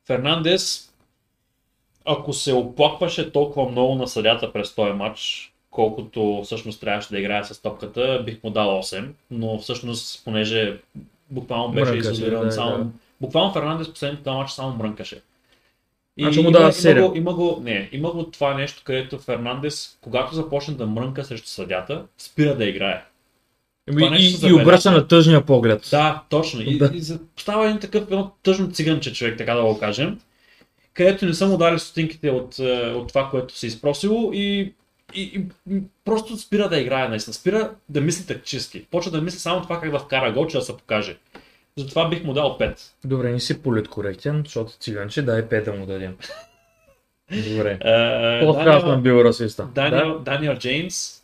Фернандес, 0.07 0.84
ако 2.05 2.33
се 2.33 2.53
оплакваше 2.53 3.31
толкова 3.31 3.71
много 3.71 3.95
на 3.95 4.07
съдята 4.07 4.53
през 4.53 4.75
този 4.75 4.91
матч, 4.91 5.51
колкото 5.71 6.41
всъщност 6.45 6.81
трябваше 6.81 7.09
да 7.09 7.19
играе 7.19 7.43
с 7.43 7.61
топката, 7.61 8.21
бих 8.25 8.43
му 8.43 8.49
дал 8.49 8.69
8, 8.69 9.05
но 9.31 9.59
всъщност, 9.59 10.21
понеже 10.25 10.77
буквално 11.29 11.73
беше 11.73 11.91
Мрънкаше, 11.91 12.11
изолиран 12.11 12.45
да, 12.45 12.51
само... 12.51 12.77
да. 12.77 12.85
Буквално 13.21 13.53
Фернандес 13.53 13.89
последните 13.89 14.23
два 14.23 14.33
мача 14.33 14.53
само 14.53 14.75
мрънкаше. 14.75 15.21
И 16.17 16.23
Значи 16.23 16.39
му 16.39 16.43
има, 16.43 16.51
дава 16.51 16.63
има, 16.65 16.73
седем. 16.73 17.07
го, 17.07 17.17
има, 17.17 17.33
го, 17.33 17.59
не, 17.63 17.89
има 17.91 18.11
го 18.11 18.23
това 18.25 18.53
нещо, 18.53 18.81
където 18.85 19.19
Фернандес, 19.19 19.97
когато 20.01 20.35
започне 20.35 20.73
да 20.73 20.87
мрънка 20.87 21.23
срещу 21.25 21.47
съдята, 21.47 22.03
спира 22.17 22.55
да 22.55 22.65
играе. 22.65 23.03
Ами, 23.89 24.03
Това 24.03 24.17
И, 24.17 24.29
се 24.29 24.47
и 24.47 24.53
обръща 24.53 24.91
на 24.91 25.07
тъжния 25.07 25.45
поглед. 25.45 25.87
Да, 25.91 26.23
точно. 26.29 26.61
И, 26.61 26.77
Да. 26.77 26.91
и 26.93 26.99
за- 26.99 27.19
става 27.37 27.65
един 27.65 27.79
такъв 27.79 28.03
едно 28.03 28.31
тъжно 28.43 28.71
циганче 28.71 29.13
човек, 29.13 29.37
така 29.37 29.53
да 29.53 29.63
го 29.63 29.79
кажем, 29.79 30.19
където 30.95 31.25
не 31.25 31.33
са 31.33 31.47
му 31.47 31.57
дали 31.57 31.79
стотинките 31.79 32.29
от, 32.29 32.59
е, 32.59 32.91
от 32.91 33.07
това, 33.07 33.29
което 33.29 33.57
си 33.57 33.67
изпросило 33.67 34.31
и, 34.33 34.73
и, 35.15 35.41
и, 35.71 35.81
просто 36.05 36.37
спира 36.37 36.69
да 36.69 36.79
играе 36.79 37.07
наистина. 37.09 37.33
Спира 37.33 37.71
да 37.89 38.01
мисли 38.01 38.27
тактически. 38.27 38.85
Почва 38.91 39.11
да 39.11 39.21
мисли 39.21 39.39
само 39.39 39.61
това 39.61 39.79
как 39.79 39.91
да 39.91 39.99
вкара 39.99 40.31
гол, 40.31 40.47
че 40.47 40.57
да 40.57 40.63
се 40.63 40.77
покаже. 40.77 41.17
Затова 41.77 42.09
бих 42.09 42.23
му 42.23 42.33
дал 42.33 42.57
5. 42.59 42.79
Добре, 43.05 43.31
не 43.31 43.39
си 43.39 43.61
политкоректен, 43.61 44.41
защото 44.45 44.71
циганче, 44.79 45.21
дай 45.21 45.49
пет 45.49 45.65
да 45.65 45.73
му 45.73 45.85
дадем. 45.85 46.17
Добре. 47.31 47.79
Е, 47.85 48.45
По-страшно 48.45 48.89
съм 48.89 49.03
бил 49.03 49.13
расиста. 49.13 49.67
Даниел, 49.75 50.19
Даниел 50.19 50.55
Джеймс 50.55 51.21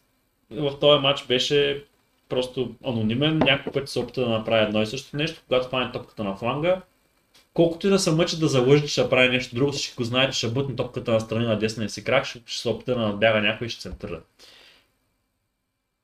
в 0.52 0.80
този 0.80 1.02
матч 1.02 1.26
беше 1.28 1.84
просто 2.30 2.76
анонимен. 2.86 3.38
Няколко 3.38 3.72
пъти 3.72 3.92
се 3.92 4.00
опита 4.00 4.22
да 4.22 4.30
направи 4.30 4.64
едно 4.64 4.82
и 4.82 4.86
също 4.86 5.18
нещо, 5.18 5.42
когато 5.48 5.70
фане 5.70 5.92
топката 5.92 6.24
на 6.24 6.36
фланга. 6.36 6.82
Колкото 7.54 7.88
и 7.88 7.90
да 7.90 8.00
се 8.00 8.12
мъчи 8.12 8.40
да 8.40 8.48
залъжи, 8.48 8.82
че 8.82 8.92
ще 8.92 9.10
прави 9.10 9.30
нещо 9.30 9.56
друго, 9.56 9.74
ще 9.74 9.96
го 9.96 10.04
знае, 10.04 10.30
че 10.32 10.38
ще 10.38 10.48
бутне 10.48 10.76
топката 10.76 11.12
на 11.12 11.20
страни 11.20 11.46
на 11.46 11.60
десния 11.60 11.90
си 11.90 12.04
крак, 12.04 12.26
ще, 12.26 12.42
ще 12.46 12.62
се 12.62 12.70
опита 12.70 12.96
да 12.96 13.02
надбяга 13.02 13.42
някой 13.42 13.68
и 13.68 13.70
ще 13.70 13.82
центъра. 13.82 14.22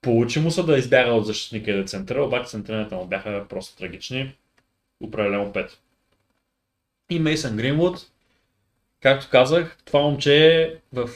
Получи 0.01 0.39
му 0.39 0.51
се 0.51 0.63
да 0.63 0.77
избяга 0.77 1.11
от 1.11 1.25
защитника 1.25 1.71
и 1.71 1.77
да 1.77 1.83
центъра, 1.85 2.23
обаче 2.23 2.49
центрирането 2.49 2.95
му 2.95 3.05
бяха 3.05 3.45
просто 3.49 3.77
трагични. 3.77 4.35
Определено 5.03 5.53
5. 5.53 5.69
И 7.09 7.19
Мейсън 7.19 7.57
Гринвуд, 7.57 7.97
както 9.01 9.27
казах, 9.31 9.77
това 9.85 10.01
момче 10.01 10.61
е 10.61 10.75
в 10.93 11.09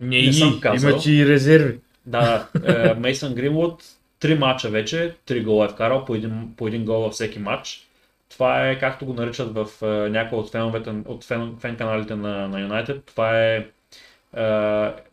Не, 0.00 0.22
Не 0.22 0.32
съм 0.32 0.60
казал. 0.60 0.90
има 0.90 1.00
и 1.06 1.26
резерви. 1.26 1.78
да, 2.06 2.48
да. 2.54 2.94
Мейсън 2.94 3.34
Гринвуд, 3.34 3.82
три 4.20 4.34
мача 4.34 4.70
вече, 4.70 5.14
три 5.26 5.44
гола 5.44 5.66
е 5.66 5.68
вкарал, 5.68 6.04
по 6.04 6.14
един, 6.14 6.54
по 6.56 6.68
един 6.68 6.84
гол 6.84 7.00
във 7.00 7.12
всеки 7.12 7.38
матч. 7.38 7.85
Това 8.28 8.68
е, 8.68 8.78
както 8.78 9.06
го 9.06 9.12
наричат 9.12 9.54
в 9.54 9.68
е, 9.82 10.10
някои 10.10 10.38
от 10.38 10.50
феновете, 10.50 10.94
от 11.06 11.24
фен, 11.24 11.56
фен 11.60 11.76
каналите 11.76 12.16
на, 12.16 12.48
на 12.48 12.68
United, 12.68 13.00
това 13.06 13.40
е, 13.40 13.56
е 13.56 13.66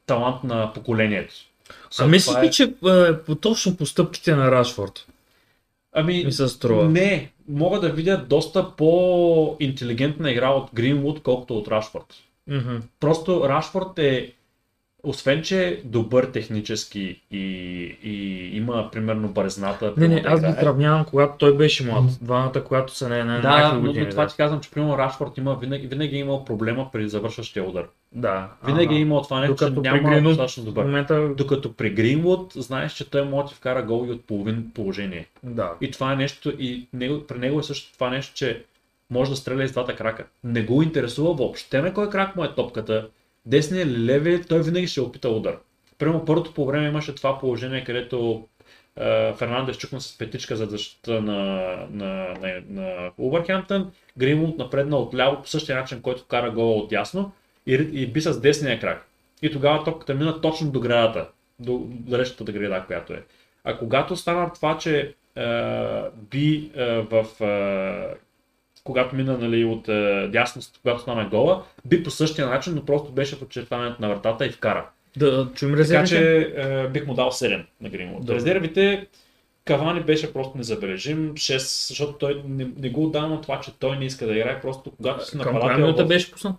талант 0.06 0.44
на 0.44 0.74
поколението. 0.74 1.34
А 2.00 2.08
мислиш 2.08 2.34
Това 2.34 2.44
ли, 2.44 2.48
е- 2.48 2.52
че 2.52 2.64
е, 2.64 3.18
по, 3.26 3.36
точно 3.36 3.78
по 3.78 3.86
стъпките 3.86 4.36
на 4.36 4.52
Рашфорд 4.52 5.08
Ами, 5.94 6.26
ми 6.26 6.32
се 6.32 6.48
струва? 6.48 6.90
не, 6.90 7.32
мога 7.50 7.80
да 7.80 7.90
видя 7.90 8.18
доста 8.18 8.76
по-интелигентна 8.76 10.32
игра 10.32 10.50
от 10.50 10.70
Гринвуд, 10.74 11.24
колкото 11.24 11.58
от 11.58 11.68
Рашфорд. 11.68 12.16
Мгм. 12.48 12.78
Просто 13.00 13.50
Рашфорд 13.50 14.00
е, 14.00 14.34
освен 15.04 15.42
че 15.42 15.68
е 15.68 15.76
добър 15.84 16.26
технически 16.26 17.22
и, 17.32 17.38
и 18.04 18.50
има 18.58 18.90
примерно 18.92 19.28
бързната. 19.28 19.94
Не, 19.98 20.08
не, 20.08 20.22
да 20.22 20.30
аз 20.30 20.42
ги 20.42 20.52
сравнявам, 20.60 21.06
когато 21.06 21.38
той 21.38 21.58
беше 21.58 21.86
млад. 21.86 22.04
Двамата, 22.22 22.64
когато 22.66 22.96
са 22.96 23.10
на 23.10 23.26
на 23.26 23.42
Да, 23.42 23.74
но, 23.74 23.82
години. 23.82 24.06
но 24.06 24.10
това 24.12 24.24
да. 24.24 24.30
ти 24.30 24.38
казвам, 24.38 24.60
че 24.62 24.72
примерно 24.72 24.98
Рашфорд 24.98 25.38
има, 25.38 25.56
винаги, 25.56 25.88
винаги 25.88 26.16
е 26.16 26.20
имал 26.20 26.46
проблема 26.46 26.90
при 26.92 27.10
завършващия 27.10 27.64
удар. 27.64 27.86
Да. 28.12 28.50
Винаги 28.66 28.86
ага. 28.86 28.96
е 28.96 29.00
имал 29.00 29.22
това 29.22 29.40
нещо, 29.40 29.56
че 29.56 29.70
няма 29.70 30.00
Гринвуд 30.10 30.24
достатъчно 30.24 30.64
добър. 30.64 30.86
момента, 30.86 31.30
Докато 31.38 31.74
при 31.74 31.90
Гринвуд 31.90 32.54
знаеш, 32.56 32.94
че 32.94 33.10
той 33.10 33.26
може 33.26 33.48
да 33.48 33.56
вкара 33.56 33.84
гол 33.84 34.06
и 34.08 34.12
от 34.12 34.26
половин 34.26 34.72
положение. 34.76 35.28
да. 35.44 35.72
И 35.82 35.92
това 35.92 36.14
е 36.14 36.16
нещо, 36.16 36.54
и 36.60 36.88
него, 36.94 37.24
при 37.28 37.38
него 37.38 37.60
е 37.60 37.64
също 37.64 37.94
това 37.94 38.10
нещо, 38.10 38.36
че 38.36 38.64
може 39.10 39.30
да 39.32 39.36
стреля 39.38 39.64
и 39.64 39.68
с 39.68 39.72
двата 39.72 39.96
крака. 39.96 40.26
Не 40.44 40.62
го 40.62 40.82
интересува 40.84 41.34
въобще 41.34 41.82
на 41.82 41.94
кой 41.94 42.10
крак 42.10 42.36
му 42.36 42.44
е 42.44 42.56
топката, 42.56 43.08
десния 43.46 43.84
или 43.84 44.06
левия, 44.06 44.42
той 44.42 44.64
винаги 44.64 44.88
ще 44.88 45.02
опита 45.02 45.30
удар. 45.30 45.58
Примерно 45.98 46.26
първото 46.26 46.54
по 46.54 46.66
време 46.66 46.88
имаше 46.88 47.16
това 47.16 47.40
положение, 47.40 47.84
където 47.84 48.48
е, 48.96 49.34
Фернандес 49.34 49.78
чукна 49.78 50.02
с 50.02 50.18
петичка 50.18 50.56
за 50.56 50.66
защита 50.66 51.22
на, 51.22 51.44
на, 51.92 52.34
на, 52.42 52.62
на 52.70 53.12
Улвърхемптън, 53.18 53.92
Гринвуд 54.18 54.58
напредна 54.58 54.98
от 54.98 55.16
ляво 55.16 55.42
по 55.42 55.48
същия 55.48 55.78
начин, 55.78 56.02
който 56.02 56.26
кара 56.26 56.52
гола 56.52 56.76
от 56.76 56.92
ясно 56.92 57.32
и, 57.68 57.74
и 57.74 58.08
би 58.08 58.22
с 58.22 58.42
десния 58.42 58.80
крак. 58.80 59.08
И 59.42 59.52
тогава 59.52 59.84
топката 59.84 60.14
мина 60.14 60.42
точно 60.42 60.72
до 60.72 60.80
градата, 60.80 61.30
до 61.60 61.88
далечната 61.90 62.52
града, 62.52 62.84
която 62.88 63.14
е. 63.14 63.24
А 63.64 63.78
когато 63.78 64.16
стана 64.16 64.54
това, 64.54 64.78
че 64.78 65.14
е, 65.36 65.44
би 66.14 66.72
е, 66.76 67.02
в 67.02 67.26
е, 67.42 68.16
когато 68.84 69.16
мина 69.16 69.38
нали, 69.38 69.66
от 69.66 69.90
е, 69.90 70.28
дясно, 70.28 70.62
когато 70.82 71.02
стана 71.02 71.30
гола, 71.30 71.64
би 71.86 72.04
по 72.04 72.12
същия 72.12 72.48
начин, 72.48 72.76
но 72.76 72.86
просто 72.86 73.12
беше 73.12 73.36
в 73.36 73.42
очертаването 73.42 74.02
на 74.02 74.10
вратата 74.10 74.46
и 74.46 74.50
вкара. 74.50 74.90
Да 75.18 75.50
чуем 75.56 75.72
Така 75.72 75.80
резервите. 75.80 76.16
че 76.16 76.54
е, 76.56 76.88
бих 76.88 77.08
му 77.08 77.14
дал 77.14 77.32
7 77.32 77.66
на 77.82 77.90
Гринвуд. 77.90 78.20
Добре. 78.20 78.36
Резервите, 78.36 79.08
Кавани 79.66 80.02
беше 80.02 80.34
просто 80.34 80.58
незабележим, 80.58 81.34
6, 81.34 81.58
защото 81.88 82.14
той 82.14 82.44
не, 82.48 82.68
не 82.78 82.90
го 82.90 83.04
отдава 83.04 83.28
на 83.28 83.42
това, 83.42 83.60
че 83.60 83.72
той 83.80 83.98
не 83.98 84.06
иска 84.06 84.28
да 84.28 84.36
играе, 84.36 84.62
просто 84.62 84.92
когато 84.92 85.26
си 85.26 85.38
Към 85.38 85.54
нападател 85.54 85.86
минута 85.86 86.06
в 86.06 86.08
беше 86.08 86.32
пуснат? 86.32 86.56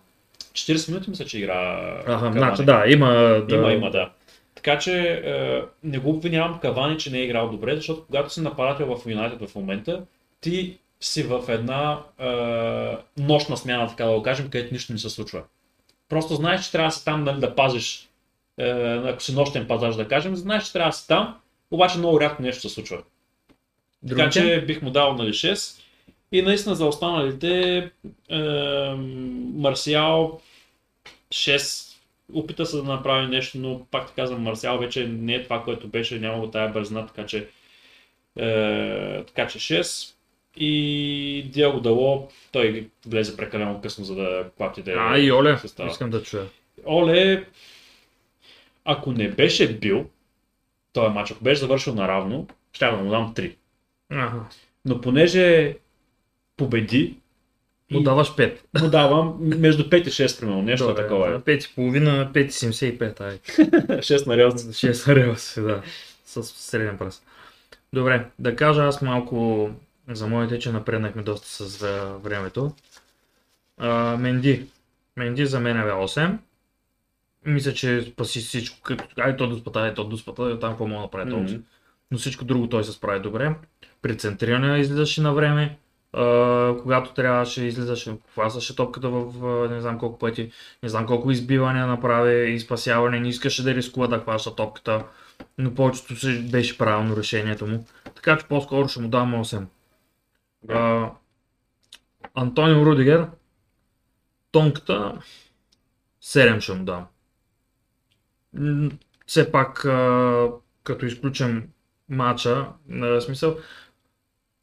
40 0.53 0.89
минути 0.89 1.11
мисля, 1.11 1.25
че 1.25 1.39
игра 1.39 1.79
Аха, 2.07 2.33
значи 2.33 2.65
да, 2.65 2.85
има 2.87 3.09
да... 3.49 3.55
Има, 3.55 3.73
има, 3.73 3.91
да. 3.91 4.11
Така 4.55 4.79
че 4.79 5.23
е, 5.25 5.63
не 5.83 5.99
го 5.99 6.11
обвинявам 6.11 6.59
Кавани, 6.61 6.99
че 6.99 7.11
не 7.11 7.19
е 7.19 7.25
играл 7.25 7.51
добре, 7.51 7.77
защото 7.77 8.05
когато 8.07 8.33
си 8.33 8.41
нападател 8.41 8.97
в 8.97 9.11
Юнайтед 9.11 9.49
в 9.49 9.55
момента, 9.55 10.03
ти 10.41 10.79
си 11.07 11.23
в 11.23 11.45
една 11.49 12.01
е, 12.19 13.23
нощна 13.23 13.57
смяна, 13.57 13.89
така 13.89 14.05
да 14.05 14.15
го 14.15 14.23
кажем, 14.23 14.51
където 14.51 14.75
нищо 14.75 14.93
не 14.93 14.99
се 14.99 15.11
случва. 15.11 15.43
Просто 16.09 16.35
знаеш, 16.35 16.65
че 16.65 16.73
трябва 16.73 16.89
да 16.89 16.95
си 16.95 17.05
там 17.05 17.25
нали, 17.25 17.41
да 17.41 17.55
пазиш, 17.55 18.09
е, 18.59 18.71
ако 19.05 19.23
си 19.23 19.35
нощен 19.35 19.67
пазаж 19.67 19.97
да 19.97 20.09
кажем, 20.09 20.37
знаеш, 20.37 20.65
че 20.65 20.73
трябва 20.73 20.91
да 20.91 20.97
си 20.97 21.09
там, 21.09 21.37
обаче 21.71 21.99
много 21.99 22.21
рядко 22.21 22.43
нещо 22.43 22.69
се 22.69 22.75
случва. 22.75 22.97
Така 22.97 23.05
Другите? 24.03 24.31
че 24.31 24.67
бих 24.67 24.83
му 24.83 24.91
дал 24.91 25.15
нали 25.15 25.33
6. 25.33 25.81
И 26.33 26.43
наистина 26.43 26.75
за 26.75 26.87
останалите 26.87 27.77
е, 28.29 28.39
Марсиал 29.55 30.41
6 31.29 31.95
опита 32.33 32.67
се 32.67 32.77
да 32.77 32.83
направи 32.83 33.27
нещо, 33.27 33.59
но 33.59 33.87
пак 33.91 34.07
ти 34.07 34.13
казвам, 34.15 34.43
Марсиал 34.43 34.79
вече 34.79 35.07
не 35.09 35.35
е 35.35 35.43
това, 35.43 35.65
което 35.65 35.89
беше, 35.89 36.19
няма 36.19 36.41
го 36.41 36.51
тая 36.51 36.69
бързина, 36.69 37.07
така 37.07 37.27
че, 37.27 37.49
е, 38.37 39.25
така 39.25 39.47
че 39.47 39.59
6. 39.59 40.14
И 40.57 41.47
Диаго 41.49 41.81
Дало, 41.81 42.29
той 42.53 42.89
влезе 43.07 43.37
прекалено 43.37 43.81
късно, 43.81 44.05
за 44.05 44.15
да 44.15 44.45
плати 44.57 44.83
да 44.83 44.93
е 44.93 44.97
А, 44.99 45.19
и 45.19 45.33
Оле, 45.33 45.59
състава. 45.59 45.91
искам 45.91 46.11
да 46.11 46.23
чуя. 46.23 46.47
Оле, 46.87 47.45
ако 48.85 49.13
не 49.13 49.29
беше 49.31 49.79
бил 49.79 50.07
този 50.93 51.15
матч, 51.15 51.31
ако 51.31 51.45
беше 51.45 51.61
завършил 51.61 51.95
наравно, 51.95 52.47
ще 52.73 52.87
да 52.87 52.93
му 52.93 53.11
дам 53.11 53.35
3. 53.35 53.55
Ага. 54.11 54.41
Но 54.85 55.01
понеже 55.01 55.77
победи, 56.57 57.15
Му 57.91 58.01
даваш 58.01 58.29
5. 58.29 58.59
му 58.83 58.89
давам 58.89 59.37
между 59.41 59.83
5 59.85 60.01
и 60.01 60.11
6, 60.11 60.41
примерно, 60.41 60.63
нещо 60.63 60.87
Добре, 60.87 61.03
такова 61.03 61.27
е. 61.27 61.31
на 61.31 61.41
5,5, 61.41 62.33
5,75, 62.33 63.21
ай. 63.21 63.39
6 63.99 64.27
на 64.27 64.37
релс. 64.37 64.55
6 64.55 65.15
релси, 65.15 65.61
да. 65.61 65.83
С 66.25 66.43
среден 66.43 66.99
пръст. 66.99 67.23
Добре, 67.93 68.27
да 68.39 68.57
кажа 68.57 68.83
аз 68.83 69.03
малко 69.03 69.71
за 70.09 70.27
моите, 70.27 70.59
че 70.59 70.73
напреднахме 70.73 71.23
доста 71.23 71.49
с 71.49 71.79
времето. 72.23 72.73
А, 73.79 74.17
Менди. 74.17 74.67
Менди 75.17 75.47
за 75.47 75.61
мен 75.61 75.77
е 75.77 75.83
8. 75.83 76.39
Мисля, 77.47 77.73
че 77.73 78.03
спаси 78.03 78.41
всичко. 78.41 78.83
Като, 78.83 79.05
ай, 79.19 79.37
то 79.37 79.47
до 79.47 79.59
спата, 79.59 79.81
ай, 79.81 79.95
то 79.95 80.05
до 80.05 80.17
спата, 80.17 80.59
там 80.61 80.71
какво 80.71 80.87
мога 80.87 80.99
да 80.99 81.03
направи 81.03 81.33
mm-hmm. 81.33 81.61
Но 82.11 82.19
всичко 82.19 82.45
друго 82.45 82.69
той 82.69 82.85
се 82.85 82.93
справи 82.93 83.21
добре. 83.21 83.55
При 84.03 84.19
центриране 84.19 84.79
излизаше 84.79 85.23
на 85.23 85.33
време. 85.33 85.79
А, 86.13 86.77
когато 86.83 87.15
трябваше, 87.15 87.65
излизаше, 87.65 88.17
хвасаше 88.33 88.77
топката 88.77 89.09
в 89.09 89.69
не 89.71 89.81
знам 89.81 89.99
колко 89.99 90.19
пъти, 90.19 90.51
не 90.83 90.89
знам 90.89 91.07
колко 91.07 91.31
избивания 91.31 91.87
направи 91.87 92.53
и 92.53 92.61
спасяване, 92.61 93.21
не 93.21 93.29
искаше 93.29 93.63
да 93.63 93.75
рискува 93.75 94.07
да 94.07 94.21
хваща 94.21 94.55
топката, 94.55 95.05
но 95.59 95.75
повечето 95.75 96.15
беше 96.51 96.79
правилно 96.79 97.17
решението 97.17 97.67
му. 97.67 97.87
Така 98.15 98.39
че 98.39 98.47
по-скоро 98.47 98.89
ще 98.89 99.01
му 99.01 99.09
дам 99.09 99.33
8. 99.33 99.65
А, 100.69 101.11
Антонио 102.35 102.87
Рудигер, 102.87 103.27
тонката 104.53 105.19
7 106.23 106.61
ще 106.61 106.73
му 106.73 106.85
дам. 106.85 107.07
Все 109.27 109.53
пак, 109.53 109.85
а, 109.85 110.49
като 110.83 111.07
изключим 111.07 111.69
матча, 112.09 112.67
в 112.89 113.21
смисъл, 113.21 113.57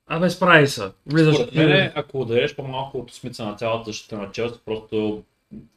абе 0.08 0.30
справи 0.30 0.68
се. 0.68 0.92
Влизаш 1.06 1.36
Според 1.36 1.56
мен, 1.56 1.92
ако 1.96 2.26
дадеш 2.26 2.56
по-малко 2.56 2.98
от 2.98 3.12
осмица 3.12 3.46
на 3.46 3.56
цялата 3.56 3.84
защита 3.86 4.18
на 4.18 4.32
Челси, 4.32 4.60
просто 4.66 5.24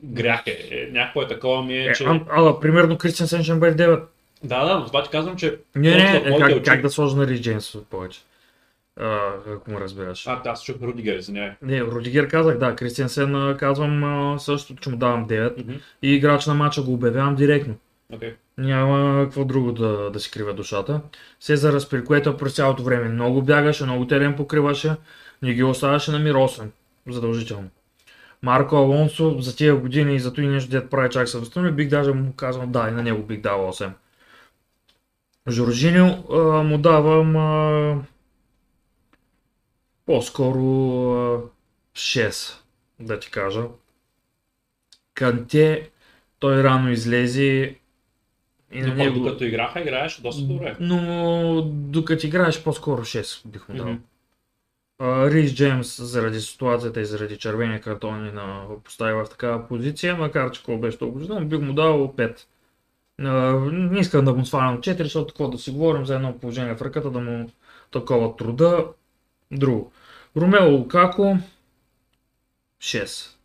грях 0.02 0.42
е. 0.46 0.68
е. 0.70 0.88
Някакво 0.92 1.22
е 1.22 1.26
такова 1.26 1.62
ми 1.62 1.74
е, 1.74 1.84
Е, 1.84 1.92
че... 1.92 2.04
а, 2.04 2.20
ала, 2.30 2.60
примерно 2.60 2.98
Кристиан 2.98 3.28
Сен 3.28 3.42
ще 3.42 3.54
бъде 3.54 3.84
9. 3.84 4.02
Да, 4.44 4.64
да, 4.64 4.78
но 4.78 4.86
обаче 4.86 5.10
казвам, 5.10 5.36
че... 5.36 5.58
Не, 5.74 5.96
не, 5.96 6.16
е, 6.16 6.30
моите 6.30 6.54
как, 6.54 6.64
как 6.64 6.82
да 6.82 6.90
сложа 6.90 7.16
на 7.16 7.26
Рис 7.26 7.40
Джеймс 7.40 7.76
повече? 7.90 8.20
А, 9.00 9.32
ако 9.54 9.70
му 9.70 9.80
разбираш. 9.80 10.26
А, 10.26 10.42
аз 10.44 10.64
чух 10.64 10.76
Рудигер, 10.82 11.16
извинявай. 11.16 11.52
Не, 11.62 11.82
Рудигер 11.82 12.28
казах, 12.28 12.58
да, 12.58 12.76
Кристиан 12.76 13.08
Сен 13.08 13.56
казвам 13.58 14.36
също, 14.38 14.76
че 14.76 14.90
му 14.90 14.96
давам 14.96 15.28
9 15.28 15.58
Мгм. 15.58 15.72
и 16.02 16.14
играч 16.14 16.46
на 16.46 16.54
матча 16.54 16.82
го 16.82 16.92
обявявам 16.92 17.34
директно. 17.34 17.74
Окей. 18.12 18.34
Няма 18.58 19.24
какво 19.24 19.44
друго 19.44 19.72
да, 19.72 20.10
да 20.10 20.20
си 20.20 20.30
крива 20.30 20.54
душата. 20.54 21.00
Сезар 21.40 21.74
Аспирикуета 21.74 22.36
през 22.36 22.54
цялото 22.54 22.82
време 22.82 23.08
много 23.08 23.42
бягаше, 23.42 23.84
много 23.84 24.06
терен 24.06 24.36
покриваше, 24.36 24.96
не 25.42 25.54
ги 25.54 25.62
оставяше 25.62 26.10
на 26.10 26.18
мир 26.18 26.34
8, 26.34 26.64
задължително. 27.08 27.68
Марко 28.42 28.76
Алонсо 28.76 29.40
за 29.40 29.56
тия 29.56 29.76
години 29.76 30.14
и 30.14 30.20
за 30.20 30.32
и 30.38 30.46
нещо 30.46 30.70
дет 30.70 30.90
прави 30.90 31.10
чак 31.10 31.28
съвестно, 31.28 31.72
бих 31.72 31.88
даже 31.88 32.12
му 32.12 32.32
казал 32.32 32.66
да, 32.66 32.88
и 32.88 32.92
на 32.92 33.02
него 33.02 33.22
бих 33.22 33.40
дал 33.40 33.72
8. 33.72 33.90
Жоржиньо 35.48 36.24
му 36.64 36.78
давам 36.78 37.36
по-скоро 40.06 40.60
а, 41.12 41.42
6, 41.94 42.60
да 43.00 43.18
ти 43.18 43.30
кажа. 43.30 43.62
Канте, 45.14 45.90
той 46.38 46.62
рано 46.62 46.90
излезе 46.90 47.76
и 48.72 48.80
на 48.80 48.94
него... 48.94 49.18
докато 49.18 49.44
играха, 49.44 49.80
играеше 49.80 50.22
доста 50.22 50.42
добре. 50.42 50.76
Но 50.80 51.62
докато 51.66 52.26
играеш 52.26 52.62
по-скоро 52.62 53.02
6 53.02 53.48
бих 53.48 53.68
му 53.68 53.74
дал. 53.74 53.96
Рис 55.30 55.54
Джеймс 55.54 56.02
заради 56.02 56.40
ситуацията 56.40 57.00
и 57.00 57.04
заради 57.04 57.36
червения 57.36 57.80
картон 57.80 58.26
и 58.26 58.32
на 58.32 58.64
постави 58.84 59.12
в 59.14 59.26
такава 59.30 59.68
позиция, 59.68 60.16
макар 60.16 60.50
че 60.50 60.60
какво 60.60 60.78
беше 60.78 60.98
толкова 60.98 61.40
но 61.40 61.46
бих 61.46 61.60
му 61.60 61.72
дал 61.72 62.14
5. 62.16 62.38
А, 63.18 63.30
не 63.72 64.00
искам 64.00 64.24
да 64.24 64.34
му 64.34 64.44
свалям 64.44 64.78
4, 64.78 65.02
защото 65.02 65.26
какво 65.26 65.48
да 65.48 65.58
си 65.58 65.70
говорим 65.70 66.06
за 66.06 66.14
едно 66.14 66.38
положение 66.38 66.74
в 66.74 66.82
ръката, 66.82 67.10
да 67.10 67.20
му 67.20 67.50
такова 67.90 68.36
труда. 68.36 68.86
Друго. 69.50 69.92
Ромео 70.36 70.70
Лукако 70.70 71.38
6. 72.80 73.36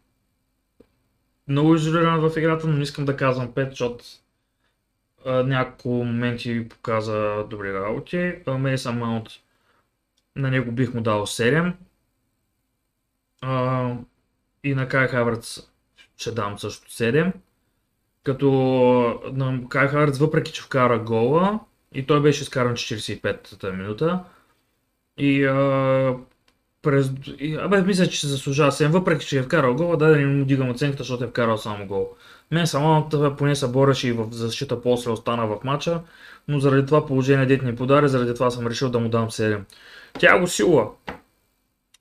Много 1.48 1.76
изолиран 1.76 2.30
в 2.30 2.38
играта, 2.38 2.68
но 2.68 2.74
не 2.74 2.84
искам 2.84 3.06
да 3.06 3.18
казвам 3.18 3.48
5, 3.48 3.70
защото 3.70 4.06
няколко 5.26 5.90
моменти 5.90 6.70
показа 6.70 7.44
добри 7.44 7.74
работи. 7.74 8.36
Мейсън 8.48 8.98
Маунт 8.98 9.28
на 10.36 10.52
него 10.52 10.72
бих 10.72 10.94
му 10.94 11.02
дал 11.02 11.26
7. 11.26 11.74
А, 13.42 13.94
и 14.64 14.76
на 14.76 14.88
Кай 14.88 15.08
Хавърц 15.08 15.60
ще 16.18 16.32
дам 16.32 16.60
също 16.60 16.92
7. 16.92 17.34
Като 18.24 18.52
на 19.34 19.70
Кай 19.70 19.88
Хавърц, 19.88 20.18
въпреки 20.18 20.52
че 20.52 20.62
вкара 20.62 21.00
гола, 21.00 21.60
и 21.94 22.06
той 22.06 22.22
беше 22.22 22.44
изкаран 22.44 22.74
45-та 22.74 23.72
минута, 23.72 24.24
и 25.20 25.46
а, 25.46 26.16
през... 26.82 27.12
И, 27.40 27.56
абе, 27.56 27.82
мисля, 27.82 28.08
че 28.08 28.20
се 28.20 28.28
заслужава 28.28 28.72
7, 28.72 28.88
въпреки 28.88 29.26
че 29.26 29.40
е 29.40 29.44
вкарал 29.44 29.76
гола, 29.76 29.98
да, 29.98 30.08
да 30.08 30.18
не 30.18 30.26
му 30.26 30.46
дигам 30.46 30.70
оценката, 30.70 31.04
защото 31.04 31.24
е 31.24 31.28
вкарал 31.28 31.58
само 31.58 31.88
гол. 31.88 32.10
Мен 32.52 32.68
само 32.68 33.10
поне 33.38 33.56
се 33.56 33.68
бореше 33.68 34.08
и 34.08 34.12
в 34.12 34.28
защита 34.32 34.82
после 34.82 35.12
остана 35.12 35.48
в 35.48 35.58
матча, 35.64 36.02
но 36.48 36.60
заради 36.60 36.86
това 36.86 37.06
положение 37.06 37.46
дет 37.46 37.62
ни 37.62 37.76
подари, 37.76 38.10
заради 38.10 38.34
това 38.34 38.52
съм 38.52 38.68
решил 38.68 38.90
да 38.90 39.00
му 39.00 39.10
дам 39.10 39.30
7. 39.30 39.60
Тяго 40.20 40.48
Сила. 40.48 40.90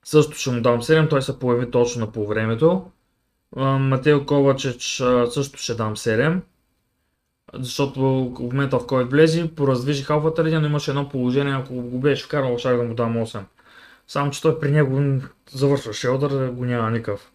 Също 0.05 0.36
ще 0.36 0.51
му 0.51 0.61
дам 0.61 0.82
7, 0.82 1.11
той 1.11 1.23
се 1.23 1.39
появи 1.39 1.70
точно 1.70 2.01
на 2.01 2.12
полувремето. 2.12 2.90
А, 3.57 3.78
Матео 3.78 4.27
Ковачеч 4.27 5.03
също 5.31 5.59
ще 5.59 5.74
дам 5.74 5.97
7. 5.97 6.40
Защото 7.54 8.00
в 8.00 8.40
момента 8.40 8.78
в 8.78 8.86
който 8.86 9.10
влезе, 9.10 9.54
пораздвижи 9.54 10.02
халфата 10.02 10.44
линия, 10.44 10.60
но 10.60 10.66
имаше 10.66 10.90
едно 10.90 11.08
положение, 11.08 11.54
ако 11.54 11.74
го 11.74 11.98
беше 11.98 12.24
вкарал, 12.24 12.58
ще 12.58 12.68
да 12.76 12.82
му 12.82 12.94
дам 12.94 13.14
8. 13.16 13.40
Само, 14.08 14.30
че 14.30 14.42
той 14.42 14.60
при 14.60 14.70
него 14.70 15.20
завършва 15.50 15.92
шелдър, 15.92 16.50
го 16.50 16.64
няма 16.64 16.90
никакъв. 16.90 17.32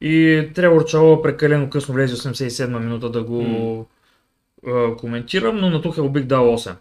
И 0.00 0.48
Тревор 0.54 0.84
Чало 0.84 1.22
прекалено 1.22 1.70
късно 1.70 1.94
влезе 1.94 2.16
87 2.16 2.78
минута 2.78 3.10
да 3.10 3.22
го 3.22 3.42
М. 3.42 3.84
а, 4.66 4.96
коментирам, 4.96 5.56
но 5.56 5.70
на 5.70 5.82
Тухел 5.82 6.08
бих 6.08 6.24
дал 6.24 6.56
8. 6.58 6.74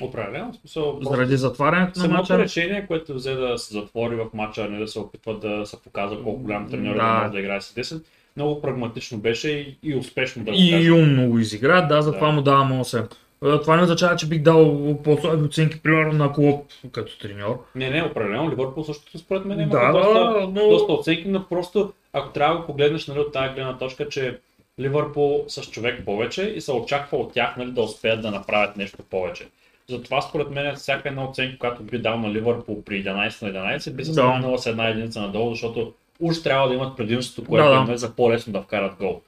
Определено, 0.00 0.54
смисъл, 0.54 0.98
Заради 1.02 1.36
затварянето 1.36 2.00
на 2.00 2.08
матча. 2.08 2.38
решение, 2.38 2.86
което 2.86 3.14
взе 3.14 3.34
да 3.34 3.58
се 3.58 3.74
затвори 3.74 4.16
в 4.16 4.26
матча, 4.34 4.62
а 4.64 4.68
не 4.68 4.78
да 4.78 4.88
се 4.88 4.98
опитва 4.98 5.38
да 5.38 5.66
се 5.66 5.82
показва 5.82 6.22
колко 6.22 6.42
голям 6.42 6.70
треньор 6.70 6.94
е 6.94 6.98
Да. 6.98 7.20
може 7.20 7.32
да 7.32 7.40
играе 7.40 7.60
с 7.60 7.74
10, 7.74 8.02
много 8.38 8.60
прагматично 8.62 9.18
беше 9.18 9.50
и, 9.50 9.76
и 9.82 9.96
успешно 9.96 10.44
да 10.44 10.50
го 10.50 10.56
И 10.60 10.70
кажа. 10.70 10.94
умно 10.94 11.28
го 11.28 11.38
изигра, 11.38 11.80
да, 11.82 12.02
затова 12.02 12.26
Да. 12.26 12.32
му 12.32 12.42
давам 12.42 12.72
8. 12.74 13.06
А, 13.42 13.60
Това 13.60 13.76
не 13.76 13.82
означава, 13.82 14.16
че 14.16 14.28
бих 14.28 14.42
дал 14.42 14.78
по-слаби 15.04 15.42
оценки, 15.44 15.82
примерно 15.82 16.12
на 16.14 16.32
Клоп 16.32 16.64
като 16.92 17.18
треньор. 17.18 17.64
Не, 17.74 17.90
не, 17.90 18.02
определено. 18.02 18.50
Ливърпул 18.50 18.84
също 18.84 19.18
според 19.18 19.44
мен 19.44 19.60
има 19.60 19.70
Да, 19.70 19.92
доста, 19.92 20.14
да, 20.14 20.40
но- 20.42 20.68
доста 20.68 20.92
оценки, 20.92 21.28
но 21.28 21.44
просто 21.44 21.92
ако 22.12 22.28
трябва 22.28 22.54
да 22.54 22.60
го 22.60 22.66
погледнеш 22.66 23.06
нали, 23.06 23.18
от 23.18 23.32
тази 23.32 23.54
гледна 23.54 23.78
точка, 23.78 24.08
че 24.08 24.38
Ливърпул 24.80 25.44
с 25.48 25.62
човек 25.62 26.04
повече 26.04 26.42
и 26.42 26.60
се 26.60 26.72
очаква 26.72 27.18
от 27.18 27.32
тях 27.32 27.56
нали, 27.56 27.70
да 27.70 27.82
успеят 27.82 28.22
да 28.22 28.30
направят 28.30 28.76
нещо 28.76 28.98
повече. 29.10 29.46
Затова 29.88 30.20
според 30.20 30.50
мен 30.50 30.74
всяка 30.76 31.08
една 31.08 31.24
оценка, 31.24 31.58
която 31.58 31.82
би 31.82 31.98
дал 31.98 32.18
на 32.18 32.30
Ливърпул 32.30 32.82
при 32.84 32.94
11 32.96 33.42
на 33.42 33.48
11, 33.50 33.90
би 33.90 34.04
се 34.04 34.12
Да. 34.12 34.58
с 34.58 34.66
една 34.66 34.88
единица 34.88 35.20
надолу, 35.20 35.50
защото 35.50 35.92
уж 36.20 36.42
трябва 36.42 36.68
да 36.68 36.74
имат 36.74 36.96
предимството, 36.96 37.48
което 37.48 37.70
Да, 37.70 37.84
да, 37.84 37.92
е 37.92 37.96
за 37.96 38.16
по-лесно 38.16 38.52
да 38.52 38.62
вкарат 38.62 38.94
гол. 38.98 39.20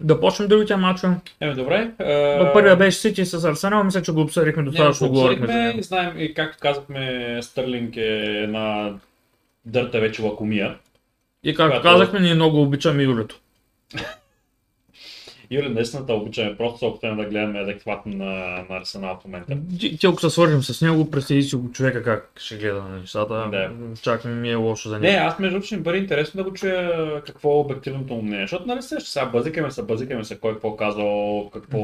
Да 0.00 0.20
почнем 0.20 0.48
другите 0.48 0.76
матчове. 0.76 1.14
Еми 1.40 1.54
добре. 1.54 1.90
Uh... 2.00 2.52
Първия 2.52 2.76
беше 2.76 2.98
Сити 2.98 3.24
с 3.24 3.44
Арсенал, 3.44 3.84
мисля, 3.84 4.02
че 4.02 4.12
го 4.12 4.20
обсъдихме 4.20 4.62
достатъчно, 4.62 5.08
го 5.08 5.14
говорихме 5.14 5.74
знаем, 5.80 6.14
и 6.18 6.34
както 6.34 6.58
казахме, 6.60 7.38
Стърлинг 7.42 7.96
е 7.96 8.42
една 8.42 8.94
дърта 9.64 10.00
вече 10.00 10.22
лакомия. 10.22 10.76
И 11.44 11.54
както 11.54 11.76
Когато- 11.76 11.94
казахме, 11.94 12.20
ние 12.20 12.34
много 12.34 12.62
обичаме 12.62 13.02
Юлето. 13.02 13.40
Юли, 15.50 15.68
наистина 15.68 16.06
те 16.06 16.12
обичаме, 16.12 16.56
просто 16.56 16.78
се 16.78 16.84
опитваме 16.84 17.22
да 17.22 17.30
гледаме 17.30 17.58
адекватно 17.58 18.16
на, 18.16 18.64
на 18.70 18.76
Арсенал 18.76 19.18
в 19.20 19.24
момента. 19.24 19.56
Ти, 19.80 19.98
ти 19.98 20.06
ако 20.06 20.20
се 20.20 20.30
свържим 20.30 20.62
с 20.62 20.82
него, 20.82 21.10
представи 21.10 21.42
си 21.42 21.56
го 21.56 21.72
човека 21.72 22.02
как 22.02 22.30
ще 22.36 22.56
гледа 22.56 22.82
на 22.82 22.98
нещата. 23.00 23.48
Да. 23.52 23.70
Чак 24.02 24.24
ми 24.24 24.50
е 24.50 24.54
лошо 24.54 24.88
за 24.88 24.98
Не, 24.98 25.12
него. 25.12 25.26
аз 25.26 25.38
между 25.38 25.62
ще 25.62 25.76
ми 25.76 25.82
бъде 25.82 25.98
интересно 25.98 26.44
да 26.44 26.50
го 26.50 26.56
чуя 26.56 27.22
какво 27.26 27.50
е 27.50 27.60
обективното 27.60 28.14
му 28.14 28.22
мнение, 28.22 28.44
защото 28.44 28.66
нали 28.66 28.82
се, 28.82 29.00
сега 29.00 29.26
базикаме 29.26 29.70
се, 29.70 29.82
базикаме 29.82 30.24
се 30.24 30.38
кой 30.38 30.52
какво 30.52 30.76
казал, 30.76 31.50
какво, 31.52 31.78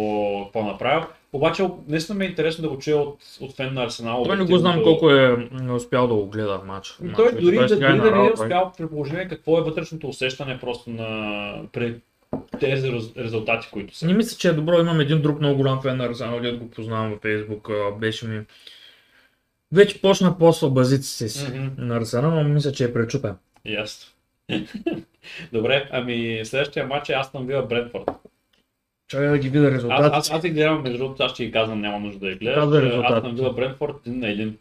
какво 0.44 0.62
направил. 0.62 1.06
Обаче 1.32 1.68
наистина 1.88 2.18
ми 2.18 2.24
е 2.24 2.28
интересно 2.28 2.62
да 2.62 2.68
го 2.68 2.78
чуя 2.78 2.96
от, 2.96 3.18
от 3.40 3.56
фен 3.56 3.74
на 3.74 3.84
Арсенал. 3.84 4.24
Той 4.24 4.36
не 4.36 4.44
го 4.44 4.58
знам 4.58 4.82
колко 4.82 5.10
е 5.10 5.48
м, 5.52 5.74
успял 5.74 6.08
да 6.08 6.14
го 6.14 6.26
гледа 6.26 6.58
в 6.58 6.66
матч. 6.66 6.98
Той 7.16 7.32
дори, 7.32 7.56
да, 7.56 7.68
сега 7.68 7.88
дори 7.88 8.00
да 8.00 8.16
не 8.16 8.26
е 8.26 8.32
успял 8.32 8.72
при 8.78 8.88
положение 8.88 9.28
какво 9.28 9.58
е 9.58 9.62
вътрешното 9.62 10.08
усещане 10.08 10.58
просто 10.60 10.90
на 10.90 11.52
при 11.72 11.94
тези 12.60 12.88
рез- 12.88 13.16
резултати, 13.16 13.68
които 13.72 13.96
са. 13.96 14.06
Не 14.06 14.12
мисля, 14.14 14.36
че 14.38 14.48
е 14.48 14.52
добро. 14.52 14.80
Имам 14.80 15.00
един 15.00 15.22
друг 15.22 15.40
много 15.40 15.56
голям 15.56 15.82
фен 15.82 15.96
на 15.96 16.04
Арсенал, 16.04 16.40
дето 16.40 16.58
го 16.58 16.70
познавам 16.70 17.10
във 17.10 17.20
Фейсбук. 17.20 17.68
Беше 17.98 18.26
ми... 18.26 18.40
Вече 19.72 20.00
почна 20.00 20.38
по 20.38 20.70
базиците 20.70 21.28
си 21.28 21.48
Мгм. 21.50 21.66
на 21.78 21.96
Арсенал, 21.96 22.30
но 22.32 22.44
мисля, 22.44 22.72
че 22.72 22.84
е 22.84 22.92
пречупен. 22.92 23.34
Ясно. 23.64 24.12
Добре, 25.52 25.88
ами 25.92 26.40
следващия 26.44 26.86
матч 26.86 27.08
е 27.08 27.12
Астон 27.12 27.46
Вила 27.46 27.62
Бредфорд. 27.62 28.10
Чакай 29.08 29.28
да 29.28 29.38
ги 29.38 29.48
видя 29.48 29.66
Аз, 29.66 29.72
резултатите. 29.72 30.10
аз, 30.12 30.30
аз 30.30 30.42
ги 30.42 30.50
гледам, 30.50 30.82
между 30.82 30.98
другото, 30.98 31.22
аз 31.22 31.32
ще 31.32 31.46
ги 31.46 31.52
казвам, 31.52 31.80
няма 31.80 32.00
нужда 32.00 32.18
да 32.18 32.32
ги 32.32 32.38
гледаш. 32.38 32.54
Казвай 32.56 32.78
Аз 32.78 32.84
резултатите. 32.84 33.20
съм 33.20 33.36
Вила 33.36 33.52
Брентфорд 33.52 33.94
един 34.06 34.20
на 34.20 34.28
един. 34.28 34.56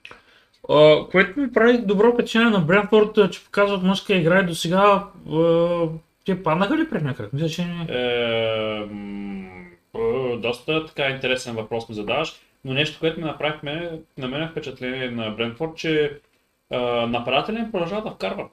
А, 0.70 0.96
което 1.12 1.40
ми 1.40 1.54
прави 1.54 1.78
добро 1.78 2.14
впечатление 2.14 2.50
на 2.50 2.60
Брентфорд, 2.60 3.32
че 3.32 3.44
показват 3.46 3.84
мъжка 3.84 4.16
игра 4.16 4.40
и 4.40 4.46
до 4.46 4.56
сега 4.56 4.80
а, 5.30 5.88
те 6.26 6.44
паднаха 6.44 6.78
ли 6.78 6.90
пред 6.90 7.04
някак? 7.04 7.34
Мисля, 7.34 7.50
че 7.50 7.66
не. 7.66 7.86
Е, 7.90 8.00
е, 9.96 10.38
доста 10.38 10.86
така 10.86 11.10
интересен 11.10 11.56
въпрос 11.56 11.90
ми 11.90 11.96
задаваш, 11.96 12.34
но 12.66 12.74
нещо, 12.74 13.00
което 13.00 13.20
ми 13.20 13.26
направихме, 13.26 14.00
на 14.18 14.28
мен 14.28 14.44
е 14.44 14.50
впечатление 14.50 15.12
на 15.12 15.30
Брентфорд, 15.30 15.76
че 15.76 16.20
е, 16.72 16.78
нападателен 17.08 17.72
продължава 17.72 18.02
да 18.02 18.12
вкарва. 18.12 18.48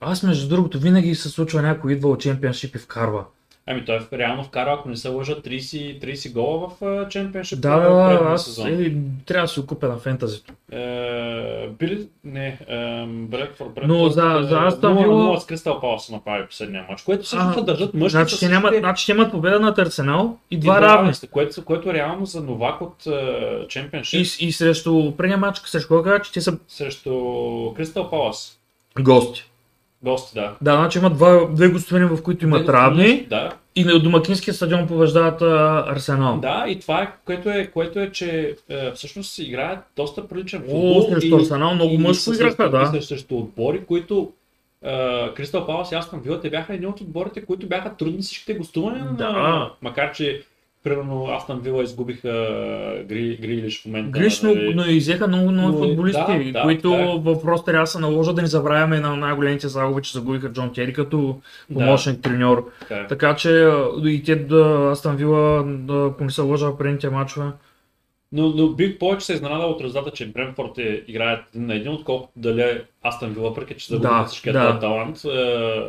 Аз 0.00 0.22
между 0.22 0.48
другото 0.48 0.78
винаги 0.78 1.14
се 1.14 1.28
случва 1.28 1.62
някой 1.62 1.92
идва 1.92 2.08
от 2.08 2.20
чемпионшип 2.20 2.74
и 2.74 2.78
вкарва. 2.78 3.24
Ами 3.68 3.84
той 3.84 4.00
реално 4.12 4.44
вкара, 4.44 4.72
ако 4.72 4.88
не 4.88 4.96
се 4.96 5.08
лъжа, 5.08 5.34
30, 5.34 6.04
30 6.04 6.32
гола 6.32 6.70
в 6.70 7.06
Чемпионшип. 7.10 7.60
Да, 7.60 7.76
да, 7.76 8.20
аз 8.24 8.58
е, 8.58 8.94
трябва 9.26 9.44
да 9.44 9.48
си 9.48 9.60
го 9.60 9.66
купя 9.66 9.88
на 9.88 9.96
фентазито. 9.96 10.52
Е, 10.72 11.68
били... 11.68 12.08
Не, 12.24 12.58
е, 12.68 13.04
Брентфорд. 13.06 13.68
Но 13.86 14.08
за- 14.08 14.40
за 14.42 14.58
Астон 14.58 14.94
Вила- 14.94 15.36
0 15.36 15.38
с 15.38 15.46
Кристал 15.46 15.80
Палас 15.80 16.10
направи 16.10 16.46
последния 16.46 16.86
матч, 16.90 17.02
което 17.02 17.26
също 17.26 17.62
държат 17.62 17.94
мъжки 17.94 18.10
Значи 18.10 18.36
ще, 18.36 18.48
нямат, 18.48 18.74
значи 18.74 19.02
ще 19.02 19.12
имат 19.12 19.30
победа 19.30 19.60
над 19.60 19.78
Арсенал 19.78 20.38
и 20.50 20.58
два 20.58 20.78
и 20.78 20.80
равни. 20.80 21.12
което, 21.30 21.64
което 21.64 21.92
реално 21.92 22.26
за 22.26 22.40
новак 22.40 22.80
от 22.80 23.06
е, 23.06 23.68
Чемпионшип 23.68 24.26
И, 24.40 24.46
и 24.46 24.52
срещу 24.52 25.12
предния 25.16 25.38
матч, 25.38 25.58
срещу 25.58 25.88
кога 25.88 26.18
че 26.18 26.32
те 26.32 26.40
са 26.40 26.58
срещу 26.68 27.12
Кристал 27.76 28.10
Палас. 28.10 28.58
гости. 29.00 29.50
Гости, 30.02 30.34
да. 30.34 30.54
Да, 30.62 30.76
значи 30.76 30.98
имат 30.98 31.16
два, 31.16 31.46
две 31.50 31.68
гостовини, 31.68 32.06
в 32.06 32.22
които 32.22 32.44
имат 32.44 32.68
равни 32.68 33.26
Да, 33.30 33.52
и 33.76 33.84
на 33.84 33.98
домакинския 33.98 34.54
стадион 34.54 34.86
побеждават 34.86 35.42
а, 35.42 35.84
Арсенал. 35.88 36.38
да, 36.40 36.64
и 36.68 36.80
това 36.80 37.02
е, 37.02 37.12
което 37.24 37.50
е, 37.50 37.66
което 37.66 38.00
е 38.00 38.10
че 38.12 38.56
е, 38.68 38.92
всъщност 38.92 39.38
играят 39.38 39.78
доста 39.96 40.28
приличен 40.28 40.62
О, 40.62 40.70
футбол. 40.70 41.02
срещу 41.10 41.36
Арсенал 41.36 41.74
много 41.74 41.98
мъжко 41.98 42.32
играха, 42.32 42.70
да. 42.70 42.92
и 42.98 43.02
срещу, 43.02 43.36
отбори, 43.36 43.84
които 43.84 44.32
Кристал 45.34 45.66
Палас 45.66 45.92
и 45.92 45.94
Астон 45.94 46.20
Вила, 46.20 46.40
те 46.40 46.50
бяха 46.50 46.74
едни 46.74 46.86
от 46.86 47.00
отборите, 47.00 47.44
които 47.44 47.66
бяха 47.66 47.96
трудни 47.96 48.22
всичките 48.22 48.54
гостувания. 48.54 49.04
Да. 49.04 49.32
На, 49.32 49.70
макар, 49.82 50.12
че 50.12 50.42
примерно 50.86 51.28
Астон 51.36 51.60
Вила 51.60 51.82
изгубиха 51.82 52.28
Гри, 53.08 53.38
Грилиш 53.42 53.82
в 53.82 53.86
момента. 53.86 54.10
Гриш, 54.10 54.42
но, 54.42 54.54
нали. 54.54 54.74
но 54.74 54.84
изеха 54.84 55.28
много, 55.28 55.50
много 55.50 55.78
Но, 55.78 55.78
футболисти, 55.78 56.22
да, 56.28 56.52
да, 56.52 56.62
които 56.62 56.90
да. 56.90 57.20
в 57.34 57.42
просто 57.42 57.64
трябва 57.64 57.82
да 57.82 57.86
се 57.86 57.98
наложат 57.98 58.36
да 58.36 58.42
ни 58.42 58.48
забравяме 58.48 59.00
на 59.00 59.16
най-големите 59.16 59.68
загуби, 59.68 60.02
че 60.02 60.12
загубиха 60.12 60.52
Джон 60.52 60.72
Тери 60.72 60.92
като 60.92 61.40
Да. 61.70 61.74
помощник 61.74 62.22
треньор. 62.22 62.70
Така 62.80 62.94
е. 62.96 63.06
Така 63.06 63.36
че 63.36 63.72
и 64.04 64.22
те 64.22 64.36
да 64.36 64.88
Астан 64.92 65.16
Вила, 65.16 65.64
да, 65.66 66.10
ако 66.12 66.24
не 66.24 66.30
се 66.30 66.40
лъжа 66.40 66.70
в 66.70 66.78
предните 66.78 67.10
мачове. 67.10 67.46
Но, 68.32 68.48
но 68.48 68.68
бих 68.68 68.98
повече 68.98 69.26
се 69.26 69.32
изненадал 69.32 69.70
от 69.70 69.80
резултата, 69.80 70.10
че 70.16 70.26
Брентфорд 70.26 70.78
е, 70.78 71.04
играят 71.08 71.44
един 71.54 71.66
на 71.66 71.74
един, 71.74 71.92
отколкото 71.92 72.32
дали 72.36 72.80
Астон 73.02 73.30
Вила, 73.30 73.48
въпреки 73.48 73.74
че 73.74 73.86
загубиха 73.88 74.14
Да, 74.14 74.24
всичкия 74.24 74.52
да. 74.52 74.78
талант. 74.78 75.24
Е, 75.24 75.82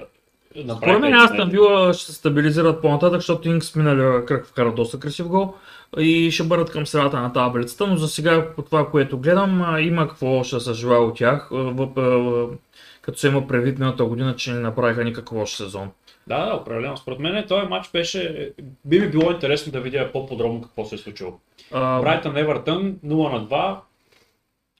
Според 0.52 1.00
мен 1.00 1.14
един. 1.34 1.50
Вила 1.50 1.94
ще 1.94 2.06
се 2.06 2.14
стабилизират 2.14 2.82
по-нататък, 2.82 3.18
защото 3.18 3.50
Инкс 3.50 3.76
миналия 3.76 4.26
кръг 4.26 4.46
вкара 4.46 4.74
доста 4.74 5.00
красив 5.00 5.28
гол 5.28 5.54
и 5.98 6.32
ще 6.32 6.44
бъдат 6.44 6.72
към 6.72 6.88
средата 6.88 7.22
на 7.22 7.34
таблицата, 7.34 7.88
но 7.88 7.96
за 7.96 8.08
сега 8.08 8.54
по 8.56 8.62
това, 8.62 8.90
което 8.90 9.18
гледам, 9.18 9.78
има 9.80 10.08
какво 10.08 10.44
ще 10.44 10.60
се 10.60 10.74
желая 10.74 11.02
от 11.02 11.16
тях, 11.16 11.50
като 13.02 13.18
се 13.18 13.28
има 13.28 13.48
предвид 13.48 13.80
миналата 13.80 14.06
година, 14.06 14.36
че 14.36 14.52
не 14.52 14.60
направиха 14.60 15.04
никакъв 15.04 15.38
лош 15.38 15.56
сезон. 15.56 15.90
Да, 16.28 16.46
да, 16.46 16.56
определено. 16.56 16.98
Според 16.98 17.20
мен 17.20 17.46
този 17.48 17.68
матч 17.68 17.92
беше... 17.92 18.52
Би 18.86 19.00
ми 19.00 19.10
било 19.10 19.32
интересно 19.32 19.72
да 19.72 19.82
видя 19.82 20.12
по-подробно 20.12 20.62
какво 20.62 20.86
се 20.86 20.96
е 20.96 20.98
случило. 20.98 21.40
Брайтън 21.72 22.38
Евертън 22.38 22.96
0 23.06 23.32
на 23.32 23.48
2. 23.48 23.76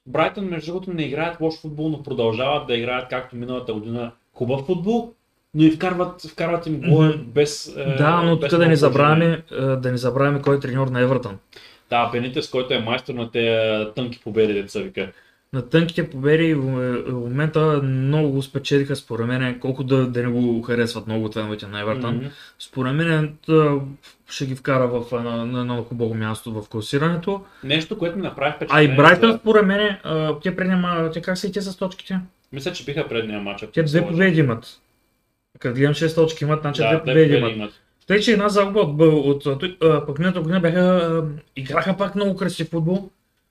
Брайтън, 0.06 0.44
между 0.44 0.72
другото, 0.72 0.92
не 0.92 1.02
играят 1.02 1.40
лош 1.40 1.60
футбол, 1.60 1.88
но 1.88 2.02
продължават 2.02 2.66
да 2.66 2.76
играят 2.76 3.08
както 3.08 3.36
миналата 3.36 3.72
година 3.72 4.12
хубав 4.34 4.66
футбол, 4.66 5.12
но 5.54 5.64
и 5.64 5.70
вкарват, 5.70 6.22
вкарват 6.22 6.66
им 6.66 6.80
Мгм. 6.82 7.08
без. 7.24 7.68
е, 7.68 7.84
да, 7.88 8.22
но 8.22 8.36
без 8.36 8.50
тук 8.50 8.58
да 8.58 8.68
не 8.68 8.76
забравяме, 8.76 9.42
а, 9.52 9.66
да 9.66 9.90
не 9.92 9.98
забравяме 9.98 10.42
кой 10.42 10.56
е 10.56 10.60
треньор 10.60 10.86
на 10.86 11.00
Евертън. 11.00 11.38
Да, 11.90 12.10
Бенитес, 12.10 12.48
който 12.48 12.74
е 12.74 12.80
майстор 12.80 13.14
на 13.14 13.30
тези 13.30 13.48
тънки 13.86 14.20
победи, 14.20 14.52
деца 14.52 14.80
вика. 14.80 15.12
На 15.52 15.62
тънките 15.62 16.10
победи 16.10 16.54
в 16.54 16.62
момента 17.08 17.60
много 17.82 18.30
го 18.30 18.42
спечелиха 18.42 18.96
според 18.96 19.26
мен, 19.26 19.60
колко 19.60 19.84
да, 19.84 20.06
да 20.06 20.22
не 20.22 20.28
го 20.28 20.62
харесват 20.62 21.06
много 21.06 21.32
феновете 21.32 21.66
на 21.66 21.80
Евертън. 21.80 22.16
Мгм. 22.16 22.26
Според 22.58 22.94
мен 22.94 23.36
ще 24.28 24.46
ги 24.46 24.54
вкара 24.54 24.88
в 24.88 25.04
едно, 25.12 25.46
на 25.46 25.60
едно 25.60 25.82
хубаво 25.82 26.14
място 26.14 26.52
в 26.52 26.68
класирането. 26.68 27.40
Нещо, 27.64 27.98
което 27.98 28.16
ми 28.16 28.22
направи 28.22 28.50
А 28.50 28.56
впечатление. 28.56 28.92
и 28.92 28.96
Брайтън, 28.96 29.32
за- 29.32 29.38
според 29.38 29.66
мен, 29.66 29.96
а, 30.04 30.34
те 30.34 30.56
преди 30.56 30.70
ма- 30.70 31.12
те 31.12 31.20
как 31.22 31.38
са 31.38 31.46
и 31.46 31.52
те 31.52 31.60
с 31.60 31.76
точките? 31.76 32.20
Мисля, 32.52 32.72
че 32.72 32.84
биха 32.84 33.08
предния 33.08 33.40
матч. 33.40 33.64
Те 33.74 33.82
две 33.82 34.06
победи 34.06 34.40
имат. 34.40 34.66
Като 35.58 35.74
гледам 35.74 35.94
6 35.94 36.14
точки 36.14 36.44
имат, 36.44 36.60
значи 36.60 36.82
Да, 36.82 36.88
две 36.88 36.98
победи 36.98 37.36
имат. 37.36 37.56
имат. 37.56 37.70
Тъй, 38.06 38.20
че 38.20 38.32
една 38.32 38.48
загуба 38.48 39.04
от, 39.04 39.46
от, 39.46 39.46
от, 39.46 39.62
от 39.82 40.06
пък 40.06 40.18
миналата 40.18 40.40
година 40.40 40.60
бяха, 40.60 41.24
играха 41.56 41.96
пак 41.96 42.14
много 42.14 42.36
красив 42.36 42.68
футбол. 42.68 43.10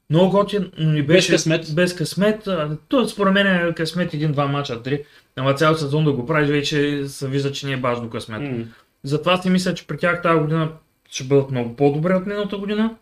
Много 0.09 0.31
готин, 0.31 0.71
но 0.77 0.91
не 0.91 1.03
беше 1.03 1.31
късмет. 1.31 1.75
Без 1.75 1.95
късмет. 1.95 2.47
То 2.87 3.07
според 3.07 3.33
мен 3.33 3.47
е 3.47 3.73
късмет 3.73 4.13
един-два 4.13 4.47
мача, 4.47 4.81
три. 4.81 5.03
Ама 5.35 5.53
цял 5.53 5.75
сезон 5.75 6.05
да 6.05 6.11
го 6.11 6.25
правиш, 6.25 6.49
вече 6.49 7.07
се 7.07 7.27
вижда, 7.27 7.51
че 7.51 7.65
не 7.65 7.73
е 7.73 7.77
важно 7.77 8.09
късмет. 8.09 8.41
М. 8.41 8.65
Затова 9.03 9.41
си 9.41 9.49
мисля, 9.49 9.73
че 9.73 9.87
при 9.87 9.97
тях 9.97 10.21
тази 10.21 10.39
година 10.39 10.71
ще 11.11 11.23
бъдат 11.23 11.51
много 11.51 11.75
по-добре 11.75 12.15
от 12.15 12.25
миналата 12.25 12.57
година. 12.57 12.95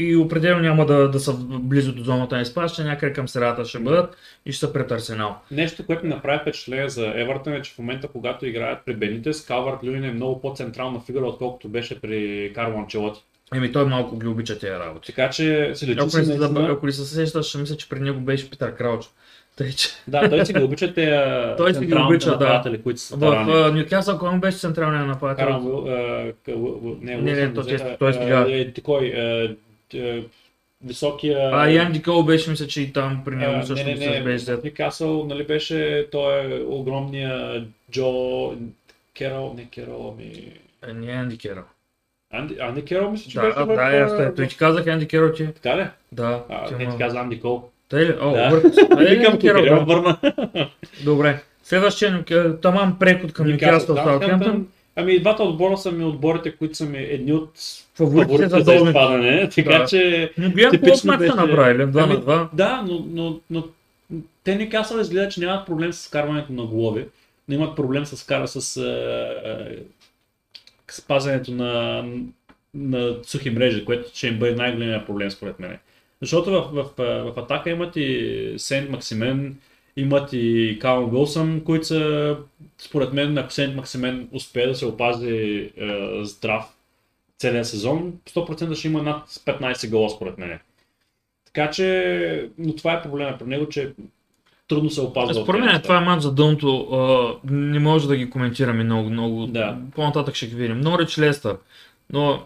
И 0.00 0.16
определено 0.16 0.60
няма 0.60 0.86
да, 0.86 1.08
да 1.10 1.20
са 1.20 1.32
близо 1.50 1.92
до 1.92 2.02
зоната 2.02 2.36
на 2.36 2.42
изпащане, 2.42 2.88
някъде 2.88 3.12
към 3.12 3.28
средата 3.28 3.64
ще 3.64 3.78
бъдат 3.78 4.16
и 4.46 4.52
ще 4.52 4.66
са 4.66 4.72
пред 4.72 4.90
Арсенал. 4.90 5.36
Нещо, 5.50 5.86
което 5.86 6.04
ми 6.06 6.08
направи 6.10 6.38
впечатление 6.42 6.88
за 6.88 7.12
Евертън 7.14 7.52
е, 7.52 7.62
че 7.62 7.72
в 7.74 7.78
момента, 7.78 8.08
когато 8.08 8.46
играят 8.46 8.78
при 8.86 8.94
Бенитес, 8.94 9.44
Калвард 9.44 9.78
Люин 9.84 10.04
е 10.04 10.12
много 10.12 10.40
по-централна 10.40 11.00
фигура, 11.00 11.26
отколкото 11.26 11.68
беше 11.68 12.00
при 12.00 12.52
Карло 12.54 12.78
Анчелоти. 12.78 13.20
Еми 13.54 13.72
той 13.72 13.84
малко 13.84 14.18
ги 14.18 14.26
обича 14.26 14.58
тези 14.58 14.72
работи. 14.72 15.06
Така 15.06 15.30
че 15.30 15.70
се 15.74 15.86
лечи 15.86 15.98
Ако 16.00 16.10
си 16.10 16.16
наистина. 16.16 16.68
ако 16.72 16.86
ли 16.86 16.92
се 16.92 17.04
сещаш, 17.04 17.46
ще 17.46 17.58
мисля, 17.58 17.76
че 17.76 17.88
при 17.88 18.00
него 18.00 18.20
беше 18.20 18.50
Питър 18.50 18.74
Крауч. 18.74 19.04
Тъй, 19.56 19.72
че 19.72 19.88
Да, 20.08 20.30
той 20.30 20.46
си 20.46 20.52
ги 20.52 20.62
обича 20.62 20.94
те 20.94 21.24
Той 21.56 21.74
си 21.74 21.86
ги 21.86 21.94
обича, 21.94 22.38
да. 22.38 22.62
които 22.84 23.00
са 23.00 23.16
в 23.16 23.20
тарани. 23.20 23.52
а, 23.52 23.72
Нюкасъл 23.72 24.18
кой 24.18 24.30
му 24.30 24.40
беше 24.40 24.58
централният 24.58 25.06
нападател? 25.08 25.46
Карам 25.46 25.64
не, 27.00 27.16
Не, 27.16 27.16
не, 27.16 27.30
Уилсън, 27.30 27.54
той- 27.98 28.12
стига. 28.12 28.46
а, 28.48 28.50
е, 28.50 28.72
Кой? 28.82 29.12
А, 29.94 29.98
е, 29.98 30.22
Високия... 30.84 31.50
А 31.52 31.68
Ян 31.68 31.92
Дикол 31.92 32.22
беше, 32.22 32.50
мисля, 32.50 32.66
че 32.66 32.82
и 32.82 32.92
там 32.92 33.22
при 33.24 33.34
а, 33.34 33.36
него 33.36 33.52
не, 33.52 33.66
също 33.66 33.86
не, 33.86 33.96
се 33.96 34.10
не, 34.10 34.22
беше 34.22 34.42
взет. 34.42 34.64
Никасъл, 34.64 35.24
нали 35.24 35.46
беше, 35.46 36.08
той 36.12 36.58
е 36.58 36.62
огромния 36.62 37.64
Джо 37.90 38.52
Керол, 39.18 39.54
не 39.56 39.64
Керол, 39.64 40.14
ами... 40.14 40.52
Е, 40.88 40.92
Не 40.92 41.12
Анди 41.12 41.38
Керол. 41.38 41.64
Анди, 42.32 42.56
Анди 42.60 42.84
Керол 42.84 43.10
мисля, 43.10 43.30
че 43.30 43.38
Да, 43.38 43.46
беше 43.46 43.58
да, 43.58 43.66
да, 43.66 43.72
а, 43.72 43.96
ясно 43.96 44.18
е. 44.18 44.34
Той 44.34 44.46
ти 44.46 44.56
казах 44.56 44.86
Анди 44.86 45.08
Керол 45.08 45.32
ти. 45.32 45.46
Така 45.46 45.76
ли? 45.76 45.86
Да. 46.12 46.44
А, 46.48 46.76
не 46.78 46.90
ти 46.90 46.96
каза 46.98 47.18
Анди 47.18 47.40
Кол. 47.40 47.70
Тъй 47.88 48.04
ли? 48.04 48.16
О, 48.20 48.32
Да. 48.32 48.62
Е, 49.00 49.16
Викам 49.16 49.38
Керол, 49.38 49.64
да. 49.64 49.84
върна. 49.84 50.18
Добре. 51.04 51.42
Следващия 51.62 52.24
тамам 52.62 52.98
преход 52.98 53.32
към 53.32 53.50
Нюкасъл 53.50 53.96
Саутхемптън. 53.96 54.66
Ами 55.00 55.12
и 55.12 55.20
двата 55.20 55.42
отбора 55.42 55.76
са 55.76 55.92
ми 55.92 56.04
отборите, 56.04 56.56
които 56.56 56.74
са 56.74 56.86
ми 56.86 56.98
едни 56.98 57.32
от 57.32 57.50
Фаворитите 57.94 58.48
за 58.48 58.58
за 58.58 58.74
изпадане, 58.74 59.48
така 59.48 59.78
Да. 59.78 59.84
че... 59.86 60.32
Но 60.38 60.50
гледам 60.50 60.70
Типично 60.70 61.18
беше- 61.18 61.34
направили, 61.34 61.82
2 61.82 62.02
Ами, 62.02 62.12
на 62.12 62.20
2. 62.20 62.48
Да, 62.52 62.84
но, 62.86 63.04
но, 63.08 63.40
но 63.50 63.64
те 64.44 64.56
не 64.56 64.68
казват 64.68 65.02
изгледа, 65.02 65.28
че 65.28 65.40
нямат 65.40 65.66
проблем 65.66 65.92
с 65.92 66.08
вкарването 66.08 66.52
на 66.52 66.64
голове, 66.64 67.06
но 67.48 67.54
имат 67.54 67.76
проблем 67.76 68.06
с 68.06 68.26
кара 68.26 68.48
с 68.48 68.76
е, 68.76 68.82
е, 69.50 69.76
спазването 70.90 71.52
на, 71.52 72.04
на 72.74 73.14
сухи 73.22 73.50
мрежи, 73.50 73.84
което 73.84 74.10
ще 74.14 74.26
им 74.26 74.38
бъде 74.38 74.54
най-големия 74.54 75.06
проблем 75.06 75.30
според 75.30 75.58
мен. 75.58 75.78
Защото 76.22 76.50
в, 76.50 76.70
в, 76.72 76.86
в, 76.98 77.32
в 77.34 77.38
атака 77.38 77.70
имат 77.70 77.96
и 77.96 78.54
Сент 78.56 78.90
Максимен, 78.90 79.56
имат 79.98 80.28
и 80.32 80.78
Калм 80.80 81.14
Уилсън, 81.14 81.60
които 81.64 81.86
са, 81.86 82.36
според 82.78 83.12
мен, 83.12 83.38
ако 83.38 83.52
Сент 83.52 83.76
Максимен 83.76 84.28
успее 84.32 84.66
да 84.66 84.74
се 84.74 84.86
опази 84.86 85.30
е, 85.30 85.70
здрав 86.22 86.64
целия 87.38 87.64
сезон, 87.64 88.12
100% 88.30 88.74
ще 88.74 88.88
има 88.88 89.02
над 89.02 89.28
15 89.28 89.90
гола 89.90 90.10
според 90.10 90.38
мен. 90.38 90.58
Така 91.46 91.70
че, 91.70 92.48
но 92.58 92.76
това 92.76 92.92
е 92.92 93.02
проблема 93.02 93.38
при 93.38 93.46
него, 93.46 93.68
че 93.68 93.92
трудно 94.68 94.90
се 94.90 95.00
опазва. 95.00 95.42
Според 95.42 95.60
мен 95.60 95.68
неща. 95.68 95.82
това 95.82 95.96
е 95.96 96.04
матч 96.04 96.22
за 96.22 96.32
дъното. 96.32 96.80
а, 96.92 97.52
Не 97.52 97.78
може 97.78 98.08
да 98.08 98.16
ги 98.16 98.30
коментираме 98.30 98.84
много, 98.84 99.10
много. 99.10 99.46
Да. 99.46 99.78
По-нататък 99.94 100.34
ще 100.34 100.46
ги 100.46 100.54
видим. 100.54 100.80
Норич 100.80 101.18
Лестър. 101.18 101.56
Но 102.12 102.42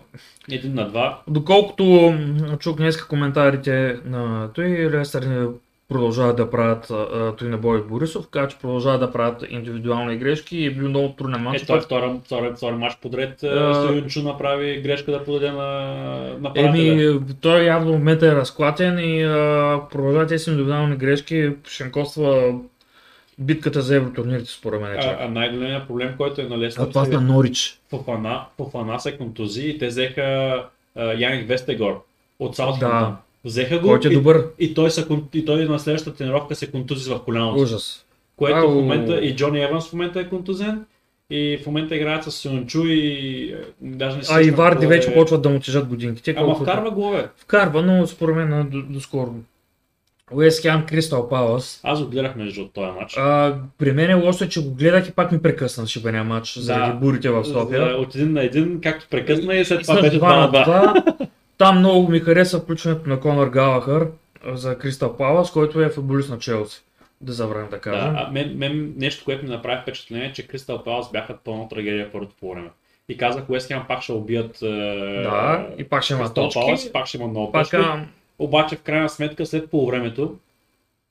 Един 0.51 0.75
на 0.75 0.89
два. 0.89 1.23
доколкото 1.29 2.15
чух 2.59 2.77
днес 2.77 3.05
коментарите 3.05 3.97
на 4.05 4.51
той 4.55 4.65
Лестър 4.91 5.23
не 5.23 5.47
продължават 5.93 6.37
да 6.37 6.51
правят 6.51 6.91
а, 6.91 7.35
той 7.39 7.49
на 7.49 7.59
Бой 7.59 7.85
Борисов, 7.85 8.25
така 8.33 8.49
че 8.49 8.59
продължават 8.59 9.01
да 9.01 9.13
правят 9.13 9.45
индивидуални 9.51 10.17
грешки 10.17 10.57
и 10.57 10.67
е 10.67 10.71
бил 10.71 10.89
много 10.89 11.15
труден 11.19 11.41
мач. 11.41 11.63
Е, 11.63 11.67
той 11.67 11.81
втори, 11.81 12.11
втори, 12.25 12.53
втори 12.57 12.75
мач 12.75 12.97
подред 13.03 13.43
А, 13.43 14.03
направи 14.25 14.81
грешка 14.81 15.13
да 15.13 15.25
подаде 15.25 15.51
на, 15.51 15.69
на 16.41 16.53
приятеля. 16.53 17.13
Еми, 17.13 17.21
той 17.41 17.63
явно 17.63 17.93
в 17.93 17.99
момента 17.99 18.27
е 18.27 18.35
разклатен 18.35 18.99
и 18.99 19.23
а, 19.23 19.81
продължават 19.91 20.29
тези 20.29 20.51
индивидуални 20.51 20.97
грешки, 20.97 21.51
ще 21.69 21.91
коства 21.91 22.55
битката 23.39 23.83
за 23.83 23.97
евротурнирите 23.97 24.51
според 24.51 24.81
мен. 24.81 24.93
А, 24.99 25.03
чак. 25.03 25.17
а 25.21 25.29
най-големият 25.29 25.87
проблем, 25.87 26.15
който 26.17 26.41
е 26.41 26.45
на 26.45 26.55
А 26.55 26.59
Лестър, 26.59 26.87
това 26.87 27.07
на 27.07 27.21
Норич. 27.21 27.81
Фофана, 27.91 28.45
Фофана 28.57 29.01
се 29.01 29.17
контузи 29.17 29.69
и 29.69 29.79
те 29.79 29.87
взеха 29.87 30.23
а, 30.97 31.13
Яник 31.13 31.49
Вестегор 31.49 32.05
от 32.39 32.57
Саутхемптън. 32.57 33.01
Да. 33.01 33.17
Взеха 33.45 33.79
го 33.79 33.87
Който 33.89 34.09
е 34.09 34.11
и, 34.11 34.15
добър. 34.15 34.47
и, 34.59 34.75
той 34.75 34.89
кон- 34.89 35.25
и 35.35 35.45
той 35.45 35.65
на 35.65 35.79
следващата 35.79 36.17
тренировка 36.17 36.55
се 36.55 36.71
контузи 36.71 37.11
в 37.11 37.19
коляното. 37.19 37.61
Ужас. 37.63 38.05
Което 38.37 38.57
Ау. 38.57 38.71
в 38.71 38.75
момента 38.75 39.21
и 39.21 39.37
Джони 39.37 39.63
Еванс 39.65 39.89
в 39.89 39.93
момента 39.93 40.21
е 40.21 40.29
контузен. 40.29 40.85
И 41.31 41.59
в 41.63 41.67
момента 41.67 41.97
играят 41.97 42.25
с 42.25 42.31
Сюнчу 42.31 42.85
и 42.87 43.09
е, 43.45 43.57
даже 43.81 44.17
не 44.17 44.23
се 44.23 44.35
А 44.35 44.43
и 44.43 44.51
Варди 44.51 44.77
кой 44.77 44.95
е- 44.95 44.99
вече 44.99 45.15
почват 45.15 45.43
да 45.43 45.49
му 45.49 45.61
тежат 45.61 45.87
годинките. 45.87 46.35
Ама 46.39 46.55
вкарва 46.55 46.91
голове. 46.91 47.29
Вкарва, 47.37 47.83
но 47.83 48.07
според 48.07 48.37
мен 48.37 48.69
до, 48.71 48.83
доскоро. 48.83 49.35
Уест 50.33 50.63
Хем 50.63 50.87
Кристал 50.87 51.29
Палас. 51.29 51.81
Аз 51.83 52.03
го 52.03 52.11
гледах 52.11 52.37
между 52.37 52.69
този 52.69 52.91
матч. 52.91 53.15
А, 53.17 53.55
при 53.79 53.93
мен 53.93 54.11
е 54.11 54.15
лошо, 54.15 54.49
че 54.49 54.63
го 54.63 54.75
гледах 54.75 55.09
и 55.09 55.13
пак 55.13 55.33
ми 55.33 55.43
прекъсна 55.43 55.87
шибения 55.87 56.25
матч 56.25 56.59
заради 56.59 56.99
бурите 56.99 57.31
в 57.31 57.45
София. 57.45 57.97
От 57.97 58.15
един 58.15 58.33
на 58.33 58.43
един, 58.45 58.81
както 58.81 59.07
прекъсна 59.11 59.55
и 59.55 59.65
след 59.65 59.83
това 59.83 60.01
беше 60.01 60.21
2 60.21 60.21
на 60.21 60.53
2. 60.53 61.29
Там 61.59 61.79
много 61.79 62.09
ми 62.09 62.21
хареса 62.21 62.61
включването 62.61 63.09
на 63.09 63.21
Конор 63.21 63.49
Галахър 63.49 64.09
за 64.53 64.79
Кристал 64.79 65.17
Палас, 65.17 65.53
който 65.53 65.83
е 65.83 65.89
футболист 65.89 66.31
на 66.31 66.39
Челси. 66.39 66.83
Да 67.21 67.33
забравим 67.33 67.71
да 67.71 67.79
кажем. 67.79 68.13
Да, 68.13 68.29
мен, 68.33 68.59
мен, 68.59 68.95
нещо, 68.97 69.25
което 69.25 69.45
ми 69.45 69.51
направи 69.51 69.83
впечатление, 69.83 70.27
е, 70.27 70.33
че 70.33 70.47
Кристал 70.47 70.83
Палас 70.85 71.13
бяха 71.13 71.37
пълна 71.45 71.69
трагедия 71.69 72.07
в 72.07 72.13
първото 72.13 72.35
по 72.41 72.51
време. 72.51 72.69
И 73.09 73.17
казах, 73.17 73.51
Уест 73.51 73.69
Хем 73.69 73.83
пак 73.89 74.03
ще 74.03 74.13
убият 74.13 74.63
е, 74.63 74.67
Да, 75.23 75.67
и 75.79 75.85
пак 75.85 76.03
ще 76.03 76.15
има 76.15 76.35
точки. 76.35 76.61
Палас, 76.61 76.93
пак 76.93 77.07
ще 77.07 77.17
има 77.17 77.27
много 77.29 77.53
Пак, 77.53 77.71
точки. 77.71 77.77
Обаче 78.39 78.77
в 78.77 78.83
крайна 78.83 79.09
сметка 79.09 79.47
след 79.47 79.71
полувремето, 79.71 80.37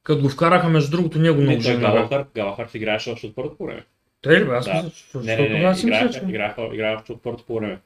като 0.03 0.21
го 0.21 0.29
вкараха, 0.29 0.69
между 0.69 0.91
другото, 0.91 1.19
ние 1.19 1.31
го 1.31 1.41
не, 1.41 1.45
той 1.45 1.53
наложихме. 1.53 1.81
Галахър, 1.81 2.25
Галахър 2.35 2.67
играеше 2.73 3.11
още 3.11 3.27
от 3.27 3.35
първото 3.35 3.57
по 3.57 3.65
време. 3.65 3.83
Те 4.21 4.29
ли 4.29 4.45
бе? 4.45 4.55
Аз 4.55 4.65
Да. 4.65 4.73
мисля, 4.73 4.89
че 4.89 5.17
Не, 5.17 5.35
не, 5.35 5.49
не, 5.49 5.69
мисля, 5.69 5.87
играеха, 5.87 6.09
че... 6.09 6.21
играеха, 6.29 6.69
играеха 6.73 7.13
от 7.13 7.23
първото 7.23 7.43
по 7.43 7.55
време. 7.55 7.79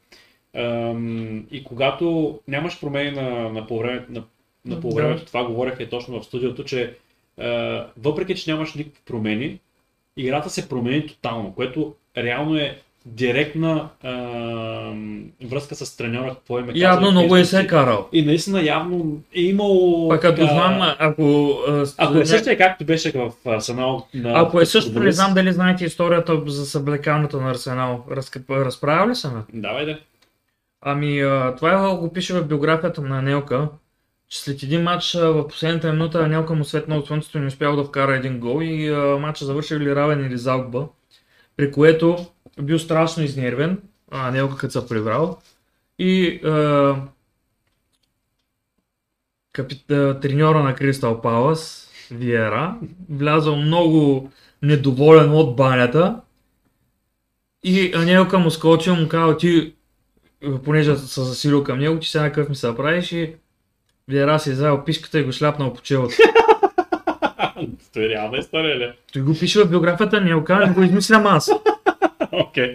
Ам, 0.55 1.45
и 1.51 1.63
когато 1.63 2.39
нямаш 2.47 2.79
промени 2.79 3.11
на, 3.11 3.49
на 3.49 3.67
полувремето, 3.67 4.11
на, 4.11 4.23
на 4.65 4.75
Да. 4.75 4.81
полувремето, 4.81 5.25
това 5.25 5.45
говорех 5.45 5.73
и 5.79 5.89
точно 5.89 6.21
в 6.21 6.25
студиото, 6.25 6.63
че 6.63 6.93
а, 7.39 7.85
въпреки, 7.97 8.35
че 8.35 8.51
нямаш 8.51 8.73
никакви 8.73 9.01
промени, 9.05 9.59
играта 10.17 10.49
се 10.49 10.69
промени 10.69 11.07
тотално, 11.07 11.53
което 11.55 11.93
реално 12.17 12.57
е 12.57 12.77
директна 13.05 13.89
ам, 14.03 15.23
връзка 15.43 15.75
с 15.75 15.97
треньора, 15.97 16.29
какво 16.35 16.59
им 16.59 16.69
е 16.69 16.73
Явно 16.75 17.11
много 17.11 17.35
е 17.35 17.45
се 17.45 17.61
е 17.61 17.67
карал. 17.67 18.07
И 18.11 18.21
наистина 18.21 18.63
явно 18.63 19.21
е 19.35 19.41
имало... 19.41 20.09
Пак 20.09 20.21
като 20.21 20.41
знам, 20.41 20.95
ако... 20.99 21.57
а, 21.67 21.85
Ако 21.97 22.17
е 22.17 22.25
същия 22.25 22.57
както 22.57 22.85
беше 22.85 23.11
в 23.11 23.31
Арсенал 23.45 24.07
на... 24.13 24.31
Ако 24.35 24.61
е 24.61 24.65
също, 24.65 24.99
не 24.99 25.11
знам 25.11 25.33
дали 25.33 25.53
знаете 25.53 25.85
историята 25.85 26.41
за 26.45 26.65
съблекалната 26.65 27.37
на 27.41 27.51
Арсенал. 27.51 28.03
Разправя 28.49 29.09
ли 29.11 29.15
се 29.15 29.27
ме? 29.27 29.39
Давай 29.53 29.85
да. 29.85 29.99
Ами, 30.87 31.21
това 31.57 31.97
го 31.97 32.13
пише 32.13 32.33
в 32.33 32.47
биографията 32.47 33.01
на 33.01 33.21
Нелка, 33.21 33.69
че 34.27 34.41
след 34.41 34.63
един 34.63 34.83
матч 34.83 35.13
в 35.13 35.47
последната 35.47 35.93
минута 35.93 36.27
Нелка 36.27 36.53
му 36.53 36.63
светна 36.63 36.95
от 36.97 37.07
слънцето 37.07 37.37
и 37.37 37.41
не 37.41 37.47
успял 37.47 37.75
да 37.75 37.83
вкара 37.83 38.15
един 38.15 38.39
гол 38.39 38.61
и 38.61 38.91
матча 39.19 39.45
завършил 39.45 39.75
или 39.75 39.95
равен 39.95 40.25
или 40.25 40.37
загуба, 40.37 40.87
при 41.57 41.71
което 41.71 42.25
бил 42.61 42.79
страшно 42.79 43.23
изнервен, 43.23 43.81
а 44.11 44.31
Нелка 44.31 44.57
като 44.57 44.81
се 44.81 44.87
прибрал 44.87 45.41
и 45.99 46.41
а, 46.45 46.95
капит... 49.51 49.85
треньора 50.21 50.63
на 50.63 50.75
Кристал 50.75 51.21
Палас, 51.21 51.91
Виера, 52.11 52.75
влязал 53.09 53.55
много 53.55 54.31
недоволен 54.61 55.31
от 55.31 55.55
банята 55.55 56.21
и 57.63 57.91
Анелка 57.95 58.39
му 58.39 58.51
скочил, 58.51 58.95
му 58.95 59.07
казал 59.07 59.37
ти 59.37 59.74
понеже 60.65 60.95
се 60.95 61.21
засилил 61.21 61.63
към 61.63 61.79
него, 61.79 61.99
че 61.99 62.11
сега 62.11 62.23
какъв 62.23 62.49
ми 62.49 62.55
се 62.55 62.75
правиш 62.75 63.11
и 63.11 63.35
Виера 64.07 64.39
си 64.39 64.49
е 64.49 64.53
взел 64.53 64.83
пишката 64.85 65.19
и 65.19 65.23
го 65.23 65.31
шляпнал 65.31 65.73
по 65.73 65.81
челото. 65.81 66.15
Това 67.93 68.05
е 68.05 68.09
реална 68.09 68.37
история 68.37 68.79
ли? 68.79 68.91
Той 69.13 69.21
го 69.21 69.39
пише 69.39 69.63
в 69.63 69.69
биографията, 69.69 70.21
не 70.21 70.35
го 70.35 70.43
казва, 70.43 70.67
не 70.67 70.73
го 70.73 70.83
измислям 70.83 71.27
аз. 71.27 71.51
Окей. 72.31 72.73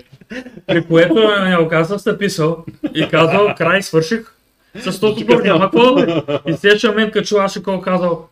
При 0.67 0.87
което 0.87 1.15
не 1.15 1.57
го 1.57 1.99
сте 1.99 2.19
писал 2.19 2.65
и 2.95 3.09
казал, 3.09 3.55
край, 3.59 3.83
свърших. 3.83 4.35
С 4.75 5.01
този 5.01 5.27
тук 5.27 5.45
няма 5.45 5.61
какво. 5.61 5.99
И 6.47 6.53
следващия 6.53 6.91
момент, 6.91 7.13
като 7.13 7.27
чува 7.27 7.45
Ашикол 7.45 7.81
казал, 7.81 8.29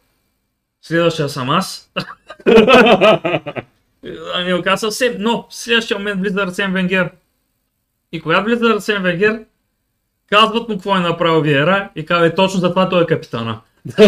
следващия 0.82 1.28
съм 1.28 1.50
аз. 1.50 1.90
А 4.34 4.44
не 4.44 4.54
го 4.54 4.76
съвсем, 4.76 5.14
но 5.18 5.46
в 5.50 5.54
следващия 5.54 5.98
момент 5.98 6.20
влиза 6.20 6.42
Арсен 6.42 6.72
Венгер. 6.72 7.10
И 8.12 8.20
когато 8.20 8.44
влиза 8.44 8.74
Арсен 8.74 9.02
Венгер, 9.02 9.44
казват 10.30 10.68
му 10.68 10.74
какво 10.74 10.96
е 10.96 11.00
направил 11.00 11.40
Виера 11.40 11.88
и 11.96 12.06
казва, 12.06 12.26
«Е, 12.26 12.34
точно 12.34 12.60
затова 12.60 12.88
той 12.88 13.02
е 13.02 13.06
капитана. 13.06 13.60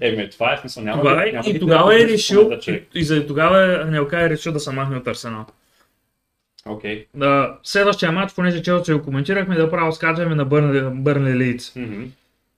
Еми, 0.00 0.30
това 0.30 0.52
е 0.52 0.58
смисъл. 0.58 0.82
Няма, 0.82 1.02
Тогава, 1.02 1.16
да- 1.16 1.32
няма 1.32 1.48
и 1.48 1.52
да 1.52 1.58
тогава 1.58 1.94
е 2.02 2.08
решил, 2.08 2.52
и, 2.68 2.82
и 2.94 3.04
за 3.04 3.26
тогава 3.26 3.82
Анелка 3.82 4.20
е 4.22 4.30
решил 4.30 4.52
да 4.52 4.60
се 4.60 4.72
махне 4.72 4.96
от 4.96 5.06
Арсенал. 5.06 5.46
Окей. 6.66 7.06
Да, 7.14 7.56
следващия 7.62 8.12
матч, 8.12 8.34
понеже 8.34 8.62
Челси 8.62 8.92
го 8.92 9.02
коментирахме, 9.02 9.56
да 9.56 9.70
право 9.70 9.92
скачаме 9.92 10.34
на 10.34 10.44
Бърнли, 10.44 11.34
Лийдс. 11.36 11.76
Мгм. 11.76 12.02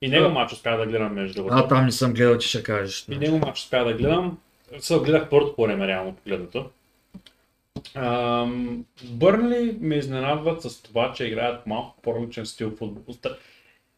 И 0.01 0.09
него 0.09 0.29
матч 0.29 0.53
успях 0.53 0.77
да 0.77 0.85
гледам 0.85 1.13
между 1.13 1.33
другото. 1.33 1.55
А, 1.55 1.67
там 1.67 1.85
не 1.85 1.91
съм 1.91 2.13
гледал, 2.13 2.37
че 2.37 2.47
ще 2.47 2.63
кажеш. 2.63 3.05
И 3.11 3.17
него 3.17 3.37
матч 3.37 3.59
успях 3.59 3.85
да 3.85 3.93
гледам. 3.93 4.37
Сега 4.79 4.99
гледах 4.99 5.29
първото 5.29 5.55
по 5.55 5.63
време, 5.63 5.87
реално 5.87 6.15
погледнато. 6.15 6.69
Ам, 7.95 8.85
Бърнли 9.09 9.77
ме 9.81 9.95
изненадват 9.95 10.61
с 10.61 10.81
това, 10.81 11.13
че 11.13 11.25
играят 11.25 11.67
малко 11.67 12.01
по-различен 12.01 12.45
стил 12.45 12.75
футбол 12.75 13.03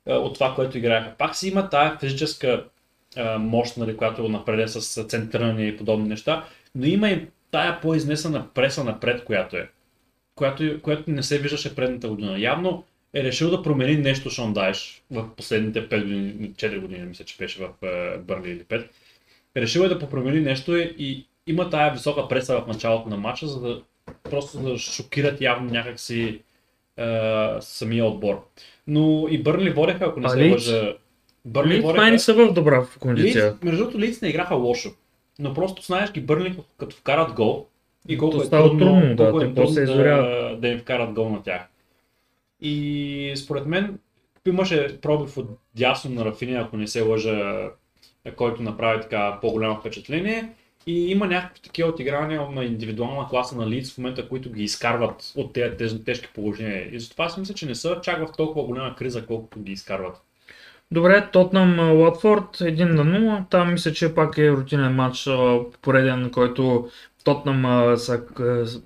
от- 0.08 0.34
това, 0.34 0.56
което 0.56 0.78
играеха. 0.78 1.16
Пак 1.18 1.36
си 1.36 1.48
има 1.48 1.70
тая 1.70 1.98
физическа 2.00 2.66
мощ, 3.40 3.78
нали, 3.78 3.98
която 3.98 4.30
напреде 4.30 4.68
с 4.68 5.04
центриране 5.04 5.66
и 5.66 5.78
подобни 5.78 6.08
неща, 6.08 6.46
но 6.76 6.86
има 6.86 7.10
и 7.10 7.28
тая 7.52 7.82
по-изнесена 7.82 8.48
преса 8.54 8.84
напред, 8.84 9.24
която 9.24 9.58
е. 9.58 9.70
Която, 10.36 10.82
която 10.82 11.12
не 11.12 11.24
се 11.24 11.40
виждаше 11.40 11.76
предната 11.76 12.08
година. 12.08 12.40
Явно 12.40 12.84
е 13.14 13.24
решил 13.24 13.50
да 13.50 13.64
промени 13.64 13.98
нещо 13.98 14.30
Шон 14.30 14.54
Дайш 14.54 15.04
в 15.12 15.36
последните 15.36 15.90
5 15.90 16.02
години, 16.04 16.54
4 16.54 16.80
години, 16.80 17.06
мисля, 17.06 17.26
че 17.26 17.38
беше 17.38 17.64
в 17.64 17.70
Бърли 18.20 18.52
или 18.52 18.64
5. 18.64 18.88
Решил 19.58 19.82
е 19.82 19.88
да 19.90 20.00
попромени 20.00 20.40
нещо 20.40 20.78
и 20.78 21.26
има 21.48 21.70
тая 21.70 21.94
висока 21.94 22.28
преса 22.28 22.62
в 22.62 22.68
началото 22.68 23.10
на 23.10 23.18
матча, 23.18 23.48
за 23.48 23.60
да 23.60 23.82
просто 24.24 24.60
да 24.60 24.78
шокират 24.78 25.42
явно 25.42 25.72
някакси 25.72 26.42
е, 26.98 27.48
самия 27.60 28.06
отбор. 28.06 28.48
Но 28.88 29.28
и 29.30 29.44
Бърли 29.44 29.70
водеха, 29.70 30.06
ако 30.06 30.20
не 30.20 30.30
се 30.30 30.52
лъжа. 30.52 30.94
Бърли 31.46 31.74
Лийдс 31.74 31.94
май 31.96 32.12
не 32.12 32.20
са 32.20 32.34
в 32.34 32.54
добра 32.54 32.86
кондиция. 33.00 33.46
Лийдс, 33.46 33.64
между 33.64 33.78
другото, 33.78 34.00
Лийдс 34.00 34.22
не 34.22 34.30
играха 34.30 34.56
лошо. 34.56 34.90
Но 35.40 35.54
просто 35.54 35.82
знаеш 35.82 36.12
ги 36.12 36.22
Бърли, 36.22 36.58
като 36.78 36.96
вкарат 36.96 37.34
гол 37.34 37.68
и 38.08 38.18
колко 38.18 38.38
То 38.38 38.44
е 38.44 38.50
трудно, 38.50 38.80
трудно, 38.80 39.16
да, 39.16 39.30
колко 39.30 39.46
е 39.46 39.54
трудно 39.54 39.82
изгоряват. 39.82 40.52
да, 40.52 40.58
да 40.58 40.68
им 40.68 40.80
вкарат 40.80 41.14
гол 41.14 41.30
на 41.30 41.44
тях. 41.44 41.62
И 42.62 43.34
според 43.36 43.66
мен 43.66 44.00
имаше 44.48 45.02
пробив 45.02 45.38
от 45.38 45.50
дясно 45.76 46.12
на 46.12 46.26
Рафиния, 46.26 46.62
ако 46.62 46.78
не 46.78 46.88
се 46.88 47.02
лъжа, 47.02 47.70
който 48.36 48.62
направи 48.62 49.02
така 49.02 49.38
по-голямо 49.42 49.80
впечатление. 49.80 50.50
И 50.88 51.12
има 51.12 51.28
някакви 51.28 51.62
такива 51.62 51.90
отиграния 51.90 52.42
на 52.52 52.66
индивидуална 52.66 53.28
класа 53.30 53.56
на 53.56 53.70
Лидс 53.70 53.94
в 53.94 53.98
момента, 53.98 54.30
които 54.30 54.52
ги 54.52 54.64
изкарват 54.64 55.34
от 55.36 55.54
тези, 55.54 56.04
тежки 56.04 56.30
положения. 56.36 56.96
И 56.96 57.00
затова 57.00 57.30
си 57.30 57.40
мисля, 57.40 57.54
че 57.54 57.66
не 57.66 57.76
са 57.76 58.00
чак 58.02 58.28
в 58.28 58.38
толкова 58.38 58.66
голяма 58.66 58.96
криза, 58.96 59.26
колкото 59.26 59.60
ги 59.60 59.72
изкарват. 59.72 60.22
Добре, 60.92 61.30
Тотнам 61.32 61.80
Уотфорд 61.80 62.58
1 62.58 62.84
на 62.84 63.04
0. 63.20 63.50
Там 63.50 63.74
мисля, 63.74 63.94
че 63.94 64.16
пак 64.16 64.38
е 64.38 64.52
рутинен 64.52 64.96
матч, 64.96 65.30
пореден, 65.82 66.32
който 66.32 66.90
Тотнам 67.24 67.96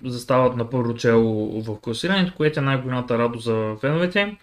застават 0.05 0.55
на 0.55 0.69
първо 0.69 0.95
чело 0.95 1.61
в 1.61 1.81
класирането, 1.81 2.33
което 2.37 2.59
е 2.59 2.63
най-голямата 2.63 3.17
радост 3.17 3.45
за 3.45 3.75
феновете. 3.81 4.37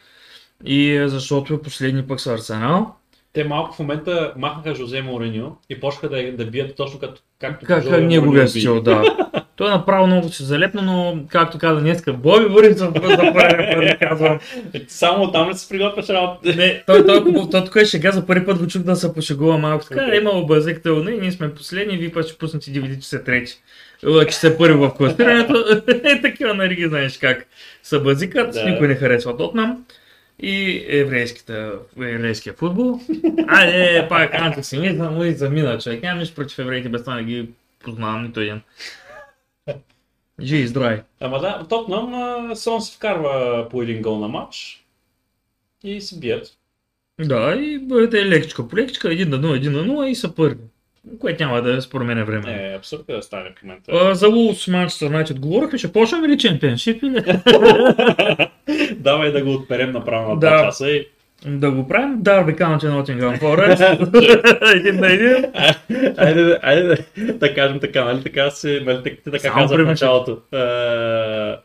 И 0.65 1.05
защото 1.07 1.63
последни 1.63 2.07
пък 2.07 2.21
са 2.21 2.33
Арсенал. 2.33 2.95
Те 3.35 3.45
малко 3.45 3.75
в 3.75 3.79
момента 3.79 4.33
махнаха 4.37 4.75
Жозе 4.75 5.03
Мориньо 5.03 5.57
и 5.71 5.81
почнаха 5.81 6.09
да, 6.09 6.33
да 6.33 6.47
бият 6.47 6.77
точно 6.77 6.99
като, 6.99 7.21
както 7.41 7.67
Как, 7.67 7.85
как 7.85 7.93
Мориньо 7.93 8.33
би. 8.33 8.49
стил, 8.49 8.81
да. 8.81 9.03
Той 9.57 9.69
е 9.69 9.71
направо 9.71 10.07
много 10.07 10.29
си 10.29 10.43
залепна, 10.43 10.83
но 10.83 11.19
както 11.29 11.59
каза 11.59 11.81
днеска, 11.81 12.13
Боби 12.13 12.49
Борисов 12.49 12.77
за 12.79 12.93
първи 12.93 13.17
път 13.75 13.99
казвам. 14.01 14.39
Само 14.89 15.33
там 15.33 15.51
ли 15.51 15.55
се 15.55 15.69
приготвяш 15.69 16.09
работа? 16.09 16.57
Не, 16.57 16.83
той, 16.87 17.07
той, 17.07 17.25
той, 17.25 17.49
той 17.51 17.65
тук 17.65 17.77
е 17.77 17.85
шега, 17.85 18.11
за 18.13 18.27
първи 18.27 18.47
път 18.47 18.59
го 18.59 18.67
чух 18.67 18.83
да 18.83 18.97
се 18.97 19.15
пошегува 19.15 19.59
малко. 19.59 19.85
Така 19.85 20.03
Окей. 20.03 20.15
е 20.15 20.21
имало 20.21 20.47
базик 20.47 20.81
и 20.85 21.19
ние 21.21 21.33
сме 21.33 21.55
последни, 21.55 21.97
вие 21.97 22.13
път 22.13 22.27
ще 22.27 22.39
пуснете 22.39 22.71
DVD, 22.71 23.01
че 23.01 23.07
сте 23.07 23.25
трети. 23.25 23.53
Че 24.29 24.35
сте 24.35 24.59
първи 24.59 24.75
в 24.75 24.95
класирането. 24.97 25.65
Е, 26.05 26.21
такива, 26.23 26.55
нали 26.55 26.75
ги 26.75 26.89
знаеш 26.89 27.19
как 27.19 27.47
са 27.83 28.01
базикат, 28.01 28.53
Да. 28.53 28.71
никой 28.71 28.89
не 28.89 28.95
харесва 28.95 29.37
Тотнам. 29.37 29.85
И 30.39 30.85
еврейската, 30.89 31.79
еврейския 31.97 32.55
футбол. 32.55 33.01
Айде, 33.49 34.07
пак 34.09 34.35
антисемизъм 34.35 35.23
и 35.23 35.33
замина 35.33 35.79
човек. 35.79 36.03
Нямам 36.03 36.19
нищо 36.19 36.35
против 36.35 36.59
евреите, 36.59 36.89
без 36.89 37.01
това 37.01 37.15
не 37.15 37.25
ги 37.25 37.49
познавам 37.85 38.23
нито 38.23 38.41
един. 38.41 38.61
Живи 40.41 40.63
и 40.63 40.67
здрави. 40.67 41.03
Ама 41.21 41.41
да, 41.41 41.67
Тотнам 41.69 42.51
само 42.57 42.81
се 42.81 42.97
вкарва 42.97 43.67
по 43.71 43.83
един 43.83 44.03
гол 44.03 44.19
на 44.19 44.29
матч 44.29 44.85
и 45.85 46.01
се 46.01 46.19
бият. 46.19 46.59
Да, 47.21 47.55
и 47.55 47.79
бъдете 47.79 48.27
лекичка 48.27 48.69
по 48.69 48.77
лекичка, 48.77 49.09
1 49.09 49.29
на 49.29 49.39
0, 49.41 49.69
1 49.69 49.69
на 49.69 49.85
0 49.85 50.07
и 50.07 50.15
са 50.15 50.35
първи. 50.35 50.65
Което 51.21 51.43
няма 51.43 51.63
да 51.63 51.83
според 51.83 52.07
мен 52.07 52.25
време. 52.25 52.71
Е, 52.73 52.77
абсурд 52.77 53.05
е 53.09 53.13
да 53.13 53.23
стане 53.23 53.51
в 53.59 53.63
момента. 53.63 53.93
А, 53.95 54.15
за 54.15 54.27
Wolves 54.27 54.73
Manchester 54.73 55.09
United 55.09 55.41
говорихме, 55.41 55.79
ще 55.79 55.93
почнем 55.93 56.25
ли 56.25 56.39
чемпионшип 56.39 57.03
или? 57.03 57.23
Давай 58.97 59.33
да 59.33 59.45
го 59.45 59.53
отперем 59.53 59.93
направо 59.93 60.29
на 60.29 60.41
Да. 60.41 60.47
2 60.47 60.65
часа 60.65 60.91
и... 60.91 61.07
да 61.47 61.71
го 61.71 61.89
правим. 61.89 62.23
Дарби 62.23 62.57
Каунти 62.57 62.87
Nottingham 62.87 63.41
Forest. 63.41 64.75
един 64.77 65.01
на 65.01 65.13
един. 65.13 65.45
айде, 66.17 66.59
айде 66.63 66.83
да, 66.83 67.33
да 67.33 67.55
кажем 67.55 67.81
така, 67.81 68.05
нали 68.05 68.23
така 68.23 68.51
си, 68.51 68.83
нали 68.87 69.03
така, 69.03 69.17
ти 69.17 69.31
така 69.31 69.39
Само 69.39 69.55
каза 69.55 69.77
в 69.77 69.85
началото. 69.85 70.39
Е, 70.53 71.57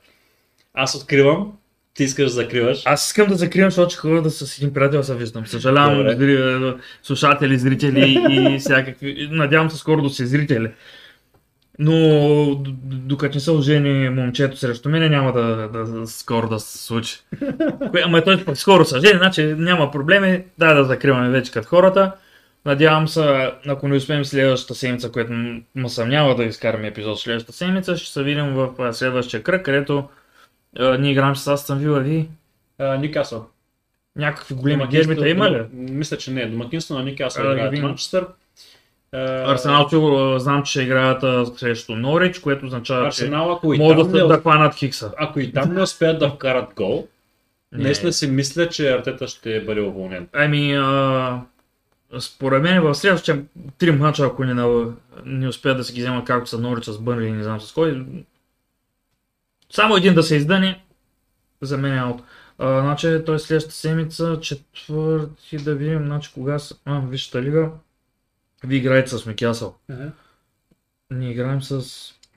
аз 0.74 0.96
откривам, 0.96 1.54
ти 2.00 2.04
искаш 2.04 2.26
да 2.26 2.32
закриваш. 2.32 2.82
Аз 2.86 3.08
искам 3.08 3.28
да 3.28 3.36
закривам, 3.36 3.72
защото 3.72 3.98
ходя 3.98 4.22
да 4.22 4.30
с 4.32 4.58
един 4.58 4.74
приятел 4.74 5.04
се 5.04 5.16
виждам. 5.16 5.48
Съжалявам, 5.48 5.98
Добре. 5.98 6.16
зри- 6.16 6.78
слушатели, 7.04 7.58
зрители 7.58 8.20
и 8.30 8.60
всякакви. 8.60 9.30
Надявам 9.32 9.70
се 9.70 9.78
скоро 9.78 10.02
да 10.02 10.10
се 10.10 10.26
зрители. 10.26 10.72
Но 11.80 11.96
докато 12.84 13.36
не 13.36 13.40
се 13.40 13.52
ожени 13.52 14.10
момчето 14.10 14.58
срещу 14.58 14.90
мен, 14.90 15.12
няма 15.12 15.34
да, 15.34 15.70
да, 15.74 15.84
да 15.84 16.08
скоро 16.08 16.50
да 16.50 16.60
се 16.60 16.78
случи. 16.78 17.16
Ама 18.06 18.24
той 18.24 18.46
пък 18.46 18.58
скоро 18.58 18.86
се 18.86 19.00
жени, 19.00 19.18
значи 19.18 19.44
няма 19.44 19.92
проблеми. 19.92 20.44
Да, 20.58 20.74
да 20.74 20.84
закриваме 20.84 21.30
вече 21.30 21.52
като 21.52 21.68
хората. 21.68 22.12
Надявам 22.66 23.08
се, 23.08 23.52
ако 23.68 23.88
не 23.88 23.96
успеем 23.96 24.26
следващата 24.26 24.76
седмица, 24.76 25.12
което 25.12 25.32
ме 25.76 25.90
съмнява 25.90 26.36
да 26.36 26.44
изкараме 26.44 26.88
епизод 26.88 27.20
следващата 27.20 27.58
седмица, 27.58 27.98
ще 27.98 28.14
се 28.14 28.24
видим 28.24 28.54
в 28.54 28.94
следващия 28.94 29.44
кръг, 29.44 29.66
където 29.66 30.04
а, 30.78 30.98
ние 30.98 31.12
играем 31.12 31.36
с 31.36 31.48
Астън 31.48 31.80
Вила. 31.80 32.00
Ви 32.00 32.30
Никасъл. 32.80 33.48
някакви 34.16 34.56
големи 34.56 34.88
дербита 34.88 35.30
има 35.30 35.52
ли? 35.52 35.64
Мисля, 35.74 36.18
че 36.18 36.32
не. 36.32 36.46
Домакинство 36.46 36.96
на 36.96 37.04
Никасъл 37.04 37.46
ги 37.46 37.52
играят. 37.52 37.78
Манчестър. 37.78 38.28
Е, 39.14 39.18
Арсенал, 39.22 39.88
чу, 39.88 40.40
знам, 40.40 40.64
че 40.64 40.82
играят 40.82 41.24
а, 41.24 41.46
срещу 41.46 41.96
Норич, 41.96 42.40
което 42.40 42.66
означава, 42.66 43.08
Арсенал, 43.08 43.52
ако 43.52 43.76
че 43.76 43.82
могат 43.82 44.12
да, 44.12 44.22
не, 44.22 44.28
да 44.28 44.40
хванат 44.40 44.76
Хикса. 44.76 45.12
ако 45.18 45.40
и 45.40 45.52
там 45.52 45.74
не 45.74 45.82
успеят 45.82 46.20
да 46.20 46.30
вкарат 46.30 46.74
гол, 46.76 47.08
наистина 47.72 48.14
си 48.14 48.28
мисля, 48.28 48.70
че 48.70 48.92
Артета 48.92 49.28
ще 49.28 49.62
бъде 49.62 49.82
уволнен. 49.82 50.28
Ами, 50.34 50.76
а, 50.76 51.42
според 52.20 52.64
мен 52.64 52.82
в 52.82 52.96
следващия 52.96 53.42
три 53.78 53.92
мача, 53.92 54.26
ако 54.26 54.44
не, 54.44 54.84
не 55.26 55.48
успеят 55.48 55.78
да 55.78 55.84
се 55.84 55.94
ги 55.94 56.02
вземат 56.02 56.26
както 56.26 56.50
са 56.50 56.60
Норич 56.60 56.86
с 56.86 57.00
Бърнли, 57.00 57.32
не 57.32 57.44
знам 57.44 57.62
с 57.62 57.74
кой, 57.74 58.06
само 59.72 59.96
един 59.96 60.14
да 60.14 60.24
се 60.24 60.36
издъни, 60.36 60.82
за 61.62 61.78
мен 61.78 61.94
е 61.94 62.00
аут. 62.00 62.22
А, 62.58 62.82
значи, 62.82 63.22
той 63.26 63.40
следващата 63.40 63.76
седмица, 63.76 64.40
четвърти 64.42 65.58
да 65.58 65.76
видим, 65.76 66.06
значи 66.06 66.32
кога 66.34 66.60
са... 66.60 66.76
А, 66.86 67.00
Висшата 67.00 67.42
лига. 67.42 67.72
Вие 68.64 68.78
играете 68.78 69.10
с 69.10 69.26
Микясъл. 69.26 69.76
Ние 71.12 71.32
играем 71.32 71.62
с 71.62 71.86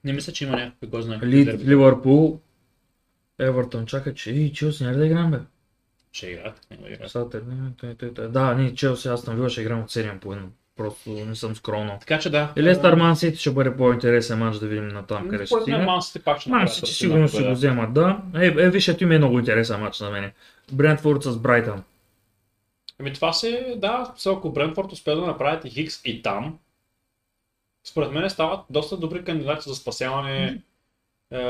Не 0.04 0.12
мисля, 0.12 0.32
че 0.32 0.44
има 0.44 0.56
някакви, 0.56 0.90
кой 0.90 1.02
знае. 1.02 1.18
Лид, 1.22 1.44
дерби. 1.44 1.64
Ливърпул, 1.64 2.40
Евертон. 3.38 3.86
Чакай, 3.86 4.14
че 4.14 4.30
и 4.30 4.52
Челси 4.52 4.84
няма 4.84 4.94
ли 4.94 4.98
да 4.98 5.06
играем, 5.06 5.30
бе? 5.30 5.38
Ще 6.12 6.26
играят, 6.26 6.60
няма 6.70 6.82
да 6.82 8.06
играят. 8.06 8.32
Да, 8.32 8.54
ние 8.54 8.74
Челси, 8.74 9.08
аз 9.08 9.22
съм 9.22 9.34
вила, 9.34 9.48
ще 9.48 9.60
играм 9.60 9.80
от 9.80 9.90
7 9.90 10.18
по 10.18 10.34
1. 10.34 10.46
Просто 10.82 11.10
не 11.10 11.34
съм 11.34 11.56
скромно. 11.56 11.96
Така 12.00 12.18
че 12.18 12.30
да. 12.30 12.52
И 12.56 12.62
Лестър 12.62 12.94
Ман 12.94 13.16
Сити 13.16 13.38
ще 13.38 13.50
бъде 13.50 13.76
по-интересен 13.76 14.38
матч 14.38 14.58
да 14.58 14.66
видим 14.66 14.88
на 14.88 15.06
там, 15.06 15.28
къде 15.28 15.46
ще 15.46 15.54
мен 15.54 15.62
стигне. 15.62 15.84
Ман 15.84 16.02
Сити 16.02 16.18
пак 16.24 16.40
ще 16.40 16.50
Ман 16.50 16.68
Сити 16.68 16.90
сигурно 16.90 17.28
ще 17.28 17.42
го 17.42 17.52
вземат, 17.52 17.94
да. 17.94 18.18
Е, 18.34 18.46
е 18.46 18.70
вижте, 18.70 18.96
има 19.00 19.14
е 19.14 19.18
много 19.18 19.38
интересен 19.38 19.80
матч 19.80 20.00
на 20.00 20.10
мене. 20.10 20.32
Брентфорд 20.72 21.22
с 21.22 21.38
Брайтън. 21.38 21.82
Ами 23.00 23.12
това 23.12 23.32
си, 23.32 23.74
да, 23.76 24.12
все 24.16 24.30
ако 24.30 24.52
Брентфорд 24.52 24.92
успее 24.92 25.14
да 25.14 25.26
направят 25.26 25.64
и 25.64 25.70
Хикс 25.70 26.00
и 26.04 26.22
там, 26.22 26.58
според 27.84 28.12
мен 28.12 28.30
стават 28.30 28.60
доста 28.70 28.96
добри 28.96 29.24
кандидати 29.24 29.68
за 29.68 29.74
спасяване 29.74 30.62
е, 31.30 31.40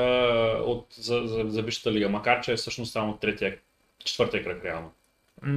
от, 0.66 0.86
за, 0.94 1.22
за, 1.24 1.44
за 1.46 1.62
Висшата 1.62 1.92
лига, 1.92 2.08
макар 2.08 2.40
че 2.40 2.52
е 2.52 2.56
всъщност 2.56 2.92
само 2.92 3.16
третия, 3.16 3.58
четвъртия 4.04 4.44
кръг 4.44 4.64
реално. 4.64 4.92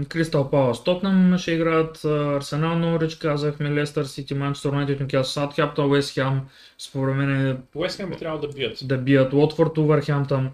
Кристал 0.10 0.50
Палас 0.50 0.84
Тотнам 0.84 1.38
ще 1.38 1.52
играят, 1.52 2.06
Арсенал 2.06 2.80
Норич, 2.80 3.16
казахме, 3.16 3.72
Лестър 3.72 4.06
Сити, 4.06 4.34
Манчестър 4.34 4.70
Юнайтед, 4.70 5.00
Нюкасъл, 5.00 5.24
Саутхемптън, 5.24 5.92
Уест 5.92 6.14
Хем, 6.14 6.42
според 6.78 7.16
мен 7.16 7.48
е 7.48 7.58
Уест 7.76 7.98
Хем 7.98 8.10
би 8.10 8.16
трябвало 8.16 8.42
да 8.42 8.48
бият. 8.48 8.78
да 8.84 8.98
бият 8.98 9.34
Уотфорд, 9.34 9.78
Увърхемптън. 9.78 10.52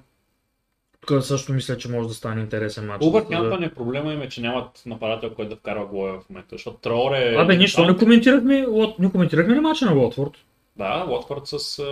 Тук 1.07 1.23
също 1.23 1.53
мисля, 1.53 1.77
че 1.77 1.89
може 1.89 2.07
да 2.07 2.13
стане 2.13 2.41
интересен 2.41 2.85
матч. 2.85 3.05
Увърхемптън 3.05 3.63
е 3.63 3.73
проблема 3.73 4.13
им 4.13 4.21
е, 4.21 4.29
че 4.29 4.41
нямат 4.41 4.83
нападател, 4.85 5.29
който 5.29 5.49
да 5.49 5.55
вкарва 5.55 5.85
голове 5.85 6.11
в 6.11 6.29
момента, 6.29 6.55
защото 6.55 6.77
Траоре... 6.77 7.35
Абе, 7.37 7.57
нищо, 7.57 7.85
не 7.85 7.97
коментирахме, 7.97 8.67
не 8.99 9.11
коментирахме 9.11 9.55
ли 9.55 9.59
матча 9.59 9.85
на 9.85 9.95
Уотфорд? 9.95 10.31
Да, 10.75 11.05
Уотфорд 11.09 11.41
с 11.45 11.79
е, 11.79 11.83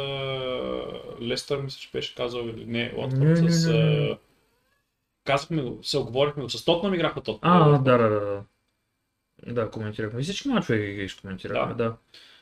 Лестър, 1.26 1.61
мисля, 1.61 1.80
че 1.80 1.90
беше 1.94 2.16
казал, 2.16 2.41
не, 2.66 2.94
Уотфорд 2.98 3.52
с... 3.52 3.68
Казахме, 5.30 5.62
го, 5.62 5.80
се 5.84 5.98
оговорихме, 5.98 6.44
го, 6.44 6.50
с 6.50 6.66
Тотнам 6.66 6.94
играха 6.94 7.22
Тотнам. 7.22 7.62
А, 7.62 7.78
да, 7.78 7.98
да, 7.98 8.10
да. 8.10 8.20
да. 8.20 8.44
Да, 9.54 9.72
коментирахме. 9.72 10.22
Всички 10.22 10.48
мачове 10.48 10.78
ги 10.80 11.04
изкоментирахме, 11.04 11.74
да. 11.74 11.94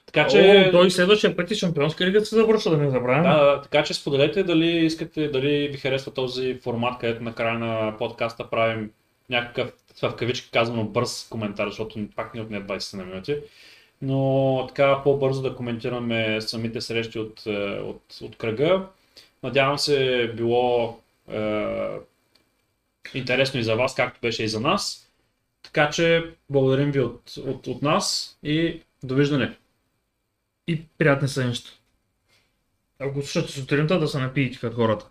Така 0.06 0.28
Че... 0.28 0.66
О, 0.68 0.72
той 0.72 0.92
следващия 0.92 1.36
път 1.36 1.52
и 1.52 1.56
шампионска 1.56 2.06
лига 2.06 2.26
се 2.26 2.36
завършва, 2.36 2.72
да 2.72 2.78
не 2.78 2.90
забравяме. 2.90 3.30
Да, 3.30 3.46
да, 3.46 3.62
така 3.62 3.84
че 3.84 3.94
споделете 3.94 4.44
дали 4.44 4.68
искате, 4.68 5.28
дали 5.28 5.68
ви 5.68 5.78
харесва 5.78 6.14
този 6.14 6.60
формат, 6.64 7.00
където 7.00 7.24
на 7.24 7.36
края 7.36 7.60
на 7.60 7.98
подкаста 7.98 8.50
правим 8.50 8.92
някакъв, 9.30 9.74
в 10.02 10.16
кавички 10.16 10.52
казано, 10.52 10.84
бърз 10.84 11.28
коментар, 11.30 11.68
защото 11.68 12.08
пак 12.16 12.34
ни 12.34 12.42
отне 12.42 12.64
20 12.64 12.98
на 12.98 13.06
минути. 13.06 13.38
Но 14.02 14.66
така 14.68 15.02
по-бързо 15.04 15.42
да 15.42 15.56
коментираме 15.56 16.42
самите 16.42 16.82
срещи 16.82 17.20
от, 17.20 17.46
е, 17.46 17.80
от, 17.80 18.02
от 18.22 18.36
кръга. 18.36 18.86
Надявам 19.44 19.78
се 19.78 20.28
било 20.36 21.00
е, 21.32 21.88
интересно 23.14 23.60
и 23.60 23.64
за 23.64 23.76
вас, 23.76 23.96
както 23.96 24.20
беше 24.22 24.44
и 24.44 24.48
за 24.48 24.60
нас. 24.60 25.12
Така 25.62 25.90
че 25.90 26.34
благодарим 26.50 26.92
ви 26.92 27.00
от, 27.00 27.38
от, 27.38 27.68
от 27.68 27.82
нас 27.82 28.38
и 28.44 28.82
довиждане. 29.04 29.58
И 30.68 30.86
приятни 30.98 31.28
сънища. 31.28 31.70
Ако 33.00 33.22
слушате 33.22 33.52
сутринта, 33.54 34.00
да 34.00 34.08
се 34.08 34.20
напиете 34.20 34.60
като 34.60 34.76
хората. 34.76 35.06